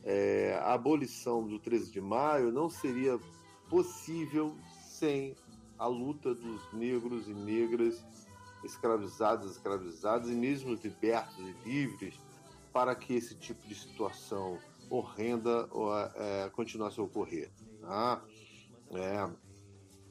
É, 0.03 0.59
a 0.61 0.73
abolição 0.73 1.47
do 1.47 1.57
13 1.57 1.91
de 1.91 2.01
maio 2.01 2.51
não 2.51 2.69
seria 2.69 3.19
possível 3.69 4.55
sem 4.87 5.35
a 5.79 5.87
luta 5.87 6.33
dos 6.33 6.73
negros 6.73 7.27
e 7.27 7.33
negras 7.33 8.03
escravizados, 8.63 9.51
escravizadas 9.51 10.29
e 10.29 10.33
mesmo 10.33 10.73
libertos 10.75 11.37
e 11.39 11.55
livres 11.67 12.19
para 12.71 12.95
que 12.95 13.13
esse 13.15 13.35
tipo 13.35 13.67
de 13.67 13.75
situação 13.75 14.59
horrenda 14.89 15.67
é, 16.15 16.49
continuasse 16.49 16.99
a 16.99 17.03
ocorrer. 17.03 17.49
Tá? 17.81 18.21
É, 18.91 19.29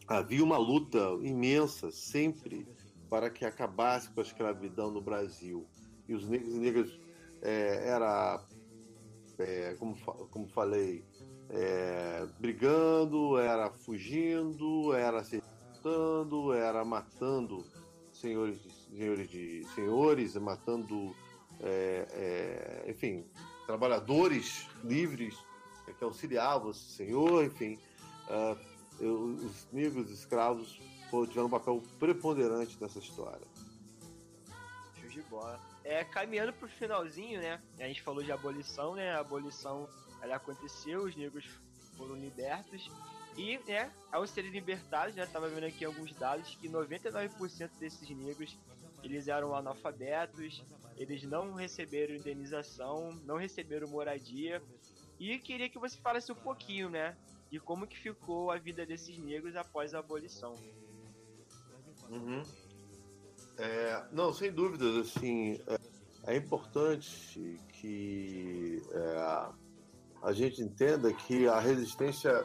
havia 0.06 0.42
uma 0.42 0.56
luta 0.56 0.98
imensa 1.22 1.90
sempre 1.90 2.66
para 3.08 3.30
que 3.30 3.44
acabasse 3.44 4.10
com 4.10 4.20
a 4.20 4.22
escravidão 4.22 4.90
no 4.90 5.00
Brasil. 5.00 5.66
E 6.08 6.14
os 6.14 6.28
negros 6.28 6.54
e 6.54 6.58
negras 6.58 7.00
é, 7.42 7.88
era, 7.88 8.44
é, 9.38 9.76
como, 9.78 9.96
como 10.30 10.48
falei, 10.48 11.04
é, 11.50 12.26
brigando, 12.38 13.38
era 13.38 13.70
fugindo, 13.70 14.92
era 14.94 15.22
se 15.22 15.42
era 16.56 16.82
matando 16.82 17.62
senhores 18.10 18.62
de 18.62 18.72
senhores, 18.72 19.28
de, 19.28 19.64
senhores 19.74 20.34
matando, 20.36 21.14
é, 21.60 22.06
é, 22.86 22.90
enfim, 22.90 23.26
trabalhadores 23.66 24.66
livres 24.82 25.36
que 25.98 26.02
auxiliavam 26.02 26.70
esse 26.70 26.90
senhor, 26.92 27.44
enfim. 27.44 27.78
Uh, 28.24 28.73
os 29.00 29.66
negros 29.72 30.10
escravos 30.10 30.80
tiveram 31.28 31.46
um 31.46 31.50
papel 31.50 31.82
preponderante 31.98 32.76
nessa 32.80 32.98
história. 32.98 33.46
Show 35.00 35.08
de 35.08 35.22
bola. 35.22 35.60
É, 35.84 36.02
caminhando 36.04 36.52
pro 36.52 36.68
finalzinho, 36.68 37.40
né? 37.40 37.60
A 37.78 37.84
gente 37.84 38.02
falou 38.02 38.22
de 38.22 38.32
abolição, 38.32 38.94
né? 38.94 39.12
A 39.12 39.20
abolição 39.20 39.88
ela 40.22 40.36
aconteceu, 40.36 41.02
os 41.02 41.14
negros 41.14 41.44
foram 41.96 42.16
libertos. 42.16 42.90
E, 43.36 43.58
né, 43.66 43.92
ao 44.12 44.26
serem 44.26 44.50
libertados, 44.50 45.14
né, 45.14 45.26
tava 45.26 45.48
vendo 45.48 45.64
aqui 45.64 45.84
alguns 45.84 46.12
dados 46.14 46.56
que 46.60 46.68
99% 46.68 47.70
desses 47.78 48.08
negros 48.10 48.56
eles 49.02 49.26
eram 49.28 49.54
analfabetos, 49.54 50.62
eles 50.96 51.24
não 51.24 51.52
receberam 51.52 52.14
indenização, 52.14 53.12
não 53.24 53.36
receberam 53.36 53.88
moradia. 53.88 54.62
E 55.18 55.38
queria 55.38 55.68
que 55.68 55.78
você 55.78 55.98
falasse 55.98 56.30
um 56.30 56.36
pouquinho, 56.36 56.88
né, 56.88 57.16
de 57.54 57.60
como 57.60 57.86
que 57.86 57.96
ficou 57.96 58.50
a 58.50 58.58
vida 58.58 58.84
desses 58.84 59.16
negros 59.16 59.54
após 59.54 59.94
a 59.94 60.00
abolição. 60.00 60.56
Uhum. 62.10 62.42
É, 63.56 64.04
não, 64.10 64.32
sem 64.32 64.50
dúvidas, 64.50 64.96
assim, 64.96 65.60
é, 65.68 66.32
é 66.32 66.36
importante 66.36 67.56
que 67.74 68.82
é, 68.90 69.16
a 70.20 70.32
gente 70.32 70.62
entenda 70.62 71.12
que 71.12 71.46
a 71.46 71.60
resistência 71.60 72.44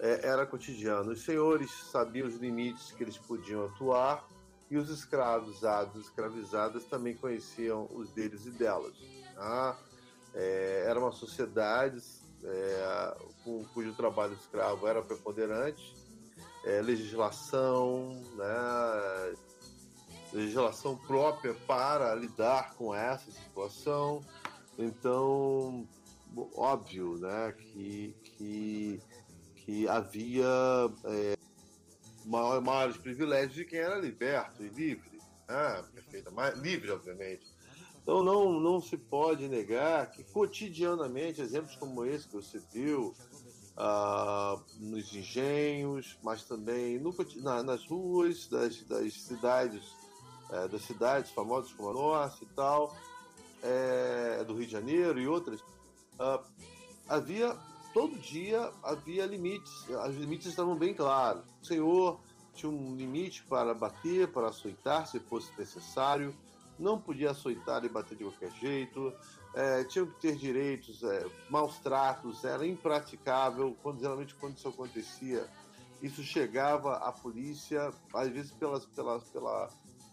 é, 0.00 0.26
era 0.26 0.44
cotidiana. 0.44 1.12
Os 1.12 1.24
senhores 1.24 1.70
sabiam 1.92 2.26
os 2.26 2.34
limites 2.34 2.90
que 2.90 3.04
eles 3.04 3.16
podiam 3.16 3.66
atuar 3.66 4.26
e 4.68 4.76
os 4.76 4.90
escravizados, 4.90 6.06
escravizadas 6.06 6.84
também 6.86 7.14
conheciam 7.14 7.88
os 7.92 8.10
deles 8.10 8.44
e 8.44 8.50
delas. 8.50 8.96
Tá? 9.36 9.78
É, 10.34 10.86
era 10.88 10.98
uma 10.98 11.12
sociedade 11.12 12.02
é, 12.44 13.16
cujo 13.72 13.94
trabalho 13.94 14.34
escravo 14.34 14.86
era 14.86 15.02
preponderante, 15.02 15.94
é, 16.64 16.80
legislação, 16.80 18.20
né, 18.36 19.34
legislação 20.32 20.96
própria 20.96 21.54
para 21.66 22.14
lidar 22.14 22.74
com 22.74 22.94
essa 22.94 23.30
situação. 23.30 24.24
Então, 24.78 25.86
óbvio, 26.54 27.18
né, 27.18 27.52
que, 27.52 28.14
que, 28.24 29.02
que 29.56 29.88
havia 29.88 30.46
é, 31.04 31.36
maiores 32.24 32.96
privilégios 32.96 33.54
de 33.54 33.64
quem 33.64 33.78
era 33.78 33.96
liberto 33.96 34.64
e 34.64 34.68
livre, 34.68 35.20
né, 35.48 35.84
perfeita, 35.94 36.30
mais, 36.30 36.56
livre, 36.58 36.90
obviamente. 36.90 37.51
Então, 38.12 38.22
não, 38.22 38.60
não 38.60 38.78
se 38.78 38.98
pode 38.98 39.48
negar 39.48 40.10
que 40.10 40.22
cotidianamente, 40.22 41.40
exemplos 41.40 41.74
como 41.76 42.04
esse 42.04 42.28
que 42.28 42.34
você 42.34 42.60
viu, 42.70 43.14
ah, 43.74 44.60
nos 44.78 45.14
engenhos, 45.14 46.18
mas 46.22 46.44
também 46.44 46.98
no, 46.98 47.14
na, 47.36 47.62
nas 47.62 47.86
ruas 47.86 48.46
das, 48.48 48.82
das 48.82 49.14
cidades, 49.14 49.82
é, 50.50 50.68
das 50.68 50.82
cidades 50.82 51.30
famosas 51.30 51.72
como 51.72 51.88
a 51.88 51.94
nossa 51.94 52.44
e 52.44 52.46
tal, 52.48 52.94
é, 53.62 54.44
do 54.44 54.56
Rio 54.56 54.66
de 54.66 54.72
Janeiro 54.72 55.18
e 55.18 55.26
outras, 55.26 55.64
ah, 56.18 56.44
havia 57.08 57.56
todo 57.94 58.18
dia 58.18 58.70
havia 58.82 59.24
limites, 59.24 59.88
os 59.88 60.16
limites 60.16 60.48
estavam 60.48 60.76
bem 60.76 60.92
claros. 60.92 61.44
O 61.62 61.64
Senhor 61.64 62.20
tinha 62.52 62.70
um 62.70 62.94
limite 62.94 63.42
para 63.44 63.72
bater, 63.72 64.30
para 64.30 64.48
açoitar, 64.48 65.06
se 65.06 65.18
fosse 65.18 65.50
necessário, 65.58 66.36
não 66.82 67.00
podia 67.00 67.30
açoitar 67.30 67.84
e 67.84 67.88
bater 67.88 68.16
de 68.16 68.24
qualquer 68.24 68.50
jeito, 68.52 69.12
é, 69.54 69.84
tinham 69.84 70.06
que 70.06 70.20
ter 70.20 70.36
direitos, 70.36 71.02
é, 71.02 71.26
maus 71.48 71.78
tratos, 71.78 72.44
era 72.44 72.66
impraticável, 72.66 73.76
quando, 73.82 74.00
geralmente 74.00 74.34
quando 74.34 74.56
isso 74.56 74.68
acontecia, 74.68 75.48
isso 76.02 76.22
chegava 76.22 76.96
à 76.96 77.12
polícia, 77.12 77.92
às 78.12 78.28
vezes 78.28 78.50
pelas, 78.50 78.84
pelas, 78.86 79.24
pela, 79.24 79.70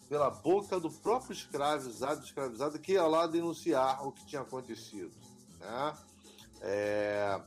pela 0.08 0.30
boca 0.30 0.80
do 0.80 0.92
próprio 0.92 1.34
escravizado, 1.34 2.24
escravizado, 2.24 2.80
que 2.80 2.94
ia 2.94 3.08
lá 3.08 3.26
denunciar 3.26 4.06
o 4.06 4.12
que 4.12 4.26
tinha 4.26 4.42
acontecido. 4.42 5.12
Né? 5.60 5.98
É, 6.62 7.42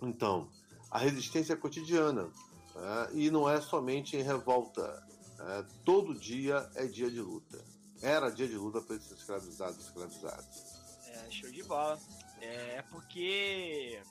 então, 0.00 0.48
a 0.90 0.98
resistência 0.98 1.52
é 1.52 1.56
cotidiana 1.56 2.30
né? 2.74 3.08
e 3.12 3.30
não 3.30 3.48
é 3.48 3.60
somente 3.60 4.16
em 4.16 4.22
revolta. 4.22 5.02
Né? 5.38 5.66
Todo 5.84 6.14
dia 6.14 6.70
é 6.74 6.86
dia 6.86 7.10
de 7.10 7.20
luta. 7.20 7.71
Era 8.02 8.30
dia 8.30 8.48
de 8.48 8.56
luta 8.56 8.80
para 8.80 8.96
esses 8.96 9.12
escravizados 9.12 9.76
e 9.76 9.80
escravizados. 9.80 10.82
É, 11.06 11.30
show 11.30 11.50
de 11.50 11.62
bola. 11.62 12.00
É 12.40 12.82
porque. 12.90 14.02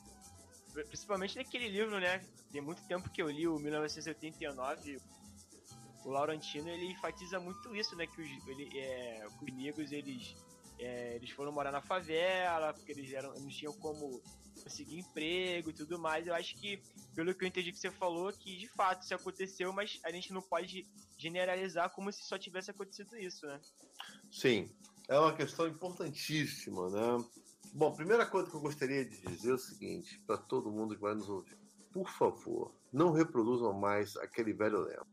Principalmente 0.73 1.35
naquele 1.35 1.67
livro, 1.67 1.99
né? 1.99 2.23
Tem 2.51 2.61
muito 2.61 2.81
tempo 2.83 3.09
que 3.09 3.21
eu 3.21 3.29
li 3.29 3.45
o 3.47 3.59
1989. 3.59 4.97
O 6.05 6.09
Laurentino 6.09 6.69
ele 6.69 6.85
enfatiza 6.91 7.39
muito 7.39 7.75
isso, 7.75 7.95
né? 7.97 8.07
Que 8.07 8.21
os, 8.21 8.47
ele, 8.47 8.79
é, 8.79 9.27
os 9.27 9.53
negros 9.53 9.91
eles, 9.91 10.35
é, 10.79 11.15
eles 11.15 11.29
foram 11.31 11.51
morar 11.51 11.71
na 11.71 11.81
favela, 11.81 12.73
porque 12.73 12.93
eles 12.93 13.11
eram, 13.11 13.33
não 13.33 13.49
tinham 13.49 13.73
como 13.73 14.21
conseguir 14.63 14.99
emprego 14.99 15.69
e 15.69 15.73
tudo 15.73 15.99
mais. 15.99 16.25
Eu 16.25 16.33
acho 16.33 16.55
que, 16.55 16.81
pelo 17.15 17.33
que 17.33 17.43
eu 17.43 17.47
entendi 17.47 17.71
que 17.71 17.79
você 17.79 17.91
falou, 17.91 18.31
que 18.31 18.57
de 18.57 18.67
fato 18.67 19.03
isso 19.03 19.13
aconteceu, 19.13 19.73
mas 19.73 19.99
a 20.03 20.11
gente 20.11 20.33
não 20.33 20.41
pode 20.41 20.87
generalizar 21.17 21.89
como 21.91 22.11
se 22.11 22.23
só 22.23 22.37
tivesse 22.37 22.71
acontecido 22.71 23.17
isso, 23.17 23.45
né? 23.45 23.59
Sim, 24.31 24.69
é 25.07 25.19
uma 25.19 25.33
questão 25.33 25.67
importantíssima, 25.67 26.89
né? 26.89 27.25
Bom, 27.73 27.93
primeira 27.93 28.25
coisa 28.25 28.49
que 28.49 28.55
eu 28.55 28.61
gostaria 28.61 29.05
de 29.05 29.21
dizer 29.21 29.51
é 29.51 29.53
o 29.53 29.57
seguinte, 29.57 30.19
para 30.25 30.37
todo 30.37 30.71
mundo 30.71 30.95
que 30.95 31.01
vai 31.01 31.15
nos 31.15 31.29
ouvir. 31.29 31.57
Por 31.91 32.09
favor, 32.09 32.73
não 32.91 33.11
reproduzam 33.11 33.73
mais 33.73 34.15
aquele 34.17 34.53
velho 34.53 34.81
lema. 34.81 35.07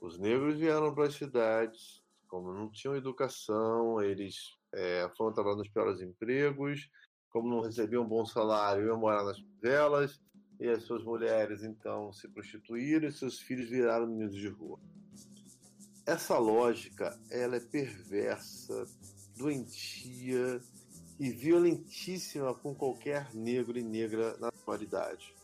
Os 0.00 0.18
negros 0.18 0.58
vieram 0.58 0.94
para 0.94 1.06
as 1.06 1.14
cidades, 1.14 2.02
como 2.26 2.52
não 2.52 2.70
tinham 2.70 2.96
educação, 2.96 4.02
eles 4.02 4.56
é, 4.72 5.08
foram 5.16 5.32
trabalhar 5.32 5.56
nos 5.56 5.68
piores 5.68 6.00
empregos, 6.00 6.90
como 7.30 7.48
não 7.48 7.60
recebiam 7.60 8.02
um 8.02 8.08
bom 8.08 8.24
salário, 8.26 8.86
iam 8.86 8.98
morar 8.98 9.24
nas 9.24 9.38
favelas, 9.38 10.20
e 10.62 10.68
as 10.68 10.84
suas 10.84 11.02
mulheres 11.02 11.64
então 11.64 12.12
se 12.12 12.28
prostituíram 12.28 13.08
e 13.08 13.12
seus 13.12 13.40
filhos 13.40 13.68
viraram 13.68 14.06
meninos 14.06 14.36
de 14.36 14.46
rua. 14.46 14.78
Essa 16.06 16.38
lógica, 16.38 17.18
ela 17.28 17.56
é 17.56 17.60
perversa, 17.60 18.86
doentia 19.36 20.60
e 21.18 21.30
violentíssima 21.30 22.54
com 22.54 22.72
qualquer 22.76 23.34
negro 23.34 23.76
e 23.76 23.82
negra 23.82 24.36
na 24.38 24.48
atualidade. 24.48 25.34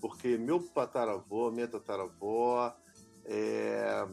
Porque 0.00 0.38
meu 0.38 0.62
tataravô, 0.62 1.50
minha 1.50 1.68
tataravó, 1.68 2.74
é, 3.26 4.08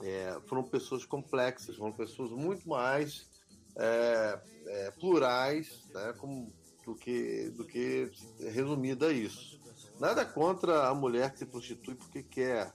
é, 0.00 0.40
foram 0.46 0.62
pessoas 0.62 1.04
complexas, 1.04 1.76
foram 1.76 1.92
pessoas 1.92 2.30
muito 2.30 2.66
mais 2.66 3.28
é, 3.76 4.40
é, 4.66 4.90
plurais 4.92 5.86
né, 5.92 6.14
como, 6.16 6.50
do, 6.86 6.94
que, 6.94 7.50
do 7.50 7.64
que 7.64 8.10
resumida 8.38 9.08
a 9.08 9.12
isso. 9.12 9.60
Nada 9.98 10.24
contra 10.24 10.88
a 10.88 10.94
mulher 10.94 11.32
que 11.32 11.40
se 11.40 11.46
prostitui 11.46 11.96
porque 11.96 12.22
quer, 12.22 12.72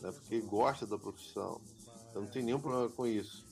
né, 0.00 0.12
porque 0.12 0.40
gosta 0.40 0.86
da 0.86 0.96
profissão. 0.96 1.60
Eu 2.14 2.22
não 2.22 2.28
tenho 2.28 2.44
nenhum 2.46 2.60
problema 2.60 2.88
com 2.88 3.06
isso. 3.06 3.46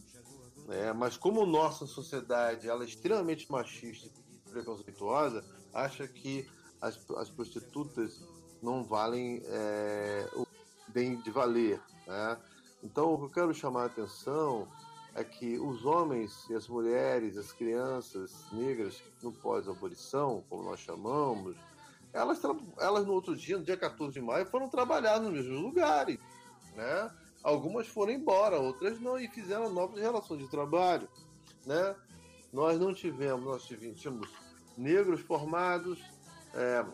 É, 0.69 0.93
mas 0.93 1.17
como 1.17 1.45
nossa 1.45 1.87
sociedade 1.87 2.69
ela 2.69 2.85
é 2.85 2.87
extremamente 2.87 3.51
machista 3.51 4.09
e 4.47 4.51
preconceituosa, 4.51 5.45
acha 5.75 6.07
que 6.07 6.49
as, 6.81 6.99
as 7.17 7.29
prostitutas 7.29 8.21
não 8.63 8.85
valem 8.85 9.43
é, 9.45 10.29
o 10.35 10.47
bem 10.89 11.21
de 11.21 11.31
valer. 11.31 11.81
Né? 12.07 12.39
Então, 12.83 13.13
o 13.13 13.19
que 13.19 13.25
eu 13.25 13.31
quero 13.31 13.55
chamar 13.55 13.83
a 13.83 13.87
atenção 13.87 14.69
é 15.17 15.25
que 15.25 15.59
os 15.59 15.87
homens 15.87 16.47
e 16.51 16.55
as 16.55 16.69
mulheres, 16.69 17.39
as 17.39 17.51
crianças 17.51 18.31
negras 18.53 19.03
no 19.23 19.33
pós-abolição, 19.33 20.45
como 20.51 20.63
nós 20.63 20.81
chamamos, 20.81 21.57
elas, 22.13 22.39
elas 22.79 23.07
no 23.07 23.15
outro 23.15 23.35
dia, 23.35 23.57
no 23.57 23.65
dia 23.65 23.79
14 23.79 24.13
de 24.13 24.21
maio, 24.21 24.45
foram 24.45 24.69
trabalhar 24.69 25.19
nos 25.19 25.33
mesmos 25.33 25.59
lugares, 25.59 26.19
né? 26.75 27.11
Algumas 27.43 27.89
foram 27.89 28.13
embora, 28.13 28.59
outras 28.59 29.01
não, 29.01 29.19
e 29.19 29.27
fizeram 29.29 29.73
novas 29.73 29.99
relações 29.99 30.43
de 30.43 30.51
trabalho, 30.51 31.09
né? 31.65 31.97
Nós 32.53 32.79
não 32.79 32.93
tivemos, 32.93 33.43
nós 33.43 33.65
tivemos 33.65 34.29
negros 34.77 35.23
formados, 35.23 35.99
é, 36.53 36.85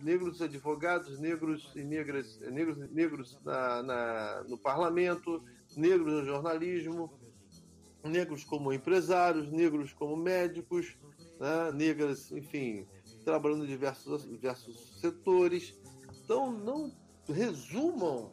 negros 0.00 0.40
advogados, 0.40 1.18
negros 1.18 1.72
e 1.74 1.82
negras, 1.82 2.38
negros, 2.38 2.78
negros 2.90 3.38
na, 3.44 3.82
na, 3.82 4.44
no 4.48 4.56
parlamento, 4.56 5.42
negros 5.76 6.12
no 6.12 6.24
jornalismo, 6.24 7.12
negros 8.04 8.44
como 8.44 8.72
empresários, 8.72 9.50
negros 9.50 9.92
como 9.92 10.16
médicos, 10.16 10.96
né? 11.40 11.72
negras, 11.72 12.30
enfim, 12.30 12.86
trabalhando 13.24 13.64
em 13.64 13.68
diversos, 13.68 14.28
diversos 14.28 15.00
setores. 15.00 15.74
Então, 16.22 16.52
não 16.52 16.92
resumam 17.28 18.32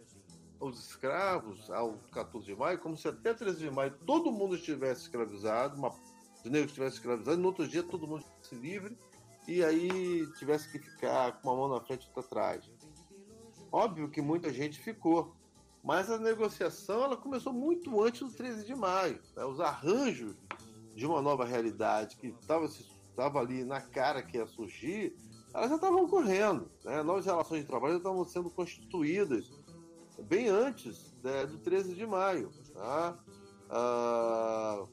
os 0.60 0.88
escravos 0.88 1.72
ao 1.72 1.94
14 2.12 2.46
de 2.46 2.56
maio 2.56 2.78
como 2.80 2.96
se 2.96 3.08
até 3.08 3.34
13 3.34 3.60
de 3.60 3.72
maio 3.72 3.92
todo 4.06 4.32
mundo 4.32 4.56
estivesse 4.56 5.02
escravizado, 5.02 5.76
uma, 5.76 5.90
os 5.90 6.44
negros 6.46 6.72
estivessem 6.72 6.98
escravizados, 6.98 7.40
no 7.40 7.48
outro 7.48 7.68
dia 7.68 7.82
todo 7.82 8.08
mundo 8.08 8.24
estivesse 8.24 8.56
livre 8.56 8.98
e 9.48 9.64
aí 9.64 10.28
tivesse 10.38 10.72
que 10.72 10.78
ficar 10.78 11.42
com 11.42 11.50
uma 11.50 11.58
mão 11.58 11.70
na 11.70 11.82
frente 11.84 12.04
e 12.04 12.08
outra 12.08 12.22
atrás. 12.22 12.72
Óbvio 13.72 14.10
que 14.10 14.22
muita 14.22 14.54
gente 14.54 14.80
ficou, 14.80 15.36
mas 15.84 16.10
a 16.10 16.18
negociação 16.18 17.04
ela 17.04 17.18
começou 17.18 17.52
muito 17.52 18.02
antes 18.02 18.22
do 18.22 18.32
13 18.32 18.66
de 18.66 18.76
maio. 18.76 19.20
Né? 19.36 19.44
Os 19.46 19.60
arranjos 19.60 20.36
de 20.96 21.06
uma 21.06 21.22
nova 21.22 21.46
realidade 21.46 22.18
que 22.18 22.28
estava 22.28 23.40
ali 23.40 23.64
na 23.64 23.82
cara 23.82 24.22
que 24.22 24.38
ia 24.38 24.46
surgir, 24.46 25.16
elas 25.54 25.70
já 25.70 25.76
estavam 25.76 26.04
ocorrendo. 26.04 26.70
Né? 26.84 27.02
Novas 27.02 27.26
relações 27.26 27.62
de 27.62 27.68
trabalho 27.68 27.94
já 27.94 27.98
estavam 28.00 28.26
sendo 28.26 28.50
constituídas 28.50 29.50
bem 30.24 30.48
antes 30.50 31.14
né, 31.24 31.46
do 31.46 31.58
13 31.58 31.96
de 31.96 32.06
maio. 32.06 32.52
Tá? 32.74 33.18
Ah, 33.70 34.86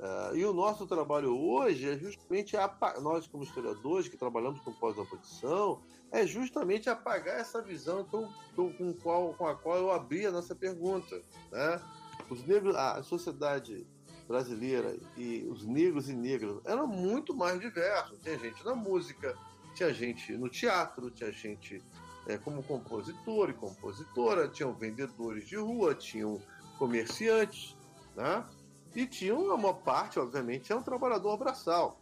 ah, 0.00 0.32
e 0.34 0.44
o 0.44 0.52
nosso 0.52 0.86
trabalho 0.86 1.38
hoje 1.38 1.88
é 1.88 1.96
justamente 1.96 2.56
apagar, 2.56 3.00
nós 3.00 3.26
como 3.26 3.44
historiadores 3.44 4.08
que 4.08 4.16
trabalhamos 4.16 4.60
com 4.60 4.72
pós-abolição, 4.72 5.80
é 6.14 6.24
justamente 6.24 6.88
apagar 6.88 7.40
essa 7.40 7.60
visão 7.60 8.04
com, 8.04 8.30
com, 8.54 8.94
qual, 8.94 9.34
com 9.34 9.48
a 9.48 9.54
qual 9.56 9.76
eu 9.78 9.90
abri 9.90 10.24
a 10.24 10.30
nossa 10.30 10.54
pergunta. 10.54 11.20
Né? 11.50 11.82
Os 12.30 12.46
negros, 12.46 12.76
a 12.76 13.02
sociedade 13.02 13.84
brasileira 14.28 14.96
e 15.16 15.44
os 15.50 15.66
negros 15.66 16.08
e 16.08 16.14
negras 16.14 16.60
eram 16.64 16.86
muito 16.86 17.34
mais 17.34 17.58
diversos. 17.60 18.16
Tinha 18.22 18.38
gente 18.38 18.64
na 18.64 18.76
música, 18.76 19.36
tinha 19.74 19.92
gente 19.92 20.36
no 20.36 20.48
teatro, 20.48 21.10
tinha 21.10 21.32
gente 21.32 21.82
é, 22.28 22.38
como 22.38 22.62
compositor 22.62 23.50
e 23.50 23.54
compositora, 23.54 24.48
tinham 24.48 24.72
vendedores 24.72 25.48
de 25.48 25.56
rua, 25.56 25.96
tinham 25.96 26.40
comerciantes, 26.78 27.76
né? 28.14 28.46
E 28.94 29.04
tinham 29.04 29.52
uma 29.52 29.74
parte, 29.74 30.20
obviamente, 30.20 30.72
é 30.72 30.76
um 30.76 30.82
trabalhador 30.82 31.36
braçal, 31.36 32.00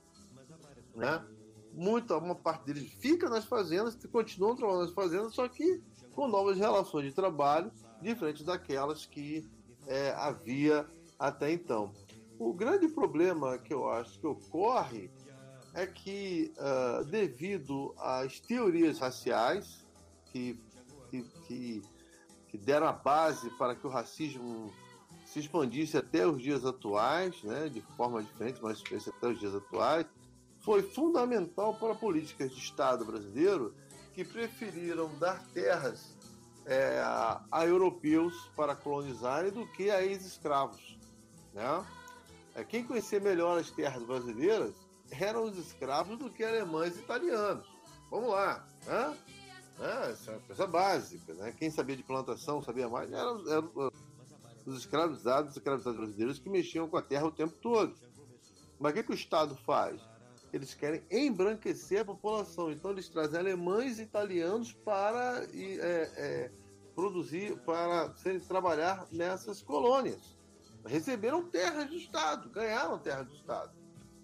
né? 0.94 1.24
Muita, 1.72 2.16
uma 2.18 2.34
parte 2.34 2.66
deles 2.66 2.90
fica 3.00 3.28
nas 3.28 3.44
fazendas, 3.44 3.96
continuam 4.10 4.54
trabalhando 4.54 4.82
nas 4.82 4.92
fazendas, 4.92 5.34
só 5.34 5.48
que 5.48 5.82
com 6.14 6.28
novas 6.28 6.58
relações 6.58 7.06
de 7.06 7.12
trabalho, 7.12 7.72
diferentes 8.00 8.44
daquelas 8.44 9.06
que 9.06 9.48
é, 9.86 10.10
havia 10.12 10.86
até 11.18 11.52
então. 11.52 11.92
O 12.38 12.52
grande 12.52 12.88
problema 12.88 13.58
que 13.58 13.72
eu 13.72 13.88
acho 13.88 14.18
que 14.18 14.26
ocorre 14.26 15.10
é 15.74 15.86
que, 15.86 16.52
uh, 16.58 17.04
devido 17.04 17.94
às 17.98 18.40
teorias 18.40 18.98
raciais 18.98 19.86
que, 20.26 20.58
que, 21.10 21.22
que, 21.46 21.82
que, 22.48 22.58
deram 22.58 22.86
a 22.86 22.92
base 22.92 23.48
para 23.50 23.74
que 23.74 23.86
o 23.86 23.90
racismo 23.90 24.72
se 25.24 25.38
expandisse 25.38 25.96
até 25.96 26.26
os 26.26 26.42
dias 26.42 26.66
atuais, 26.66 27.42
né, 27.42 27.68
de 27.68 27.80
forma 27.96 28.22
diferente, 28.22 28.60
mas 28.60 28.82
até 29.08 29.28
os 29.28 29.38
dias 29.38 29.54
atuais, 29.54 30.06
foi 30.62 30.82
fundamental 30.82 31.74
para 31.74 31.94
políticas 31.94 32.52
de 32.52 32.59
Estado 32.59 33.05
brasileiro 33.05 33.74
que 34.14 34.24
preferiram 34.24 35.10
dar 35.18 35.43
terras 35.52 36.16
é, 36.64 37.01
a, 37.01 37.66
europeus 37.66 38.34
para 38.55 38.76
colonizarem 38.76 39.51
do 39.51 39.66
que 39.66 39.90
a 39.90 40.02
ex-escravos. 40.02 40.98
Né? 41.52 41.86
É, 42.55 42.64
quem 42.64 42.84
conhecia 42.84 43.18
melhor 43.18 43.59
as 43.59 43.70
terras 43.70 44.02
brasileiras 44.05 44.74
eram 45.10 45.44
os 45.44 45.59
escravos 45.59 46.18
do 46.18 46.30
que 46.30 46.44
alemães 46.44 46.97
e 46.97 47.01
italianos. 47.01 47.66
Vamos 48.10 48.30
lá. 48.30 48.64
Né? 48.86 49.18
É, 49.80 50.10
essa 50.10 50.30
é 50.30 50.34
uma 50.34 50.47
coisa 50.47 50.66
básica. 50.66 51.34
Né? 51.34 51.52
Quem 51.59 51.70
sabia 51.70 51.97
de 51.97 52.05
plantação, 52.05 52.62
sabia 52.62 52.89
mais, 52.89 53.10
eram, 53.10 53.51
eram 53.51 53.93
os 54.64 54.78
escravizados, 54.78 55.51
os 55.51 55.56
escravizados 55.56 55.98
brasileiros 55.98 56.39
que 56.39 56.48
mexiam 56.48 56.89
com 56.89 56.97
a 56.97 57.02
terra 57.02 57.26
o 57.26 57.32
tempo 57.32 57.55
todo. 57.60 57.94
Mas 58.78 58.93
o 58.93 58.94
que, 58.94 59.02
que 59.02 59.12
o 59.12 59.14
Estado 59.14 59.56
faz? 59.56 60.01
Eles 60.52 60.74
querem 60.74 61.02
embranquecer 61.10 62.02
a 62.02 62.04
população. 62.04 62.70
Então 62.70 62.90
eles 62.90 63.08
trazem 63.08 63.40
alemães 63.40 63.98
e 63.98 64.02
italianos 64.02 64.72
para 64.72 65.44
é, 65.54 66.10
é, 66.16 66.50
produzir, 66.94 67.56
para 67.60 68.12
trabalhar 68.46 69.06
nessas 69.10 69.62
colônias 69.62 70.42
receberam 70.86 71.42
terras 71.48 71.88
do 71.88 71.96
Estado, 71.96 72.48
ganharam 72.50 72.98
terras 72.98 73.26
do 73.26 73.34
Estado, 73.34 73.72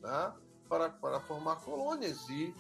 né? 0.00 0.32
para, 0.68 0.90
para 0.90 1.20
formar 1.20 1.56
colônias 1.56 2.28
e 2.28 2.54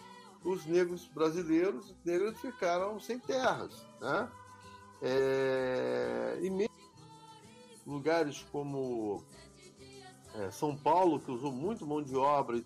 os 0.44 0.64
negros 0.66 1.06
brasileiros 1.08 1.94
negros 2.04 2.40
ficaram 2.40 2.98
sem 3.00 3.18
terras. 3.18 3.86
Né? 4.00 4.28
É, 5.02 6.38
e 6.40 6.50
mesmo 6.50 6.68
lugares 7.86 8.46
como 8.52 9.24
é, 10.34 10.50
São 10.50 10.76
Paulo, 10.76 11.20
que 11.20 11.30
usou 11.30 11.52
muito 11.52 11.86
mão 11.86 12.02
de 12.02 12.16
obra 12.16 12.62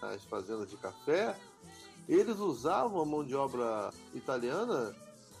nas 0.00 0.24
fazendas 0.24 0.70
de 0.70 0.76
café, 0.76 1.36
eles 2.08 2.38
usavam 2.38 3.00
a 3.00 3.04
mão 3.04 3.24
de 3.24 3.34
obra 3.34 3.92
italiana, 4.14 4.94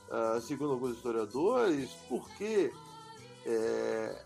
uh, 0.08 0.40
segundo 0.40 0.72
alguns 0.72 0.96
historiadores, 0.96 1.90
porque 2.08 2.72
é, 3.46 4.24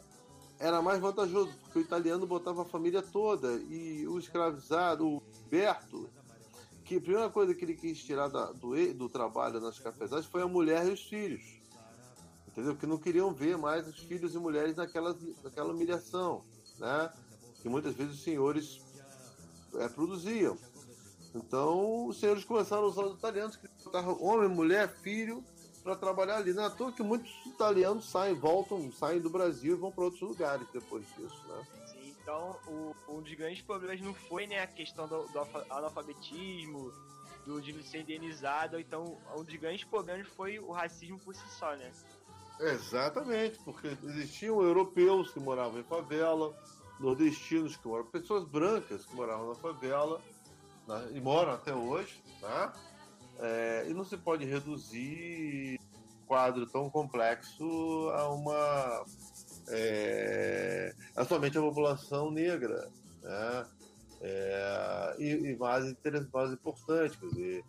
era 0.59 0.83
mais 0.83 1.01
vantajoso, 1.01 1.53
porque 1.63 1.79
o 1.79 1.83
italiano 1.83 2.27
botava 2.27 2.63
a 2.63 2.65
família 2.65 3.03
toda 3.03 3.53
e 3.69 4.07
o 4.09 4.19
escravizado, 4.19 5.07
o 5.07 5.23
Berto, 5.49 6.09
que 6.85 6.97
a 6.97 7.01
primeira 7.01 7.31
coisa 7.31 7.55
que 7.55 7.65
ele 7.65 7.75
quis 7.75 8.03
tirar 8.03 8.29
da, 8.29 8.53
do, 8.53 8.95
do 8.95 9.09
trabalho 9.09 9.61
nas 9.61 9.79
cafezadas 9.79 10.27
foi 10.27 10.43
a 10.43 10.49
mulher 10.49 10.87
e 10.87 10.91
os 10.91 11.03
filhos. 11.03 11.61
Entendeu? 12.49 12.77
Que 12.77 12.87
não 12.87 12.99
queriam 12.99 13.33
ver 13.33 13.57
mais 13.57 13.87
os 13.87 13.99
filhos 13.99 14.35
e 14.35 14.39
mulheres 14.39 14.77
naquela, 14.77 15.17
naquela 15.43 15.73
humilhação, 15.73 16.45
né? 16.79 17.11
Que 17.63 17.69
muitas 17.69 17.95
vezes 17.95 18.17
os 18.17 18.23
senhores 18.23 18.82
é, 19.77 19.89
produziam. 19.89 20.57
Então, 21.35 22.07
os 22.07 22.21
senhores 22.21 22.45
começaram 22.45 22.85
a 22.85 22.87
usar 22.87 23.03
os 23.05 23.19
italianos, 23.19 23.57
que 23.57 23.67
botavam 23.85 24.23
homem, 24.23 24.49
mulher, 24.49 24.89
filho, 24.89 25.43
para 25.83 25.97
trabalhar 25.97 26.37
ali. 26.37 26.53
Não 26.53 26.65
é 26.65 26.71
toa 26.71 26.93
que 26.93 27.03
muitos 27.03 27.31
italianos 27.47 28.11
saem, 28.11 28.35
voltam, 28.35 28.93
saem 28.93 29.21
do 29.21 29.31
Brasil 29.31 29.75
e 29.75 29.79
vão 29.79 29.91
para 29.91 30.05
outros 30.05 30.23
lugares 30.23 30.67
depois 30.73 31.07
disso, 31.17 31.43
né? 31.49 31.67
Sim, 31.87 32.15
então 32.23 32.57
o, 32.67 32.95
um 33.09 33.23
dos 33.23 33.33
grandes 33.35 33.63
problemas 33.63 34.01
não 34.01 34.15
foi 34.15 34.47
né, 34.47 34.61
a 34.61 34.67
questão 34.67 35.09
do, 35.09 35.27
do 35.29 35.39
analfabetismo, 35.71 36.93
do 37.47 37.61
de 37.61 37.83
ser 37.83 38.03
indenizado, 38.03 38.79
então 38.79 39.19
um 39.37 39.43
dos 39.43 39.57
grandes 39.57 39.85
problemas 39.85 40.29
foi 40.29 40.59
o 40.59 40.71
racismo 40.71 41.19
por 41.19 41.35
si 41.35 41.49
só, 41.51 41.75
né? 41.75 41.91
Exatamente, 42.61 43.59
porque 43.65 43.97
existiam 44.05 44.63
europeus 44.63 45.33
que 45.33 45.41
moravam 45.41 45.81
em 45.81 45.85
favela, 45.85 46.55
nordestinos 47.01 47.77
que 47.77 47.87
moravam, 47.87 48.11
pessoas 48.11 48.45
brancas 48.45 49.05
que 49.05 49.15
moravam 49.15 49.49
na 49.49 49.55
favela, 49.55 50.21
né, 50.87 51.11
e 51.13 51.21
moram 51.21 51.53
até 51.53 51.75
hoje, 51.75 52.23
né? 52.41 52.73
É, 53.39 53.87
e 53.89 53.95
não 53.95 54.05
se 54.05 54.17
pode 54.17 54.45
reduzir 54.45 55.79
um 56.23 56.27
quadro 56.27 56.67
tão 56.67 56.89
complexo 56.91 58.11
a 58.15 58.29
uma. 58.33 59.05
É, 59.69 60.95
a 61.17 61.25
somente 61.25 61.59
a 61.59 61.61
população 61.61 62.31
negra. 62.31 62.89
Né? 63.23 63.67
É, 64.21 65.17
e, 65.19 65.31
e 65.51 65.57
mais, 65.57 65.93
mais 66.33 66.53
importantes, 66.53 67.17
quer 67.17 67.27
dizer, 67.27 67.65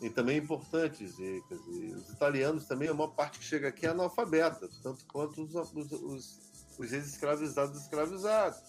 e 0.00 0.10
também 0.10 0.38
importantes. 0.38 1.18
E, 1.18 1.42
quer 1.48 1.54
dizer, 1.56 1.94
os 1.94 2.10
italianos 2.10 2.66
também, 2.66 2.88
a 2.88 2.94
maior 2.94 3.14
parte 3.14 3.38
que 3.38 3.44
chega 3.44 3.68
aqui 3.68 3.86
é 3.86 3.90
analfabeta, 3.90 4.68
tanto 4.82 5.06
quanto 5.06 5.42
os, 5.42 5.54
os, 5.54 5.92
os, 5.92 6.40
os 6.78 6.92
ex-escravizados 6.92 7.82
escravizados. 7.82 8.60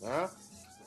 Né? 0.00 0.30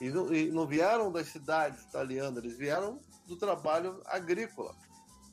E 0.01 0.09
não, 0.09 0.33
e 0.33 0.51
não 0.51 0.67
vieram 0.67 1.11
das 1.11 1.27
cidades 1.27 1.83
italianas, 1.83 2.43
eles 2.43 2.57
vieram 2.57 2.99
do 3.27 3.37
trabalho 3.37 4.01
agrícola. 4.05 4.75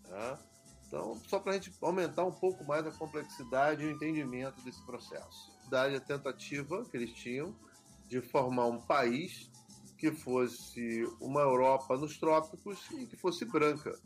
Né? 0.08 0.38
Então, 0.86 1.18
só 1.26 1.38
para 1.38 1.52
a 1.52 1.54
gente 1.54 1.72
aumentar 1.80 2.24
um 2.24 2.32
pouco 2.32 2.64
mais 2.64 2.86
a 2.86 2.90
complexidade 2.90 3.82
e 3.82 3.86
o 3.86 3.90
entendimento 3.90 4.60
desse 4.62 4.84
processo. 4.84 5.50
Da 5.70 5.86
a 5.86 6.00
tentativa 6.00 6.84
que 6.84 6.96
eles 6.96 7.12
tinham 7.14 7.56
de 8.06 8.20
formar 8.20 8.66
um 8.66 8.78
país 8.78 9.50
que 9.96 10.12
fosse 10.12 11.08
uma 11.18 11.40
Europa 11.40 11.96
nos 11.96 12.18
trópicos 12.18 12.78
e 12.90 13.06
que 13.06 13.16
fosse 13.16 13.44
branca. 13.46 13.98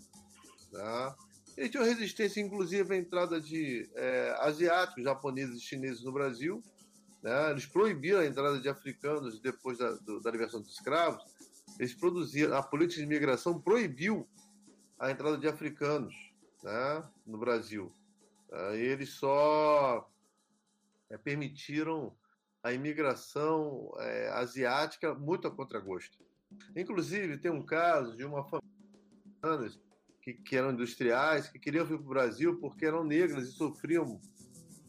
Né? 0.72 1.14
Eles 1.56 1.70
tinham 1.70 1.84
resistência, 1.84 2.40
inclusive, 2.40 2.94
à 2.94 2.98
entrada 2.98 3.40
de 3.40 3.90
é, 3.94 4.36
asiáticos, 4.40 5.02
japoneses 5.02 5.56
e 5.56 5.64
chineses 5.64 6.04
no 6.04 6.12
Brasil. 6.12 6.62
Né? 7.26 7.50
Eles 7.50 7.66
proibiram 7.66 8.20
a 8.20 8.24
entrada 8.24 8.60
de 8.60 8.68
africanos 8.68 9.40
depois 9.40 9.78
da, 9.78 9.90
do, 9.94 10.20
da 10.20 10.30
libertação 10.30 10.60
dos 10.60 10.72
escravos. 10.72 11.24
Eles 11.76 11.92
produziram, 11.92 12.56
a 12.56 12.62
política 12.62 13.00
de 13.00 13.06
imigração 13.06 13.60
proibiu 13.60 14.28
a 14.96 15.10
entrada 15.10 15.36
de 15.36 15.48
africanos 15.48 16.14
né, 16.62 17.02
no 17.26 17.36
Brasil. 17.36 17.92
Eles 18.74 19.10
só 19.10 20.08
é, 21.10 21.18
permitiram 21.18 22.16
a 22.62 22.72
imigração 22.72 23.92
é, 23.98 24.28
asiática 24.28 25.12
muito 25.12 25.48
a 25.48 25.50
contragosto. 25.50 26.24
Inclusive, 26.76 27.38
tem 27.38 27.50
um 27.50 27.66
caso 27.66 28.16
de 28.16 28.24
uma 28.24 28.44
família 28.44 29.72
que, 30.22 30.32
que 30.32 30.56
eram 30.56 30.70
industriais, 30.70 31.48
que 31.48 31.58
queriam 31.58 31.84
vir 31.84 31.98
para 31.98 32.06
o 32.06 32.08
Brasil 32.08 32.60
porque 32.60 32.86
eram 32.86 33.02
negras 33.02 33.48
e 33.48 33.52
sofriam 33.52 34.20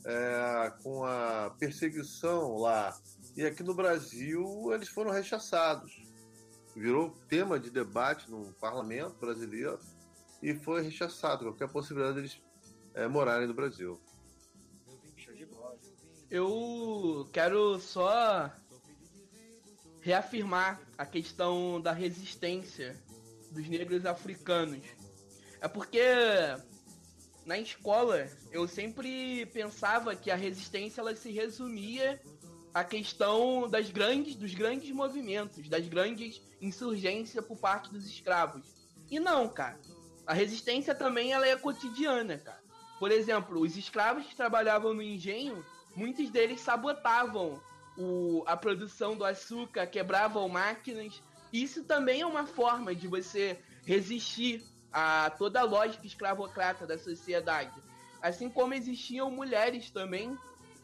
é, 0.07 0.71
com 0.81 1.03
a 1.03 1.53
perseguição 1.59 2.57
lá. 2.57 2.97
E 3.35 3.45
aqui 3.45 3.61
no 3.61 3.73
Brasil 3.73 4.71
eles 4.73 4.87
foram 4.87 5.11
rechaçados. 5.11 6.01
Virou 6.73 7.09
tema 7.27 7.59
de 7.59 7.69
debate 7.69 8.31
no 8.31 8.53
parlamento 8.53 9.17
brasileiro 9.19 9.79
e 10.41 10.55
foi 10.55 10.81
rechaçado 10.81 11.43
qualquer 11.43 11.67
possibilidade 11.67 12.15
deles 12.15 12.41
é, 12.93 13.07
morarem 13.07 13.47
no 13.47 13.53
Brasil. 13.53 13.99
Eu 16.29 17.27
quero 17.33 17.79
só 17.79 18.51
reafirmar 20.01 20.79
a 20.97 21.05
questão 21.05 21.81
da 21.81 21.91
resistência 21.91 22.95
dos 23.51 23.67
negros 23.67 24.05
africanos. 24.05 24.85
É 25.59 25.67
porque 25.67 25.99
na 27.47 27.57
escola 27.57 28.29
eu 28.51 28.67
sempre 28.67 29.45
pensava 29.47 30.13
que 30.15 30.29
a 30.29 30.35
resistência 30.35 30.99
ela 30.99 31.15
se 31.15 31.31
resumia 31.31 32.21
à 32.73 32.83
questão 32.83 33.69
das 33.69 33.89
grandes, 33.89 34.35
dos 34.35 34.53
grandes 34.53 34.91
movimentos, 34.91 35.67
das 35.69 35.87
grandes 35.87 36.41
insurgências 36.61 37.43
por 37.45 37.57
parte 37.57 37.89
dos 37.89 38.05
escravos. 38.05 38.67
E 39.09 39.17
não, 39.17 39.47
cara. 39.47 39.79
A 40.27 40.33
resistência 40.33 40.93
também 40.93 41.31
ela 41.31 41.47
é 41.47 41.55
cotidiana, 41.55 42.37
cara. 42.37 42.61
Por 42.99 43.11
exemplo, 43.11 43.61
os 43.61 43.77
escravos 43.77 44.25
que 44.25 44.35
trabalhavam 44.35 44.93
no 44.93 45.01
engenho, 45.01 45.65
muitos 45.95 46.29
deles 46.29 46.59
sabotavam 46.59 47.61
o, 47.97 48.43
a 48.45 48.57
produção 48.57 49.15
do 49.15 49.23
açúcar, 49.23 49.87
quebravam 49.87 50.49
máquinas. 50.49 51.21
Isso 51.53 51.85
também 51.85 52.21
é 52.21 52.25
uma 52.25 52.45
forma 52.45 52.93
de 52.93 53.07
você 53.07 53.57
resistir 53.85 54.61
a 54.99 55.29
toda 55.29 55.59
a 55.59 55.63
lógica 55.63 56.07
escravocrata 56.07 56.87
da 56.87 56.97
sociedade. 56.97 57.71
Assim 58.19 58.49
como 58.49 58.73
existiam 58.73 59.29
mulheres 59.29 59.91
também 59.91 60.35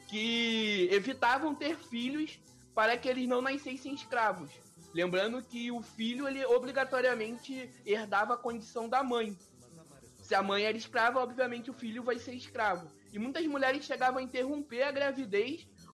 que 0.08 0.88
evitavam 0.92 1.56
ter 1.56 1.76
filhos 1.76 2.40
para 2.76 2.96
que 2.96 3.10
eles 3.10 3.28
não 3.28 3.42
nascessem 3.42 3.96
escravos. 3.96 4.52
Lembrando 4.94 5.42
que 5.42 5.72
o 5.72 5.82
filho 5.82 6.28
ele 6.28 6.46
obrigatoriamente 6.46 7.72
herdava 7.84 8.36
a 8.36 8.38
condição 8.38 8.88
da 8.88 9.02
mãe. 9.02 9.36
Se 10.22 10.36
a 10.36 10.44
mãe 10.44 10.64
era 10.64 10.78
escrava, 10.78 11.20
obviamente 11.20 11.72
o 11.72 11.74
filho 11.74 12.04
vai 12.04 12.20
ser 12.20 12.36
escravo. 12.36 12.88
E 13.12 13.18
muitas 13.18 13.44
mulheres 13.48 13.84
chegavam 13.84 14.20
a 14.20 14.24
interromper 14.24 14.84
a 14.84 14.92
gravidez 14.92 15.68